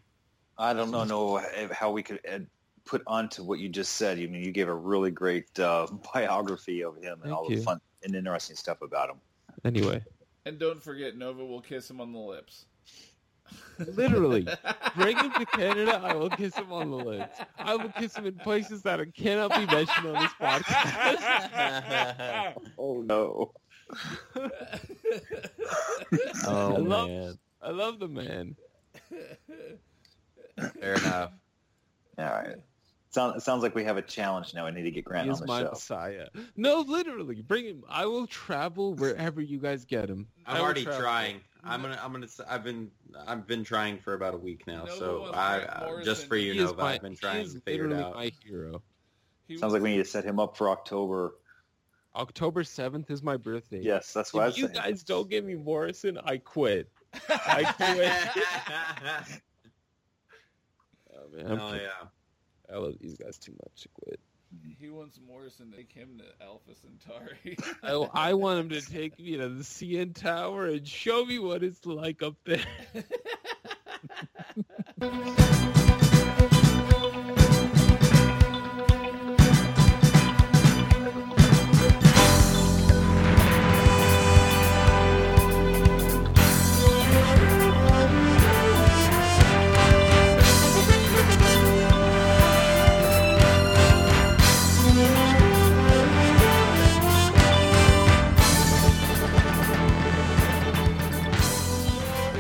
[0.60, 2.46] I don't know, know how we could add,
[2.86, 4.20] put onto what you just said.
[4.20, 7.56] I mean, you gave a really great uh, biography of him and Thank all you.
[7.56, 9.16] the fun and interesting stuff about him.
[9.66, 10.04] Anyway,
[10.46, 12.68] and don't forget, Nova will kiss him on the lips.
[13.80, 14.48] literally,
[14.96, 16.00] bring him to Canada.
[16.04, 17.40] I will kiss him on the lips.
[17.58, 21.24] I will kiss him in places that cannot be mentioned on this podcast.
[22.78, 23.52] Oh no!
[26.46, 27.40] Oh I love- man.
[27.62, 28.56] I love the man.
[30.80, 31.32] Fair enough.
[32.18, 32.56] All right.
[33.12, 34.66] Sound, it sounds like we have a challenge now.
[34.68, 35.70] I need to get Grant He on is the my show.
[35.72, 36.28] messiah.
[36.56, 37.84] No, literally, bring him.
[37.90, 40.28] I will travel wherever you guys get him.
[40.46, 41.02] I I'm already travel.
[41.02, 41.42] trying.
[41.64, 42.00] I'm gonna.
[42.02, 42.28] I'm gonna.
[42.28, 42.92] s- I've been.
[43.28, 44.86] I've been trying for about a week now.
[44.86, 47.46] Nova so was I, Grant uh, just for you, He Nova, my- I've been trying
[47.52, 48.16] to figure it literally out.
[48.16, 48.82] my hero.
[49.48, 51.34] He Sounds like we need to set him up for October.
[52.20, 53.80] October seventh is my birthday.
[53.82, 54.76] Yes, that's what I was If you saying.
[54.76, 56.90] guys don't give me Morrison, I quit.
[57.30, 57.64] I
[59.16, 59.42] quit.
[61.16, 61.60] Oh, man.
[61.60, 62.08] Oh yeah.
[62.74, 64.20] I love these guys too much to quit.
[64.80, 67.58] He wants Morrison to take him to Alpha Centauri.
[67.84, 71.62] I, I want him to take me to the CN Tower and show me what
[71.64, 72.64] it's like up there.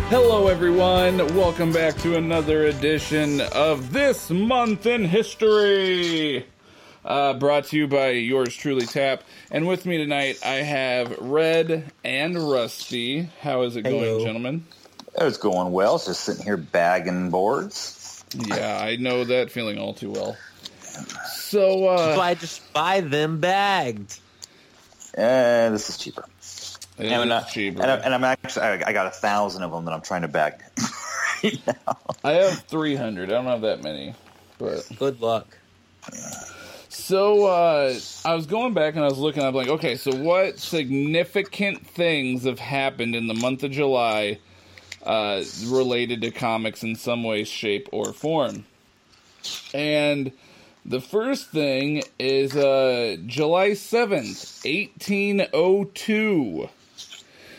[0.09, 1.17] Hello, everyone.
[1.35, 6.47] Welcome back to another edition of This Month in History.
[7.05, 9.23] Uh, brought to you by yours truly, Tap.
[9.51, 13.29] And with me tonight, I have Red and Rusty.
[13.41, 14.65] How is it going, gentlemen?
[15.15, 15.97] It's going well.
[15.97, 18.25] It's just sitting here bagging boards.
[18.35, 20.35] Yeah, I know that feeling all too well.
[21.35, 24.19] So, uh, That's why I just buy them bagged.
[25.15, 26.25] Uh, this is cheaper.
[26.99, 27.81] It And, I'm not- cheaper.
[27.81, 30.21] and, I, and I'm actually, I, I got a thousand of them that I'm trying
[30.23, 30.55] to bag
[31.43, 31.97] right now.
[32.23, 33.29] I have 300.
[33.29, 34.13] I don't have that many.
[34.57, 35.47] But Good luck.
[36.89, 37.93] So uh,
[38.25, 39.43] I was going back and I was looking.
[39.43, 44.39] I'm like, okay, so what significant things have happened in the month of July
[45.05, 48.65] uh, related to comics in some way, shape, or form?
[49.73, 50.31] And
[50.85, 56.69] the first thing is uh, July seventh, eighteen oh two.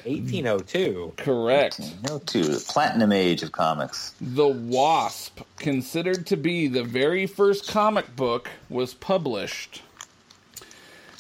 [0.04, 1.14] 1802.
[1.16, 1.80] Correct.
[2.08, 2.42] No, two.
[2.42, 4.14] The platinum age of comics.
[4.20, 9.82] The Wasp, considered to be the very first comic book, was published.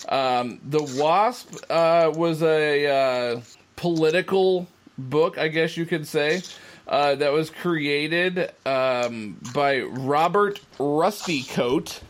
[0.08, 3.40] Um, the Wasp uh, was a uh,
[3.76, 4.66] political
[4.98, 6.42] book, I guess you could say,
[6.88, 12.00] uh, that was created um, by Robert Rusticoat.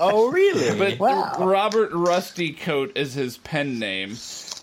[0.00, 0.76] Oh really?
[0.78, 1.34] But Wow.
[1.38, 4.16] Robert Rusticoat is his pen name.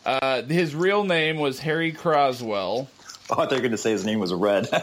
[0.05, 2.87] Uh, his real name was Harry Croswell.
[3.29, 4.67] Oh, I thought you were going to say his name was Red.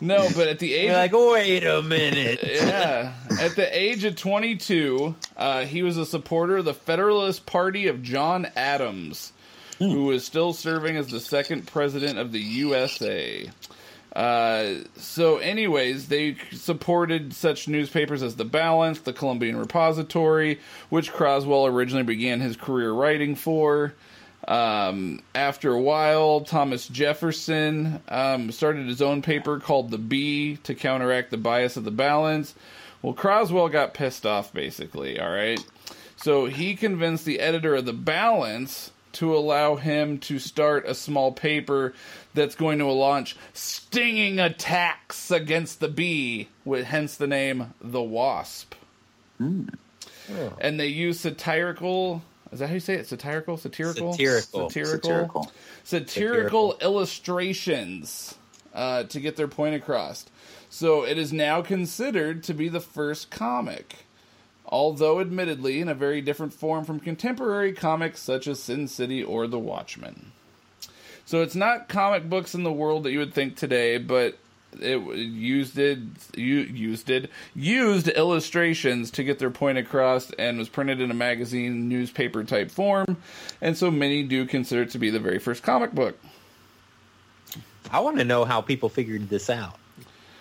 [0.00, 2.40] No, but at the age You're like, wait a minute.
[2.52, 3.12] yeah.
[3.40, 8.02] At the age of 22, uh, he was a supporter of the Federalist Party of
[8.02, 9.32] John Adams,
[9.78, 13.48] who was still serving as the second president of the USA.
[14.14, 20.60] Uh, so, anyways, they supported such newspapers as The Balance, the Columbian Repository,
[20.90, 23.94] which Croswell originally began his career writing for.
[24.46, 30.74] Um, after a while, Thomas Jefferson um, started his own paper called The Bee to
[30.74, 32.54] counteract the bias of the balance.
[33.00, 35.64] Well, Croswell got pissed off, basically, all right?
[36.16, 41.32] So he convinced the editor of The Balance to allow him to start a small
[41.32, 41.94] paper
[42.34, 48.74] that's going to launch stinging attacks against the bee, with hence the name The Wasp.
[50.60, 52.22] And they use satirical.
[52.52, 53.06] Is that how you say it?
[53.06, 53.56] Satirical?
[53.56, 54.12] Satirical?
[54.12, 54.70] Satirical.
[54.70, 55.00] Satirical.
[55.00, 55.52] Satirical.
[55.84, 58.34] Satirical illustrations
[58.74, 60.26] uh, to get their point across.
[60.70, 64.06] So it is now considered to be the first comic,
[64.72, 69.46] although admittedly in a very different form from contemporary comics such as Sin City or
[69.46, 70.32] The Watchmen.
[71.24, 74.38] So it's not comic books in the world that you would think today, but
[74.80, 75.98] it used it
[76.34, 81.90] used it used illustrations to get their point across and was printed in a magazine
[81.90, 83.18] newspaper type form
[83.60, 86.18] and so many do consider it to be the very first comic book
[87.90, 89.76] I want to know how people figured this out.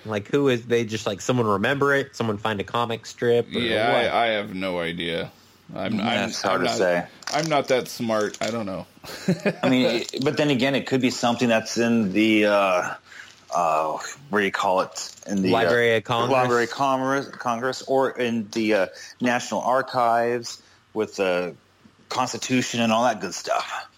[0.05, 0.85] Like, who is they?
[0.85, 2.15] Just like someone remember it?
[2.15, 3.47] Someone find a comic strip?
[3.47, 4.13] Or yeah what?
[4.13, 5.31] I, I have no idea
[5.75, 7.07] i'm, I'm That's hard I'm to not, say.
[7.33, 8.85] i'm not that smart i don't know
[9.63, 12.93] I mean, but then again, it could be something that's in the uh,
[13.53, 13.97] uh,
[14.29, 15.15] what do you call it?
[15.27, 16.31] In the Library uh, of Congress?
[16.31, 18.87] Library of Congress, Congress, or in the uh,
[19.19, 20.61] National Archives
[20.93, 21.55] with the
[22.09, 23.90] Constitution and all that good stuff.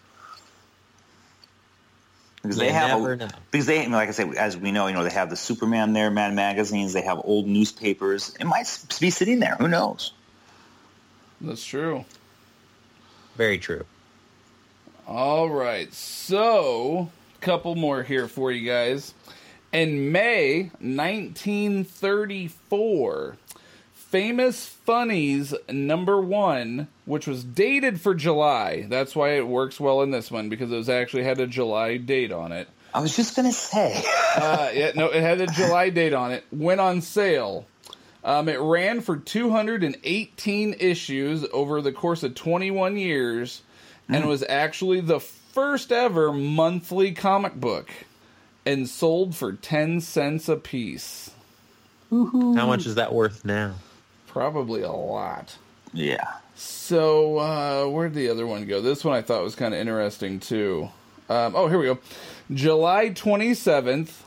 [2.44, 3.28] Because they You have, never a, know.
[3.52, 6.12] because they, like I said, as we know, you know, they have the Superman there,
[6.12, 6.92] Man magazines.
[6.94, 8.36] They have old newspapers.
[8.40, 8.68] It might
[9.00, 9.56] be sitting there.
[9.60, 10.12] Who knows?
[11.42, 12.06] that's true
[13.36, 13.84] Very true.
[15.08, 19.14] All right, so a couple more here for you guys.
[19.74, 23.38] In May 1934,
[24.14, 28.86] Famous Funnies number one, which was dated for July.
[28.88, 31.98] That's why it works well in this one because it was actually had a July
[31.98, 32.68] date on it.
[32.94, 34.04] I was just gonna say.
[34.36, 36.44] Uh, yeah, no, it had a July date on it.
[36.52, 37.66] Went on sale.
[38.24, 43.62] Um, it ran for 218 issues over the course of 21 years,
[44.10, 47.90] and was actually the first ever monthly comic book.
[48.66, 51.32] and sold for 10 cents a piece.
[52.12, 53.74] How much is that worth now?
[54.34, 55.58] Probably a lot.
[55.94, 56.28] Yeah.
[56.56, 58.82] So, uh, where'd the other one go?
[58.82, 60.90] This one I thought was kind of interesting too.
[61.30, 62.00] Um, oh, here we go.
[62.52, 64.24] July 27th,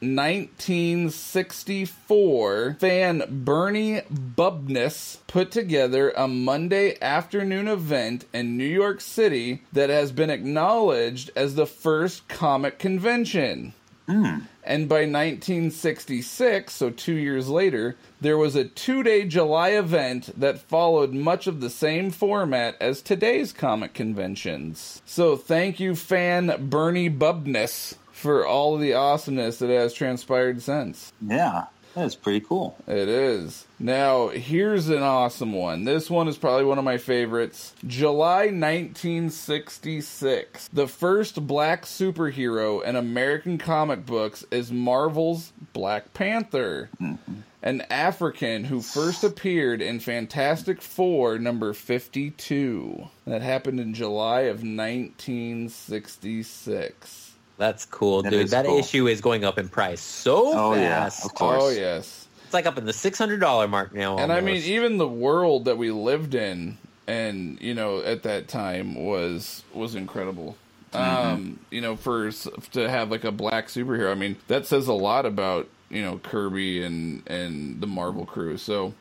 [0.00, 9.90] 1964, fan Bernie Bubnis put together a Monday afternoon event in New York City that
[9.90, 13.74] has been acknowledged as the first comic convention.
[14.10, 14.42] Mm.
[14.64, 20.60] And by 1966, so two years later, there was a two day July event that
[20.60, 25.00] followed much of the same format as today's comic conventions.
[25.06, 31.12] So thank you, fan Bernie Bubnis, for all of the awesomeness that has transpired since.
[31.26, 31.66] Yeah.
[32.00, 32.78] That's pretty cool.
[32.86, 33.66] It is.
[33.78, 35.84] Now, here's an awesome one.
[35.84, 37.74] This one is probably one of my favorites.
[37.86, 40.70] July 1966.
[40.72, 46.88] The first black superhero in American comic books is Marvel's Black Panther.
[46.98, 47.40] Mm-hmm.
[47.62, 53.10] An African who first appeared in Fantastic Four number 52.
[53.26, 57.29] That happened in July of 1966.
[57.60, 58.44] That's cool, That dude.
[58.46, 58.78] is That cool.
[58.78, 61.26] issue is going up in price so Oh, yeah, fast.
[61.26, 61.62] of course.
[61.62, 62.26] Oh, yes.
[62.46, 64.16] It's like up in the six hundred dollar mark now.
[64.18, 68.48] And I mean, even the world that we lived in, and you know, at that
[68.48, 70.56] time was was incredible.
[70.94, 72.30] Um, you know, for
[72.72, 76.18] to have like a black superhero, I mean, that says a lot about you know
[76.18, 78.56] Kirby and and the Marvel crew.
[78.56, 78.94] So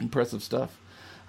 [0.00, 0.76] impressive stuff.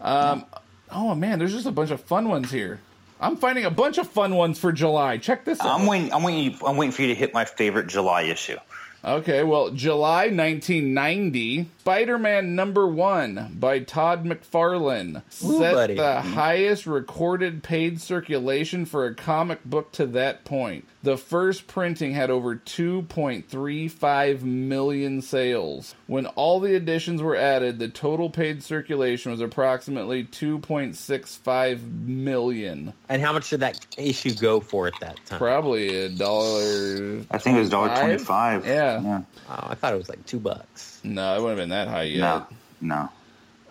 [0.02, 0.44] Um,
[0.92, 2.82] oh man, there's just a bunch of fun ones here.
[3.20, 5.18] I'm finding a bunch of fun ones for July.
[5.18, 5.80] Check this out.
[5.80, 6.14] I'm waiting.
[6.14, 6.58] I'm waiting.
[6.66, 8.58] I'm waiting for you to hit my favorite July issue.
[9.04, 15.94] Okay, well, July 1990, Spider-Man number one by Todd McFarlane Ooh, set buddy.
[15.96, 20.86] the highest recorded paid circulation for a comic book to that point.
[21.04, 25.96] The first printing had over 2.35 million sales.
[26.08, 32.92] When all the editions were added, the total paid circulation was approximately 2.65 million.
[33.08, 35.40] and how much did that issue go for at that time?
[35.40, 37.22] Probably a dollar.
[37.32, 38.02] I think it was dollar 25?
[38.02, 38.66] twenty-five.
[38.66, 39.02] Yeah.
[39.02, 39.22] Yeah.
[39.50, 40.97] Oh, I thought it was like two bucks.
[41.14, 42.20] No, it wouldn't have been that high yet.
[42.20, 42.48] No.
[42.80, 43.10] No.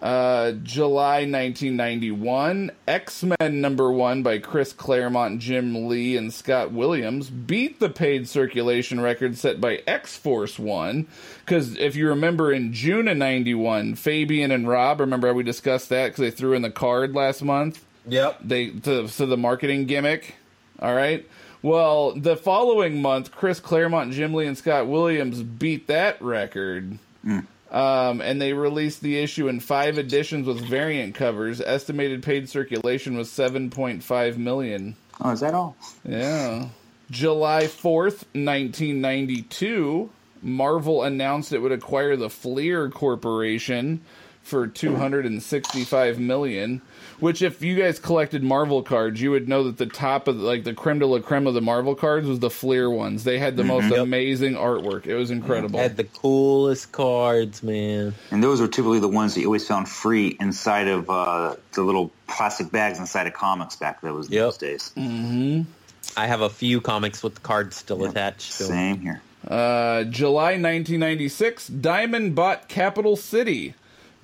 [0.01, 7.31] Uh, July 1991, X Men number one by Chris Claremont, Jim Lee, and Scott Williams
[7.31, 11.07] beat the paid circulation record set by X Force One.
[11.45, 15.89] Because if you remember in June of 91, Fabian and Rob, remember how we discussed
[15.89, 17.83] that because they threw in the card last month?
[18.07, 18.41] Yep.
[18.45, 20.35] they to, to the marketing gimmick.
[20.79, 21.27] All right.
[21.63, 26.99] Well, the following month, Chris Claremont, Jim Lee, and Scott Williams beat that record.
[27.71, 31.61] Um, and they released the issue in five editions with variant covers.
[31.61, 34.97] Estimated paid circulation was 7.5 million.
[35.21, 35.77] Oh, is that all?
[36.05, 36.69] Yeah.
[37.11, 40.11] July 4th, 1992,
[40.43, 44.01] Marvel announced it would acquire the Fleer Corporation
[44.43, 46.83] for 265 million,
[47.21, 50.65] which if you guys collected Marvel cards, you would know that the top of like
[50.65, 53.25] the creme de la creme of the Marvel cards was the Fleer ones.
[53.25, 55.07] They had the most amazing artwork.
[55.07, 55.79] It was incredible.
[55.79, 58.15] Had the coolest cards, man.
[58.31, 61.83] And those were typically the ones that you always found free inside of uh, the
[61.83, 64.43] little plastic bags inside of comics back that was Yep.
[64.45, 64.93] those days.
[66.17, 68.59] I have a few comics with the cards still attached.
[68.59, 68.69] To 'em.
[68.71, 69.23] Same here.
[69.47, 73.75] Uh, July 1996, Diamond bought Capital City,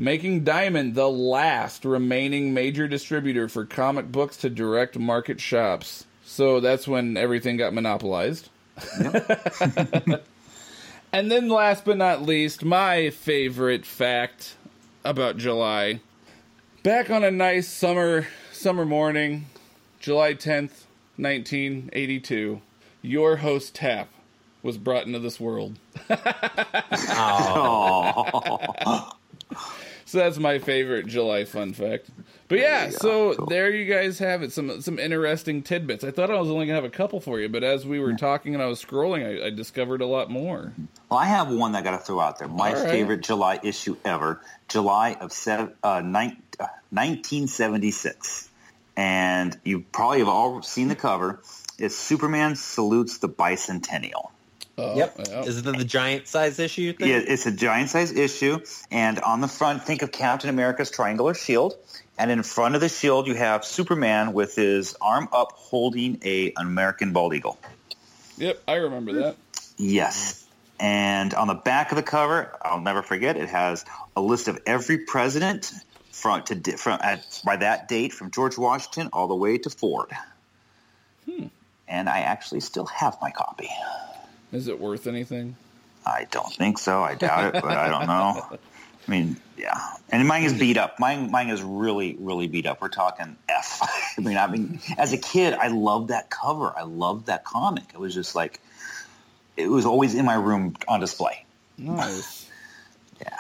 [0.03, 6.05] making Diamond the last remaining major distributor for comic books to direct market shops.
[6.25, 8.49] So that's when everything got monopolized.
[11.13, 14.57] and then, last but not least, my favorite fact
[15.05, 16.01] about July.
[16.83, 19.47] Back on a nice summer summer morning,
[20.01, 20.83] July 10th,
[21.17, 22.61] 1982,
[23.03, 24.09] your host Tap
[24.65, 25.79] was brought into this world.
[30.13, 32.11] So that's my favorite July fun fact.
[32.49, 33.47] But yeah, so cool.
[33.47, 34.53] there you guys have it.
[34.53, 36.05] Some some interesting tidbits.
[36.05, 38.13] I thought I was only gonna have a couple for you, but as we were
[38.13, 40.75] talking and I was scrolling, I, I discovered a lot more.
[41.09, 42.47] well, I have one that I got to throw out there.
[42.47, 42.91] My right.
[42.91, 48.51] favorite July issue ever, July of seven, uh, nine, uh, 1976,
[48.99, 51.41] and you probably have all seen the cover.
[51.79, 54.29] Is Superman salutes the bicentennial.
[54.79, 55.17] Oh, Yep.
[55.29, 55.43] yeah.
[55.43, 57.09] Is it the giant size issue thing?
[57.09, 58.61] Yeah, it's a giant size issue,
[58.91, 61.77] and on the front, think of Captain America's triangular shield,
[62.19, 66.53] and in front of the shield, you have Superman with his arm up, holding a
[66.57, 67.59] an American bald eagle.
[68.39, 69.37] Yep, I remember that.
[69.77, 70.47] Yes,
[70.81, 73.37] and on the back of the cover, I'll never forget.
[73.37, 73.85] It has
[74.17, 75.71] a list of every president
[76.13, 80.11] from to from at, by that date, from George Washington all the way to Ford.
[81.31, 81.47] Hmm.
[81.89, 83.69] And I actually still have my copy.
[84.53, 85.57] Is it worth anything?
[86.05, 87.03] I don't think so.
[87.03, 88.59] I doubt it, but I don't know.
[89.07, 91.01] I mean, yeah, and mine is beat up.
[91.01, 92.81] Mine, mine is really, really beat up.
[92.81, 93.81] We're talking F.
[94.19, 96.73] I mean, I mean, as a kid, I loved that cover.
[96.77, 97.85] I loved that comic.
[97.95, 98.61] It was just like,
[99.57, 101.45] it was always in my room on display.
[101.79, 102.49] Nice.
[103.21, 103.37] yeah.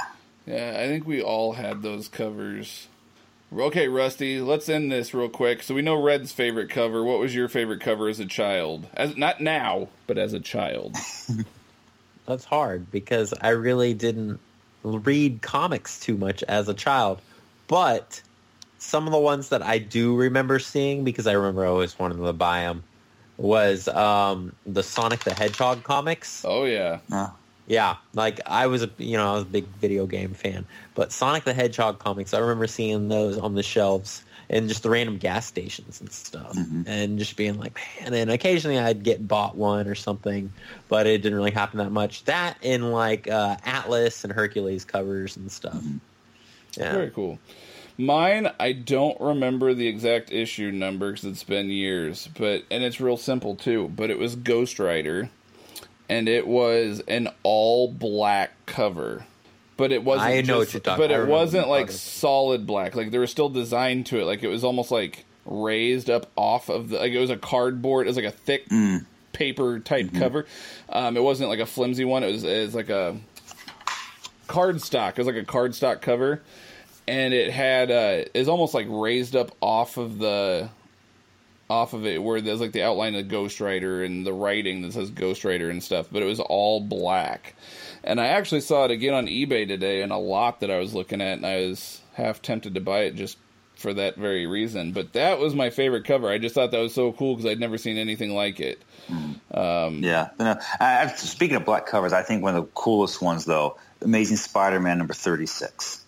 [0.46, 2.88] Yeah, I think we all had those covers.
[3.54, 5.62] Okay, Rusty, let's end this real quick.
[5.62, 7.04] So we know Red's favorite cover.
[7.04, 8.88] What was your favorite cover as a child?
[8.94, 10.96] As not now, but as a child.
[12.26, 14.40] That's hard because I really didn't
[14.82, 17.20] read comics too much as a child.
[17.68, 18.22] But
[18.78, 22.18] some of the ones that I do remember seeing, because I remember I always wanted
[22.24, 22.82] to buy them,
[23.36, 26.44] was um, the Sonic the Hedgehog comics.
[26.46, 27.28] Oh yeah, Uh,
[27.66, 31.12] Yeah, like I was a you know I was a big video game fan, but
[31.12, 35.16] Sonic the Hedgehog comics I remember seeing those on the shelves and just the random
[35.16, 36.84] gas stations and stuff, Mhm.
[36.86, 38.06] and just being like, man.
[38.06, 40.52] And then occasionally I'd get bought one or something,
[40.88, 42.24] but it didn't really happen that much.
[42.24, 45.82] That in like uh, Atlas and Hercules covers and stuff.
[46.76, 47.38] Yeah, very cool.
[47.98, 53.00] Mine, I don't remember the exact issue number because it's been years, but and it's
[53.00, 53.92] real simple too.
[53.94, 55.30] But it was Ghost Rider,
[56.08, 59.24] and it was an all black cover.
[59.76, 60.30] But it wasn't.
[60.30, 62.94] I know what just- you're talking- But it wasn't like solid black.
[62.94, 64.24] Like there was still design to it.
[64.26, 66.98] Like it was almost like raised up off of the.
[66.98, 68.06] Like it was a cardboard.
[68.06, 70.46] It was like a thick mm, paper type cover.
[70.88, 72.22] Um, it wasn't like a flimsy one.
[72.22, 73.16] It was, it was like a
[74.48, 75.10] cardstock.
[75.10, 76.42] It was like a cardstock cover,
[77.08, 80.68] and it had uh, it was almost like raised up off of the
[81.70, 84.92] off of it where there's like the outline of Ghost Rider and the writing that
[84.92, 86.08] says Ghost Rider and stuff.
[86.12, 87.54] But it was all black,
[88.04, 90.94] and I actually saw it again on eBay today in a lot that I was
[90.94, 93.38] looking at, and I was half tempted to buy it just
[93.76, 94.92] for that very reason.
[94.92, 96.28] But that was my favorite cover.
[96.28, 98.80] I just thought that was so cool because I'd never seen anything like it.
[99.50, 100.30] Um, yeah.
[100.38, 103.76] Uh, I, I- speaking of black covers, I think one of the coolest ones, though,
[104.00, 106.04] Amazing Spider-Man number 36.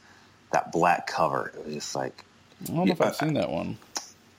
[0.52, 1.52] That black cover.
[1.56, 2.24] It was just like,
[2.62, 3.76] I don't know if I've seen that one.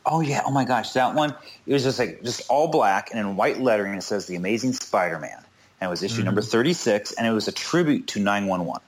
[0.06, 0.42] Oh yeah!
[0.46, 1.36] Oh my gosh, that one.
[1.66, 3.96] It was just like just all black and in white lettering.
[3.96, 5.44] It says "The Amazing Spider-Man,"
[5.82, 8.82] and it was issue number thirty-six, and it was a tribute to nine one one,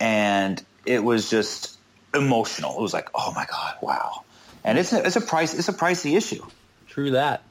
[0.00, 1.78] and it was just
[2.14, 2.76] emotional.
[2.78, 4.24] It was like, oh my god, wow!
[4.64, 6.44] And it's a, it's a price it's a pricey issue.
[6.88, 7.42] True that.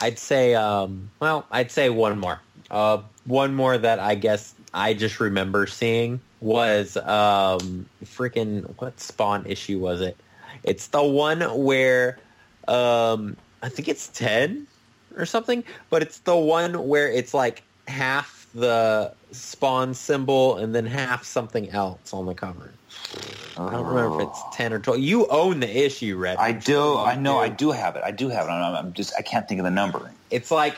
[0.00, 2.40] I'd say, um, well, I'd say one more.
[2.70, 9.46] Uh, one more that I guess I just remember seeing was um, freaking what Spawn
[9.46, 10.16] issue was it?
[10.64, 12.18] It's the one where
[12.68, 14.68] um, I think it's ten
[15.16, 20.86] or something, but it's the one where it's like half the Spawn symbol and then
[20.86, 22.80] half something else on the cover.
[23.68, 25.00] I don't remember if it's ten or twelve.
[25.00, 26.38] You own the issue, Red.
[26.38, 26.98] I do.
[26.98, 27.38] I know.
[27.38, 28.02] I do have it.
[28.04, 28.50] I do have it.
[28.50, 29.14] I'm, I'm just.
[29.18, 30.14] I can't think of the number.
[30.30, 30.76] It's like,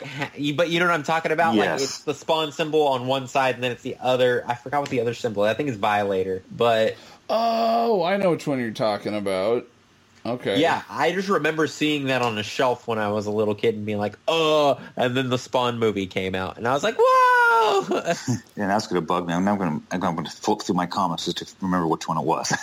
[0.55, 1.57] but you know what I'm talking about?
[1.57, 1.81] Like Yes.
[1.81, 4.45] it's the spawn symbol on one side, and then it's the other.
[4.47, 5.43] I forgot what the other symbol.
[5.43, 6.97] I think it's Violator, but
[7.29, 9.65] Oh, I know which one you're talking about.
[10.25, 10.59] Okay.
[10.59, 13.75] yeah, I just remember seeing that on a shelf when I was a little kid
[13.75, 16.95] and being like, "Oh!" And then the Spawn movie came out, and I was like,
[16.97, 18.13] "Whoa!"
[18.55, 19.33] Yeah, that's going to bug me.
[19.33, 19.85] I'm now going to.
[19.91, 22.53] I'm going to flip through my comments just to remember which one it was.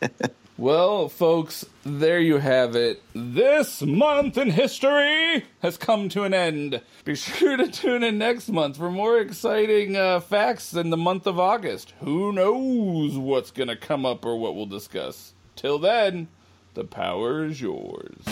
[0.56, 3.02] Well, folks, there you have it.
[3.12, 6.80] This month in history has come to an end.
[7.04, 11.26] Be sure to tune in next month for more exciting uh, facts in the month
[11.26, 11.92] of August.
[12.02, 15.34] Who knows what's going to come up or what we'll discuss?
[15.56, 16.28] Till then,
[16.74, 18.24] the power is yours.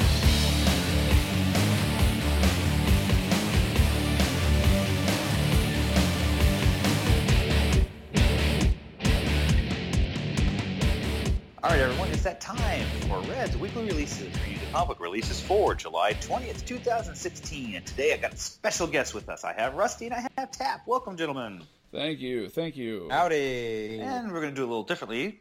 [11.62, 14.22] All right, everyone, it's that time for Red's weekly releases.
[14.24, 17.76] Review the comic releases for July 20th, 2016.
[17.76, 19.44] And today I got a special guest with us.
[19.44, 20.82] I have Rusty and I have Tap.
[20.88, 21.62] Welcome, gentlemen.
[21.92, 22.48] Thank you.
[22.48, 23.06] Thank you.
[23.08, 24.00] Howdy.
[24.00, 25.38] And we're going to do a little differently.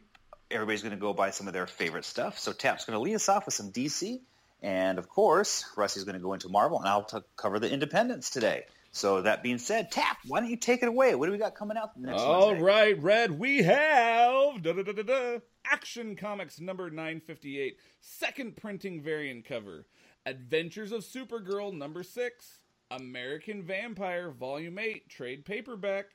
[0.52, 2.38] Everybody's going to go buy some of their favorite stuff.
[2.38, 4.20] So Tap's going to lead us off with some DC.
[4.62, 8.30] And of course, Rusty's going to go into Marvel, and I'll t- cover the independents
[8.30, 8.64] today.
[8.92, 11.14] So that being said, Tap, why don't you take it away?
[11.14, 12.62] What do we got coming out next All Wednesday?
[12.62, 19.86] right, Red, we have da, da, da, Action Comics number 958, second printing variant cover.
[20.26, 22.58] Adventures of Supergirl number 6,
[22.90, 26.10] American Vampire volume 8, trade paperback.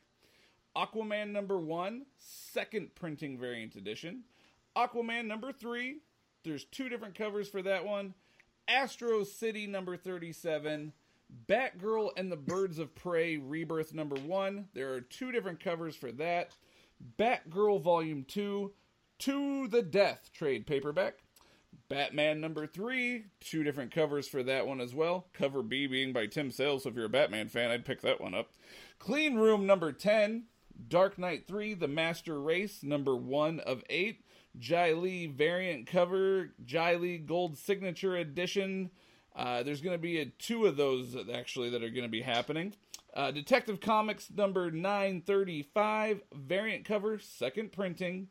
[0.78, 4.24] Aquaman number 1, second printing variant edition.
[4.76, 5.98] Aquaman number 3,
[6.44, 8.14] there's two different covers for that one.
[8.68, 10.94] Astro City number 37.
[11.48, 14.68] Batgirl and the Birds of Prey Rebirth number 1.
[14.76, 16.56] There are two different covers for that.
[17.18, 18.72] Batgirl volume 2.
[19.20, 21.16] To the Death trade paperback.
[21.90, 25.28] Batman number three, two different covers for that one as well.
[25.34, 28.20] Cover B being by Tim Sale, so if you're a Batman fan, I'd pick that
[28.20, 28.52] one up.
[29.00, 30.44] Clean Room number 10,
[30.88, 34.24] Dark Knight 3, The Master Race, number 1 of 8.
[34.60, 38.90] Jai variant cover, Jai Gold Signature Edition.
[39.36, 42.22] Uh, there's going to be a, two of those actually that are going to be
[42.22, 42.74] happening.
[43.14, 48.28] Uh, Detective Comics number 935, variant cover, second printing.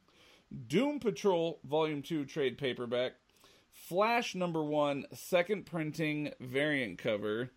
[0.68, 3.12] Doom Patrol Volume 2 trade paperback.
[3.72, 7.50] Flash number 1, second printing, variant cover.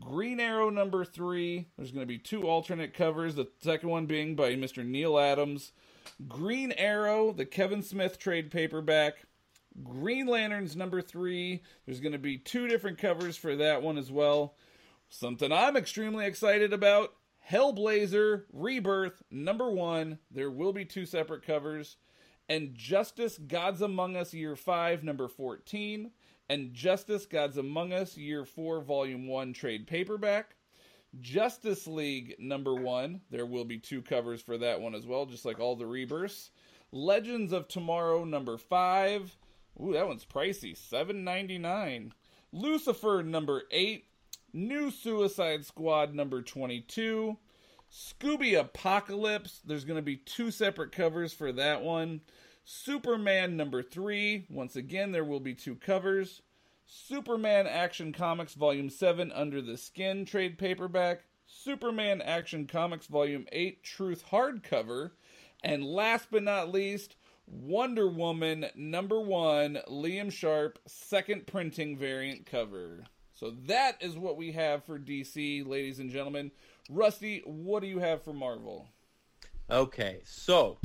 [0.00, 4.34] Green Arrow number 3, there's going to be two alternate covers, the second one being
[4.34, 4.84] by Mr.
[4.84, 5.72] Neal Adams.
[6.28, 9.24] Green Arrow, the Kevin Smith trade paperback.
[9.82, 14.10] Green Lanterns number 3, there's going to be two different covers for that one as
[14.10, 14.54] well.
[15.08, 17.14] Something I'm extremely excited about
[17.50, 21.96] Hellblazer Rebirth number 1, there will be two separate covers
[22.48, 26.10] and Justice Gods Among Us Year 5, number 14,
[26.48, 30.56] and Justice Gods Among Us Year 4, Volume 1 trade paperback.
[31.20, 35.44] Justice League number 1, there will be two covers for that one as well, just
[35.44, 36.50] like all the rebirths.
[36.90, 39.36] Legends of Tomorrow number 5.
[39.82, 42.10] Ooh, that one's pricey, 7.99.
[42.52, 44.04] Lucifer number 8.
[44.52, 47.36] New Suicide Squad number 22.
[47.92, 49.60] Scooby Apocalypse.
[49.64, 52.20] There's going to be two separate covers for that one.
[52.64, 54.46] Superman number three.
[54.48, 56.42] Once again, there will be two covers.
[56.86, 61.24] Superman Action Comics Volume 7 Under the Skin trade paperback.
[61.46, 65.12] Superman Action Comics Volume 8 Truth hardcover.
[65.62, 73.04] And last but not least, Wonder Woman number one, Liam Sharp, second printing variant cover.
[73.34, 76.50] So that is what we have for DC, ladies and gentlemen.
[76.88, 78.88] Rusty, what do you have for Marvel?
[79.70, 80.78] Okay, so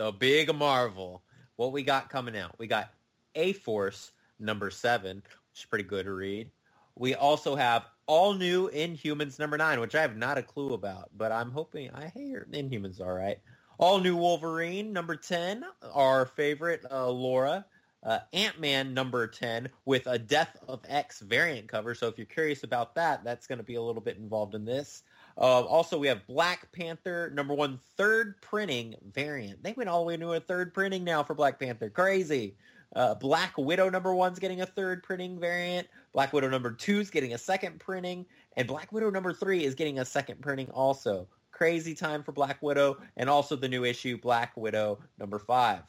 [0.00, 1.22] the big Marvel.
[1.56, 2.58] What we got coming out?
[2.58, 2.90] We got
[3.34, 6.50] A Force number seven, which is pretty good to read.
[6.96, 11.10] We also have all new Inhumans number nine, which I have not a clue about,
[11.18, 13.40] but I'm hoping I hear Inhumans all right.
[13.76, 17.66] All new Wolverine number ten, our favorite uh, Laura.
[18.02, 21.94] Uh, Ant-Man number 10 with a Death of X variant cover.
[21.94, 24.64] So if you're curious about that, that's going to be a little bit involved in
[24.64, 25.02] this.
[25.36, 29.62] Uh, also, we have Black Panther number one third printing variant.
[29.62, 31.90] They went all the way to a third printing now for Black Panther.
[31.90, 32.56] Crazy.
[32.96, 35.86] Uh, Black Widow number one's getting a third printing variant.
[36.12, 38.26] Black Widow number two's getting a second printing,
[38.56, 41.28] and Black Widow number three is getting a second printing also.
[41.52, 45.82] Crazy time for Black Widow, and also the new issue Black Widow number five.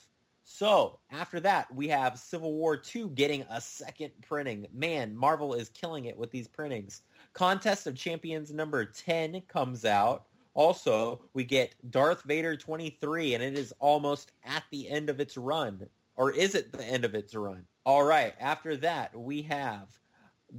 [0.44, 4.68] So after that, we have Civil War 2 getting a second printing.
[4.74, 7.04] Man, Marvel is killing it with these printings.
[7.34, 10.26] Contest of Champions number 10 comes out.
[10.54, 15.38] Also, we get Darth Vader 23, and it is almost at the end of its
[15.38, 15.88] run.
[16.16, 17.66] Or is it the end of its run?
[17.86, 19.88] All right, after that, we have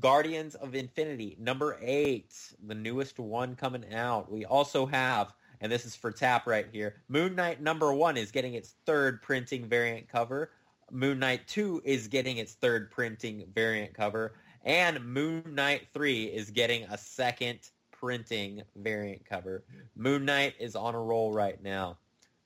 [0.00, 2.34] Guardians of Infinity number 8,
[2.66, 4.32] the newest one coming out.
[4.32, 6.96] We also have and this is for tap right here.
[7.08, 10.50] Moon Knight number one is getting its third printing variant cover.
[10.90, 14.34] Moon Knight 2 is getting its third printing variant cover.
[14.64, 17.58] And Moon Knight 3 is getting a second
[17.90, 19.64] printing variant cover.
[19.96, 21.98] Moon Knight is on a roll right now.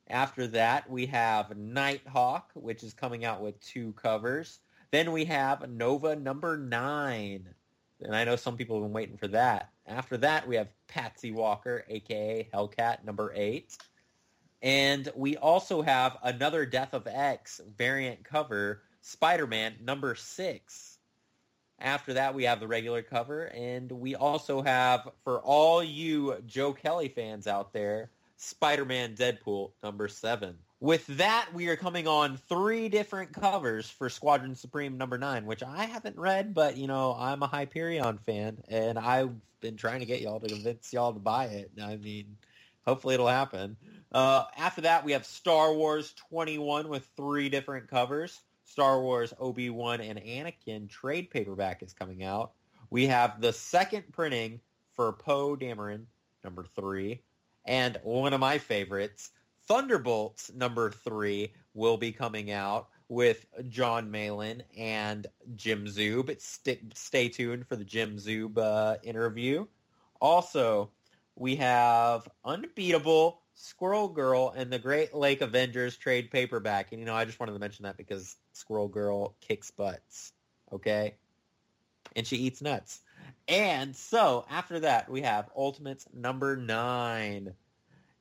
[0.08, 4.60] After that, we have Nighthawk, which is coming out with two covers.
[4.92, 7.48] Then we have Nova number 9.
[8.02, 9.70] And I know some people have been waiting for that.
[9.86, 13.76] After that, we have Patsy Walker, aka Hellcat number 8.
[14.62, 20.95] And we also have another Death of X variant cover, Spider-Man number 6.
[21.78, 26.72] After that, we have the regular cover, and we also have, for all you Joe
[26.72, 30.56] Kelly fans out there, Spider-Man Deadpool number 7.
[30.80, 35.62] With that, we are coming on three different covers for Squadron Supreme number nine, which
[35.62, 40.06] I haven't read, but you know I'm a Hyperion fan, and I've been trying to
[40.06, 41.70] get y'all to convince y'all to buy it.
[41.82, 42.36] I mean,
[42.86, 43.76] hopefully it'll happen.
[44.12, 48.40] Uh, after that, we have Star Wars 21 with three different covers.
[48.66, 52.52] Star Wars Obi Wan and Anakin trade paperback is coming out.
[52.90, 54.60] We have the second printing
[54.92, 56.04] for Poe Dameron
[56.44, 57.22] number three,
[57.64, 59.30] and one of my favorites.
[59.66, 66.40] Thunderbolts number three will be coming out with Jon Malin and Jim Zub.
[66.40, 69.66] St- stay tuned for the Jim Zub uh, interview.
[70.20, 70.90] Also,
[71.36, 76.92] we have Unbeatable, Squirrel Girl, and the Great Lake Avengers trade paperback.
[76.92, 80.32] And, you know, I just wanted to mention that because Squirrel Girl kicks butts,
[80.72, 81.14] okay?
[82.14, 83.02] And she eats nuts.
[83.48, 87.52] And so, after that, we have Ultimates number nine.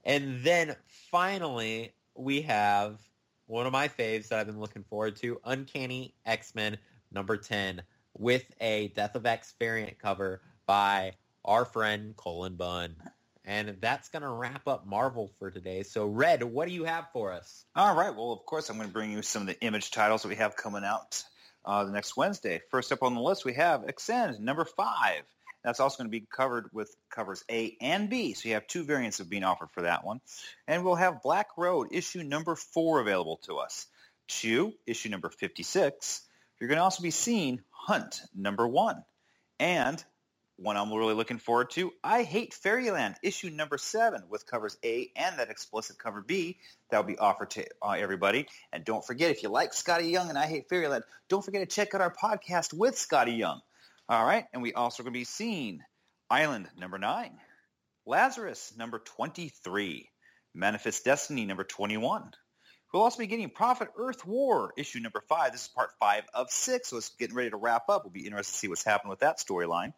[0.04, 0.76] And then
[1.10, 3.00] finally, we have
[3.48, 6.78] one of my faves that I've been looking forward to, Uncanny X-Men
[7.12, 7.82] number 10,
[8.18, 12.96] with a Death of X variant cover by our friend Cullen Bunn.
[13.46, 15.84] And that's going to wrap up Marvel for today.
[15.84, 17.66] So, Red, what do you have for us?
[17.76, 18.14] All right.
[18.16, 20.36] Well, of course, I'm going to bring you some of the image titles that we
[20.36, 21.24] have coming out
[21.64, 22.62] uh, the next Wednesday.
[22.72, 25.22] First up on the list, we have Extend, number five.
[25.64, 28.34] That's also going to be covered with covers A and B.
[28.34, 30.22] So you have two variants of being offered for that one.
[30.68, 33.88] And we'll have Black Road, issue number four, available to us.
[34.28, 36.22] Chew, issue number 56.
[36.60, 39.04] You're going to also be seeing Hunt, number one.
[39.60, 40.04] And
[40.58, 45.12] one I'm really looking forward to, I Hate Fairyland, issue number seven, with covers A
[45.16, 46.58] and that explicit cover B.
[46.90, 48.48] That will be offered to uh, everybody.
[48.72, 51.76] And don't forget, if you like Skottie Young and I Hate Fairyland, don't forget to
[51.76, 53.60] check out our podcast with Skottie Young.
[54.08, 55.82] All right, and we also going to be seeing
[56.30, 57.38] Island, number nine,
[58.06, 60.10] Lazarus, number 23,
[60.54, 62.32] Manifest Destiny, number 21,
[62.96, 65.52] We'll also be getting Prophet Earth War, issue number five.
[65.52, 68.06] This is part five of six, so it's getting ready to wrap up.
[68.06, 69.92] We'll be interested to see what's happening with that storyline.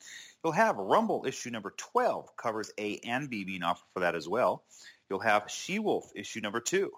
[0.43, 4.27] You'll have Rumble, issue number 12, covers A and B being offered for that as
[4.27, 4.63] well.
[5.11, 6.89] You'll have She-Wolf, issue number two.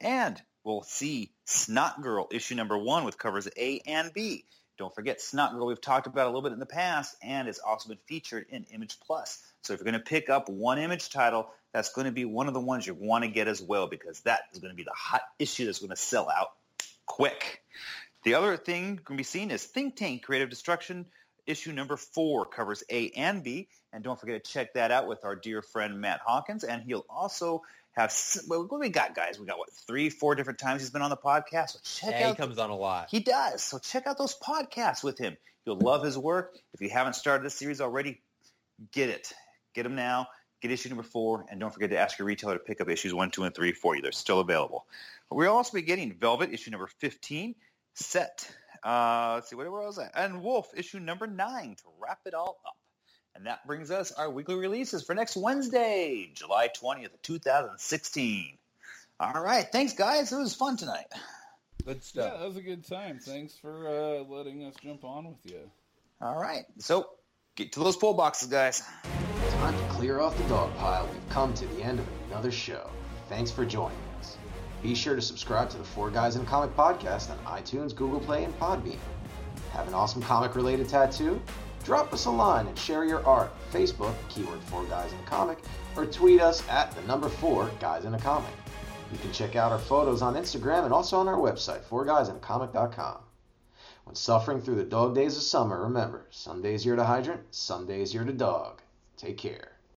[0.00, 4.44] And we'll see Snot Girl, issue number one, with covers A and B.
[4.80, 7.58] Don't forget Snot Girl, we've talked about a little bit in the past, and it's
[7.58, 9.38] also been featured in Image Plus.
[9.60, 12.48] So if you're going to pick up one image title, that's going to be one
[12.48, 14.84] of the ones you want to get as well because that is going to be
[14.84, 16.52] the hot issue that's going to sell out
[17.04, 17.62] quick.
[18.24, 21.04] The other thing going to be seen is Think Tank Creative Destruction
[21.46, 23.68] issue number four covers A and B.
[23.92, 26.64] And don't forget to check that out with our dear friend Matt Hawkins.
[26.64, 28.14] And he'll also have
[28.46, 29.38] what we got, guys.
[29.38, 31.70] We got what three, four different times he's been on the podcast.
[31.70, 32.36] So check yeah, out.
[32.36, 33.08] He comes on a lot.
[33.10, 33.62] He does.
[33.62, 35.36] So check out those podcasts with him.
[35.66, 36.58] You'll love his work.
[36.72, 38.20] If you haven't started this series already,
[38.92, 39.32] get it.
[39.74, 40.28] Get them now
[40.60, 43.14] get issue number four, and don't forget to ask your retailer to pick up issues
[43.14, 44.02] one, two, and three for you.
[44.02, 44.86] They're still available.
[45.28, 47.54] But we'll also be getting Velvet issue number 15,
[47.94, 48.50] Set,
[48.84, 50.12] uh, let's see, where was that?
[50.14, 52.76] And Wolf issue number nine to wrap it all up.
[53.34, 58.58] And that brings us our weekly releases for next Wednesday, July 20th, 2016.
[59.20, 59.66] All right.
[59.70, 60.32] Thanks, guys.
[60.32, 61.06] It was fun tonight.
[61.84, 62.32] Good stuff.
[62.32, 63.18] Yeah, that was a good time.
[63.18, 65.70] Thanks for uh, letting us jump on with you.
[66.20, 66.64] All right.
[66.78, 67.08] So
[67.56, 68.82] get to those pull boxes, guys.
[69.50, 71.08] Time to clear off the dog pile.
[71.10, 72.90] We've come to the end of another show.
[73.28, 74.36] Thanks for joining us.
[74.82, 78.20] Be sure to subscribe to the Four Guys in a Comic podcast on iTunes, Google
[78.20, 78.98] Play, and Podbean.
[79.72, 81.40] Have an awesome comic related tattoo?
[81.84, 83.52] Drop us a line and share your art.
[83.72, 85.58] Facebook, keyword Four Guys in a Comic,
[85.96, 88.52] or tweet us at the number Four Guys in a Comic.
[89.12, 93.18] You can check out our photos on Instagram and also on our website, fourguysincomic.com.
[94.04, 97.86] When suffering through the dog days of summer, remember, some days you're the hydrant, some
[97.86, 98.82] days you're the dog.
[99.16, 99.69] Take care.